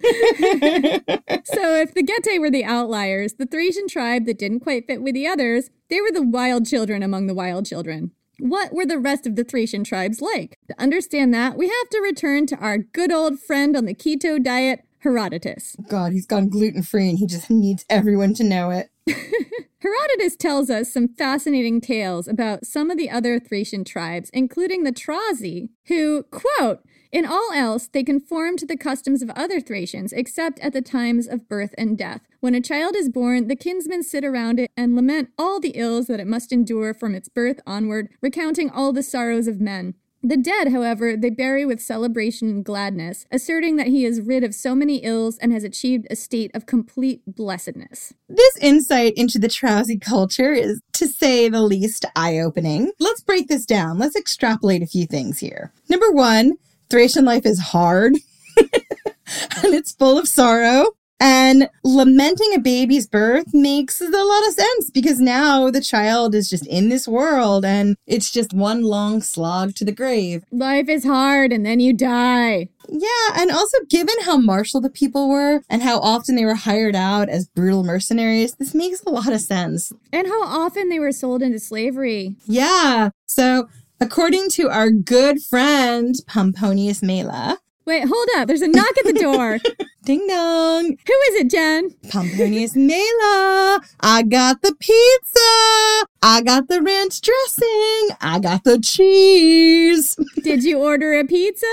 if 1.76 1.94
the 1.94 2.04
Getae 2.04 2.40
were 2.40 2.52
the 2.52 2.66
outliers, 2.66 3.34
the 3.34 3.48
Thracian 3.48 3.88
tribe 3.88 4.26
that 4.26 4.38
didn't 4.38 4.60
quite 4.60 4.86
fit 4.86 5.02
with 5.02 5.16
the 5.16 5.26
others, 5.26 5.70
they 5.90 6.02
were 6.02 6.12
the 6.12 6.22
wild 6.22 6.68
children 6.68 7.02
among 7.02 7.28
the 7.28 7.34
wild 7.34 7.66
children. 7.66 8.12
What 8.44 8.74
were 8.74 8.86
the 8.86 9.00
rest 9.00 9.26
of 9.26 9.38
the 9.38 9.46
Thracian 9.46 9.86
tribes 9.86 10.20
like? 10.20 10.58
To 10.68 10.76
understand 10.78 11.34
that, 11.34 11.56
we 11.56 11.70
have 11.70 11.90
to 11.92 12.02
return 12.02 12.46
to 12.48 12.58
our 12.58 12.78
good 12.78 13.10
old 13.10 13.40
friend 13.40 13.74
on 13.74 13.86
the 13.86 13.96
keto 13.96 14.44
diet, 14.44 14.82
Herodotus. 15.00 15.78
God, 15.88 16.12
he's 16.12 16.26
gone 16.26 16.50
gluten 16.50 16.84
free 16.84 17.08
and 17.08 17.18
he 17.18 17.26
just 17.26 17.50
needs 17.50 17.86
everyone 17.90 18.34
to 18.34 18.44
know 18.44 18.70
it. 18.70 18.90
Herodotus 19.80 20.36
tells 20.36 20.70
us 20.70 20.92
some 20.92 21.08
fascinating 21.08 21.80
tales 21.80 22.28
about 22.28 22.66
some 22.66 22.92
of 22.92 22.98
the 22.98 23.10
other 23.10 23.40
Thracian 23.40 23.86
tribes, 23.86 24.30
including 24.34 24.84
the 24.84 24.92
Trausi, 24.92 25.70
who, 25.88 26.24
quote, 26.24 26.82
in 27.14 27.26
all 27.26 27.54
else, 27.54 27.88
they 27.88 28.04
conform 28.04 28.58
to 28.58 28.66
the 28.66 28.76
customs 28.76 29.22
of 29.22 29.30
other 29.38 29.62
Thracians, 29.62 30.12
except 30.12 30.60
at 30.60 30.74
the 30.74 30.82
times 30.82 31.28
of 31.28 31.48
birth 31.48 31.74
and 31.78 31.98
death. 31.98 32.28
When 32.44 32.56
a 32.56 32.60
child 32.60 32.98
is 32.98 33.08
born, 33.08 33.48
the 33.48 33.56
kinsmen 33.56 34.04
sit 34.04 34.26
around 34.26 34.60
it 34.60 34.70
and 34.76 34.98
lament 34.98 35.30
all 35.38 35.62
the 35.62 35.78
ills 35.78 36.08
that 36.08 36.20
it 36.20 36.28
must 36.28 36.52
endure 36.52 36.94
from 36.94 37.16
its 37.16 37.30
birth 37.30 37.62
onward, 37.66 38.10
recounting 38.22 38.70
all 38.70 38.92
the 38.92 39.02
sorrows 39.02 39.48
of 39.48 39.62
men. 39.62 39.94
The 40.22 40.36
dead, 40.36 40.74
however, 40.74 41.16
they 41.16 41.30
bury 41.30 41.66
with 41.66 41.80
celebration 41.80 42.50
and 42.50 42.66
gladness, 42.66 43.26
asserting 43.32 43.78
that 43.78 43.88
he 43.88 44.04
is 44.04 44.20
rid 44.20 44.44
of 44.44 44.54
so 44.54 44.76
many 44.76 44.98
ills 44.98 45.38
and 45.38 45.54
has 45.54 45.64
achieved 45.64 46.06
a 46.10 46.18
state 46.18 46.52
of 46.54 46.66
complete 46.66 47.22
blessedness. 47.26 48.14
This 48.28 48.58
insight 48.58 49.14
into 49.16 49.40
the 49.40 49.48
Trausi 49.48 50.02
culture 50.02 50.52
is, 50.52 50.82
to 50.96 51.08
say 51.08 51.48
the 51.48 51.62
least, 51.62 52.04
eye 52.14 52.40
opening. 52.40 52.92
Let's 53.00 53.22
break 53.22 53.48
this 53.48 53.66
down. 53.66 54.00
Let's 54.00 54.18
extrapolate 54.18 54.84
a 54.84 54.88
few 54.88 55.06
things 55.06 55.40
here. 55.40 55.72
Number 55.88 56.12
one, 56.12 56.56
Thracian 56.90 57.24
life 57.24 57.46
is 57.46 57.62
hard 57.62 58.16
and 58.58 59.74
it's 59.74 59.94
full 59.94 60.18
of 60.18 60.28
sorrow. 60.28 60.88
And 61.24 61.70
lamenting 61.86 62.54
a 62.54 62.60
baby's 62.60 63.08
birth 63.08 63.54
makes 63.54 64.02
a 64.02 64.10
lot 64.10 64.48
of 64.48 64.54
sense 64.56 64.92
because 64.92 65.22
now 65.22 65.72
the 65.72 65.80
child 65.80 66.36
is 66.36 66.50
just 66.50 66.68
in 66.68 66.90
this 66.90 67.08
world 67.08 67.64
and 67.64 67.96
it's 68.06 68.30
just 68.30 68.54
one 68.54 68.82
long 68.82 69.22
slog 69.22 69.74
to 69.76 69.86
the 69.86 69.94
grave. 69.94 70.44
Life 70.52 70.90
is 70.90 71.06
hard 71.06 71.54
and 71.54 71.66
then 71.66 71.80
you 71.80 71.94
die. 71.94 72.68
Yeah, 72.90 73.30
and 73.36 73.52
also 73.52 73.78
given 73.90 74.16
how 74.26 74.36
martial 74.36 74.82
the 74.82 74.90
people 74.90 75.30
were 75.30 75.62
and 75.70 75.82
how 75.82 76.00
often 76.00 76.36
they 76.36 76.44
were 76.44 76.56
hired 76.56 76.94
out 76.94 77.30
as 77.30 77.48
brutal 77.48 77.86
mercenaries, 77.86 78.56
this 78.56 78.76
makes 78.76 79.02
a 79.04 79.10
lot 79.10 79.32
of 79.32 79.40
sense. 79.40 79.94
And 80.12 80.28
how 80.28 80.44
often 80.44 80.90
they 80.90 81.00
were 81.00 81.14
sold 81.14 81.42
into 81.42 81.60
slavery. 81.60 82.36
Yeah. 82.44 83.12
So, 83.28 83.70
according 84.02 84.50
to 84.50 84.70
our 84.70 84.90
good 84.92 85.42
friend 85.42 86.16
Pomponius 86.28 87.02
Mela, 87.02 87.60
Wait, 87.86 88.06
hold 88.08 88.28
up. 88.38 88.48
There's 88.48 88.62
a 88.62 88.68
knock 88.68 88.98
at 88.98 89.06
the 89.06 89.20
door. 89.20 89.60
Ding 90.06 90.26
dong. 90.28 90.86
Who 90.86 91.14
is 91.30 91.36
it, 91.36 91.50
Jen? 91.50 91.92
Pomponius 92.10 92.76
Mela. 92.76 93.82
I 94.00 94.24
got 94.24 94.62
the 94.62 94.74
pizza. 94.80 96.08
I 96.22 96.42
got 96.46 96.68
the 96.68 96.82
ranch 96.82 97.22
dressing. 97.22 98.18
I 98.22 98.40
got 98.42 98.64
the 98.64 98.80
cheese. 98.80 100.16
Did 100.44 100.64
you 100.64 100.80
order 100.80 101.14
a 101.20 101.26
pizza? 101.26 101.68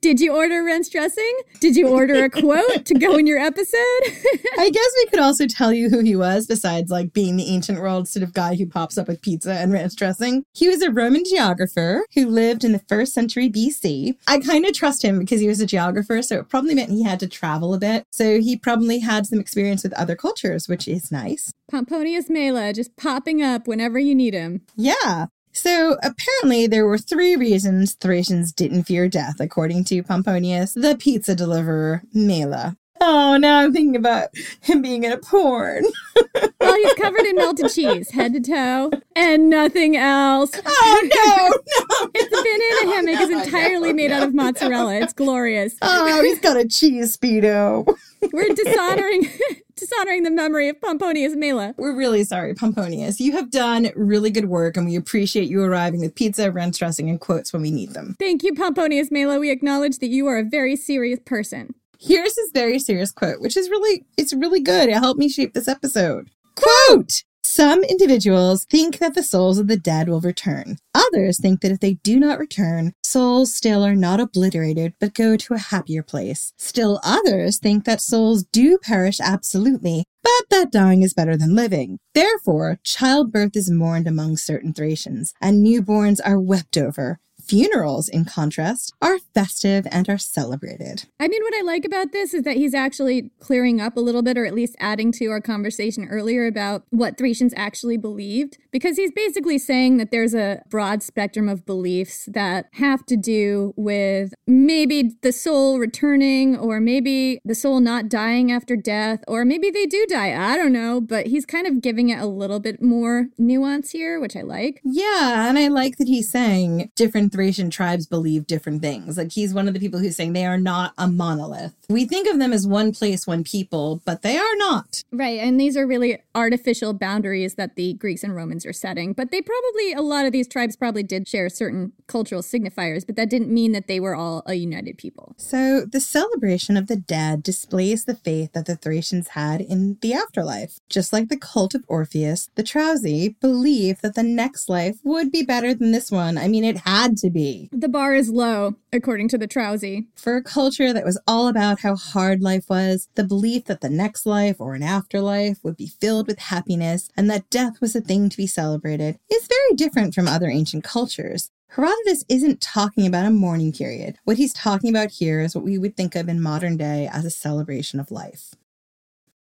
Did 0.00 0.20
you 0.20 0.34
order 0.34 0.62
ranch 0.62 0.90
dressing? 0.90 1.36
Did 1.60 1.74
you 1.74 1.88
order 1.88 2.24
a 2.24 2.30
quote 2.30 2.84
to 2.84 2.94
go 2.94 3.16
in 3.16 3.26
your 3.26 3.38
episode? 3.38 3.76
I 4.58 4.70
guess 4.72 4.92
we 4.96 5.06
could 5.10 5.20
also 5.20 5.46
tell 5.46 5.72
you 5.72 5.88
who 5.88 6.00
he 6.00 6.14
was, 6.14 6.46
besides 6.46 6.90
like 6.90 7.12
being 7.12 7.36
the 7.36 7.48
ancient 7.48 7.80
world 7.80 8.06
sort 8.06 8.22
of 8.22 8.32
guy 8.32 8.54
who 8.54 8.66
pops 8.66 8.98
up 8.98 9.08
with 9.08 9.22
pizza 9.22 9.54
and 9.54 9.72
ranch 9.72 9.96
dressing. 9.96 10.44
He 10.52 10.68
was 10.68 10.82
a 10.82 10.90
Roman 10.90 11.24
geographer 11.24 12.04
who 12.14 12.26
lived 12.26 12.62
in 12.62 12.72
the 12.72 12.82
first 12.88 13.12
century 13.14 13.50
BC. 13.50 14.16
I 14.28 14.38
kind 14.38 14.64
of 14.66 14.74
trust 14.74 15.02
him 15.02 15.18
because 15.18 15.40
he 15.40 15.48
was 15.48 15.60
a 15.60 15.66
geographer, 15.66 16.22
so 16.22 16.38
it 16.38 16.48
probably 16.48 16.74
meant 16.74 16.90
he 16.90 17.02
had 17.02 17.20
to 17.20 17.28
travel 17.28 17.74
a 17.74 17.78
bit. 17.78 18.04
So 18.10 18.40
he 18.40 18.56
probably 18.56 19.00
had 19.00 19.26
some 19.26 19.40
experience 19.40 19.82
with 19.82 19.92
other 19.94 20.14
cultures, 20.14 20.68
which 20.68 20.86
is 20.86 21.10
nice. 21.10 21.52
Pomponius 21.70 22.30
Mela 22.30 22.72
just 22.72 22.96
popping 22.96 23.42
up 23.42 23.66
whenever 23.66 23.98
you 23.98 24.14
need 24.14 24.34
him. 24.34 24.62
Yeah. 24.76 25.26
So 25.56 25.96
apparently, 26.02 26.66
there 26.66 26.86
were 26.86 26.98
three 26.98 27.34
reasons 27.34 27.94
Thracians 27.94 28.52
didn't 28.52 28.84
fear 28.84 29.08
death, 29.08 29.40
according 29.40 29.84
to 29.84 30.02
Pomponius, 30.02 30.74
the 30.74 30.96
pizza 30.98 31.34
deliverer 31.34 32.02
Mela. 32.12 32.76
Oh, 33.00 33.38
now 33.38 33.60
I'm 33.60 33.72
thinking 33.72 33.96
about 33.96 34.28
him 34.60 34.82
being 34.82 35.04
in 35.04 35.12
a 35.12 35.16
porn. 35.16 35.86
well, 36.60 36.74
he's 36.74 36.92
covered 36.94 37.24
in 37.24 37.36
melted 37.36 37.70
cheese, 37.70 38.10
head 38.10 38.34
to 38.34 38.40
toe, 38.40 38.90
and 39.14 39.48
nothing 39.48 39.96
else. 39.96 40.52
Oh 40.66 41.00
no, 41.02 41.48
no! 42.04 42.10
It's 42.14 42.42
been 42.42 42.62
in 42.62 42.88
a 42.88 42.94
hammock 42.94 43.20
is 43.20 43.46
entirely 43.46 43.92
made 43.94 44.12
out 44.12 44.22
of 44.22 44.34
mozzarella. 44.34 44.96
It's 44.96 45.12
glorious. 45.14 45.74
Oh, 45.80 46.22
he's 46.22 46.38
got 46.38 46.58
a 46.58 46.68
cheese 46.68 47.16
speedo. 47.16 47.86
We're 48.32 48.54
dishonoring 48.54 49.28
dishonoring 49.76 50.22
the 50.22 50.30
memory 50.30 50.68
of 50.68 50.80
Pomponius 50.80 51.36
Mela. 51.36 51.74
We're 51.76 51.96
really 51.96 52.24
sorry, 52.24 52.54
Pomponius. 52.54 53.20
You 53.20 53.32
have 53.32 53.50
done 53.50 53.90
really 53.94 54.30
good 54.30 54.46
work, 54.46 54.76
and 54.76 54.86
we 54.86 54.96
appreciate 54.96 55.48
you 55.48 55.62
arriving 55.62 56.00
with 56.00 56.14
pizza, 56.14 56.50
ranch 56.50 56.78
dressing, 56.78 57.10
and 57.10 57.20
quotes 57.20 57.52
when 57.52 57.62
we 57.62 57.70
need 57.70 57.90
them. 57.90 58.16
Thank 58.18 58.42
you, 58.42 58.54
Pomponius 58.54 59.10
Mela. 59.10 59.38
We 59.38 59.50
acknowledge 59.50 59.98
that 59.98 60.08
you 60.08 60.26
are 60.26 60.38
a 60.38 60.44
very 60.44 60.76
serious 60.76 61.20
person. 61.24 61.74
Here's 61.98 62.36
his 62.36 62.50
very 62.52 62.78
serious 62.78 63.12
quote, 63.12 63.40
which 63.40 63.56
is 63.56 63.70
really 63.70 64.04
it's 64.16 64.32
really 64.32 64.60
good. 64.60 64.88
It 64.88 64.96
helped 64.96 65.18
me 65.18 65.28
shape 65.28 65.54
this 65.54 65.68
episode. 65.68 66.30
Quote 66.54 67.22
Some 67.46 67.84
individuals 67.84 68.64
think 68.64 68.98
that 68.98 69.14
the 69.14 69.22
souls 69.22 69.58
of 69.58 69.68
the 69.68 69.76
dead 69.76 70.08
will 70.08 70.20
return. 70.20 70.78
Others 70.94 71.38
think 71.38 71.60
that 71.60 71.70
if 71.70 71.78
they 71.78 71.94
do 71.94 72.18
not 72.18 72.40
return, 72.40 72.92
souls 73.04 73.54
still 73.54 73.84
are 73.84 73.94
not 73.94 74.18
obliterated 74.18 74.94
but 74.98 75.14
go 75.14 75.36
to 75.36 75.54
a 75.54 75.58
happier 75.58 76.02
place. 76.02 76.52
Still 76.58 77.00
others 77.04 77.58
think 77.58 77.84
that 77.84 78.02
souls 78.02 78.42
do 78.42 78.78
perish 78.78 79.20
absolutely, 79.20 80.04
but 80.24 80.50
that 80.50 80.72
dying 80.72 81.02
is 81.02 81.14
better 81.14 81.36
than 81.36 81.54
living. 81.54 81.98
Therefore, 82.14 82.80
childbirth 82.82 83.56
is 83.56 83.70
mourned 83.70 84.08
among 84.08 84.36
certain 84.38 84.74
Thracians, 84.74 85.32
and 85.40 85.64
newborns 85.64 86.20
are 86.26 86.40
wept 86.40 86.76
over. 86.76 87.20
Funerals, 87.46 88.08
in 88.08 88.24
contrast, 88.24 88.92
are 89.00 89.18
festive 89.34 89.86
and 89.90 90.08
are 90.08 90.18
celebrated. 90.18 91.04
I 91.20 91.28
mean, 91.28 91.42
what 91.42 91.54
I 91.54 91.62
like 91.62 91.84
about 91.84 92.12
this 92.12 92.34
is 92.34 92.42
that 92.42 92.56
he's 92.56 92.74
actually 92.74 93.30
clearing 93.38 93.80
up 93.80 93.96
a 93.96 94.00
little 94.00 94.22
bit, 94.22 94.36
or 94.36 94.44
at 94.44 94.54
least 94.54 94.76
adding 94.80 95.12
to 95.12 95.26
our 95.26 95.40
conversation 95.40 96.08
earlier 96.08 96.46
about 96.46 96.82
what 96.90 97.16
Thracians 97.16 97.54
actually 97.56 97.96
believed, 97.96 98.58
because 98.72 98.96
he's 98.96 99.12
basically 99.12 99.58
saying 99.58 99.96
that 99.98 100.10
there's 100.10 100.34
a 100.34 100.62
broad 100.68 101.02
spectrum 101.02 101.48
of 101.48 101.64
beliefs 101.64 102.28
that 102.32 102.66
have 102.74 103.06
to 103.06 103.16
do 103.16 103.72
with 103.76 104.34
maybe 104.46 105.12
the 105.22 105.32
soul 105.32 105.78
returning, 105.78 106.56
or 106.56 106.80
maybe 106.80 107.38
the 107.44 107.54
soul 107.54 107.80
not 107.80 108.08
dying 108.08 108.50
after 108.50 108.76
death, 108.76 109.22
or 109.28 109.44
maybe 109.44 109.70
they 109.70 109.86
do 109.86 110.04
die. 110.08 110.34
I 110.34 110.56
don't 110.56 110.72
know, 110.72 111.00
but 111.00 111.28
he's 111.28 111.46
kind 111.46 111.66
of 111.66 111.80
giving 111.80 112.08
it 112.08 112.20
a 112.20 112.26
little 112.26 112.60
bit 112.60 112.82
more 112.82 113.28
nuance 113.38 113.90
here, 113.90 114.18
which 114.18 114.34
I 114.36 114.42
like. 114.42 114.80
Yeah, 114.84 115.48
and 115.48 115.58
I 115.58 115.68
like 115.68 115.98
that 115.98 116.08
he's 116.08 116.30
saying 116.30 116.90
different 116.96 117.35
Thracian 117.36 117.68
tribes 117.68 118.06
believe 118.06 118.46
different 118.46 118.80
things. 118.80 119.18
Like 119.18 119.30
he's 119.30 119.52
one 119.52 119.68
of 119.68 119.74
the 119.74 119.80
people 119.80 120.00
who's 120.00 120.16
saying 120.16 120.32
they 120.32 120.46
are 120.46 120.56
not 120.56 120.94
a 120.96 121.06
monolith. 121.06 121.74
We 121.90 122.06
think 122.06 122.26
of 122.26 122.38
them 122.38 122.50
as 122.50 122.66
one 122.66 122.92
place, 122.92 123.26
one 123.26 123.44
people, 123.44 124.00
but 124.06 124.22
they 124.22 124.38
are 124.38 124.56
not. 124.56 125.04
Right, 125.12 125.38
and 125.38 125.60
these 125.60 125.76
are 125.76 125.86
really 125.86 126.18
artificial 126.34 126.94
boundaries 126.94 127.56
that 127.56 127.76
the 127.76 127.92
Greeks 127.92 128.24
and 128.24 128.34
Romans 128.34 128.64
are 128.64 128.72
setting. 128.72 129.12
But 129.12 129.30
they 129.30 129.42
probably, 129.42 129.92
a 129.92 130.00
lot 130.00 130.24
of 130.24 130.32
these 130.32 130.48
tribes 130.48 130.76
probably 130.76 131.02
did 131.02 131.28
share 131.28 131.50
certain 131.50 131.92
cultural 132.06 132.40
signifiers, 132.40 133.04
but 133.04 133.16
that 133.16 133.28
didn't 133.28 133.52
mean 133.52 133.72
that 133.72 133.86
they 133.86 134.00
were 134.00 134.14
all 134.14 134.42
a 134.46 134.54
united 134.54 134.96
people. 134.96 135.34
So 135.36 135.84
the 135.84 136.00
celebration 136.00 136.78
of 136.78 136.86
the 136.86 136.96
dead 136.96 137.42
displays 137.42 138.06
the 138.06 138.14
faith 138.16 138.52
that 138.54 138.64
the 138.64 138.76
Thracians 138.76 139.28
had 139.28 139.60
in 139.60 139.98
the 140.00 140.14
afterlife. 140.14 140.80
Just 140.88 141.12
like 141.12 141.28
the 141.28 141.36
cult 141.36 141.74
of 141.74 141.84
Orpheus, 141.86 142.48
the 142.54 142.64
Trausi 142.64 143.38
believed 143.40 144.00
that 144.00 144.14
the 144.14 144.22
next 144.22 144.70
life 144.70 144.96
would 145.04 145.30
be 145.30 145.42
better 145.42 145.74
than 145.74 145.92
this 145.92 146.10
one. 146.10 146.38
I 146.38 146.48
mean, 146.48 146.64
it 146.64 146.78
had 146.78 147.18
to 147.18 147.25
be. 147.30 147.68
The 147.72 147.88
bar 147.88 148.14
is 148.14 148.30
low, 148.30 148.76
according 148.92 149.28
to 149.28 149.38
the 149.38 149.48
Trausi. 149.48 150.06
For 150.16 150.36
a 150.36 150.42
culture 150.42 150.92
that 150.92 151.04
was 151.04 151.20
all 151.26 151.48
about 151.48 151.80
how 151.80 151.96
hard 151.96 152.42
life 152.42 152.68
was, 152.68 153.08
the 153.14 153.24
belief 153.24 153.64
that 153.64 153.80
the 153.80 153.90
next 153.90 154.26
life 154.26 154.60
or 154.60 154.74
an 154.74 154.82
afterlife 154.82 155.62
would 155.62 155.76
be 155.76 155.86
filled 155.86 156.26
with 156.26 156.38
happiness 156.38 157.08
and 157.16 157.30
that 157.30 157.50
death 157.50 157.80
was 157.80 157.94
a 157.94 158.00
thing 158.00 158.28
to 158.28 158.36
be 158.36 158.46
celebrated 158.46 159.18
is 159.30 159.48
very 159.48 159.76
different 159.76 160.14
from 160.14 160.28
other 160.28 160.48
ancient 160.48 160.84
cultures. 160.84 161.50
Herodotus 161.68 162.24
isn't 162.28 162.60
talking 162.60 163.06
about 163.06 163.26
a 163.26 163.30
mourning 163.30 163.72
period. 163.72 164.16
What 164.24 164.36
he's 164.36 164.52
talking 164.52 164.90
about 164.90 165.10
here 165.10 165.40
is 165.40 165.54
what 165.54 165.64
we 165.64 165.78
would 165.78 165.96
think 165.96 166.14
of 166.14 166.28
in 166.28 166.40
modern 166.40 166.76
day 166.76 167.08
as 167.12 167.24
a 167.24 167.30
celebration 167.30 168.00
of 168.00 168.10
life. 168.10 168.54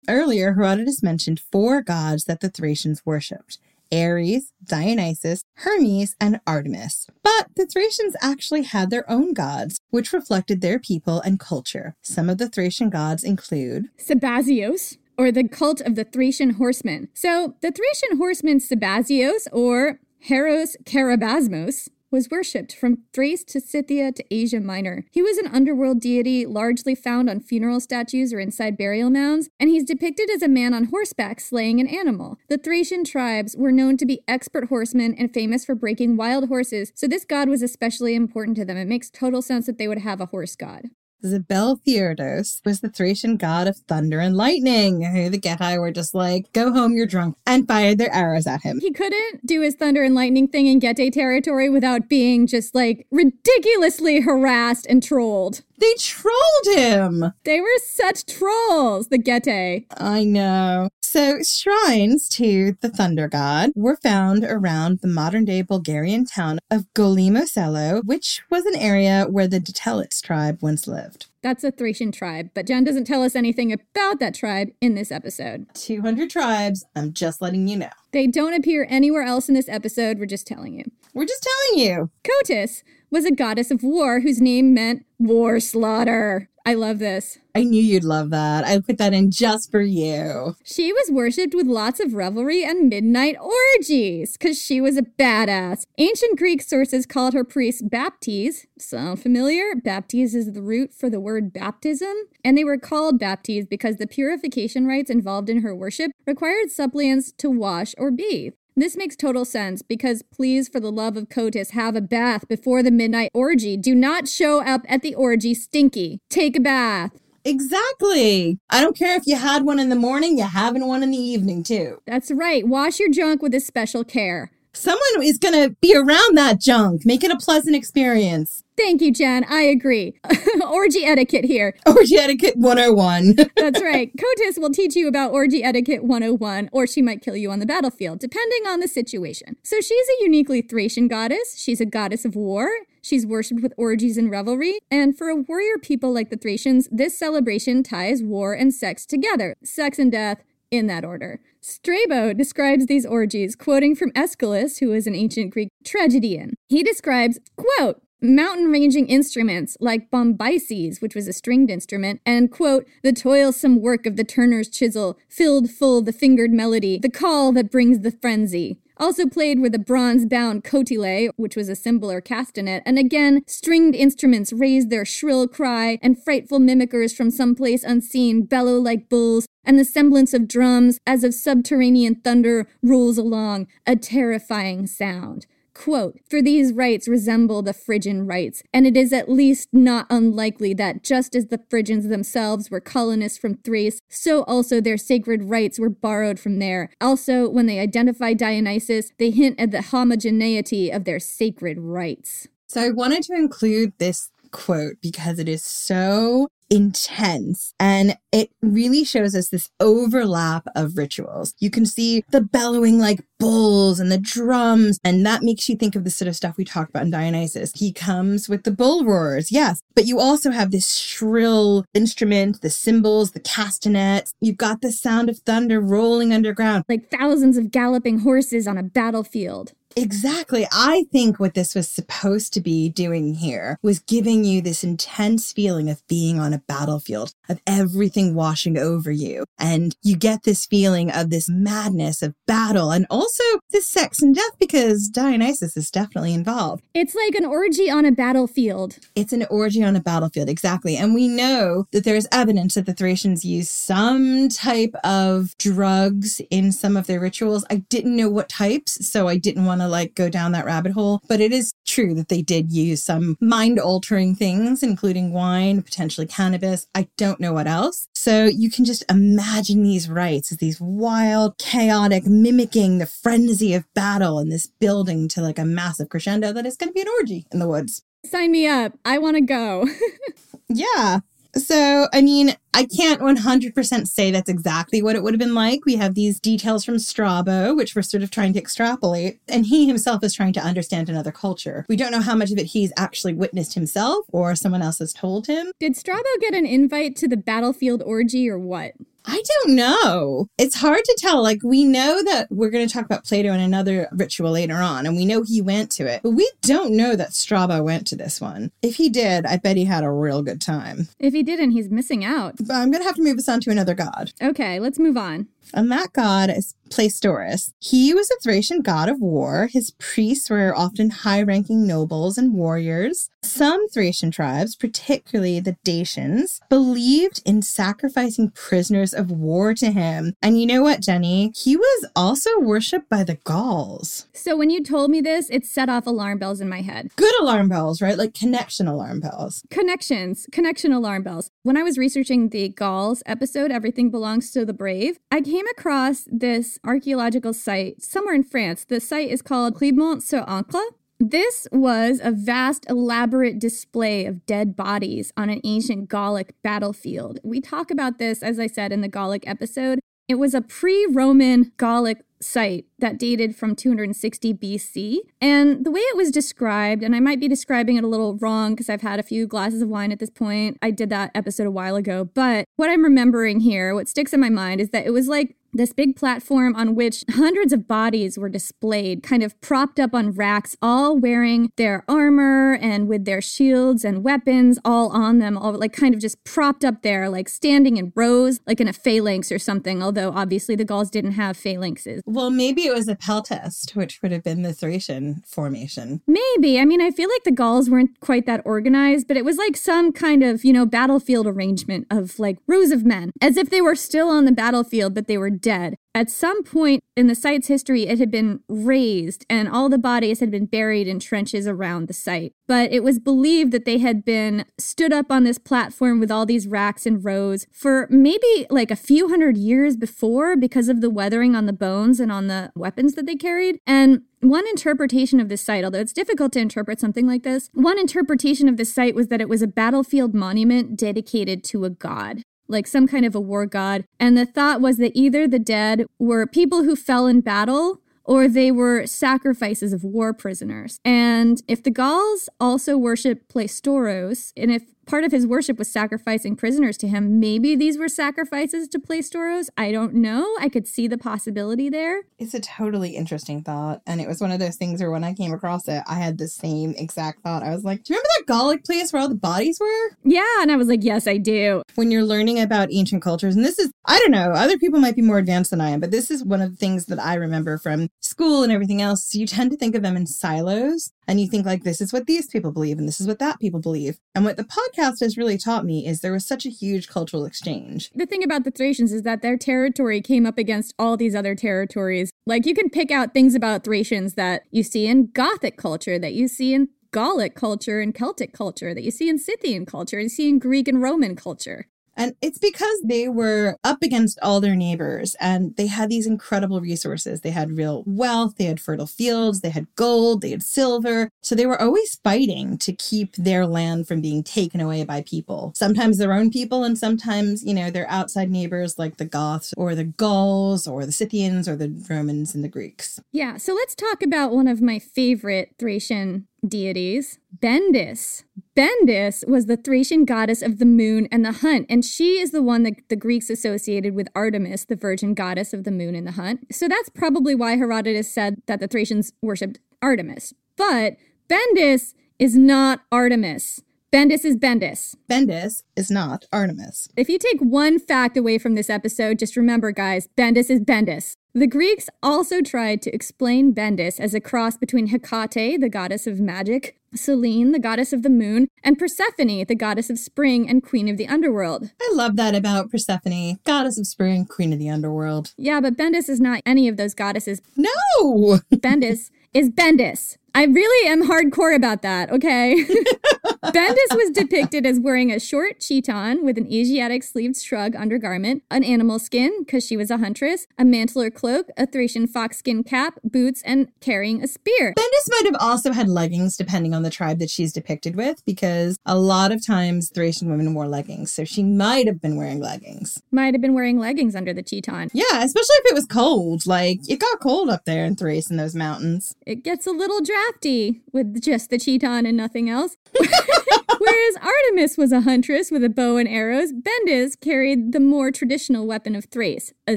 Earlier, 0.08 0.54
Herodotus 0.54 1.02
mentioned 1.02 1.40
four 1.40 1.82
gods 1.82 2.24
that 2.24 2.40
the 2.40 2.50
Thracians 2.50 3.04
worshipped 3.04 3.58
Ares, 3.94 4.52
Dionysus, 4.64 5.44
Hermes, 5.58 6.16
and 6.20 6.40
Artemis. 6.46 7.06
But 7.22 7.48
the 7.56 7.66
Thracians 7.66 8.16
actually 8.20 8.62
had 8.62 8.90
their 8.90 9.08
own 9.10 9.32
gods, 9.32 9.78
which 9.90 10.12
reflected 10.12 10.60
their 10.60 10.78
people 10.78 11.20
and 11.20 11.38
culture. 11.38 11.94
Some 12.02 12.28
of 12.28 12.38
the 12.38 12.48
Thracian 12.48 12.90
gods 12.90 13.22
include 13.22 13.88
Sabazios, 13.98 14.96
or 15.16 15.30
the 15.30 15.46
cult 15.46 15.80
of 15.80 15.94
the 15.94 16.04
Thracian 16.04 16.50
horsemen. 16.50 17.08
So, 17.14 17.54
the 17.60 17.70
Thracian 17.70 18.18
horseman 18.18 18.58
Sabazios, 18.58 19.46
or 19.52 20.00
Heros 20.28 20.76
Karabasmos, 20.84 21.88
was 22.14 22.30
worshipped 22.30 22.76
from 22.76 22.98
Thrace 23.12 23.42
to 23.42 23.60
Scythia 23.60 24.12
to 24.12 24.24
Asia 24.30 24.60
Minor. 24.60 25.04
He 25.10 25.20
was 25.20 25.36
an 25.36 25.48
underworld 25.48 25.98
deity 25.98 26.46
largely 26.46 26.94
found 26.94 27.28
on 27.28 27.40
funeral 27.40 27.80
statues 27.80 28.32
or 28.32 28.38
inside 28.38 28.78
burial 28.78 29.10
mounds, 29.10 29.48
and 29.58 29.68
he's 29.68 29.82
depicted 29.82 30.30
as 30.30 30.40
a 30.40 30.46
man 30.46 30.72
on 30.72 30.84
horseback 30.84 31.40
slaying 31.40 31.80
an 31.80 31.88
animal. 31.88 32.38
The 32.48 32.56
Thracian 32.56 33.02
tribes 33.02 33.56
were 33.58 33.72
known 33.72 33.96
to 33.96 34.06
be 34.06 34.22
expert 34.28 34.68
horsemen 34.68 35.16
and 35.18 35.34
famous 35.34 35.64
for 35.64 35.74
breaking 35.74 36.16
wild 36.16 36.46
horses, 36.46 36.92
so 36.94 37.08
this 37.08 37.24
god 37.24 37.48
was 37.48 37.62
especially 37.62 38.14
important 38.14 38.56
to 38.58 38.64
them. 38.64 38.76
It 38.76 38.86
makes 38.86 39.10
total 39.10 39.42
sense 39.42 39.66
that 39.66 39.78
they 39.78 39.88
would 39.88 39.98
have 39.98 40.20
a 40.20 40.26
horse 40.26 40.54
god. 40.54 40.90
Zabelthiodos 41.24 42.60
was 42.64 42.80
the 42.80 42.88
Thracian 42.88 43.36
god 43.36 43.66
of 43.66 43.78
thunder 43.88 44.20
and 44.20 44.36
lightning, 44.36 45.02
who 45.02 45.28
the 45.30 45.38
Getae 45.38 45.80
were 45.80 45.90
just 45.90 46.14
like, 46.14 46.52
go 46.52 46.72
home, 46.72 46.94
you're 46.94 47.06
drunk, 47.06 47.36
and 47.46 47.66
fired 47.66 47.98
their 47.98 48.12
arrows 48.12 48.46
at 48.46 48.62
him. 48.62 48.80
He 48.80 48.92
couldn't 48.92 49.46
do 49.46 49.60
his 49.60 49.74
thunder 49.74 50.02
and 50.02 50.14
lightning 50.14 50.48
thing 50.48 50.66
in 50.66 50.80
Getae 50.80 51.12
territory 51.12 51.68
without 51.68 52.08
being 52.08 52.46
just 52.46 52.74
like 52.74 53.06
ridiculously 53.10 54.20
harassed 54.20 54.86
and 54.86 55.02
trolled. 55.02 55.62
They 55.78 55.94
trolled 55.98 56.76
him. 56.76 57.32
They 57.44 57.60
were 57.60 57.66
such 57.84 58.26
trolls, 58.26 59.08
the 59.08 59.18
Getae. 59.18 59.86
I 59.96 60.24
know. 60.24 60.88
So, 61.02 61.42
shrines 61.44 62.28
to 62.30 62.76
the 62.80 62.88
thunder 62.88 63.28
god 63.28 63.70
were 63.76 63.96
found 63.96 64.42
around 64.42 64.98
the 65.00 65.06
modern 65.06 65.44
day 65.44 65.62
Bulgarian 65.62 66.24
town 66.24 66.58
of 66.70 66.86
Golimoselo, 66.94 68.04
which 68.04 68.42
was 68.50 68.64
an 68.64 68.74
area 68.74 69.26
where 69.30 69.46
the 69.46 69.60
Detelites 69.60 70.20
tribe 70.20 70.58
once 70.60 70.88
lived. 70.88 71.13
That's 71.42 71.64
a 71.64 71.70
Thracian 71.70 72.12
tribe, 72.12 72.50
but 72.54 72.66
Jen 72.66 72.84
doesn't 72.84 73.06
tell 73.06 73.22
us 73.22 73.36
anything 73.36 73.72
about 73.72 74.18
that 74.20 74.34
tribe 74.34 74.68
in 74.80 74.94
this 74.94 75.12
episode. 75.12 75.66
200 75.74 76.30
tribes, 76.30 76.84
I'm 76.96 77.12
just 77.12 77.42
letting 77.42 77.68
you 77.68 77.76
know. 77.76 77.90
They 78.12 78.26
don't 78.26 78.54
appear 78.54 78.86
anywhere 78.88 79.22
else 79.22 79.48
in 79.48 79.54
this 79.54 79.68
episode, 79.68 80.18
we're 80.18 80.26
just 80.26 80.46
telling 80.46 80.74
you. 80.74 80.84
We're 81.12 81.26
just 81.26 81.46
telling 81.46 81.86
you. 81.86 82.10
Kotis 82.24 82.82
was 83.10 83.24
a 83.24 83.30
goddess 83.30 83.70
of 83.70 83.82
war 83.82 84.20
whose 84.20 84.40
name 84.40 84.74
meant 84.74 85.04
war 85.18 85.60
slaughter. 85.60 86.48
I 86.66 86.72
love 86.72 86.98
this. 86.98 87.38
I 87.54 87.62
knew 87.62 87.82
you'd 87.82 88.04
love 88.04 88.30
that. 88.30 88.64
I 88.64 88.78
put 88.78 88.96
that 88.96 89.12
in 89.12 89.30
just 89.30 89.70
for 89.70 89.82
you. 89.82 90.56
She 90.64 90.94
was 90.94 91.10
worshipped 91.10 91.54
with 91.54 91.66
lots 91.66 92.00
of 92.00 92.14
revelry 92.14 92.64
and 92.64 92.88
midnight 92.88 93.36
orgies 93.38 94.38
because 94.38 94.60
she 94.60 94.80
was 94.80 94.96
a 94.96 95.02
badass. 95.02 95.84
Ancient 95.98 96.38
Greek 96.38 96.62
sources 96.62 97.04
called 97.04 97.34
her 97.34 97.44
priests 97.44 97.82
baptes. 97.82 98.66
Sound 98.78 99.20
familiar? 99.20 99.74
Baptes 99.74 100.34
is 100.34 100.52
the 100.52 100.62
root 100.62 100.94
for 100.94 101.10
the 101.10 101.20
word 101.20 101.52
baptism. 101.52 102.14
And 102.42 102.56
they 102.56 102.64
were 102.64 102.78
called 102.78 103.20
baptes 103.20 103.66
because 103.66 103.96
the 103.96 104.06
purification 104.06 104.86
rites 104.86 105.10
involved 105.10 105.50
in 105.50 105.60
her 105.60 105.74
worship 105.74 106.12
required 106.26 106.70
suppliants 106.70 107.30
to 107.32 107.50
wash 107.50 107.94
or 107.98 108.10
bathe. 108.10 108.54
This 108.76 108.96
makes 108.96 109.14
total 109.14 109.44
sense 109.44 109.82
because 109.82 110.22
please, 110.22 110.68
for 110.68 110.80
the 110.80 110.90
love 110.90 111.16
of 111.16 111.28
Kotis, 111.28 111.70
have 111.70 111.94
a 111.94 112.00
bath 112.00 112.48
before 112.48 112.82
the 112.82 112.90
midnight 112.90 113.30
orgy. 113.32 113.76
Do 113.76 113.94
not 113.94 114.26
show 114.26 114.64
up 114.64 114.82
at 114.88 115.00
the 115.00 115.14
orgy 115.14 115.54
stinky. 115.54 116.18
Take 116.28 116.56
a 116.56 116.60
bath. 116.60 117.12
Exactly. 117.44 118.58
I 118.70 118.80
don't 118.80 118.98
care 118.98 119.16
if 119.16 119.26
you 119.26 119.36
had 119.36 119.64
one 119.64 119.78
in 119.78 119.90
the 119.90 119.96
morning, 119.96 120.38
you're 120.38 120.48
having 120.48 120.88
one 120.88 121.04
in 121.04 121.12
the 121.12 121.18
evening 121.18 121.62
too. 121.62 122.00
That's 122.04 122.32
right. 122.32 122.66
Wash 122.66 122.98
your 122.98 123.10
junk 123.10 123.42
with 123.42 123.54
a 123.54 123.60
special 123.60 124.02
care. 124.02 124.50
Someone 124.74 125.22
is 125.22 125.38
going 125.38 125.54
to 125.54 125.74
be 125.80 125.94
around 125.94 126.36
that 126.36 126.60
junk. 126.60 127.06
Make 127.06 127.22
it 127.22 127.30
a 127.30 127.36
pleasant 127.36 127.76
experience. 127.76 128.64
Thank 128.76 129.00
you, 129.00 129.12
Jen. 129.12 129.44
I 129.44 129.62
agree. 129.62 130.18
orgy 130.68 131.04
etiquette 131.04 131.44
here. 131.44 131.76
Orgy 131.86 132.16
etiquette 132.16 132.56
101. 132.56 133.36
That's 133.56 133.80
right. 133.80 134.10
Kotis 134.16 134.58
will 134.58 134.70
teach 134.70 134.96
you 134.96 135.06
about 135.06 135.32
orgy 135.32 135.62
etiquette 135.62 136.02
101, 136.02 136.70
or 136.72 136.86
she 136.86 137.00
might 137.00 137.22
kill 137.22 137.36
you 137.36 137.52
on 137.52 137.60
the 137.60 137.66
battlefield, 137.66 138.18
depending 138.18 138.66
on 138.66 138.80
the 138.80 138.88
situation. 138.88 139.56
So 139.62 139.80
she's 139.80 140.08
a 140.08 140.24
uniquely 140.24 140.60
Thracian 140.60 141.06
goddess. 141.06 141.56
She's 141.56 141.80
a 141.80 141.86
goddess 141.86 142.24
of 142.24 142.34
war. 142.34 142.68
She's 143.00 143.24
worshipped 143.24 143.62
with 143.62 143.74
orgies 143.76 144.16
and 144.16 144.30
revelry. 144.30 144.80
And 144.90 145.16
for 145.16 145.28
a 145.28 145.36
warrior 145.36 145.78
people 145.80 146.12
like 146.12 146.30
the 146.30 146.36
Thracians, 146.36 146.88
this 146.90 147.16
celebration 147.16 147.84
ties 147.84 148.22
war 148.22 148.54
and 148.54 148.74
sex 148.74 149.06
together. 149.06 149.54
Sex 149.62 150.00
and 150.00 150.10
death, 150.10 150.42
in 150.76 150.86
that 150.88 151.04
order. 151.04 151.40
Strabo 151.60 152.32
describes 152.32 152.86
these 152.86 153.06
orgies, 153.06 153.56
quoting 153.56 153.94
from 153.94 154.12
Aeschylus, 154.14 154.78
who 154.78 154.88
was 154.88 155.06
an 155.06 155.14
ancient 155.14 155.50
Greek 155.50 155.68
tragedian. 155.84 156.54
He 156.68 156.82
describes, 156.82 157.38
quote, 157.56 158.02
mountain 158.20 158.72
ranging 158.72 159.06
instruments 159.06 159.76
like 159.80 160.10
bombyces, 160.10 161.00
which 161.00 161.14
was 161.14 161.28
a 161.28 161.32
stringed 161.32 161.70
instrument, 161.70 162.20
and, 162.24 162.50
quote, 162.50 162.86
the 163.02 163.12
toilsome 163.12 163.80
work 163.80 164.06
of 164.06 164.16
the 164.16 164.24
turner's 164.24 164.68
chisel, 164.68 165.18
filled 165.28 165.70
full 165.70 166.02
the 166.02 166.12
fingered 166.12 166.50
melody, 166.50 166.98
the 166.98 167.10
call 167.10 167.52
that 167.52 167.70
brings 167.70 168.00
the 168.00 168.10
frenzy. 168.10 168.80
Also 168.96 169.26
played 169.26 169.60
were 169.60 169.68
the 169.68 169.78
bronze 169.78 170.24
bound 170.24 170.62
kotile, 170.62 171.30
which 171.36 171.56
was 171.56 171.68
a 171.68 171.74
cymbal 171.74 172.10
or 172.10 172.20
castanet, 172.20 172.80
and 172.86 172.98
again, 172.98 173.42
stringed 173.46 173.94
instruments 173.94 174.52
raised 174.52 174.88
their 174.88 175.04
shrill 175.04 175.48
cry, 175.48 175.98
and 176.00 176.22
frightful 176.22 176.60
mimickers 176.60 177.14
from 177.14 177.30
some 177.30 177.54
place 177.54 177.82
unseen 177.82 178.44
bellow 178.44 178.78
like 178.78 179.08
bulls, 179.08 179.46
and 179.64 179.78
the 179.78 179.84
semblance 179.84 180.34
of 180.34 180.48
drums, 180.48 180.98
as 181.06 181.24
of 181.24 181.34
subterranean 181.34 182.16
thunder, 182.16 182.66
rolls 182.82 183.18
along, 183.18 183.66
a 183.86 183.96
terrifying 183.96 184.86
sound. 184.86 185.46
Quote, 185.74 186.20
for 186.30 186.40
these 186.40 186.72
rites 186.72 187.08
resemble 187.08 187.60
the 187.60 187.72
Phrygian 187.72 188.26
rites, 188.28 188.62
and 188.72 188.86
it 188.86 188.96
is 188.96 189.12
at 189.12 189.28
least 189.28 189.68
not 189.72 190.06
unlikely 190.08 190.72
that 190.74 191.02
just 191.02 191.34
as 191.34 191.48
the 191.48 191.60
Phrygians 191.68 192.06
themselves 192.06 192.70
were 192.70 192.80
colonists 192.80 193.38
from 193.38 193.56
Thrace, 193.56 194.00
so 194.08 194.44
also 194.44 194.80
their 194.80 194.96
sacred 194.96 195.42
rites 195.42 195.80
were 195.80 195.90
borrowed 195.90 196.38
from 196.38 196.60
there. 196.60 196.90
Also, 197.00 197.48
when 197.48 197.66
they 197.66 197.80
identify 197.80 198.34
Dionysus, 198.34 199.10
they 199.18 199.30
hint 199.30 199.58
at 199.58 199.72
the 199.72 199.82
homogeneity 199.82 200.90
of 200.90 201.04
their 201.04 201.18
sacred 201.18 201.80
rites. 201.80 202.46
So 202.68 202.80
I 202.80 202.90
wanted 202.90 203.24
to 203.24 203.34
include 203.34 203.94
this 203.98 204.30
quote 204.52 204.96
because 205.02 205.40
it 205.40 205.48
is 205.48 205.64
so 205.64 206.46
intense 206.70 207.74
and 207.78 208.16
it 208.32 208.50
really 208.62 209.04
shows 209.04 209.34
us 209.34 209.48
this 209.48 209.70
overlap 209.78 210.66
of 210.74 210.96
rituals. 210.96 211.54
You 211.60 211.70
can 211.70 211.86
see 211.86 212.24
the 212.30 212.40
bellowing 212.40 212.98
like 212.98 213.20
bulls 213.38 214.00
and 214.00 214.10
the 214.10 214.18
drums, 214.18 214.98
and 215.04 215.24
that 215.24 215.42
makes 215.42 215.68
you 215.68 215.76
think 215.76 215.94
of 215.94 216.02
the 216.02 216.10
sort 216.10 216.28
of 216.28 216.34
stuff 216.34 216.56
we 216.56 216.64
talked 216.64 216.90
about 216.90 217.04
in 217.04 217.10
Dionysus. 217.10 217.72
He 217.76 217.92
comes 217.92 218.48
with 218.48 218.64
the 218.64 218.72
bull 218.72 219.04
roars, 219.04 219.52
yes, 219.52 219.80
but 219.94 220.06
you 220.06 220.18
also 220.18 220.50
have 220.50 220.70
this 220.70 220.96
shrill 220.96 221.84
instrument, 221.94 222.60
the 222.60 222.70
cymbals, 222.70 223.32
the 223.32 223.40
castanets. 223.40 224.32
You've 224.40 224.56
got 224.56 224.80
the 224.80 224.90
sound 224.90 225.28
of 225.28 225.38
thunder 225.38 225.80
rolling 225.80 226.32
underground, 226.32 226.84
like 226.88 227.10
thousands 227.10 227.56
of 227.56 227.70
galloping 227.70 228.20
horses 228.20 228.66
on 228.66 228.78
a 228.78 228.82
battlefield. 228.82 229.74
Exactly. 229.96 230.66
I 230.72 231.04
think 231.12 231.38
what 231.38 231.54
this 231.54 231.74
was 231.74 231.88
supposed 231.88 232.52
to 232.54 232.60
be 232.60 232.88
doing 232.88 233.34
here 233.34 233.78
was 233.82 233.98
giving 234.00 234.44
you 234.44 234.60
this 234.60 234.84
intense 234.84 235.52
feeling 235.52 235.88
of 235.90 236.06
being 236.08 236.38
on 236.38 236.52
a 236.52 236.62
battlefield, 236.66 237.32
of 237.48 237.60
everything 237.66 238.34
washing 238.34 238.76
over 238.78 239.10
you. 239.10 239.44
And 239.58 239.94
you 240.02 240.16
get 240.16 240.42
this 240.42 240.66
feeling 240.66 241.10
of 241.10 241.30
this 241.30 241.48
madness 241.48 242.22
of 242.22 242.34
battle 242.46 242.90
and 242.90 243.06
also 243.10 243.42
this 243.70 243.86
sex 243.86 244.20
and 244.22 244.34
death 244.34 244.58
because 244.58 245.08
Dionysus 245.08 245.76
is 245.76 245.90
definitely 245.90 246.34
involved. 246.34 246.84
It's 246.94 247.14
like 247.14 247.34
an 247.34 247.44
orgy 247.44 247.90
on 247.90 248.04
a 248.04 248.12
battlefield. 248.12 248.98
It's 249.14 249.32
an 249.32 249.46
orgy 249.50 249.82
on 249.82 249.96
a 249.96 250.00
battlefield, 250.00 250.48
exactly. 250.48 250.96
And 250.96 251.14
we 251.14 251.28
know 251.28 251.86
that 251.92 252.04
there's 252.04 252.26
evidence 252.32 252.74
that 252.74 252.86
the 252.86 252.94
Thracians 252.94 253.44
used 253.44 253.70
some 253.70 254.48
type 254.48 254.94
of 255.04 255.56
drugs 255.58 256.40
in 256.50 256.72
some 256.72 256.96
of 256.96 257.06
their 257.06 257.20
rituals. 257.20 257.64
I 257.70 257.76
didn't 257.76 258.16
know 258.16 258.28
what 258.28 258.48
types, 258.48 259.06
so 259.06 259.28
I 259.28 259.36
didn't 259.36 259.64
want 259.64 259.80
to 259.80 259.83
to 259.84 259.88
like 259.88 260.14
go 260.14 260.28
down 260.28 260.52
that 260.52 260.64
rabbit 260.64 260.92
hole, 260.92 261.20
but 261.28 261.40
it 261.40 261.52
is 261.52 261.74
true 261.86 262.14
that 262.14 262.28
they 262.28 262.42
did 262.42 262.72
use 262.72 263.02
some 263.02 263.36
mind 263.40 263.78
altering 263.78 264.34
things, 264.34 264.82
including 264.82 265.32
wine, 265.32 265.82
potentially 265.82 266.26
cannabis. 266.26 266.86
I 266.94 267.08
don't 267.16 267.40
know 267.40 267.52
what 267.52 267.66
else. 267.66 268.08
So 268.14 268.44
you 268.44 268.70
can 268.70 268.84
just 268.84 269.04
imagine 269.10 269.82
these 269.82 270.08
rites 270.08 270.52
as 270.52 270.58
these 270.58 270.80
wild, 270.80 271.58
chaotic, 271.58 272.26
mimicking 272.26 272.98
the 272.98 273.06
frenzy 273.06 273.74
of 273.74 273.84
battle 273.94 274.38
and 274.38 274.50
this 274.50 274.66
building 274.66 275.28
to 275.28 275.40
like 275.40 275.58
a 275.58 275.64
massive 275.64 276.08
crescendo 276.08 276.52
that 276.52 276.66
is 276.66 276.76
going 276.76 276.90
to 276.90 276.94
be 276.94 277.02
an 277.02 277.08
orgy 277.20 277.46
in 277.52 277.58
the 277.58 277.68
woods. 277.68 278.02
Sign 278.24 278.52
me 278.52 278.66
up. 278.66 278.92
I 279.04 279.18
want 279.18 279.36
to 279.36 279.42
go. 279.42 279.86
yeah. 280.68 281.20
So, 281.56 282.08
I 282.12 282.20
mean, 282.22 282.56
I 282.72 282.86
can't 282.86 283.20
100% 283.20 284.08
say 284.08 284.30
that's 284.30 284.48
exactly 284.48 285.02
what 285.02 285.14
it 285.14 285.22
would 285.22 285.32
have 285.32 285.38
been 285.38 285.54
like. 285.54 285.84
We 285.86 285.96
have 285.96 286.14
these 286.14 286.40
details 286.40 286.84
from 286.84 286.98
Strabo, 286.98 287.74
which 287.74 287.94
we're 287.94 288.02
sort 288.02 288.22
of 288.22 288.30
trying 288.30 288.52
to 288.54 288.58
extrapolate, 288.58 289.40
and 289.48 289.66
he 289.66 289.86
himself 289.86 290.24
is 290.24 290.34
trying 290.34 290.52
to 290.54 290.60
understand 290.60 291.08
another 291.08 291.32
culture. 291.32 291.86
We 291.88 291.96
don't 291.96 292.10
know 292.10 292.20
how 292.20 292.34
much 292.34 292.50
of 292.50 292.58
it 292.58 292.66
he's 292.66 292.92
actually 292.96 293.34
witnessed 293.34 293.74
himself 293.74 294.26
or 294.32 294.54
someone 294.56 294.82
else 294.82 294.98
has 294.98 295.12
told 295.12 295.46
him. 295.46 295.70
Did 295.78 295.96
Strabo 295.96 296.28
get 296.40 296.54
an 296.54 296.66
invite 296.66 297.14
to 297.16 297.28
the 297.28 297.36
battlefield 297.36 298.02
orgy 298.02 298.48
or 298.48 298.58
what? 298.58 298.94
I 299.26 299.42
don't 299.42 299.74
know. 299.74 300.48
It's 300.58 300.76
hard 300.76 301.04
to 301.04 301.16
tell. 301.18 301.42
Like, 301.42 301.60
we 301.62 301.84
know 301.84 302.22
that 302.24 302.48
we're 302.50 302.70
going 302.70 302.86
to 302.86 302.92
talk 302.92 303.04
about 303.04 303.24
Plato 303.24 303.52
in 303.52 303.60
another 303.60 304.08
ritual 304.12 304.50
later 304.50 304.76
on, 304.76 305.06
and 305.06 305.16
we 305.16 305.24
know 305.24 305.42
he 305.42 305.62
went 305.62 305.90
to 305.92 306.06
it, 306.06 306.22
but 306.22 306.30
we 306.30 306.50
don't 306.62 306.92
know 306.92 307.16
that 307.16 307.32
Strabo 307.32 307.82
went 307.82 308.06
to 308.08 308.16
this 308.16 308.40
one. 308.40 308.70
If 308.82 308.96
he 308.96 309.08
did, 309.08 309.46
I 309.46 309.56
bet 309.56 309.76
he 309.76 309.84
had 309.84 310.04
a 310.04 310.10
real 310.10 310.42
good 310.42 310.60
time. 310.60 311.08
If 311.18 311.32
he 311.32 311.42
didn't, 311.42 311.70
he's 311.70 311.90
missing 311.90 312.24
out. 312.24 312.56
But 312.58 312.74
I'm 312.74 312.90
going 312.90 313.02
to 313.02 313.06
have 313.06 313.16
to 313.16 313.22
move 313.22 313.38
us 313.38 313.48
on 313.48 313.60
to 313.60 313.70
another 313.70 313.94
god. 313.94 314.32
Okay, 314.42 314.78
let's 314.78 314.98
move 314.98 315.16
on. 315.16 315.48
And 315.72 315.90
that 315.90 316.12
god 316.12 316.50
is 316.50 316.74
Pleistorus. 316.90 317.72
He 317.80 318.14
was 318.14 318.30
a 318.30 318.40
Thracian 318.42 318.80
god 318.80 319.08
of 319.08 319.20
war. 319.20 319.68
His 319.72 319.92
priests 319.98 320.50
were 320.50 320.76
often 320.76 321.10
high 321.10 321.42
ranking 321.42 321.86
nobles 321.86 322.38
and 322.38 322.54
warriors. 322.54 323.30
Some 323.42 323.88
Thracian 323.88 324.30
tribes, 324.30 324.76
particularly 324.76 325.60
the 325.60 325.76
Dacians, 325.84 326.60
believed 326.68 327.42
in 327.44 327.62
sacrificing 327.62 328.50
prisoners 328.50 329.12
of 329.12 329.30
war 329.30 329.74
to 329.74 329.90
him. 329.90 330.34
And 330.42 330.60
you 330.60 330.66
know 330.66 330.82
what, 330.82 331.00
Jenny? 331.00 331.52
He 331.56 331.76
was 331.76 332.06
also 332.14 332.50
worshipped 332.60 333.08
by 333.08 333.24
the 333.24 333.36
Gauls. 333.44 334.26
So 334.32 334.56
when 334.56 334.70
you 334.70 334.82
told 334.82 335.10
me 335.10 335.20
this, 335.20 335.50
it 335.50 335.66
set 335.66 335.88
off 335.88 336.06
alarm 336.06 336.38
bells 336.38 336.60
in 336.60 336.68
my 336.68 336.80
head. 336.82 337.10
Good 337.16 337.34
alarm 337.40 337.68
bells, 337.68 338.00
right? 338.00 338.16
Like 338.16 338.34
connection 338.34 338.86
alarm 338.86 339.20
bells. 339.20 339.62
Connections, 339.70 340.46
connection 340.52 340.92
alarm 340.92 341.22
bells. 341.22 341.50
When 341.62 341.76
I 341.76 341.82
was 341.82 341.98
researching 341.98 342.50
the 342.50 342.68
Gauls 342.68 343.22
episode, 343.26 343.70
Everything 343.70 344.10
Belongs 344.10 344.50
to 344.52 344.64
the 344.64 344.72
Brave, 344.72 345.18
I 345.30 345.40
came 345.40 345.53
across 345.70 346.26
this 346.30 346.78
archaeological 346.84 347.54
site 347.54 348.02
somewhere 348.02 348.34
in 348.34 348.42
France. 348.42 348.84
The 348.84 349.00
site 349.00 349.30
is 349.30 349.42
called 349.42 349.76
Clermont 349.76 350.22
sur 350.22 350.42
Ancre. 350.46 350.82
This 351.20 351.68
was 351.70 352.20
a 352.22 352.32
vast, 352.32 352.84
elaborate 352.90 353.60
display 353.60 354.26
of 354.26 354.44
dead 354.46 354.74
bodies 354.74 355.32
on 355.36 355.50
an 355.50 355.60
ancient 355.62 356.08
Gallic 356.08 356.54
battlefield. 356.62 357.38
We 357.44 357.60
talk 357.60 357.90
about 357.90 358.18
this, 358.18 358.42
as 358.42 358.58
I 358.58 358.66
said, 358.66 358.92
in 358.92 359.00
the 359.00 359.08
Gallic 359.08 359.46
episode. 359.46 360.00
It 360.26 360.36
was 360.36 360.54
a 360.54 360.60
pre 360.62 361.06
Roman 361.10 361.72
Gallic 361.76 362.24
site 362.40 362.86
that 362.98 363.18
dated 363.18 363.56
from 363.56 363.74
260 363.74 364.54
BC. 364.54 365.18
And 365.40 365.84
the 365.84 365.90
way 365.90 366.00
it 366.00 366.16
was 366.16 366.30
described, 366.30 367.02
and 367.02 367.16
I 367.16 367.20
might 367.20 367.40
be 367.40 367.48
describing 367.48 367.96
it 367.96 368.04
a 368.04 368.06
little 368.06 368.36
wrong 368.36 368.72
because 368.74 368.88
I've 368.88 369.02
had 369.02 369.18
a 369.18 369.22
few 369.22 369.46
glasses 369.46 369.82
of 369.82 369.88
wine 369.88 370.12
at 370.12 370.18
this 370.18 370.30
point. 370.30 370.78
I 370.82 370.90
did 370.90 371.10
that 371.10 371.30
episode 371.34 371.66
a 371.66 371.70
while 371.70 371.96
ago. 371.96 372.24
But 372.24 372.66
what 372.76 372.90
I'm 372.90 373.02
remembering 373.02 373.60
here, 373.60 373.94
what 373.94 374.08
sticks 374.08 374.32
in 374.32 374.40
my 374.40 374.50
mind, 374.50 374.80
is 374.80 374.90
that 374.90 375.06
it 375.06 375.10
was 375.10 375.28
like 375.28 375.56
this 375.74 375.92
big 375.92 376.16
platform 376.16 376.74
on 376.76 376.94
which 376.94 377.24
hundreds 377.30 377.72
of 377.72 377.86
bodies 377.86 378.38
were 378.38 378.48
displayed, 378.48 379.22
kind 379.22 379.42
of 379.42 379.60
propped 379.60 379.98
up 379.98 380.14
on 380.14 380.32
racks, 380.32 380.76
all 380.80 381.18
wearing 381.18 381.70
their 381.76 382.04
armor 382.08 382.74
and 382.80 383.08
with 383.08 383.24
their 383.24 383.40
shields 383.40 384.04
and 384.04 384.24
weapons 384.24 384.78
all 384.84 385.10
on 385.10 385.38
them, 385.38 385.58
all 385.58 385.72
like 385.72 385.92
kind 385.92 386.14
of 386.14 386.20
just 386.20 386.42
propped 386.44 386.84
up 386.84 387.02
there, 387.02 387.28
like 387.28 387.48
standing 387.48 387.96
in 387.96 388.12
rows, 388.14 388.60
like 388.66 388.80
in 388.80 388.88
a 388.88 388.92
phalanx 388.92 389.50
or 389.50 389.58
something. 389.58 390.02
Although 390.02 390.30
obviously 390.30 390.76
the 390.76 390.84
Gauls 390.84 391.10
didn't 391.10 391.32
have 391.32 391.56
phalanxes. 391.56 392.20
Well, 392.26 392.50
maybe 392.50 392.86
it 392.86 392.94
was 392.94 393.08
a 393.08 393.16
peltast, 393.16 393.96
which 393.96 394.20
would 394.22 394.32
have 394.32 394.42
been 394.42 394.62
the 394.62 394.72
Thracian 394.72 395.42
formation. 395.46 396.22
Maybe. 396.26 396.78
I 396.78 396.84
mean, 396.84 397.00
I 397.00 397.10
feel 397.10 397.28
like 397.28 397.44
the 397.44 397.50
Gauls 397.50 397.90
weren't 397.90 398.20
quite 398.20 398.46
that 398.46 398.62
organized, 398.64 399.28
but 399.28 399.36
it 399.36 399.44
was 399.44 399.56
like 399.56 399.76
some 399.76 400.12
kind 400.12 400.42
of, 400.42 400.64
you 400.64 400.72
know, 400.72 400.86
battlefield 400.86 401.46
arrangement 401.46 402.06
of 402.10 402.38
like 402.38 402.58
rows 402.66 402.90
of 402.90 403.04
men, 403.04 403.32
as 403.40 403.56
if 403.56 403.70
they 403.70 403.80
were 403.80 403.94
still 403.94 404.28
on 404.28 404.44
the 404.44 404.52
battlefield, 404.52 405.14
but 405.14 405.26
they 405.26 405.38
were 405.38 405.50
dead. 405.64 405.96
At 406.14 406.30
some 406.30 406.62
point 406.62 407.02
in 407.16 407.26
the 407.26 407.34
site's 407.34 407.68
history, 407.68 408.06
it 408.06 408.18
had 408.18 408.30
been 408.30 408.60
razed 408.68 409.46
and 409.48 409.66
all 409.66 409.88
the 409.88 409.98
bodies 409.98 410.38
had 410.38 410.50
been 410.50 410.66
buried 410.66 411.08
in 411.08 411.18
trenches 411.18 411.66
around 411.66 412.06
the 412.06 412.12
site. 412.12 412.52
But 412.68 412.92
it 412.92 413.02
was 413.02 413.18
believed 413.18 413.72
that 413.72 413.86
they 413.86 413.98
had 413.98 414.24
been 414.24 414.66
stood 414.78 415.12
up 415.12 415.32
on 415.32 415.42
this 415.42 415.58
platform 415.58 416.20
with 416.20 416.30
all 416.30 416.44
these 416.44 416.68
racks 416.68 417.06
and 417.06 417.24
rows 417.24 417.66
for 417.72 418.06
maybe 418.10 418.66
like 418.68 418.90
a 418.90 418.96
few 418.96 419.28
hundred 419.28 419.56
years 419.56 419.96
before 419.96 420.54
because 420.54 420.88
of 420.88 421.00
the 421.00 421.10
weathering 421.10 421.56
on 421.56 421.64
the 421.64 421.72
bones 421.72 422.20
and 422.20 422.30
on 422.30 422.46
the 422.46 422.70
weapons 422.76 423.14
that 423.14 423.24
they 423.24 423.34
carried. 423.34 423.78
And 423.86 424.22
one 424.40 424.68
interpretation 424.68 425.40
of 425.40 425.48
this 425.48 425.62
site, 425.62 425.82
although 425.82 426.00
it's 426.00 426.12
difficult 426.12 426.52
to 426.52 426.60
interpret 426.60 427.00
something 427.00 427.26
like 427.26 427.42
this, 427.42 427.70
one 427.72 427.98
interpretation 427.98 428.68
of 428.68 428.76
this 428.76 428.92
site 428.92 429.14
was 429.14 429.28
that 429.28 429.40
it 429.40 429.48
was 429.48 429.62
a 429.62 429.66
battlefield 429.66 430.34
monument 430.34 430.98
dedicated 430.98 431.64
to 431.64 431.86
a 431.86 431.90
god 431.90 432.42
like 432.68 432.86
some 432.86 433.06
kind 433.06 433.24
of 433.24 433.34
a 433.34 433.40
war 433.40 433.66
god. 433.66 434.04
And 434.18 434.36
the 434.36 434.46
thought 434.46 434.80
was 434.80 434.96
that 434.98 435.12
either 435.14 435.46
the 435.46 435.58
dead 435.58 436.06
were 436.18 436.46
people 436.46 436.84
who 436.84 436.96
fell 436.96 437.26
in 437.26 437.40
battle 437.40 438.00
or 438.24 438.48
they 438.48 438.70
were 438.70 439.06
sacrifices 439.06 439.92
of 439.92 440.02
war 440.02 440.32
prisoners. 440.32 440.98
And 441.04 441.62
if 441.68 441.82
the 441.82 441.90
Gauls 441.90 442.48
also 442.58 442.96
worshiped 442.96 443.52
Pleistoros, 443.52 444.52
and 444.56 444.70
if 444.70 444.82
part 445.06 445.24
of 445.24 445.32
his 445.32 445.46
worship 445.46 445.78
was 445.78 445.90
sacrificing 445.90 446.56
prisoners 446.56 446.96
to 446.98 447.08
him. 447.08 447.40
Maybe 447.40 447.76
these 447.76 447.98
were 447.98 448.08
sacrifices 448.08 448.88
to 448.88 448.98
Pleistoros. 448.98 449.68
I 449.76 449.92
don't 449.92 450.14
know. 450.14 450.46
I 450.60 450.68
could 450.68 450.86
see 450.86 451.06
the 451.08 451.18
possibility 451.18 451.88
there. 451.88 452.22
It's 452.38 452.54
a 452.54 452.60
totally 452.60 453.10
interesting 453.10 453.62
thought. 453.62 454.02
And 454.06 454.20
it 454.20 454.28
was 454.28 454.40
one 454.40 454.52
of 454.52 454.58
those 454.58 454.76
things 454.76 455.00
where 455.00 455.10
when 455.10 455.24
I 455.24 455.34
came 455.34 455.52
across 455.52 455.88
it, 455.88 456.02
I 456.06 456.14
had 456.14 456.38
the 456.38 456.48
same 456.48 456.94
exact 456.96 457.42
thought. 457.42 457.62
I 457.62 457.70
was 457.70 457.84
like, 457.84 458.04
Do 458.04 458.14
you 458.14 458.18
remember 458.18 458.28
that 458.38 458.46
Gallic 458.46 458.84
place 458.84 459.12
where 459.12 459.22
all 459.22 459.28
the 459.28 459.34
bodies 459.34 459.78
were? 459.80 460.16
Yeah. 460.24 460.62
And 460.62 460.70
I 460.70 460.76
was 460.76 460.88
like, 460.88 461.02
Yes, 461.02 461.26
I 461.26 461.38
do. 461.38 461.82
When 461.94 462.10
you're 462.10 462.24
learning 462.24 462.60
about 462.60 462.88
ancient 462.92 463.22
cultures, 463.22 463.56
and 463.56 463.64
this 463.64 463.78
is, 463.78 463.90
I 464.06 464.18
don't 464.18 464.30
know, 464.30 464.50
other 464.52 464.78
people 464.78 465.00
might 465.00 465.16
be 465.16 465.22
more 465.22 465.38
advanced 465.38 465.70
than 465.70 465.80
I 465.80 465.90
am, 465.90 466.00
but 466.00 466.10
this 466.10 466.30
is 466.30 466.44
one 466.44 466.60
of 466.60 466.70
the 466.70 466.76
things 466.76 467.06
that 467.06 467.18
I 467.18 467.34
remember 467.34 467.78
from 467.78 468.08
school 468.20 468.62
and 468.62 468.72
everything 468.72 469.00
else. 469.00 469.34
You 469.34 469.46
tend 469.46 469.70
to 469.70 469.76
think 469.76 469.94
of 469.94 470.02
them 470.02 470.16
in 470.16 470.26
silos 470.26 471.10
and 471.26 471.40
you 471.40 471.48
think 471.48 471.66
like 471.66 471.84
this 471.84 472.00
is 472.00 472.12
what 472.12 472.26
these 472.26 472.46
people 472.46 472.72
believe 472.72 472.98
and 472.98 473.08
this 473.08 473.20
is 473.20 473.26
what 473.26 473.38
that 473.38 473.60
people 473.60 473.80
believe. 473.80 474.18
And 474.34 474.44
what 474.44 474.56
the 474.56 474.64
podcast 474.64 475.20
has 475.20 475.36
really 475.36 475.58
taught 475.58 475.84
me 475.84 476.06
is 476.06 476.20
there 476.20 476.32
was 476.32 476.46
such 476.46 476.66
a 476.66 476.70
huge 476.70 477.08
cultural 477.08 477.44
exchange. 477.44 478.10
The 478.14 478.26
thing 478.26 478.42
about 478.42 478.64
the 478.64 478.70
thracians 478.70 479.12
is 479.12 479.22
that 479.22 479.42
their 479.42 479.56
territory 479.56 480.20
came 480.20 480.46
up 480.46 480.58
against 480.58 480.94
all 480.98 481.16
these 481.16 481.34
other 481.34 481.54
territories. 481.54 482.30
Like 482.46 482.66
you 482.66 482.74
can 482.74 482.90
pick 482.90 483.10
out 483.10 483.34
things 483.34 483.54
about 483.54 483.84
thracians 483.84 484.34
that 484.34 484.64
you 484.70 484.82
see 484.82 485.06
in 485.06 485.30
gothic 485.32 485.76
culture 485.76 486.18
that 486.18 486.34
you 486.34 486.48
see 486.48 486.74
in 486.74 486.88
Gallic 487.14 487.54
culture 487.54 488.00
and 488.00 488.12
Celtic 488.12 488.52
culture 488.52 488.92
that 488.92 489.04
you 489.04 489.12
see 489.12 489.28
in 489.28 489.38
Scythian 489.38 489.86
culture 489.86 490.16
and 490.16 490.24
you 490.24 490.28
see 490.28 490.48
in 490.48 490.58
Greek 490.58 490.88
and 490.88 491.00
Roman 491.00 491.36
culture. 491.36 491.86
And 492.16 492.34
it's 492.40 492.58
because 492.58 493.00
they 493.04 493.28
were 493.28 493.76
up 493.84 494.02
against 494.02 494.38
all 494.42 494.60
their 494.60 494.76
neighbors 494.76 495.34
and 495.40 495.76
they 495.76 495.86
had 495.86 496.08
these 496.08 496.26
incredible 496.26 496.80
resources. 496.80 497.40
They 497.40 497.50
had 497.50 497.76
real 497.76 498.04
wealth, 498.06 498.56
they 498.56 498.64
had 498.64 498.80
fertile 498.80 499.06
fields, 499.06 499.60
they 499.60 499.70
had 499.70 499.86
gold, 499.96 500.40
they 500.40 500.50
had 500.50 500.62
silver. 500.62 501.30
So 501.42 501.54
they 501.54 501.66
were 501.66 501.80
always 501.80 502.16
fighting 502.22 502.78
to 502.78 502.92
keep 502.92 503.36
their 503.36 503.66
land 503.66 504.06
from 504.08 504.20
being 504.20 504.42
taken 504.42 504.80
away 504.80 505.04
by 505.04 505.22
people. 505.22 505.72
Sometimes 505.76 506.18
their 506.18 506.32
own 506.32 506.50
people, 506.50 506.84
and 506.84 506.98
sometimes, 506.98 507.64
you 507.64 507.74
know, 507.74 507.90
their 507.90 508.08
outside 508.08 508.50
neighbors 508.50 508.98
like 508.98 509.16
the 509.16 509.24
Goths 509.24 509.74
or 509.76 509.94
the 509.94 510.04
Gauls 510.04 510.86
or 510.86 511.04
the 511.06 511.12
Scythians 511.12 511.68
or 511.68 511.76
the 511.76 511.94
Romans 512.08 512.54
and 512.54 512.64
the 512.64 512.68
Greeks. 512.68 513.20
Yeah. 513.32 513.56
So 513.56 513.74
let's 513.74 513.94
talk 513.94 514.22
about 514.22 514.52
one 514.52 514.68
of 514.68 514.80
my 514.80 514.98
favorite 514.98 515.74
Thracian 515.78 516.46
deities, 516.68 517.38
Bendis. 517.58 518.44
Bendis 518.76 519.46
was 519.48 519.66
the 519.66 519.76
Thracian 519.76 520.24
goddess 520.24 520.62
of 520.62 520.78
the 520.78 520.84
moon 520.84 521.28
and 521.30 521.44
the 521.44 521.52
hunt, 521.52 521.86
and 521.88 522.04
she 522.04 522.40
is 522.40 522.50
the 522.50 522.62
one 522.62 522.82
that 522.82 522.94
the 523.08 523.16
Greeks 523.16 523.50
associated 523.50 524.14
with 524.14 524.28
Artemis, 524.34 524.84
the 524.84 524.96
virgin 524.96 525.34
goddess 525.34 525.72
of 525.72 525.84
the 525.84 525.90
moon 525.90 526.14
and 526.14 526.26
the 526.26 526.32
hunt. 526.32 526.66
So 526.72 526.88
that's 526.88 527.08
probably 527.08 527.54
why 527.54 527.76
Herodotus 527.76 528.32
said 528.32 528.62
that 528.66 528.80
the 528.80 528.88
Thracians 528.88 529.32
worshipped 529.42 529.78
Artemis. 530.02 530.54
But 530.76 531.16
Bendis 531.48 532.14
is 532.38 532.56
not 532.56 533.00
Artemis. 533.12 533.80
Bendis 534.12 534.44
is 534.44 534.56
Bendis. 534.56 535.16
Bendis 535.28 535.82
is 535.96 536.10
not 536.10 536.44
Artemis. 536.52 537.08
If 537.16 537.28
you 537.28 537.38
take 537.38 537.58
one 537.58 537.98
fact 537.98 538.36
away 538.36 538.58
from 538.58 538.76
this 538.76 538.88
episode, 538.88 539.40
just 539.40 539.56
remember, 539.56 539.90
guys, 539.90 540.28
Bendis 540.36 540.70
is 540.70 540.80
Bendis. 540.80 541.36
The 541.56 541.68
Greeks 541.68 542.08
also 542.20 542.60
tried 542.62 543.00
to 543.02 543.14
explain 543.14 543.72
Bendis 543.72 544.18
as 544.18 544.34
a 544.34 544.40
cross 544.40 544.76
between 544.76 545.06
Hecate, 545.06 545.80
the 545.80 545.88
goddess 545.88 546.26
of 546.26 546.40
magic, 546.40 546.98
Selene, 547.14 547.70
the 547.70 547.78
goddess 547.78 548.12
of 548.12 548.24
the 548.24 548.28
moon, 548.28 548.66
and 548.82 548.98
Persephone, 548.98 549.64
the 549.64 549.76
goddess 549.76 550.10
of 550.10 550.18
spring 550.18 550.68
and 550.68 550.82
queen 550.82 551.08
of 551.08 551.16
the 551.16 551.28
underworld. 551.28 551.92
I 552.02 552.10
love 552.12 552.34
that 552.34 552.56
about 552.56 552.90
Persephone, 552.90 553.60
goddess 553.62 554.00
of 554.00 554.08
spring, 554.08 554.46
queen 554.46 554.72
of 554.72 554.80
the 554.80 554.88
underworld. 554.88 555.54
Yeah, 555.56 555.80
but 555.80 555.96
Bendis 555.96 556.28
is 556.28 556.40
not 556.40 556.60
any 556.66 556.88
of 556.88 556.96
those 556.96 557.14
goddesses. 557.14 557.62
No! 557.76 558.58
Bendis 558.72 559.30
is 559.52 559.70
Bendis. 559.70 560.36
I 560.56 560.64
really 560.64 561.08
am 561.08 561.28
hardcore 561.28 561.76
about 561.76 562.02
that, 562.02 562.32
okay? 562.32 562.84
Bendis 563.44 564.16
was 564.16 564.30
depicted 564.30 564.86
as 564.86 564.98
wearing 564.98 565.30
a 565.30 565.38
short 565.38 565.80
chiton 565.80 566.42
with 566.42 566.56
an 566.58 566.66
Asiatic 566.72 567.22
sleeved 567.22 567.56
shrug 567.56 567.94
undergarment, 567.94 568.62
an 568.70 568.84
animal 568.84 569.18
skin, 569.18 569.52
because 569.60 569.86
she 569.86 569.96
was 569.96 570.10
a 570.10 570.18
huntress, 570.18 570.66
a 570.78 570.84
mantle 570.84 571.22
or 571.22 571.30
cloak, 571.30 571.68
a 571.76 571.86
Thracian 571.86 572.26
foxskin 572.26 572.86
cap, 572.86 573.18
boots, 573.22 573.62
and 573.64 573.88
carrying 574.00 574.42
a 574.42 574.46
spear. 574.46 574.94
Bendis 574.96 575.28
might 575.28 575.44
have 575.46 575.56
also 575.60 575.92
had 575.92 576.08
leggings 576.08 576.56
depending 576.56 576.94
on 576.94 577.02
the 577.02 577.10
tribe 577.10 577.38
that 577.38 577.50
she's 577.50 577.72
depicted 577.72 578.16
with, 578.16 578.44
because 578.44 578.98
a 579.04 579.18
lot 579.18 579.52
of 579.52 579.64
times 579.64 580.10
Thracian 580.10 580.50
women 580.50 580.74
wore 580.74 580.88
leggings, 580.88 581.32
so 581.32 581.44
she 581.44 581.62
might 581.62 582.06
have 582.06 582.20
been 582.20 582.36
wearing 582.36 582.60
leggings. 582.60 583.22
Might 583.30 583.54
have 583.54 583.60
been 583.60 583.74
wearing 583.74 583.98
leggings 583.98 584.34
under 584.34 584.54
the 584.54 584.62
chiton. 584.62 585.10
Yeah, 585.12 585.42
especially 585.42 585.76
if 585.84 585.92
it 585.92 585.94
was 585.94 586.06
cold. 586.06 586.66
Like, 586.66 587.00
it 587.08 587.20
got 587.20 587.40
cold 587.40 587.68
up 587.68 587.84
there 587.84 588.04
in 588.04 588.16
Thrace 588.16 588.50
in 588.50 588.56
those 588.56 588.74
mountains. 588.74 589.34
It 589.46 589.62
gets 589.62 589.86
a 589.86 589.90
little 589.92 590.20
drafty 590.20 591.02
with 591.12 591.42
just 591.42 591.70
the 591.70 591.78
chiton 591.78 592.26
and 592.26 592.36
nothing 592.36 592.70
else. 592.70 592.96
Whereas 593.98 594.36
Artemis 594.36 594.98
was 594.98 595.12
a 595.12 595.22
huntress 595.22 595.70
with 595.70 595.84
a 595.84 595.88
bow 595.88 596.16
and 596.16 596.28
arrows, 596.28 596.72
Bendis 596.72 597.38
carried 597.40 597.92
the 597.92 598.00
more 598.00 598.30
traditional 598.30 598.86
weapon 598.86 599.14
of 599.14 599.26
Thrace, 599.26 599.72
a 599.86 599.96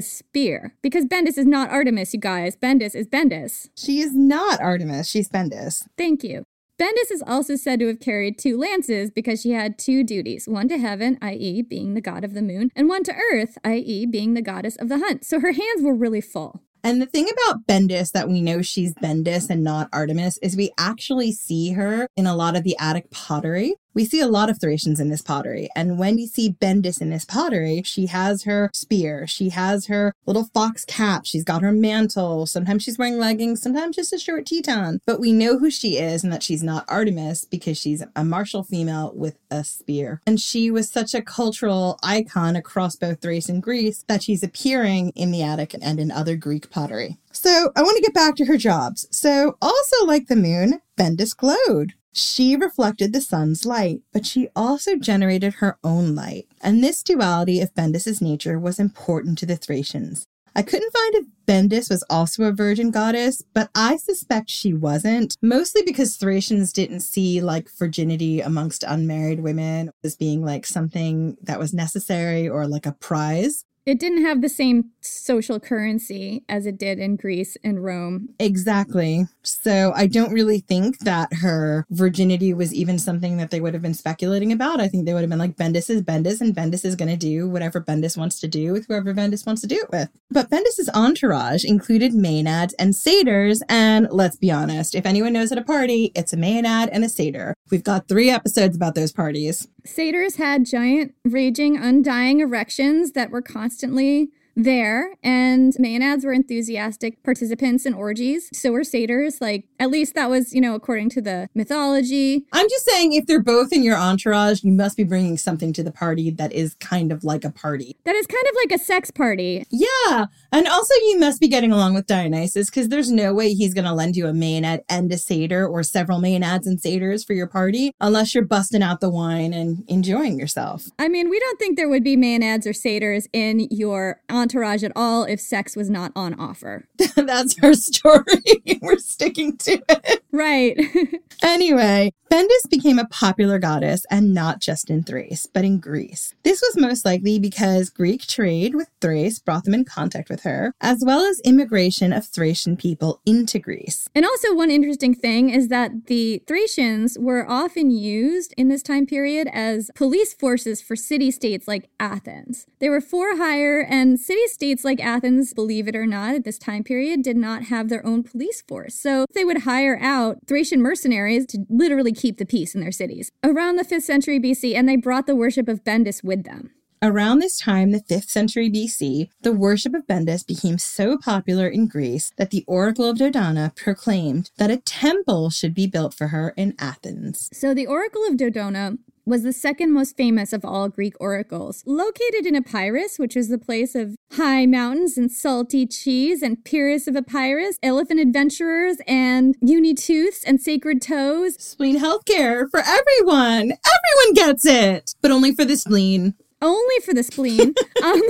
spear. 0.00 0.74
Because 0.82 1.04
Bendis 1.04 1.38
is 1.38 1.46
not 1.46 1.70
Artemis, 1.70 2.14
you 2.14 2.20
guys. 2.20 2.56
Bendis 2.56 2.94
is 2.94 3.06
Bendis. 3.06 3.68
She 3.76 4.00
is 4.00 4.14
not 4.14 4.60
Artemis, 4.60 5.08
she's 5.08 5.28
Bendis. 5.28 5.86
Thank 5.96 6.24
you. 6.24 6.44
Bendis 6.78 7.10
is 7.10 7.24
also 7.26 7.56
said 7.56 7.80
to 7.80 7.88
have 7.88 7.98
carried 7.98 8.38
two 8.38 8.56
lances 8.56 9.10
because 9.10 9.42
she 9.42 9.50
had 9.50 9.78
two 9.78 10.04
duties 10.04 10.46
one 10.46 10.68
to 10.68 10.78
heaven, 10.78 11.18
i.e., 11.20 11.60
being 11.60 11.94
the 11.94 12.00
god 12.00 12.22
of 12.22 12.34
the 12.34 12.42
moon, 12.42 12.70
and 12.76 12.88
one 12.88 13.02
to 13.02 13.14
earth, 13.32 13.58
i.e., 13.64 14.06
being 14.06 14.34
the 14.34 14.42
goddess 14.42 14.76
of 14.76 14.88
the 14.88 14.98
hunt. 14.98 15.24
So 15.24 15.40
her 15.40 15.52
hands 15.52 15.82
were 15.82 15.94
really 15.94 16.20
full. 16.20 16.62
And 16.84 17.02
the 17.02 17.06
thing 17.06 17.28
about 17.28 17.66
Bendis 17.66 18.12
that 18.12 18.28
we 18.28 18.40
know 18.40 18.62
she's 18.62 18.94
Bendis 18.94 19.50
and 19.50 19.64
not 19.64 19.88
Artemis 19.92 20.38
is 20.38 20.56
we 20.56 20.70
actually 20.78 21.32
see 21.32 21.72
her 21.72 22.08
in 22.16 22.26
a 22.26 22.36
lot 22.36 22.56
of 22.56 22.62
the 22.62 22.76
Attic 22.78 23.10
pottery. 23.10 23.74
We 23.98 24.04
see 24.04 24.20
a 24.20 24.28
lot 24.28 24.48
of 24.48 24.60
Thracians 24.60 25.00
in 25.00 25.08
this 25.08 25.22
pottery. 25.22 25.70
And 25.74 25.98
when 25.98 26.14
we 26.14 26.28
see 26.28 26.52
Bendis 26.52 27.00
in 27.00 27.10
this 27.10 27.24
pottery, 27.24 27.82
she 27.84 28.06
has 28.06 28.44
her 28.44 28.70
spear, 28.72 29.26
she 29.26 29.48
has 29.48 29.86
her 29.86 30.14
little 30.24 30.44
fox 30.54 30.84
cap, 30.84 31.26
she's 31.26 31.42
got 31.42 31.62
her 31.62 31.72
mantle. 31.72 32.46
Sometimes 32.46 32.84
she's 32.84 32.96
wearing 32.96 33.18
leggings, 33.18 33.60
sometimes 33.60 33.96
just 33.96 34.12
a 34.12 34.18
short 34.20 34.46
chiton. 34.46 35.00
But 35.04 35.18
we 35.18 35.32
know 35.32 35.58
who 35.58 35.68
she 35.68 35.98
is 35.98 36.22
and 36.22 36.32
that 36.32 36.44
she's 36.44 36.62
not 36.62 36.84
Artemis 36.86 37.44
because 37.44 37.76
she's 37.76 38.04
a 38.14 38.22
martial 38.22 38.62
female 38.62 39.10
with 39.16 39.36
a 39.50 39.64
spear. 39.64 40.20
And 40.28 40.38
she 40.38 40.70
was 40.70 40.88
such 40.88 41.12
a 41.12 41.20
cultural 41.20 41.98
icon 42.00 42.54
across 42.54 42.94
both 42.94 43.20
Thrace 43.20 43.48
and 43.48 43.60
Greece 43.60 44.04
that 44.06 44.22
she's 44.22 44.44
appearing 44.44 45.10
in 45.16 45.32
the 45.32 45.42
Attic 45.42 45.74
and 45.82 45.98
in 45.98 46.12
other 46.12 46.36
Greek 46.36 46.70
pottery. 46.70 47.18
So 47.32 47.72
I 47.74 47.82
want 47.82 47.96
to 47.96 48.02
get 48.02 48.14
back 48.14 48.36
to 48.36 48.44
her 48.44 48.56
jobs. 48.56 49.08
So, 49.10 49.56
also 49.60 50.06
like 50.06 50.28
the 50.28 50.36
moon, 50.36 50.82
Bendis 50.96 51.36
glowed. 51.36 51.94
She 52.12 52.56
reflected 52.56 53.12
the 53.12 53.20
sun's 53.20 53.64
light, 53.66 54.02
but 54.12 54.26
she 54.26 54.48
also 54.56 54.96
generated 54.96 55.54
her 55.54 55.78
own 55.84 56.14
light. 56.14 56.46
And 56.60 56.82
this 56.82 57.02
duality 57.02 57.60
of 57.60 57.74
Bendis's 57.74 58.20
nature 58.20 58.58
was 58.58 58.78
important 58.78 59.38
to 59.38 59.46
the 59.46 59.56
Thracians. 59.56 60.26
I 60.56 60.62
couldn't 60.62 60.92
find 60.92 61.14
if 61.14 61.26
Bendis 61.46 61.88
was 61.88 62.02
also 62.10 62.42
a 62.42 62.52
virgin 62.52 62.90
goddess, 62.90 63.44
but 63.54 63.70
I 63.76 63.96
suspect 63.96 64.50
she 64.50 64.72
wasn't, 64.72 65.36
mostly 65.40 65.82
because 65.82 66.16
Thracians 66.16 66.72
didn't 66.72 67.00
see 67.00 67.40
like 67.40 67.70
virginity 67.70 68.40
amongst 68.40 68.82
unmarried 68.82 69.40
women 69.40 69.92
as 70.02 70.16
being 70.16 70.44
like 70.44 70.66
something 70.66 71.36
that 71.42 71.60
was 71.60 71.72
necessary 71.72 72.48
or 72.48 72.66
like 72.66 72.86
a 72.86 72.92
prize. 72.92 73.64
It 73.86 74.00
didn't 74.00 74.24
have 74.24 74.42
the 74.42 74.48
same 74.48 74.90
social 75.08 75.58
currency 75.60 76.44
as 76.48 76.66
it 76.66 76.78
did 76.78 76.98
in 76.98 77.16
Greece 77.16 77.56
and 77.64 77.84
Rome. 77.84 78.30
Exactly. 78.38 79.26
So 79.42 79.92
I 79.94 80.06
don't 80.06 80.32
really 80.32 80.60
think 80.60 80.98
that 81.00 81.32
her 81.34 81.86
virginity 81.90 82.52
was 82.54 82.74
even 82.74 82.98
something 82.98 83.36
that 83.38 83.50
they 83.50 83.60
would 83.60 83.74
have 83.74 83.82
been 83.82 83.94
speculating 83.94 84.52
about. 84.52 84.80
I 84.80 84.88
think 84.88 85.06
they 85.06 85.14
would 85.14 85.22
have 85.22 85.30
been 85.30 85.38
like, 85.38 85.56
Bendis 85.56 85.90
is 85.90 86.02
Bendis, 86.02 86.40
and 86.40 86.54
Bendis 86.54 86.84
is 86.84 86.96
going 86.96 87.08
to 87.08 87.16
do 87.16 87.48
whatever 87.48 87.80
Bendis 87.80 88.16
wants 88.16 88.38
to 88.40 88.48
do 88.48 88.72
with 88.72 88.86
whoever 88.86 89.14
Bendis 89.14 89.46
wants 89.46 89.60
to 89.62 89.66
do 89.66 89.76
it 89.76 89.90
with. 89.90 90.08
But 90.30 90.50
Bendis's 90.50 90.90
entourage 90.94 91.64
included 91.64 92.12
maenads 92.12 92.74
and 92.78 92.94
satyrs, 92.94 93.62
and 93.68 94.08
let's 94.10 94.36
be 94.36 94.50
honest, 94.50 94.94
if 94.94 95.06
anyone 95.06 95.32
knows 95.32 95.52
at 95.52 95.58
a 95.58 95.62
party, 95.62 96.12
it's 96.14 96.32
a 96.32 96.36
maenad 96.36 96.88
and 96.92 97.04
a 97.04 97.08
satyr. 97.08 97.54
We've 97.70 97.84
got 97.84 98.08
three 98.08 98.30
episodes 98.30 98.76
about 98.76 98.94
those 98.94 99.12
parties. 99.12 99.68
Satyrs 99.84 100.36
had 100.36 100.66
giant, 100.66 101.14
raging, 101.24 101.76
undying 101.76 102.40
erections 102.40 103.12
that 103.12 103.30
were 103.30 103.42
constantly 103.42 104.30
there, 104.58 105.14
and 105.22 105.72
maenads 105.74 106.24
were 106.24 106.32
enthusiastic 106.32 107.22
participants 107.22 107.86
in 107.86 107.94
orgies. 107.94 108.50
So 108.52 108.72
were 108.72 108.84
satyrs. 108.84 109.40
Like, 109.40 109.64
at 109.78 109.90
least 109.90 110.14
that 110.14 110.28
was, 110.28 110.52
you 110.52 110.60
know, 110.60 110.74
according 110.74 111.10
to 111.10 111.22
the 111.22 111.48
mythology. 111.54 112.44
I'm 112.52 112.68
just 112.68 112.84
saying, 112.84 113.12
if 113.12 113.26
they're 113.26 113.42
both 113.42 113.72
in 113.72 113.84
your 113.84 113.96
entourage, 113.96 114.64
you 114.64 114.72
must 114.72 114.96
be 114.96 115.04
bringing 115.04 115.38
something 115.38 115.72
to 115.74 115.82
the 115.82 115.92
party 115.92 116.30
that 116.30 116.52
is 116.52 116.74
kind 116.74 117.12
of 117.12 117.22
like 117.22 117.44
a 117.44 117.50
party. 117.50 117.96
That 118.04 118.16
is 118.16 118.26
kind 118.26 118.44
of 118.48 118.56
like 118.56 118.72
a 118.72 118.82
sex 118.82 119.10
party. 119.10 119.64
Yeah. 119.70 120.26
And 120.50 120.66
also, 120.66 120.94
you 121.06 121.20
must 121.20 121.40
be 121.40 121.48
getting 121.48 121.70
along 121.70 121.94
with 121.94 122.06
Dionysus 122.06 122.68
because 122.68 122.88
there's 122.88 123.12
no 123.12 123.32
way 123.32 123.54
he's 123.54 123.74
going 123.74 123.84
to 123.84 123.94
lend 123.94 124.16
you 124.16 124.26
a 124.26 124.32
maenad 124.32 124.80
and 124.88 125.12
a 125.12 125.18
satyr 125.18 125.66
or 125.66 125.84
several 125.84 126.20
maenads 126.20 126.66
and 126.66 126.80
satyrs 126.80 127.22
for 127.22 127.32
your 127.32 127.46
party 127.46 127.92
unless 128.00 128.34
you're 128.34 128.44
busting 128.44 128.82
out 128.82 129.00
the 129.00 129.08
wine 129.08 129.52
and 129.52 129.84
enjoying 129.86 130.38
yourself. 130.38 130.88
I 130.98 131.08
mean, 131.08 131.30
we 131.30 131.38
don't 131.38 131.60
think 131.60 131.76
there 131.76 131.88
would 131.88 132.02
be 132.02 132.16
maenads 132.16 132.66
or 132.66 132.72
satyrs 132.72 133.28
in 133.32 133.68
your 133.70 134.20
entourage 134.28 134.47
entourage 134.48 134.82
at 134.82 134.92
all 134.96 135.24
if 135.24 135.40
sex 135.40 135.76
was 135.76 135.90
not 135.90 136.10
on 136.16 136.32
offer. 136.40 136.88
That's 137.16 137.58
her 137.58 137.74
story. 137.74 138.24
We're 138.80 138.96
sticking 138.96 139.58
to 139.58 139.78
it. 139.88 140.22
Right. 140.32 140.78
Anyway, 141.40 142.12
Bendis 142.30 142.68
became 142.68 142.98
a 142.98 143.06
popular 143.06 143.58
goddess 143.58 144.04
and 144.10 144.34
not 144.34 144.60
just 144.60 144.90
in 144.90 145.02
Thrace, 145.04 145.46
but 145.46 145.64
in 145.64 145.78
Greece. 145.78 146.34
This 146.42 146.60
was 146.60 146.76
most 146.76 147.04
likely 147.04 147.38
because 147.38 147.90
Greek 147.90 148.26
trade 148.26 148.74
with 148.74 148.90
Thrace 149.00 149.38
brought 149.38 149.64
them 149.64 149.74
in 149.74 149.84
contact 149.84 150.28
with 150.28 150.42
her, 150.42 150.72
as 150.80 151.02
well 151.06 151.20
as 151.20 151.40
immigration 151.44 152.12
of 152.12 152.26
Thracian 152.26 152.76
people 152.76 153.20
into 153.24 153.58
Greece. 153.58 154.08
And 154.14 154.24
also, 154.26 154.54
one 154.54 154.70
interesting 154.70 155.14
thing 155.14 155.50
is 155.50 155.68
that 155.68 156.06
the 156.06 156.42
Thracians 156.46 157.16
were 157.18 157.48
often 157.48 157.90
used 157.90 158.52
in 158.56 158.68
this 158.68 158.82
time 158.82 159.06
period 159.06 159.48
as 159.52 159.90
police 159.94 160.34
forces 160.34 160.82
for 160.82 160.96
city 160.96 161.30
states 161.30 161.68
like 161.68 161.88
Athens. 162.00 162.66
They 162.80 162.88
were 162.88 163.00
for 163.00 163.36
hire, 163.36 163.80
and 163.80 164.18
city 164.18 164.37
states 164.46 164.84
like 164.84 165.00
Athens, 165.00 165.52
believe 165.52 165.88
it 165.88 165.96
or 165.96 166.06
not, 166.06 166.34
at 166.34 166.44
this 166.44 166.58
time 166.58 166.84
period 166.84 167.22
did 167.22 167.36
not 167.36 167.64
have 167.64 167.88
their 167.88 168.04
own 168.06 168.22
police 168.22 168.62
force. 168.62 168.94
So 168.94 169.26
they 169.34 169.44
would 169.44 169.62
hire 169.62 169.98
out 170.00 170.38
Thracian 170.46 170.80
mercenaries 170.80 171.46
to 171.46 171.64
literally 171.68 172.12
keep 172.12 172.38
the 172.38 172.46
peace 172.46 172.74
in 172.74 172.80
their 172.80 172.92
cities. 172.92 173.30
Around 173.42 173.76
the 173.76 173.84
5th 173.84 174.02
century 174.02 174.38
BC, 174.38 174.74
and 174.74 174.88
they 174.88 174.96
brought 174.96 175.26
the 175.26 175.36
worship 175.36 175.68
of 175.68 175.84
Bendis 175.84 176.22
with 176.22 176.44
them. 176.44 176.70
Around 177.00 177.38
this 177.38 177.60
time, 177.60 177.92
the 177.92 178.00
5th 178.00 178.28
century 178.28 178.68
BC, 178.68 179.28
the 179.42 179.52
worship 179.52 179.94
of 179.94 180.06
Bendis 180.08 180.44
became 180.44 180.78
so 180.78 181.16
popular 181.16 181.68
in 181.68 181.86
Greece 181.86 182.32
that 182.38 182.50
the 182.50 182.64
Oracle 182.66 183.08
of 183.08 183.18
Dodona 183.18 183.74
proclaimed 183.76 184.50
that 184.58 184.70
a 184.70 184.78
temple 184.78 185.48
should 185.50 185.74
be 185.74 185.86
built 185.86 186.12
for 186.12 186.28
her 186.28 186.52
in 186.56 186.74
Athens. 186.76 187.50
So 187.52 187.72
the 187.72 187.86
Oracle 187.86 188.26
of 188.26 188.34
Dodona 188.34 188.98
was 189.28 189.42
the 189.42 189.52
second 189.52 189.92
most 189.92 190.16
famous 190.16 190.52
of 190.52 190.64
all 190.64 190.88
Greek 190.88 191.14
oracles. 191.20 191.82
Located 191.86 192.46
in 192.46 192.56
Epirus, 192.56 193.18
which 193.18 193.36
is 193.36 193.48
the 193.48 193.58
place 193.58 193.94
of 193.94 194.16
high 194.32 194.66
mountains 194.66 195.18
and 195.18 195.30
salty 195.30 195.86
cheese 195.86 196.42
and 196.42 196.64
Pyrrhus 196.64 197.06
of 197.06 197.14
Epirus, 197.14 197.78
elephant 197.82 198.20
adventurers 198.20 198.96
and 199.06 199.54
uni 199.60 199.94
tooths 199.94 200.42
and 200.44 200.60
sacred 200.60 201.02
toes. 201.02 201.56
Spleen 201.58 201.98
healthcare 201.98 202.70
for 202.70 202.80
everyone. 202.80 203.72
Everyone 203.72 204.34
gets 204.34 204.64
it, 204.64 205.14
but 205.20 205.30
only 205.30 205.54
for 205.54 205.64
the 205.64 205.76
spleen. 205.76 206.34
Only 206.60 207.00
for 207.04 207.14
the 207.14 207.22
spleen. 207.22 207.74
um, 208.02 208.22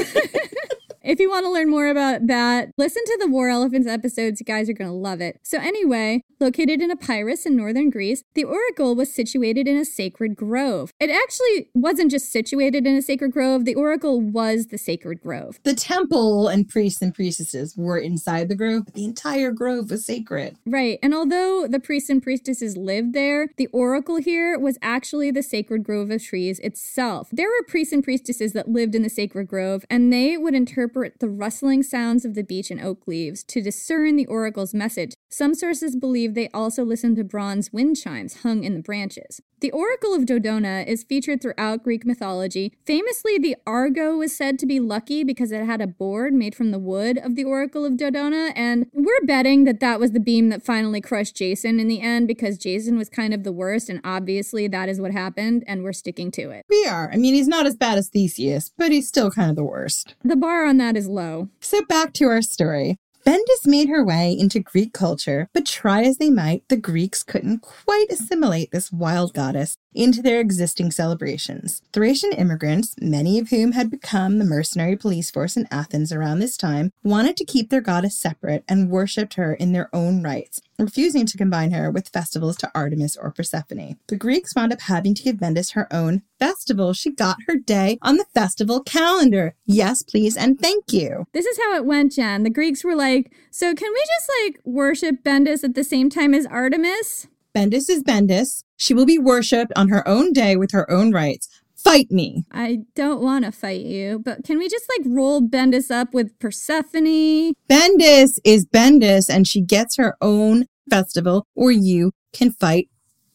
if 1.09 1.19
you 1.19 1.31
want 1.31 1.47
to 1.47 1.51
learn 1.51 1.71
more 1.71 1.89
about 1.89 2.27
that, 2.27 2.69
listen 2.77 3.03
to 3.03 3.17
the 3.19 3.29
War 3.29 3.49
Elephants 3.49 3.89
episodes. 3.89 4.41
You 4.41 4.45
guys 4.45 4.69
are 4.69 4.75
going 4.75 4.91
to 4.91 4.95
love 4.95 5.23
it. 5.23 5.41
So, 5.43 5.59
anyway, 5.59 6.21
located 6.39 6.83
in 6.83 6.91
Epirus 6.91 7.47
in 7.47 7.57
northern 7.57 7.89
Greece, 7.89 8.23
the 8.35 8.45
oracle 8.45 8.95
was 8.95 9.13
situated 9.13 9.67
in 9.67 9.79
a 9.79 9.87
sacred 9.87 10.37
grove. 10.37 10.93
It 11.01 11.09
actually 11.09 11.71
wasn't 11.75 12.11
just 12.11 12.31
situated 12.31 12.87
in 12.87 12.95
a 12.95 13.01
sacred 13.01 13.33
grove, 13.33 13.65
the 13.65 13.75
oracle 13.75 14.21
was 14.21 14.67
the 14.67 14.77
sacred 14.77 15.23
grove. 15.23 15.59
The 15.65 15.75
temple 15.75 16.49
and 16.49 16.69
priests 16.69 17.01
and 17.01 17.15
priestesses 17.15 17.75
were 17.75 17.97
inside 17.97 18.51
the 18.51 18.55
grove, 18.55 18.85
but 18.85 18.95
the 18.95 19.07
entire 19.07 19.51
grove 19.51 19.91
was 19.91 20.05
sacred. 20.05 20.59
Right. 20.67 20.99
And 21.03 21.15
although 21.15 21.67
the 21.67 21.81
priests 21.81 22.11
and 22.11 22.23
priestesses 22.23 22.77
lived 22.77 23.15
there, 23.15 23.49
the 23.57 23.69
oracle 23.69 24.17
here 24.17 24.59
was 24.59 24.77
actually 24.83 25.31
the 25.31 25.43
sacred 25.43 25.85
grove 25.85 26.11
of 26.11 26.23
trees 26.23 26.59
itself. 26.59 27.31
There 27.33 27.49
were 27.49 27.65
priests 27.67 27.95
and 27.95 28.05
priestesses 28.05 28.53
that 28.53 28.69
lived 28.69 28.95
in 28.95 29.03
the 29.03 29.09
sacred 29.09 29.49
grove, 29.49 29.87
and 29.89 30.13
they 30.13 30.37
would 30.37 30.55
interpret 30.55 30.98
the 31.19 31.29
rustling 31.29 31.83
sounds 31.83 32.25
of 32.25 32.35
the 32.35 32.43
beech 32.43 32.71
and 32.71 32.81
oak 32.81 33.07
leaves 33.07 33.43
to 33.45 33.61
discern 33.61 34.17
the 34.17 34.27
oracle's 34.27 34.75
message. 34.75 35.15
Some 35.31 35.55
sources 35.55 35.95
believe 35.95 36.35
they 36.35 36.49
also 36.55 36.85
listened 36.85 37.17
to 37.17 37.25
bronze 37.25 37.73
wind 37.73 37.97
chimes 37.97 38.43
hung 38.43 38.65
in 38.65 38.75
the 38.75 38.81
branches. 38.81 39.43
The 39.61 39.71
Oracle 39.73 40.15
of 40.15 40.23
Dodona 40.23 40.87
is 40.87 41.03
featured 41.03 41.43
throughout 41.43 41.83
Greek 41.83 42.07
mythology. 42.07 42.73
Famously, 42.87 43.39
the 43.39 43.57
Argo 43.67 44.17
was 44.17 44.35
said 44.35 44.59
to 44.61 44.67
be 44.67 44.79
lucky 44.79 45.25
because 45.25 45.51
it 45.51 45.67
had 45.67 45.81
a 45.81 45.87
board 45.87 46.33
made 46.33 46.55
from 46.55 46.71
the 46.71 46.79
wood 46.79 47.19
of 47.19 47.35
the 47.35 47.45
Oracle 47.45 47.85
of 47.85 47.95
Dodona, 47.95 48.53
and 48.55 48.87
we're 48.93 49.25
betting 49.27 49.65
that 49.65 49.81
that 49.81 49.99
was 49.99 50.13
the 50.13 50.21
beam 50.21 50.49
that 50.49 50.65
finally 50.65 51.01
crushed 51.01 51.37
Jason 51.37 51.81
in 51.81 51.89
the 51.89 52.01
end 52.01 52.29
because 52.29 52.57
Jason 52.57 52.97
was 52.97 53.09
kind 53.09 53.35
of 53.35 53.43
the 53.43 53.53
worst, 53.53 53.91
and 53.91 54.01
obviously 54.05 54.69
that 54.69 54.89
is 54.89 55.01
what 55.01 55.11
happened, 55.11 55.65
and 55.67 55.83
we're 55.83 55.93
sticking 55.93 56.31
to 56.31 56.51
it. 56.51 56.65
We 56.71 56.87
are. 56.87 57.11
I 57.13 57.17
mean, 57.17 57.35
he's 57.35 57.49
not 57.49 57.67
as 57.67 57.77
bad 57.77 57.99
as 57.99 58.09
Theseus, 58.09 58.71
but 58.79 58.93
he's 58.93 59.09
still 59.09 59.31
kind 59.31 59.51
of 59.51 59.57
the 59.57 59.65
worst. 59.65 60.15
The 60.25 60.37
bar 60.37 60.65
on 60.65 60.77
that 60.79 60.97
is 60.97 61.09
low. 61.09 61.49
So 61.61 61.85
back 61.85 62.13
to 62.15 62.27
our 62.27 62.43
story. 62.43 62.97
Bendis 63.29 63.67
made 63.67 63.91
her 63.91 64.03
way 64.03 64.33
into 64.33 64.59
Greek 64.59 64.95
culture, 64.95 65.51
but 65.53 65.67
try 65.67 66.03
as 66.03 66.17
they 66.17 66.31
might, 66.31 66.67
the 66.71 66.79
Greeks 66.79 67.23
couldn't 67.23 67.59
quite 67.59 68.07
assimilate 68.09 68.71
this 68.71 68.91
wild 68.91 69.35
goddess 69.35 69.77
into 69.95 70.23
their 70.23 70.41
existing 70.41 70.91
celebrations. 70.91 71.83
Thracian 71.93 72.33
immigrants, 72.33 72.95
many 73.03 73.39
of 73.39 73.51
whom 73.51 73.73
had 73.73 73.91
become 73.91 74.39
the 74.39 74.47
mercenary 74.47 74.97
police 74.97 75.31
force 75.31 75.59
in 75.59 75.69
Athens 75.71 76.11
around 76.11 76.39
this 76.39 76.57
time, 76.57 76.91
wanted 77.03 77.37
to 77.37 77.45
keep 77.45 77.69
their 77.69 77.83
goddess 77.83 78.19
separate 78.19 78.65
and 78.67 78.89
worshipped 78.89 79.35
her 79.35 79.53
in 79.53 79.73
their 79.73 79.95
own 79.95 80.23
rights, 80.23 80.63
refusing 80.79 81.27
to 81.27 81.37
combine 81.37 81.73
her 81.73 81.91
with 81.91 82.09
festivals 82.09 82.57
to 82.59 82.71
Artemis 82.75 83.17
or 83.17 83.31
Persephone. 83.31 83.97
The 84.07 84.17
Greeks 84.17 84.55
wound 84.55 84.73
up 84.73 84.83
having 84.83 85.15
to 85.15 85.23
give 85.23 85.37
Bendis 85.37 85.73
her 85.73 85.93
own 85.93 86.23
festival. 86.39 86.93
She 86.93 87.11
got 87.11 87.39
her 87.47 87.57
day 87.57 87.99
on 88.03 88.17
the 88.17 88.27
festival 88.35 88.83
calendar. 88.83 89.55
Yes, 89.67 90.03
please, 90.03 90.37
and 90.37 90.61
thank 90.61 90.93
you. 90.93 91.27
This 91.33 91.47
is 91.47 91.59
how 91.59 91.75
it 91.75 91.85
went, 91.85 92.13
Jen. 92.13 92.45
The 92.45 92.51
Greeks 92.51 92.85
were 92.85 92.97
like, 92.97 93.33
so 93.51 93.75
can 93.75 93.93
we 93.93 94.01
just 94.01 94.31
like 94.45 94.61
worship 94.65 95.23
Bendis 95.25 95.65
at 95.65 95.75
the 95.75 95.85
same 95.85 96.09
time 96.11 96.35
as 96.35 96.47
Artemis? 96.47 97.27
Bendis 97.55 97.91
is 97.91 98.05
Bendis. 98.05 98.63
She 98.77 98.95
will 98.95 99.07
be 99.07 99.19
worshipped 99.19 99.73
on 99.75 99.89
her 99.89 100.07
own 100.07 100.33
day 100.33 100.55
with 100.55 100.71
her 100.71 100.89
own 100.89 101.11
rights. 101.11 101.49
Fight 101.79 102.11
me. 102.11 102.45
I 102.51 102.81
don't 102.95 103.23
want 103.23 103.45
to 103.45 103.53
fight 103.53 103.83
you, 103.83 104.19
but 104.19 104.45
can 104.45 104.59
we 104.59 104.69
just 104.69 104.87
like 104.99 105.07
roll 105.07 105.41
Bendis 105.41 105.91
up 105.91 106.13
with 106.13 106.37
Persephone? 106.39 107.55
Bendis 107.71 108.39
is 108.45 108.67
Bendis, 108.67 109.31
and 109.31 109.47
she 109.47 109.61
gets 109.61 109.97
her 109.97 110.17
own 110.21 110.67
festival, 110.91 111.47
or 111.55 111.71
you 111.71 112.13
can 112.33 112.51
fight 112.51 112.89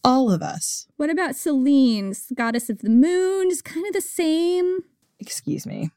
all 0.04 0.30
of 0.32 0.42
us. 0.42 0.88
What 0.98 1.10
about 1.10 1.36
Selene, 1.36 2.14
goddess 2.36 2.70
of 2.70 2.80
the 2.80 2.90
moon? 2.90 3.50
Is 3.50 3.62
kind 3.62 3.88
of 3.88 3.94
the 3.94 4.02
same. 4.02 4.80
Excuse 5.20 5.66
me. 5.66 5.90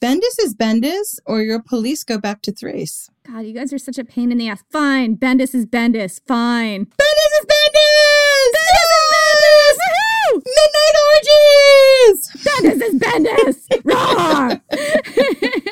Bendis 0.00 0.38
is 0.40 0.54
Bendis, 0.54 1.18
or 1.26 1.42
your 1.42 1.60
police 1.62 2.02
go 2.04 2.18
back 2.18 2.42
to 2.42 2.52
Thrace. 2.52 3.08
God, 3.26 3.40
you 3.40 3.52
guys 3.52 3.72
are 3.72 3.78
such 3.78 3.98
a 3.98 4.04
pain 4.04 4.32
in 4.32 4.38
the 4.38 4.48
ass. 4.48 4.62
Fine, 4.70 5.16
Bendis 5.16 5.54
is 5.54 5.66
Bendis. 5.66 6.20
Fine. 6.26 6.86
Bendis 6.86 7.32
is 7.38 7.46
Bendis! 7.46 8.50
Bendis 8.54 8.90
is 8.98 9.06
Bendis! 9.14 9.76
Woohoo! 9.78 10.42
Midnight 10.42 10.96
orgies! 11.06 11.51
Bendis 12.12 12.80
is 12.82 12.94
Bendis! 12.98 13.56
Roar! 13.84 14.60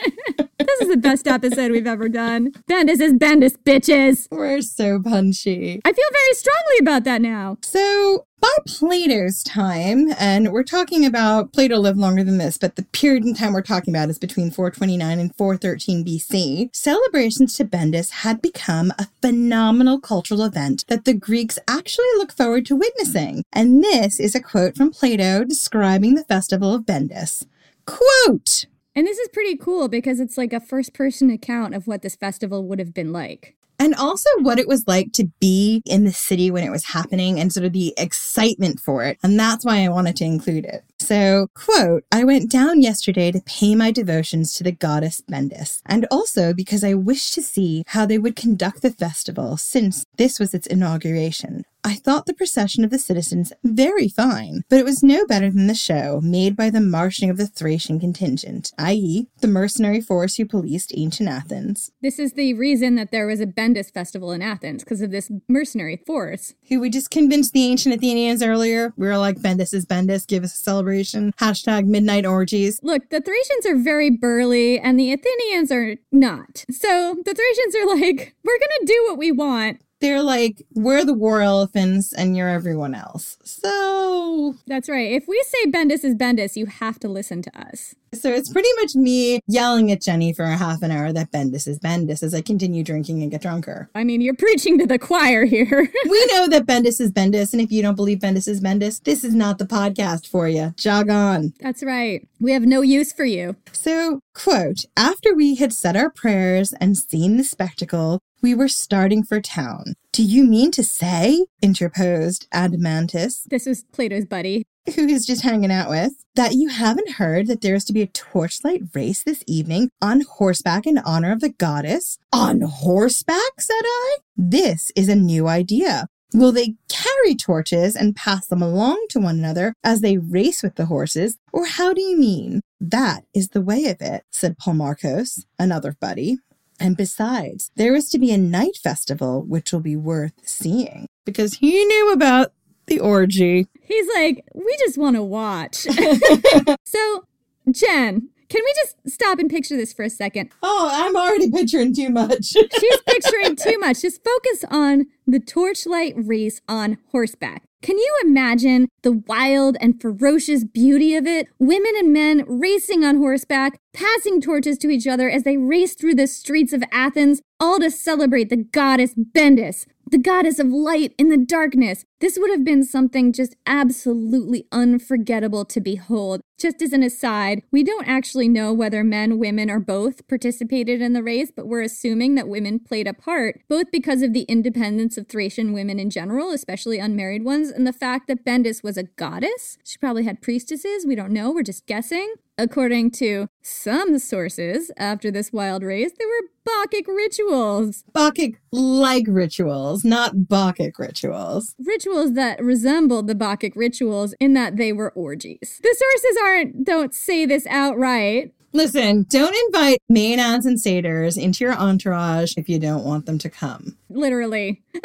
this 0.79 0.89
is 0.89 0.95
the 0.95 1.01
best 1.01 1.27
episode 1.27 1.73
we've 1.73 1.87
ever 1.87 2.09
done. 2.09 2.53
Bendis 2.69 3.01
is 3.01 3.13
Bendis, 3.15 3.57
bitches. 3.57 4.29
We're 4.31 4.61
so 4.61 5.01
punchy. 5.03 5.81
I 5.85 5.93
feel 5.93 6.09
very 6.13 6.35
strongly 6.35 6.79
about 6.81 7.05
that 7.05 7.21
now. 7.21 7.59
So, 7.63 8.27
by 8.41 8.49
Plato's 8.67 9.43
time, 9.43 10.09
and 10.19 10.53
we're 10.53 10.63
talking 10.63 11.05
about 11.05 11.53
Plato 11.53 11.77
lived 11.77 11.99
longer 11.99 12.25
than 12.25 12.39
this, 12.39 12.57
but 12.57 12.77
the 12.77 12.85
period 12.85 13.25
in 13.25 13.35
time 13.35 13.53
we're 13.53 13.63
talking 13.63 13.95
about 13.95 14.09
is 14.09 14.19
between 14.19 14.51
429 14.51 15.19
and 15.19 15.35
413 15.37 16.05
BC. 16.05 16.75
Celebrations 16.75 17.55
to 17.57 17.65
Bendis 17.65 18.11
had 18.11 18.41
become 18.41 18.93
a 18.99 19.09
phenomenal 19.21 20.01
cultural 20.01 20.43
event 20.43 20.85
that 20.89 21.05
the 21.05 21.15
Greeks 21.15 21.59
actually 21.69 22.07
look 22.17 22.33
forward 22.33 22.65
to 22.67 22.77
witnessing. 22.77 23.43
And 23.53 23.83
this 23.83 24.19
is 24.19 24.35
a 24.35 24.41
quote 24.41 24.77
from 24.77 24.93
Plato 24.93 25.45
describing 25.45 26.15
the 26.15 26.25
festival 26.25 26.75
of 26.75 26.87
Bendis. 26.87 27.45
Quote, 27.85 28.67
and 28.95 29.07
this 29.07 29.19
is 29.19 29.29
pretty 29.29 29.57
cool 29.57 29.89
because 29.89 30.21
it's 30.21 30.39
like 30.39 30.53
a 30.53 30.61
first 30.61 30.93
person 30.95 31.31
account 31.31 31.75
of 31.75 31.87
what 31.87 32.03
this 32.03 32.17
festival 32.17 32.67
would 32.67 32.79
have 32.79 32.95
been 32.95 33.13
like. 33.13 33.57
And 33.81 33.95
also 33.95 34.29
what 34.41 34.59
it 34.59 34.69
was 34.69 34.85
like 34.87 35.13
to 35.15 35.31
be 35.41 35.81
in 35.87 36.05
the 36.05 36.13
city 36.13 36.51
when 36.51 36.65
it 36.65 36.71
was 36.71 36.85
happening 36.85 37.41
and 37.41 37.51
sort 37.51 37.65
of 37.65 37.73
the 37.73 37.95
excitement 37.97 38.79
for 38.79 39.03
it. 39.05 39.19
And 39.23 39.41
that's 39.41 39.65
why 39.65 39.83
I 39.83 39.89
wanted 39.89 40.17
to 40.17 40.25
include 40.27 40.67
it. 40.67 40.85
So, 40.99 41.47
quote, 41.55 42.05
I 42.13 42.25
went 42.25 42.51
down 42.51 42.83
yesterday 42.83 43.33
to 43.33 43.41
pay 43.47 43.75
my 43.75 43.91
devotions 43.91 44.53
to 44.55 44.65
the 44.65 44.71
goddess 44.71 45.23
Bendis, 45.23 45.81
and 45.87 46.07
also 46.11 46.53
because 46.53 46.85
I 46.85 46.93
wished 46.93 47.33
to 47.35 47.43
see 47.43 47.83
how 47.87 48.05
they 48.05 48.19
would 48.19 48.37
conduct 48.37 48.83
the 48.83 48.91
festival 48.91 49.57
since 49.57 50.05
this 50.19 50.39
was 50.39 50.53
its 50.53 50.67
inauguration. 50.67 51.65
I 51.83 51.95
thought 51.95 52.27
the 52.27 52.35
procession 52.35 52.85
of 52.85 52.91
the 52.91 52.99
citizens 52.99 53.53
very 53.65 54.09
fine, 54.09 54.63
but 54.69 54.79
it 54.79 54.85
was 54.85 55.03
no 55.03 55.25
better 55.27 55.51
than 55.51 55.67
the 55.67 55.75
show 55.75 56.21
made 56.23 56.55
by 56.55 56.69
the 56.69 56.81
marshalling 56.81 57.31
of 57.31 57.39
the 57.39 57.47
Thracian 57.47 57.99
contingent, 57.99 58.73
i.e., 58.79 59.29
the 59.41 59.49
mercenary 59.49 60.01
force 60.01 60.37
who 60.37 60.45
policed 60.45 60.93
ancient 60.95 61.29
Athens. 61.29 61.91
This 62.03 62.19
is 62.19 62.35
the 62.35 62.53
reason 62.55 62.97
that 62.97 63.11
there 63.11 63.27
was 63.27 63.41
a 63.41 63.47
Bendis 63.47 63.93
festival 63.93 64.31
in 64.33 64.43
Athens, 64.43 64.85
because 64.85 65.01
of 65.01 65.11
this 65.11 65.31
mercenary 65.49 65.97
force. 66.07 66.55
Who 66.69 66.81
we 66.81 66.91
just 66.91 67.11
convinced 67.11 67.53
the 67.53 67.67
ancient 67.67 67.95
Athenians 67.95 68.43
earlier. 68.43 68.93
We 68.97 69.07
were 69.07 69.19
like, 69.19 69.39
Bendis 69.39 69.73
is 69.73 69.87
Bendis, 69.87 70.27
give 70.27 70.45
us 70.45 70.55
a 70.55 70.59
celebration. 70.59 71.33
Hashtag 71.39 71.87
midnight 71.87 72.27
orgies. 72.27 72.79
Look, 72.83 73.09
the 73.09 73.21
Thracians 73.21 73.67
are 73.67 73.77
very 73.77 74.11
burly, 74.11 74.79
and 74.79 75.01
the 75.01 75.13
Athenians 75.13 75.73
are 75.73 75.97
not. 76.13 76.67
So 76.71 77.17
the 77.25 77.35
Thracians 77.35 77.75
are 77.77 77.87
like, 77.87 78.35
we're 78.45 78.59
gonna 78.59 78.87
do 78.87 79.05
what 79.09 79.19
we 79.19 79.33
want 79.33 79.81
They're 80.01 80.23
like, 80.23 80.63
we're 80.75 81.05
the 81.05 81.15
war 81.15 81.43
elephants 81.43 82.13
and 82.13 82.37
you're 82.37 82.49
everyone 82.49 82.95
else. 82.95 83.37
So. 83.45 84.55
That's 84.67 84.89
right. 84.89 85.13
If 85.13 85.29
we 85.29 85.43
say 85.47 85.71
Bendis 85.71 86.05
is 86.05 86.15
Bendis, 86.15 86.57
you 86.57 86.67
have 86.67 86.99
to 87.01 87.09
listen 87.09 87.43
to 87.43 87.61
us. 87.61 87.95
So 88.13 88.29
it's 88.29 88.53
pretty 88.53 88.69
much 88.81 88.97
me 88.97 89.41
yelling 89.47 89.93
at 89.93 90.03
Jenny 90.03 90.33
for 90.33 90.43
a 90.45 90.57
half 90.57 90.83
an 90.83 90.91
hour 90.91 91.13
that 91.13 91.31
Bendis 91.31 91.69
is 91.69 91.79
Bendis 91.79 92.25
as 92.25 92.35
I 92.35 92.41
continue 92.41 92.83
drinking 92.83 93.23
and 93.23 93.31
get 93.31 93.43
drunker. 93.43 93.89
I 93.95 94.03
mean, 94.03 94.21
you're 94.21 94.35
preaching 94.35 94.79
to 94.81 94.87
the 94.87 94.99
choir 94.99 95.45
here. 95.45 95.89
we 96.09 96.27
know 96.27 96.49
that 96.49 96.67
Bendis 96.67 97.01
is 97.01 97.13
Bendis, 97.13 97.53
and 97.53 97.63
if 97.63 97.71
you 97.71 97.83
don't 97.83 97.95
believe 97.95 98.19
Bendis 98.19 98.49
is 98.49 98.61
Bendis, 98.61 99.01
this 99.05 99.23
is 99.23 99.35
not 99.35 99.59
the 99.59 99.65
podcast 99.65 100.27
for 100.27 100.49
you. 100.49 100.75
Jog 100.77 101.09
on. 101.09 101.53
That's 101.61 101.85
right. 101.85 102.27
We 102.41 102.51
have 102.51 102.65
no 102.65 102.81
use 102.81 103.13
for 103.13 103.25
you. 103.25 103.55
So, 103.71 104.21
quote, 104.35 104.85
after 104.97 105.33
we 105.33 105.55
had 105.55 105.73
said 105.73 105.97
our 105.97 106.11
prayers 106.11 106.73
and 106.81 106.99
seen 106.99 107.37
the 107.37 107.45
spectacle, 107.45 108.21
we 108.43 108.55
were 108.55 108.69
starting 108.69 109.23
for 109.23 109.41
town. 109.41 109.95
Do 110.13 110.23
you 110.23 110.45
mean 110.45 110.71
to 110.73 110.83
say, 110.83 111.47
interposed 111.63 112.49
Adeimantus, 112.53 113.45
This 113.49 113.67
was 113.67 113.85
Plato's 113.93 114.25
buddy. 114.27 114.65
who 114.95 115.07
he's 115.07 115.27
just 115.27 115.43
hanging 115.43 115.71
out 115.71 115.89
with, 115.89 116.13
that 116.35 116.55
you 116.55 116.69
haven't 116.69 117.13
heard 117.13 117.47
that 117.47 117.61
there 117.61 117.75
is 117.75 117.85
to 117.87 117.93
be 117.93 118.03
a 118.03 118.07
torchlight 118.09 118.83
race 118.95 119.23
this 119.23 119.45
evening 119.47 119.91
on 120.01 120.23
horseback 120.23 120.87
in 120.87 120.99
honor 120.99 121.33
of 121.33 121.41
the 121.41 121.51
goddess? 121.51 122.19
On 122.33 122.63
horseback, 122.63 123.61
said 123.61 123.83
I? 123.85 124.17
This 124.37 124.91
is 124.97 125.09
a 125.09 125.17
new 125.17 125.47
idea. 125.49 126.07
Will 126.33 126.53
they 126.53 126.75
carry 126.89 127.35
torches 127.35 127.97
and 127.97 128.15
pass 128.15 128.47
them 128.47 128.63
along 128.63 129.05
to 129.11 129.19
one 129.21 129.39
another 129.39 129.75
as 129.83 130.01
they 130.01 130.17
race 130.17 130.63
with 130.63 130.77
the 130.77 130.87
horses? 130.87 131.37
Or 131.53 131.67
how 131.67 131.93
do 131.93 132.01
you 132.01 132.17
mean? 132.17 132.61
That 132.81 133.25
is 133.35 133.49
the 133.49 133.61
way 133.61 133.87
of 133.87 134.01
it, 134.01 134.23
said 134.31 134.57
Polemarchus, 134.59 135.45
another 135.59 135.97
buddy. 136.01 136.39
And 136.81 136.97
besides, 136.97 137.71
there 137.77 137.95
is 137.95 138.09
to 138.09 138.19
be 138.19 138.33
a 138.33 138.39
night 138.39 138.77
festival 138.77 139.43
which 139.43 139.73
will 139.73 139.81
be 139.81 139.97
worth 139.97 140.33
seeing 140.43 141.07
because 141.27 141.55
he 141.55 141.85
knew 141.85 142.13
about 142.13 142.53
the 142.87 142.99
orgy. 142.99 143.69
He's 143.83 144.09
like, 144.15 144.45
we 144.55 144.77
just 144.79 144.97
want 144.97 145.17
to 145.17 145.23
watch. 145.23 145.77
so, 146.85 147.25
Jen, 147.71 148.31
can 148.49 148.63
we 148.65 148.75
just 148.83 148.97
stop 149.07 149.39
and 149.39 149.49
picture 149.49 149.77
this 149.77 149.93
for 149.93 150.03
a 150.03 150.11
second? 150.11 150.51
Oh, 150.63 150.89
I'm 150.93 151.15
already 151.17 151.51
picturing 151.51 151.95
too 151.95 152.11
much. 152.11 152.47
She's 152.47 153.01
picturing 153.07 153.57
too 153.57 153.79
much. 153.79 154.03
Just 154.03 154.25
focus 154.25 154.65
on 154.71 155.07
the 155.27 155.39
torchlight 155.39 156.15
race 156.17 156.61
on 156.69 156.99
horseback. 157.13 157.63
Can 157.83 157.97
you 157.97 158.15
imagine 158.23 158.89
the 159.01 159.13
wild 159.13 159.79
and 159.81 159.99
ferocious 159.99 160.65
beauty 160.65 161.15
of 161.15 161.27
it? 161.27 161.49
Women 161.59 161.93
and 161.97 162.13
men 162.13 162.45
racing 162.47 163.07
on 163.07 163.17
horseback, 163.17 163.81
passing 163.95 164.43
torches 164.43 164.77
to 164.79 164.91
each 164.91 165.07
other 165.07 165.31
as 165.31 165.45
they 165.45 165.57
race 165.57 165.95
through 165.95 166.17
the 166.17 166.27
streets 166.27 166.75
of 166.75 166.85
Athens, 166.93 167.41
all 167.59 167.79
to 167.79 167.91
celebrate 167.91 168.51
the 168.51 168.59
goddess 168.59 169.15
Bendis, 169.15 169.87
the 170.11 170.19
goddess 170.19 170.59
of 170.59 170.69
light 170.69 171.15
in 171.19 171.29
the 171.29 171.37
darkness. 171.37 172.05
This 172.19 172.37
would 172.39 172.51
have 172.51 172.65
been 172.65 172.85
something 172.85 173.33
just 173.33 173.55
absolutely 173.65 174.67
unforgettable 174.73 175.65
to 175.67 175.81
behold. 175.81 176.41
Just 176.59 176.83
as 176.83 176.93
an 176.93 177.03
aside, 177.03 177.63
we 177.71 177.83
don't 177.83 178.07
actually 178.07 178.49
know 178.49 178.73
whether 178.73 179.03
men, 179.03 179.39
women, 179.39 179.71
or 179.71 179.81
both 179.81 180.27
participated 180.29 181.01
in 181.01 181.15
the 181.15 181.23
race, 181.23 181.51
but 181.55 181.67
we're 181.67 181.81
assuming 181.81 182.35
that 182.35 182.49
women 182.49 182.79
played 182.79 183.07
a 183.07 183.15
part, 183.15 183.61
both 183.69 183.91
because 183.91 184.21
of 184.21 184.35
the 184.35 184.43
independence 184.43 185.17
of 185.17 185.29
Thracian 185.29 185.73
women 185.73 185.99
in 185.99 186.11
general, 186.11 186.51
especially 186.51 186.99
unmarried 186.99 187.45
ones, 187.45 187.71
and 187.71 187.87
the 187.87 187.93
fact 187.93 188.27
that 188.27 188.45
Bendis 188.45 188.83
was 188.83 188.99
a 188.99 189.05
goddess. 189.05 189.79
She 189.85 189.97
probably 189.97 190.25
had 190.25 190.43
priestesses, 190.43 191.07
we 191.07 191.15
don't 191.15 191.33
know, 191.33 191.51
we're 191.51 191.63
just 191.63 191.87
guessing. 191.87 192.35
According 192.61 193.13
to 193.13 193.49
some 193.63 194.19
sources, 194.19 194.91
after 194.99 195.31
this 195.31 195.51
wild 195.51 195.83
race, 195.83 196.13
there 196.19 196.29
were 196.29 196.49
Bacchic 196.67 197.09
rituals. 197.09 198.05
Bacchic 198.13 198.57
like 198.71 199.25
rituals, 199.27 200.05
not 200.05 200.47
Bacchic 200.47 200.99
rituals. 200.99 201.75
Rituals 201.83 202.35
that 202.35 202.63
resembled 202.63 203.29
the 203.29 203.35
Bacchic 203.35 203.75
rituals 203.75 204.35
in 204.41 204.53
that 204.53 204.77
they 204.77 204.93
were 204.93 205.11
orgies. 205.13 205.81
The 205.83 205.97
sources 205.99 206.37
aren't, 206.45 206.85
don't 206.85 207.15
say 207.15 207.47
this 207.47 207.67
outright. 207.67 208.53
Listen, 208.75 209.25
don't 209.31 209.57
invite 209.67 210.03
Maenads 210.13 210.67
and 210.67 210.79
satyrs 210.79 211.39
into 211.39 211.65
your 211.65 211.73
entourage 211.75 212.53
if 212.59 212.69
you 212.69 212.79
don't 212.79 213.05
want 213.05 213.25
them 213.25 213.39
to 213.39 213.49
come. 213.49 213.97
Literally. 214.11 214.83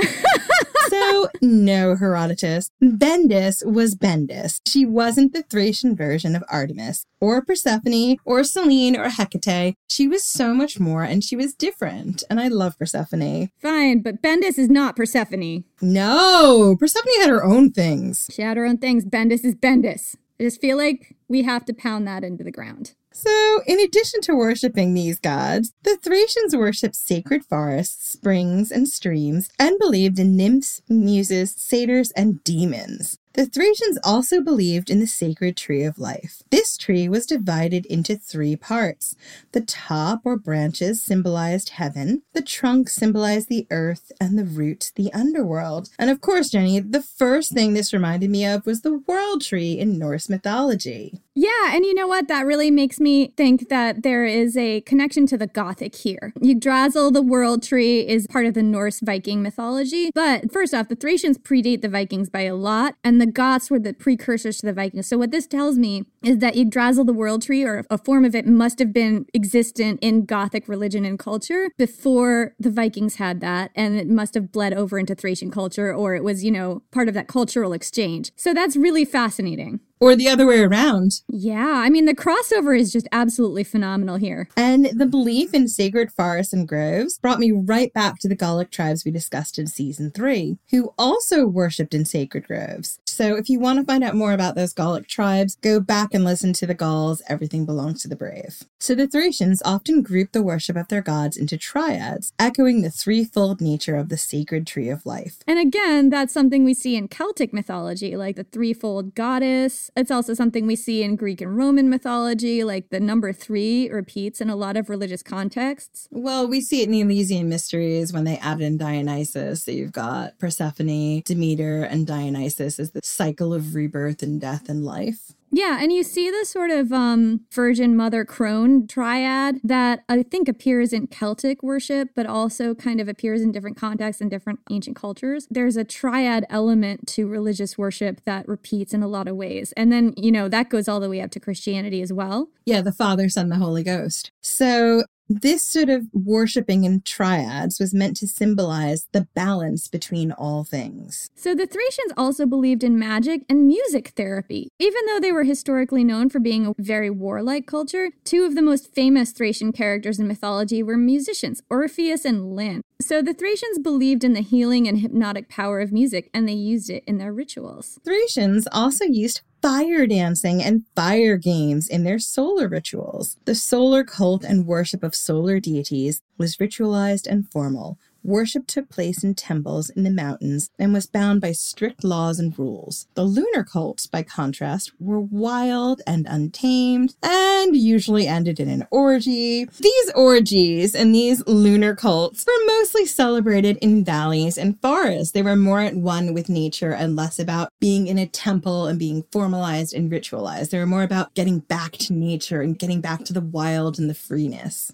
so, 1.02 1.30
no, 1.42 1.96
Herodotus. 1.96 2.72
Bendis 2.82 3.66
was 3.66 3.96
Bendis. 3.96 4.60
She 4.68 4.86
wasn't 4.86 5.34
the 5.34 5.44
Thracian 5.44 5.96
version 5.96 6.36
of 6.36 6.44
Artemis, 6.50 7.06
or 7.20 7.44
Persephone, 7.44 8.18
or 8.26 8.44
Selene, 8.44 8.96
or 8.96 9.10
Hecate. 9.10 9.76
She 9.90 10.08
was 10.08 10.24
so 10.24 10.54
much 10.54 10.80
more, 10.80 11.04
and 11.04 11.24
she 11.24 11.36
was 11.36 11.54
different. 11.54 12.24
And 12.30 12.40
I 12.40 12.48
love 12.48 12.78
Persephone. 12.78 13.50
Fine, 13.62 14.02
but 14.02 14.22
Bendis 14.22 14.58
is 14.58 14.70
not 14.70 14.96
Persephone. 14.96 15.64
No, 15.82 16.76
Persephone 16.80 17.22
had 17.22 17.30
her 17.30 17.44
own 17.44 17.72
things. 17.72 18.30
She 18.32 18.42
had 18.42 18.58
her 18.58 18.66
own 18.66 18.78
things. 18.78 19.06
Bendis 19.06 19.44
is 19.44 19.56
Bendis. 19.56 20.16
I 20.40 20.44
just 20.44 20.60
feel 20.60 20.78
like 20.78 21.16
we 21.28 21.44
have 21.44 21.66
to 21.66 21.74
pound 21.74 22.08
that 22.08 22.24
into 22.24 22.44
the 22.44 22.52
ground. 22.52 22.94
So, 23.18 23.62
in 23.66 23.80
addition 23.80 24.20
to 24.24 24.36
worshipping 24.36 24.94
these 24.94 25.20
gods, 25.20 25.72
the 25.84 25.96
Thracians 25.96 26.54
worshipped 26.54 26.98
sacred 26.98 27.46
forests, 27.46 28.12
springs, 28.12 28.72
and 28.72 28.90
streams, 28.90 29.50
and 29.58 29.80
believed 29.80 30.20
in 30.20 30.36
nymphs, 30.36 30.82
muses, 30.90 31.56
satyrs, 31.56 32.12
and 32.12 32.44
demons. 32.44 33.18
The 33.36 33.46
Thracians 33.46 34.00
also 34.02 34.40
believed 34.40 34.90
in 34.90 35.02
the 35.02 35.08
sacred 35.08 35.58
tree 35.58 35.84
of 35.84 36.00
life. 36.00 36.42
This 36.52 36.78
tree 36.78 37.10
was 37.10 37.26
divided 37.26 37.86
into 37.88 38.16
three 38.16 38.56
parts. 38.56 39.18
The 39.52 39.60
top 39.60 40.22
or 40.24 40.38
branches 40.38 41.02
symbolized 41.02 41.72
heaven, 41.72 42.22
the 42.32 42.42
trunk 42.42 42.88
symbolized 42.88 43.50
the 43.50 43.68
earth, 43.72 44.14
and 44.22 44.40
the 44.40 44.46
roots 44.46 44.90
the 44.92 45.12
underworld. 45.12 45.90
And 46.00 46.10
of 46.10 46.22
course, 46.22 46.52
Jenny, 46.52 46.80
the 46.80 47.02
first 47.02 47.52
thing 47.52 47.74
this 47.74 47.92
reminded 47.92 48.30
me 48.30 48.46
of 48.46 48.66
was 48.66 48.84
the 48.84 49.00
world 49.00 49.42
tree 49.42 49.78
in 49.78 50.00
Norse 50.00 50.30
mythology. 50.30 51.20
Yeah, 51.38 51.76
and 51.76 51.84
you 51.84 51.94
know 51.94 52.08
what? 52.08 52.30
That 52.30 52.46
really 52.46 52.72
makes 52.72 52.98
me 52.98 53.34
think 53.36 53.68
that 53.68 54.04
there 54.04 54.24
is 54.24 54.56
a 54.56 54.80
connection 54.82 55.28
to 55.28 55.38
the 55.38 55.48
Gothic 55.48 55.94
here. 55.94 56.32
Yggdrasil, 56.42 57.12
the 57.12 57.22
world 57.22 57.62
tree, 57.62 58.08
is 58.08 58.26
part 58.28 58.46
of 58.46 58.54
the 58.54 58.64
Norse 58.64 59.02
Viking 59.02 59.44
mythology. 59.44 60.12
But 60.16 60.54
first 60.54 60.74
off, 60.74 60.88
the 60.88 60.96
Thracians 60.96 61.38
predate 61.38 61.82
the 61.82 61.90
Vikings 61.90 62.30
by 62.30 62.44
a 62.44 62.56
lot, 62.56 62.96
and 63.04 63.20
the 63.20 63.25
Goths 63.34 63.70
were 63.70 63.80
the 63.80 63.94
precursors 63.94 64.58
to 64.58 64.66
the 64.66 64.74
Vikings. 64.74 65.08
So 65.08 65.18
what 65.18 65.32
this 65.32 65.48
tells 65.48 65.78
me 65.78 66.06
is 66.26 66.40
that 66.40 66.58
Yggdrasil, 66.58 67.06
the 67.06 67.14
world 67.14 67.44
tree, 67.44 67.64
or 67.64 67.86
a 67.90 67.98
form 67.98 68.26
of 68.26 68.36
it, 68.36 68.48
must 68.48 68.80
have 68.80 68.92
been 68.92 69.26
existent 69.34 70.00
in 70.02 70.26
Gothic 70.26 70.68
religion 70.68 71.06
and 71.06 71.20
culture 71.20 71.70
before 71.78 72.56
the 72.60 72.72
Vikings 72.72 73.16
had 73.16 73.42
that, 73.42 73.72
and 73.76 73.96
it 73.96 74.08
must 74.08 74.34
have 74.34 74.52
bled 74.52 74.74
over 74.74 74.98
into 74.98 75.16
Thracian 75.16 75.52
culture, 75.52 75.94
or 75.94 76.16
it 76.16 76.24
was, 76.24 76.44
you 76.44 76.52
know, 76.52 76.82
part 76.92 77.08
of 77.08 77.14
that 77.14 77.28
cultural 77.28 77.74
exchange. 77.74 78.32
So 78.36 78.54
that's 78.54 78.76
really 78.76 79.06
fascinating. 79.06 79.80
Or 80.02 80.16
the 80.16 80.28
other 80.28 80.46
way 80.46 80.60
around. 80.60 81.22
Yeah, 81.30 81.82
I 81.84 81.90
mean, 81.90 82.06
the 82.06 82.14
crossover 82.14 82.78
is 82.78 82.92
just 82.92 83.08
absolutely 83.14 83.64
phenomenal 83.64 84.18
here. 84.18 84.50
And 84.58 84.88
the 84.88 85.06
belief 85.06 85.54
in 85.54 85.70
sacred 85.70 86.12
forests 86.12 86.52
and 86.52 86.68
groves 86.68 87.18
brought 87.18 87.40
me 87.40 87.52
right 87.52 87.94
back 87.94 88.20
to 88.20 88.28
the 88.28 88.36
Gallic 88.36 88.72
tribes 88.72 89.06
we 89.06 89.12
discussed 89.12 89.58
in 89.58 89.68
season 89.68 90.12
three, 90.12 90.58
who 90.72 90.94
also 90.98 91.48
worshipped 91.48 91.94
in 91.94 92.04
sacred 92.04 92.46
groves. 92.46 93.00
So 93.06 93.36
if 93.36 93.50
you 93.50 93.58
want 93.58 93.80
to 93.80 93.86
find 93.86 94.04
out 94.04 94.16
more 94.16 94.34
about 94.34 94.56
those 94.56 94.74
Gallic 94.74 95.08
tribes, 95.08 95.56
go 95.62 95.80
back 95.80 96.14
and 96.16 96.24
listen 96.24 96.54
to 96.54 96.66
the 96.66 96.74
Gauls, 96.74 97.22
Everything 97.28 97.66
Belongs 97.66 98.02
to 98.02 98.08
the 98.08 98.16
Brave. 98.16 98.64
So 98.80 98.96
the 98.96 99.08
Thracians 99.08 99.62
often 99.66 100.02
grouped 100.02 100.34
the 100.34 100.42
worship 100.42 100.78
of 100.78 100.88
their 100.88 101.02
gods 101.02 101.38
into 101.38 101.58
triads, 101.58 102.32
echoing 102.40 102.82
the 102.82 102.90
threefold 102.90 103.62
nature 103.62 103.98
of 103.98 104.10
the 104.10 104.18
sacred 104.18 104.66
tree 104.66 104.90
of 104.90 105.06
life. 105.06 105.38
And 105.46 105.60
again, 105.60 106.10
that's 106.10 106.34
something 106.34 106.64
we 106.64 106.74
see 106.74 106.96
in 106.96 107.08
Celtic 107.08 107.54
mythology, 107.54 108.16
like 108.16 108.38
the 108.38 108.46
threefold 108.46 109.14
goddess. 109.14 109.92
It's 109.96 110.12
also 110.12 110.34
something 110.34 110.66
we 110.66 110.76
see 110.76 111.04
in 111.04 111.18
Greek 111.18 111.42
and 111.42 111.58
Roman 111.58 111.90
mythology, 111.90 112.64
like 112.64 112.90
the 112.90 113.00
number 113.00 113.34
three 113.34 113.90
repeats 113.90 114.40
in 114.40 114.50
a 114.50 114.56
lot 114.56 114.78
of 114.78 114.90
religious 114.90 115.22
contexts. 115.22 116.08
Well, 116.12 116.48
we 116.48 116.62
see 116.62 116.82
it 116.82 116.86
in 116.86 116.92
the 116.92 117.02
Elysian 117.02 117.50
Mysteries 117.50 118.14
when 118.14 118.24
they 118.24 118.38
add 118.38 118.62
in 118.62 118.78
Dionysus. 118.78 119.66
So 119.66 119.72
you've 119.72 119.92
got 119.92 120.40
Persephone, 120.40 121.22
Demeter, 121.26 121.84
and 121.84 122.08
Dionysus 122.08 122.80
as 122.80 122.92
the 122.92 123.02
cycle 123.04 123.54
of 123.54 123.76
rebirth 123.76 124.24
and 124.24 124.40
death 124.40 124.70
and 124.70 124.86
life. 124.86 125.34
Yeah, 125.56 125.78
and 125.80 125.90
you 125.90 126.04
see 126.04 126.30
the 126.30 126.44
sort 126.44 126.70
of 126.70 126.92
um, 126.92 127.46
Virgin 127.50 127.96
Mother 127.96 128.26
Crone 128.26 128.88
triad 128.88 129.62
that 129.64 130.04
I 130.10 130.22
think 130.24 130.50
appears 130.50 130.92
in 130.92 131.08
Celtic 131.08 131.64
worship, 131.64 132.10
but 132.14 132.26
also 132.26 132.76
kind 132.76 133.00
of 133.00 133.08
appears 133.08 133.42
in 133.42 133.54
different 133.54 133.78
contexts 133.78 134.20
and 134.20 134.30
different 134.30 134.60
ancient 134.70 134.98
cultures. 134.98 135.48
There's 135.50 135.78
a 135.78 135.86
triad 135.86 136.46
element 136.50 137.08
to 137.08 137.26
religious 137.26 137.78
worship 137.78 138.26
that 138.26 138.46
repeats 138.50 138.94
in 138.94 139.02
a 139.02 139.08
lot 139.08 139.30
of 139.30 139.38
ways. 139.38 139.72
And 139.78 139.94
then, 139.94 140.14
you 140.18 140.30
know, 140.30 140.50
that 140.50 140.70
goes 140.70 140.90
all 140.90 141.00
the 141.00 141.10
way 141.10 141.22
up 141.22 141.32
to 141.32 141.40
Christianity 141.40 142.02
as 142.02 142.12
well. 142.12 142.50
Yeah, 142.66 142.82
the 142.82 142.92
Father, 142.92 143.30
Son, 143.30 143.48
the 143.48 143.56
Holy 143.56 143.84
Ghost. 143.84 144.32
So 144.42 145.06
This 145.28 145.64
sort 145.64 145.90
of 145.90 146.08
worshipping 146.14 146.84
in 146.84 147.02
triads 147.02 147.80
was 147.80 147.96
meant 147.96 148.16
to 148.18 148.28
symbolize 148.28 149.08
the 149.12 149.28
balance 149.34 149.88
between 149.88 150.32
all 150.32 150.64
things. 150.64 151.30
So 151.36 151.56
the 151.56 151.66
Thracians 151.66 152.14
also 152.16 152.46
believed 152.46 152.84
in 152.84 153.00
magic 153.00 153.42
and 153.50 153.68
music 153.68 154.10
therapy. 154.16 154.70
Even 154.78 155.06
though 155.08 155.20
they 155.20 155.32
were 155.32 155.44
historically 155.44 156.04
known 156.04 156.30
for 156.30 156.40
being 156.40 156.68
a 156.68 156.74
very 156.78 157.10
warlike 157.10 157.66
culture, 157.66 158.10
two 158.24 158.44
of 158.46 158.54
the 158.54 158.62
most 158.62 158.94
famous 158.94 159.32
Thracian 159.32 159.72
characters 159.72 160.20
in 160.20 160.28
mythology 160.28 160.84
were 160.84 160.98
musicians, 160.98 161.62
Orpheus 161.72 162.24
and 162.24 162.56
Lyn. 162.56 162.82
So 163.02 163.22
the 163.22 163.34
Thracians 163.34 163.80
believed 163.80 164.24
in 164.24 164.34
the 164.34 164.42
healing 164.42 164.88
and 164.88 165.00
hypnotic 165.00 165.50
power 165.50 165.80
of 165.80 165.92
music, 165.92 166.30
and 166.34 166.48
they 166.48 166.54
used 166.54 166.90
it 166.90 167.04
in 167.08 167.18
their 167.18 167.34
rituals. 167.34 168.00
Thracians 168.06 168.68
also 168.72 169.06
used 169.06 169.42
fire 169.66 170.06
dancing 170.06 170.62
and 170.62 170.84
fire 170.96 171.38
games 171.38 171.88
in 171.88 172.04
their 172.04 172.20
solar 172.20 172.68
rituals. 172.68 173.36
The 173.46 173.56
solar 173.56 174.04
cult 174.04 174.44
and 174.44 174.68
worship 174.68 175.02
of 175.02 175.16
solar 175.16 175.60
deities 175.60 176.22
was 176.38 176.58
ritualized 176.58 177.26
and 177.26 177.52
formal, 177.52 177.98
Worship 178.26 178.66
took 178.66 178.90
place 178.90 179.24
in 179.24 179.36
temples 179.36 179.92
in 179.92 180.02
the 180.02 180.10
mountains 180.10 180.72
and 180.80 180.92
was 180.92 181.06
bound 181.06 181.42
by 181.42 181.52
strict 181.52 182.04
laws 182.04 182.40
and 182.40 182.58
rules. 182.58 183.06
The 183.14 183.24
lunar 183.24 183.64
cults, 183.64 184.08
by 184.08 184.24
contrast, 184.24 184.92
were 185.00 185.20
wild 185.20 186.02
and 186.08 186.26
untamed 186.28 187.14
and 187.22 187.78
usually 187.78 188.26
ended 188.26 188.60
in 188.60 188.68
an 188.68 188.88
orgy. 188.90 189.66
These 189.66 190.12
orgies 190.16 190.96
and 190.96 191.14
these 191.14 191.46
lunar 191.46 191.96
cults 191.96 192.44
were 192.48 192.66
mostly 192.66 193.06
celebrated 193.06 193.78
in 193.78 194.04
valleys 194.04 194.58
and 194.58 194.82
forests. 194.82 195.32
They 195.32 195.44
were 195.44 195.56
more 195.56 195.82
at 195.82 195.96
one 195.96 196.34
with 196.34 196.50
nature 196.50 196.94
and 196.94 197.16
less 197.16 197.38
about 197.38 197.70
being 197.80 198.08
in 198.08 198.18
a 198.18 198.26
temple 198.26 198.88
and 198.88 198.98
being 198.98 199.24
formalized 199.32 199.94
and 199.94 200.12
ritualized. 200.12 200.72
They 200.72 200.80
were 200.80 200.88
more 200.88 201.04
about 201.04 201.36
getting 201.36 201.60
back 201.60 201.92
to 201.92 202.14
nature 202.14 202.62
and 202.62 202.80
getting 202.80 203.02
back 203.02 203.24
to 203.26 203.34
the 203.34 203.42
wild 203.42 204.00
and 204.00 204.10
the 204.10 204.16
freeness. 204.16 204.92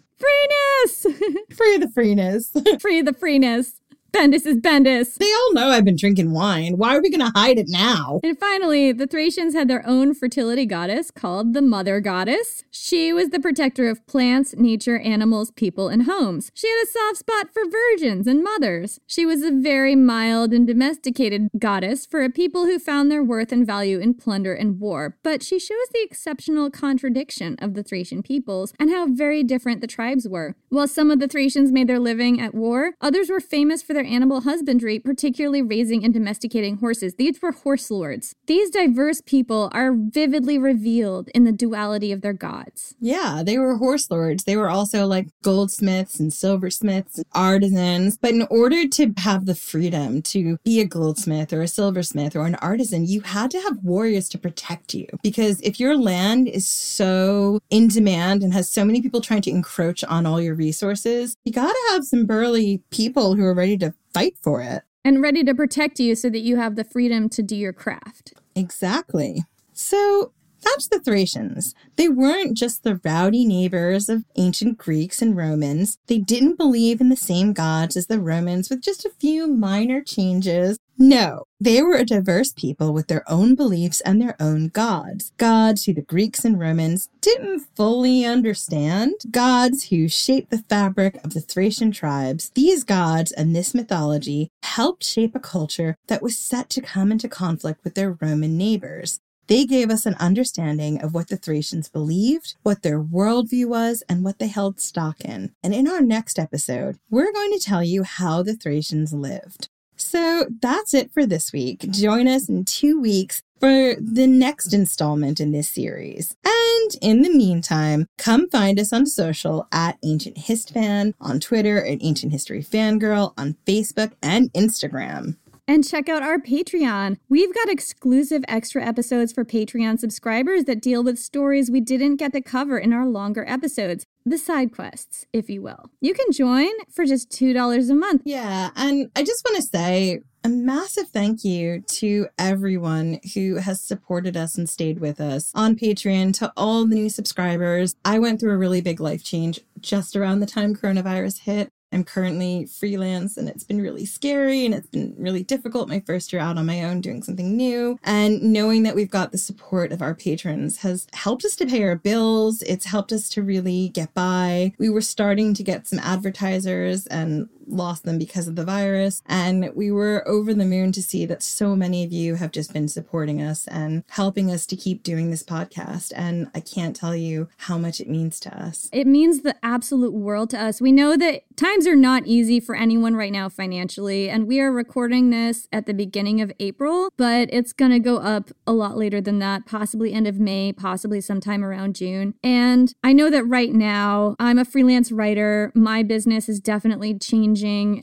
Freeness! 0.88 1.02
Free 1.56 1.78
the 1.78 1.90
freeness. 1.94 2.52
Free 2.80 3.02
the 3.02 3.14
freeness. 3.14 3.81
Bendis 4.12 4.46
is 4.46 4.58
Bendis. 4.58 5.16
They 5.16 5.32
all 5.32 5.54
know 5.54 5.70
I've 5.70 5.86
been 5.86 5.96
drinking 5.96 6.32
wine. 6.32 6.78
Why 6.78 6.96
are 6.96 7.02
we 7.02 7.10
going 7.10 7.26
to 7.26 7.32
hide 7.34 7.58
it 7.58 7.68
now? 7.70 8.20
And 8.24 8.38
finally, 8.38 8.92
the 8.92 9.08
Thracians 9.08 9.54
had 9.54 9.70
their 9.70 9.88
own 9.88 10.14
fertility 10.14 10.66
goddess 10.66 11.12
called 11.12 11.54
the 11.54 11.62
Mother 11.62 12.02
Goddess. 12.02 12.66
She 12.70 13.14
was 13.14 13.30
the 13.30 13.40
protector 13.40 13.88
of 13.88 14.06
plants, 14.08 14.54
nature, 14.58 15.00
animals, 15.00 15.52
people, 15.52 15.88
and 15.88 16.04
homes. 16.04 16.52
She 16.54 16.68
had 16.68 16.84
a 16.84 16.88
soft 16.88 17.20
spot 17.20 17.54
for 17.54 17.64
virgins 17.70 18.28
and 18.28 18.44
mothers. 18.44 19.00
She 19.08 19.26
was 19.26 19.44
a 19.44 19.52
very 19.52 19.96
mild 19.96 20.52
and 20.52 20.68
domesticated 20.68 21.50
goddess 21.58 22.06
for 22.06 22.22
a 22.22 22.30
people 22.30 22.66
who 22.66 22.80
found 22.80 23.10
their 23.10 23.24
worth 23.24 23.54
and 23.54 23.66
value 23.66 24.00
in 24.00 24.14
plunder 24.16 24.54
and 24.54 24.80
war. 24.80 25.18
But 25.24 25.42
she 25.42 25.58
shows 25.58 25.88
the 25.94 26.04
exceptional 26.04 26.70
contradiction 26.70 27.56
of 27.60 27.76
the 27.76 27.84
Thracian 27.84 28.24
peoples 28.24 28.74
and 28.78 28.90
how 28.90 29.08
very 29.08 29.42
different 29.42 29.80
the 29.80 29.88
tribes 29.88 30.28
were. 30.28 30.56
While 30.68 30.90
some 30.90 31.10
of 31.12 31.20
the 31.20 31.30
Thracians 31.30 31.72
made 31.72 31.88
their 31.88 32.00
living 32.00 32.42
at 32.42 32.54
war, 32.54 32.94
others 33.00 33.30
were 33.30 33.40
famous 33.40 33.82
for 33.82 33.94
their 33.94 34.01
animal 34.06 34.42
husbandry, 34.42 35.00
particularly 35.00 35.62
raising 35.62 36.04
and 36.04 36.14
domesticating 36.14 36.78
horses. 36.78 37.16
These 37.16 37.42
were 37.42 37.52
horse 37.52 37.90
lords. 37.92 38.36
These 38.48 38.70
diverse 38.70 39.22
people 39.22 39.70
are 39.74 39.94
vividly 39.94 40.58
revealed 40.58 41.30
in 41.36 41.44
the 41.44 41.52
duality 41.52 42.12
of 42.12 42.22
their 42.22 42.34
gods. 42.34 42.96
Yeah, 43.00 43.44
they 43.46 43.58
were 43.58 43.78
horse 43.78 44.10
lords. 44.10 44.44
They 44.44 44.58
were 44.58 44.70
also 44.70 45.06
like 45.06 45.28
goldsmiths 45.44 46.20
and 46.20 46.34
silversmiths 46.34 47.18
and 47.18 47.26
artisans. 47.34 48.18
But 48.18 48.32
in 48.32 48.48
order 48.50 48.88
to 48.88 49.14
have 49.18 49.46
the 49.46 49.56
freedom 49.56 50.22
to 50.24 50.58
be 50.64 50.80
a 50.80 50.86
goldsmith 50.86 51.54
or 51.54 51.62
a 51.62 51.68
silversmith 51.68 52.36
or 52.36 52.46
an 52.46 52.56
artisan, 52.56 53.06
you 53.06 53.22
had 53.22 53.52
to 53.52 53.62
have 53.62 53.78
warriors 53.84 54.30
to 54.30 54.38
protect 54.38 54.94
you. 54.94 55.08
Because 55.24 55.60
if 55.62 55.80
your 55.80 55.98
land 55.98 56.48
is 56.48 56.68
so 56.68 57.60
in 57.70 57.88
demand 57.88 58.44
and 58.44 58.54
has 58.54 58.70
so 58.70 58.84
many 58.86 59.02
people 59.02 59.22
trying 59.22 59.42
to 59.44 59.50
encroach 59.50 60.04
on 60.04 60.26
all 60.26 60.42
your 60.42 60.56
resources, 60.56 61.36
you 61.46 61.52
got 61.52 61.72
to 61.72 61.92
have 61.92 62.04
some 62.04 62.26
burly 62.26 62.82
people 62.90 63.36
who 63.36 63.44
are 63.44 63.54
ready 63.54 63.78
to 63.78 63.91
fight 64.14 64.36
for 64.42 64.62
it. 64.62 64.84
And 65.04 65.22
ready 65.22 65.44
to 65.44 65.56
protect 65.56 66.00
you 66.00 66.16
so 66.16 66.30
that 66.30 66.40
you 66.40 66.58
have 66.58 66.76
the 66.76 66.84
freedom 66.84 67.30
to 67.30 67.42
do 67.42 67.56
your 67.56 67.74
craft. 67.74 68.34
Exactly. 68.56 69.44
So 69.74 70.34
that's 70.64 70.88
the 70.88 71.00
Thracians. 71.00 71.74
They 71.96 72.08
weren't 72.08 72.56
just 72.56 72.84
the 72.84 73.00
rowdy 73.04 73.46
neighbors 73.46 74.10
of 74.10 74.26
ancient 74.36 74.78
Greeks 74.78 75.22
and 75.22 75.36
Romans. 75.36 75.98
They 76.08 76.20
didn't 76.20 76.58
believe 76.58 77.02
in 77.02 77.10
the 77.10 77.16
same 77.16 77.54
gods 77.54 77.98
as 77.98 78.08
the 78.08 78.20
Romans 78.20 78.70
with 78.70 78.82
just 78.82 79.06
a 79.06 79.12
few 79.20 79.48
minor 79.48 80.02
changes. 80.02 80.78
No, 80.98 81.46
they 81.60 81.82
were 81.82 81.96
a 81.96 82.06
diverse 82.06 82.52
people 82.52 82.94
with 82.94 83.08
their 83.08 83.24
own 83.30 83.56
beliefs 83.56 84.02
and 84.02 84.22
their 84.22 84.36
own 84.40 84.68
gods. 84.68 85.32
Gods 85.38 85.86
who 85.86 85.94
the 85.94 86.02
Greeks 86.02 86.46
and 86.46 86.60
Romans 86.60 87.10
didn't 87.22 87.66
fully 87.76 88.24
understand. 88.24 89.16
Gods 89.32 89.90
who 89.90 90.08
shaped 90.08 90.52
the 90.52 90.64
fabric 90.70 91.24
of 91.24 91.34
the 91.34 91.42
Thracian 91.42 91.92
tribes. 91.92 92.52
These 92.54 92.84
gods 92.84 93.32
and 93.32 93.56
this 93.56 93.74
mythology 93.74 94.50
helped 94.64 95.04
shape 95.04 95.36
a 95.36 95.40
culture 95.40 95.96
that 96.08 96.22
was 96.22 96.38
set 96.38 96.70
to 96.72 96.82
come 96.82 97.12
into 97.12 97.28
conflict 97.28 97.84
with 97.84 97.96
their 97.96 98.18
Roman 98.22 98.58
neighbors. 98.58 99.20
They 99.48 99.66
gave 99.66 99.90
us 99.90 100.06
an 100.06 100.16
understanding 100.20 101.02
of 101.02 101.14
what 101.14 101.28
the 101.28 101.36
Thracians 101.36 101.90
believed, 101.90 102.56
what 102.64 102.84
their 102.84 103.02
worldview 103.02 103.66
was, 103.66 104.02
and 104.08 104.24
what 104.24 104.40
they 104.40 104.48
held 104.48 104.80
stock 104.80 105.20
in. 105.26 105.52
And 105.62 105.74
in 105.74 105.90
our 105.90 106.00
next 106.00 106.40
episode, 106.40 107.00
we're 107.10 107.34
going 107.34 107.52
to 107.52 107.60
tell 107.60 107.84
you 107.84 108.04
how 108.04 108.44
the 108.44 108.56
Thracians 108.56 109.12
lived. 109.12 109.68
So 110.02 110.48
that's 110.62 110.94
it 110.94 111.14
for 111.14 111.26
this 111.26 111.54
week. 111.54 111.90
Join 111.92 112.28
us 112.28 112.50
in 112.50 112.66
two 112.66 113.00
weeks 113.00 113.42
for 113.60 113.96
the 114.00 114.26
next 114.26 114.74
installment 114.74 115.40
in 115.40 115.52
this 115.52 115.70
series. 115.70 116.36
And 116.44 116.92
in 117.02 117.22
the 117.22 117.30
meantime, 117.30 118.08
come 118.18 118.50
find 118.50 118.80
us 118.80 118.92
on 118.92 119.06
social 119.06 119.68
at 119.72 120.00
Ancient 120.04 120.38
Histfan, 120.38 121.14
on 121.22 121.40
Twitter 121.40 121.86
at 121.86 122.00
Ancient 122.02 122.32
History 122.32 122.64
Fangirl, 122.64 123.34
on 123.38 123.56
Facebook 123.68 124.14
and 124.24 124.52
Instagram. 124.54 125.38
And 125.68 125.88
check 125.88 126.10
out 126.10 126.22
our 126.22 126.38
Patreon. 126.38 127.18
We've 127.30 127.54
got 127.54 127.70
exclusive 127.70 128.44
extra 128.48 128.84
episodes 128.84 129.32
for 129.32 129.46
Patreon 129.46 130.00
subscribers 130.00 130.66
that 130.66 130.82
deal 130.82 131.04
with 131.04 131.18
stories 131.18 131.72
we 131.72 131.80
didn't 131.80 132.18
get 132.18 132.34
to 132.34 132.42
cover 132.42 132.78
in 132.78 132.92
our 132.92 133.06
longer 133.06 133.46
episodes. 133.48 134.06
The 134.26 134.38
side 134.38 134.74
quests, 134.74 135.28
if 135.32 135.50
you 135.50 135.62
will. 135.62 135.90
You 136.02 136.14
can 136.14 136.32
join 136.32 136.72
for 136.90 137.06
just 137.06 137.30
$2 137.30 137.90
a 137.90 137.96
month. 137.96 138.24
Yeah, 138.26 138.72
and 138.76 139.10
I 139.16 139.24
just 139.24 139.46
want 139.46 139.58
to 139.58 139.64
say 139.64 140.22
a 140.44 140.50
massive 140.50 141.08
thank 141.10 141.44
you 141.44 141.82
to 141.82 142.28
everyone 142.38 143.20
who 143.36 143.58
has 143.58 143.80
supported 143.80 144.36
us 144.36 144.58
and 144.58 144.68
stayed 144.70 145.00
with 145.00 145.22
us 145.22 145.52
on 145.54 145.76
Patreon, 145.76 146.38
to 146.40 146.52
all 146.58 146.86
the 146.86 146.96
new 146.96 147.10
subscribers. 147.10 147.96
I 148.04 148.20
went 148.20 148.40
through 148.40 148.54
a 148.54 148.58
really 148.58 148.82
big 148.82 149.00
life 149.00 149.24
change 149.24 149.62
just 149.80 150.16
around 150.16 150.40
the 150.40 150.46
time 150.46 150.76
coronavirus 150.76 151.42
hit. 151.42 151.72
I'm 151.92 152.04
currently 152.04 152.66
freelance 152.66 153.38
and 153.38 153.50
it's 153.50 153.64
been 153.64 153.82
really 153.82 154.06
scary 154.06 154.66
and 154.66 154.74
it's 154.74 154.88
been 154.88 155.14
really 155.18 155.44
difficult 155.44 155.90
my 155.90 156.00
first 156.00 156.32
year 156.32 156.42
out 156.42 156.58
on 156.58 156.66
my 156.66 156.84
own 156.84 157.02
doing 157.02 157.22
something 157.22 157.58
new. 157.58 158.00
And 158.04 158.42
knowing 158.42 158.84
that 158.84 158.96
we've 158.96 159.10
got 159.10 159.32
the 159.32 159.38
support 159.38 159.92
of 159.92 160.02
our 160.02 160.16
patrons 160.16 160.78
has 160.78 161.08
helped 161.14 161.44
us 161.44 161.56
to 161.58 161.66
pay 161.66 161.84
our 161.84 161.96
bills. 161.96 162.62
It's 162.64 162.86
helped 162.86 163.12
us 163.12 163.30
to 163.30 163.44
really 163.44 163.90
get 163.90 164.14
by. 164.14 164.74
We 164.78 164.90
were 164.90 165.02
starting 165.02 165.54
to 165.54 165.64
get 165.64 165.88
some 165.88 166.00
advertisers 166.00 167.08
and 167.08 167.50
lost 167.68 168.04
them 168.04 168.18
because 168.18 168.48
of 168.48 168.56
the 168.56 168.66
virus. 168.66 169.22
And 169.26 169.72
we 169.76 169.92
were 169.92 170.28
over 170.28 170.54
the 170.54 170.66
moon 170.66 170.92
to 170.94 171.04
see 171.04 171.26
that 171.26 171.44
so 171.44 171.76
many 171.76 172.04
of 172.04 172.12
you 172.12 172.36
have 172.36 172.52
just 172.52 172.74
been 172.74 172.88
supporting 172.88 173.42
us 173.42 173.68
and 173.68 174.04
helping 174.10 174.52
us 174.52 174.66
to 174.68 174.76
keep 174.76 175.04
doing 175.04 175.30
this 175.30 175.44
podcast. 175.44 176.12
And 176.16 176.50
I 176.56 176.60
can't 176.60 176.96
tell 176.96 177.16
you 177.16 177.50
how 177.58 177.78
much 177.78 178.00
it 178.00 178.10
means 178.10 178.40
to 178.42 178.58
us. 178.58 178.90
It 178.92 179.08
means 179.08 179.42
the 179.42 179.56
absolute 179.64 180.14
world 180.14 180.50
to 180.52 180.62
us. 180.62 180.82
We 180.82 180.92
know 180.92 181.16
that 181.18 181.44
times 181.56 181.88
are 181.88 181.96
not 181.96 182.26
easy 182.26 182.60
for 182.60 182.76
anyone 182.76 183.16
right 183.16 183.32
now 183.32 183.50
financially, 183.50 184.30
and 184.30 184.48
we 184.48 184.60
are 184.60 184.72
recording 184.72 185.30
this 185.30 185.68
at 185.72 185.86
the 185.86 185.94
beginning 185.94 186.42
of 186.42 186.52
April, 186.60 187.10
but 187.18 187.50
it's 187.52 187.74
going 187.74 187.92
to 187.92 188.00
go 188.00 188.18
up 188.18 188.50
a 188.66 188.72
lot 188.72 188.98
later 188.98 189.22
than 189.22 189.40
that, 189.40 189.66
possibly 189.66 190.14
end 190.14 190.28
of 190.28 190.40
May, 190.40 190.74
possibly 190.74 191.22
sometime 191.22 191.64
around 191.64 191.96
June. 191.96 192.34
And 192.44 192.94
I 193.04 193.14
know 193.14 193.30
that 193.30 193.44
right 193.44 193.72
now 193.72 194.36
I'm 194.40 194.58
a 194.58 194.66
freelance 194.66 195.12
writer. 195.12 195.72
My 195.76 196.04
business 196.04 196.50
is 196.50 196.60
definitely 196.60 197.18
changing 197.18 197.51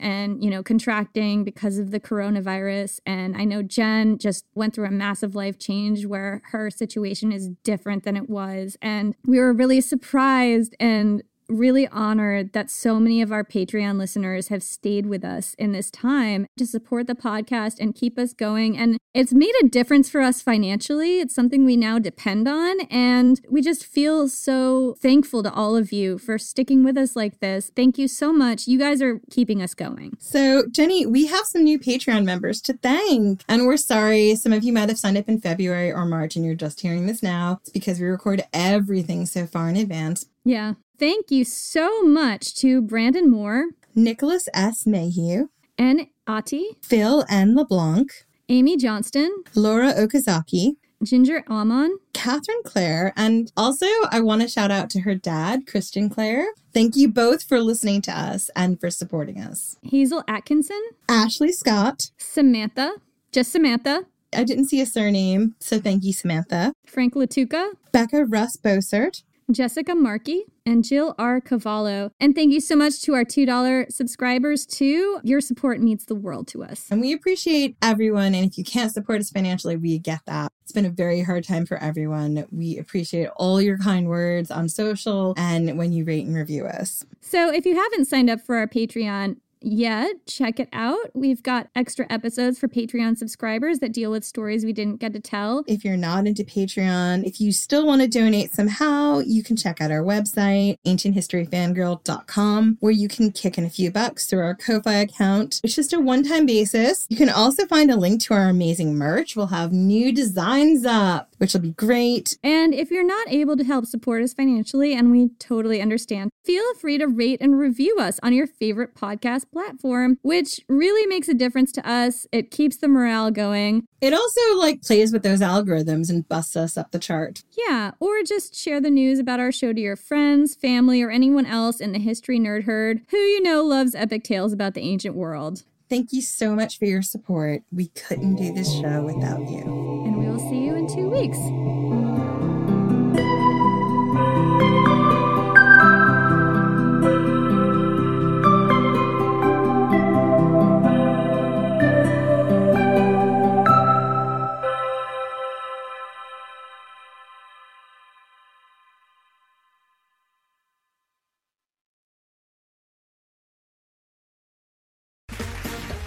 and, 0.01 0.43
you 0.43 0.49
know, 0.49 0.63
contracting 0.63 1.43
because 1.43 1.77
of 1.77 1.91
the 1.91 1.99
coronavirus. 1.99 2.99
And 3.05 3.35
I 3.35 3.45
know 3.45 3.61
Jen 3.61 4.17
just 4.17 4.45
went 4.55 4.73
through 4.73 4.87
a 4.87 4.91
massive 4.91 5.35
life 5.35 5.57
change 5.57 6.05
where 6.05 6.41
her 6.51 6.69
situation 6.69 7.31
is 7.31 7.49
different 7.63 8.03
than 8.03 8.15
it 8.15 8.29
was. 8.29 8.77
And 8.81 9.15
we 9.25 9.39
were 9.39 9.53
really 9.53 9.81
surprised 9.81 10.75
and 10.79 11.23
really 11.49 11.87
honored 11.87 12.53
that 12.53 12.69
so 12.69 12.99
many 12.99 13.21
of 13.21 13.31
our 13.31 13.43
Patreon 13.43 13.97
listeners 13.97 14.47
have 14.49 14.63
stayed 14.63 15.05
with 15.05 15.25
us 15.25 15.55
in 15.55 15.71
this 15.71 15.89
time 15.91 16.45
to 16.57 16.65
support 16.65 17.07
the 17.07 17.15
podcast 17.15 17.79
and 17.79 17.95
keep 17.95 18.17
us 18.17 18.33
going. 18.33 18.77
And 18.77 18.97
it's 19.13 19.33
made 19.33 19.53
a 19.61 19.67
difference 19.67 20.09
for 20.09 20.21
us 20.21 20.41
financially. 20.41 21.19
It's 21.19 21.33
something 21.33 21.65
we 21.65 21.75
now 21.75 21.99
depend 21.99 22.47
on. 22.47 22.81
And 22.91 23.41
we 23.49 23.61
just 23.61 23.85
feel 23.85 24.27
so 24.29 24.95
thankful 25.01 25.43
to 25.43 25.53
all 25.53 25.75
of 25.75 25.91
you 25.91 26.17
for 26.17 26.37
sticking 26.37 26.83
with 26.83 26.97
us 26.97 27.15
like 27.15 27.39
this. 27.39 27.71
Thank 27.75 27.97
you 27.97 28.07
so 28.07 28.31
much. 28.31 28.67
You 28.67 28.77
guys 28.77 29.01
are 29.01 29.19
keeping 29.31 29.61
us 29.61 29.73
going. 29.73 30.15
So, 30.19 30.63
Jenny, 30.71 31.05
we 31.05 31.27
have 31.27 31.45
some 31.45 31.63
new 31.63 31.79
Patreon 31.79 32.23
members 32.23 32.61
to 32.61 32.73
thank. 32.73 33.43
And 33.47 33.65
we're 33.65 33.77
sorry, 33.77 34.35
some 34.35 34.53
of 34.53 34.63
you 34.63 34.71
might 34.73 34.89
have 34.89 34.99
signed 34.99 35.17
up 35.17 35.27
in 35.27 35.41
February 35.41 35.91
or 35.91 36.05
March 36.05 36.35
and 36.35 36.45
you're 36.45 36.55
just 36.55 36.81
hearing 36.81 37.07
this 37.07 37.23
now. 37.23 37.59
It's 37.61 37.71
because 37.71 37.99
we 37.99 38.05
record 38.05 38.43
everything 38.53 39.25
so 39.25 39.47
far 39.47 39.69
in 39.69 39.75
advance. 39.75 40.25
Yeah. 40.45 40.73
Thank 40.99 41.31
you 41.31 41.45
so 41.45 42.03
much 42.03 42.53
to 42.55 42.81
Brandon 42.81 43.31
Moore, 43.31 43.69
Nicholas 43.95 44.49
S. 44.53 44.85
Mayhew, 44.85 45.47
N. 45.77 46.09
Ati, 46.27 46.77
Phil 46.81 47.23
N. 47.29 47.55
LeBlanc, 47.55 48.11
Amy 48.49 48.75
Johnston, 48.75 49.43
Laura 49.55 49.93
Okazaki, 49.93 50.73
Ginger 51.01 51.45
Amon, 51.49 51.99
Catherine 52.13 52.63
Clare, 52.65 53.13
and 53.15 53.49
also 53.55 53.85
I 54.11 54.19
want 54.19 54.41
to 54.41 54.49
shout 54.49 54.71
out 54.71 54.89
to 54.89 54.99
her 55.01 55.15
dad, 55.15 55.65
Christian 55.65 56.09
Clare. 56.09 56.47
Thank 56.73 56.97
you 56.97 57.07
both 57.07 57.43
for 57.43 57.61
listening 57.61 58.01
to 58.01 58.11
us 58.11 58.49
and 58.53 58.77
for 58.77 58.89
supporting 58.89 59.39
us. 59.39 59.77
Hazel 59.81 60.21
Atkinson, 60.27 60.81
Ashley 61.07 61.53
Scott, 61.53 62.11
Samantha, 62.17 62.95
just 63.31 63.53
Samantha, 63.53 64.03
I 64.33 64.43
didn't 64.43 64.67
see 64.67 64.81
a 64.81 64.85
surname, 64.85 65.55
so 65.59 65.79
thank 65.79 66.03
you, 66.03 66.11
Samantha. 66.11 66.73
Frank 66.85 67.13
Latuka, 67.13 67.71
Becca 67.93 68.25
Russ 68.25 68.57
Bosert, 68.57 69.23
Jessica 69.49 69.95
Markey, 69.95 70.43
and 70.69 70.83
Jill 70.83 71.15
R. 71.17 71.41
Cavallo. 71.41 72.11
And 72.19 72.35
thank 72.35 72.53
you 72.53 72.61
so 72.61 72.75
much 72.75 73.01
to 73.01 73.13
our 73.13 73.25
$2 73.25 73.91
subscribers, 73.91 74.65
too. 74.65 75.19
Your 75.23 75.41
support 75.41 75.81
means 75.81 76.05
the 76.05 76.15
world 76.15 76.47
to 76.49 76.63
us. 76.63 76.87
And 76.91 77.01
we 77.01 77.11
appreciate 77.11 77.75
everyone. 77.81 78.35
And 78.35 78.45
if 78.45 78.57
you 78.57 78.63
can't 78.63 78.91
support 78.91 79.19
us 79.19 79.29
financially, 79.29 79.75
we 79.75 79.99
get 79.99 80.21
that. 80.25 80.51
It's 80.63 80.71
been 80.71 80.85
a 80.85 80.91
very 80.91 81.21
hard 81.21 81.43
time 81.43 81.65
for 81.65 81.77
everyone. 81.77 82.45
We 82.51 82.77
appreciate 82.77 83.29
all 83.35 83.59
your 83.59 83.79
kind 83.79 84.07
words 84.07 84.51
on 84.51 84.69
social 84.69 85.33
and 85.35 85.77
when 85.79 85.91
you 85.91 86.05
rate 86.05 86.27
and 86.27 86.35
review 86.35 86.67
us. 86.67 87.03
So 87.21 87.51
if 87.51 87.65
you 87.65 87.75
haven't 87.75 88.05
signed 88.05 88.29
up 88.29 88.41
for 88.41 88.55
our 88.57 88.67
Patreon, 88.67 89.37
yet, 89.61 90.25
check 90.25 90.59
it 90.59 90.69
out. 90.73 91.11
We've 91.13 91.41
got 91.43 91.69
extra 91.75 92.05
episodes 92.09 92.59
for 92.59 92.67
Patreon 92.67 93.17
subscribers 93.17 93.79
that 93.79 93.93
deal 93.93 94.11
with 94.11 94.23
stories 94.23 94.65
we 94.65 94.73
didn't 94.73 94.99
get 94.99 95.13
to 95.13 95.19
tell. 95.19 95.63
If 95.67 95.83
you're 95.83 95.97
not 95.97 96.27
into 96.27 96.43
Patreon, 96.43 97.25
if 97.25 97.41
you 97.41 97.51
still 97.51 97.85
want 97.85 98.01
to 98.01 98.07
donate 98.07 98.53
somehow, 98.53 99.19
you 99.19 99.43
can 99.43 99.55
check 99.55 99.81
out 99.81 99.91
our 99.91 100.01
website, 100.01 100.77
ancienthistoryfangirl.com, 100.85 102.77
where 102.79 102.91
you 102.91 103.07
can 103.07 103.31
kick 103.31 103.57
in 103.57 103.65
a 103.65 103.69
few 103.69 103.91
bucks 103.91 104.27
through 104.27 104.41
our 104.41 104.55
Ko-Fi 104.55 104.93
account. 104.93 105.61
It's 105.63 105.75
just 105.75 105.93
a 105.93 105.99
one-time 105.99 106.45
basis. 106.45 107.05
You 107.09 107.17
can 107.17 107.29
also 107.29 107.65
find 107.65 107.91
a 107.91 107.97
link 107.97 108.21
to 108.23 108.33
our 108.33 108.49
amazing 108.49 108.95
merch. 108.95 109.35
We'll 109.35 109.47
have 109.47 109.71
new 109.71 110.11
designs 110.11 110.85
up, 110.85 111.28
which 111.39 111.53
will 111.53 111.61
be 111.61 111.71
great. 111.71 112.37
And 112.43 112.73
if 112.73 112.91
you're 112.91 113.05
not 113.05 113.27
able 113.29 113.57
to 113.57 113.63
help 113.63 113.85
support 113.85 114.21
us 114.21 114.33
financially, 114.33 114.93
and 114.93 115.11
we 115.11 115.29
totally 115.39 115.81
understand, 115.81 116.29
feel 116.45 116.75
free 116.75 116.97
to 116.99 117.07
rate 117.07 117.41
and 117.41 117.57
review 117.57 117.97
us 117.99 118.19
on 118.21 118.33
your 118.33 118.47
favorite 118.47 118.95
podcast 118.95 119.51
platform, 119.51 120.17
which 120.21 120.61
really 120.69 121.07
makes 121.07 121.27
a 121.27 121.33
difference 121.33 121.71
to 121.73 121.89
us. 121.89 122.27
It 122.31 122.51
keeps 122.51 122.77
the 122.77 122.87
morale 122.87 123.31
going. 123.31 123.85
It 124.01 124.13
also 124.13 124.41
like 124.57 124.81
plays 124.81 125.11
with 125.11 125.23
those 125.23 125.41
algorithms 125.41 126.09
and 126.09 126.27
busts 126.27 126.55
us 126.55 126.77
up 126.77 126.91
the 126.91 126.99
chart. 126.99 127.43
Yeah, 127.57 127.91
or 127.99 128.23
just 128.23 128.55
share 128.55 128.79
the 128.79 128.89
news 128.89 129.19
about 129.19 129.39
our 129.39 129.51
show 129.51 129.73
to 129.73 129.81
your 129.81 129.95
friends, 129.95 130.55
family, 130.55 131.01
or 131.01 131.09
anyone 131.09 131.45
else 131.45 131.79
in 131.79 131.91
the 131.91 131.99
history 131.99 132.39
nerd 132.39 132.63
herd 132.63 133.01
who 133.09 133.17
you 133.17 133.41
know 133.41 133.63
loves 133.63 133.95
epic 133.95 134.23
tales 134.23 134.53
about 134.53 134.73
the 134.73 134.81
ancient 134.81 135.15
world. 135.15 135.63
Thank 135.89 136.13
you 136.13 136.21
so 136.21 136.55
much 136.55 136.77
for 136.77 136.85
your 136.85 137.01
support. 137.01 137.63
We 137.71 137.87
couldn't 137.87 138.35
do 138.35 138.53
this 138.53 138.71
show 138.71 139.01
without 139.03 139.49
you. 139.49 140.03
And 140.05 140.17
we 140.19 140.27
will 140.27 140.37
see 140.37 140.65
you 140.65 140.68
two 140.89 141.07
weeks. 141.07 141.37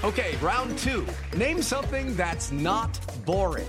Okay, 0.05 0.37
round 0.43 0.77
two. 0.79 1.07
Name 1.37 1.63
something 1.63 2.17
that's 2.17 2.51
not 2.51 2.99
boring. 3.25 3.69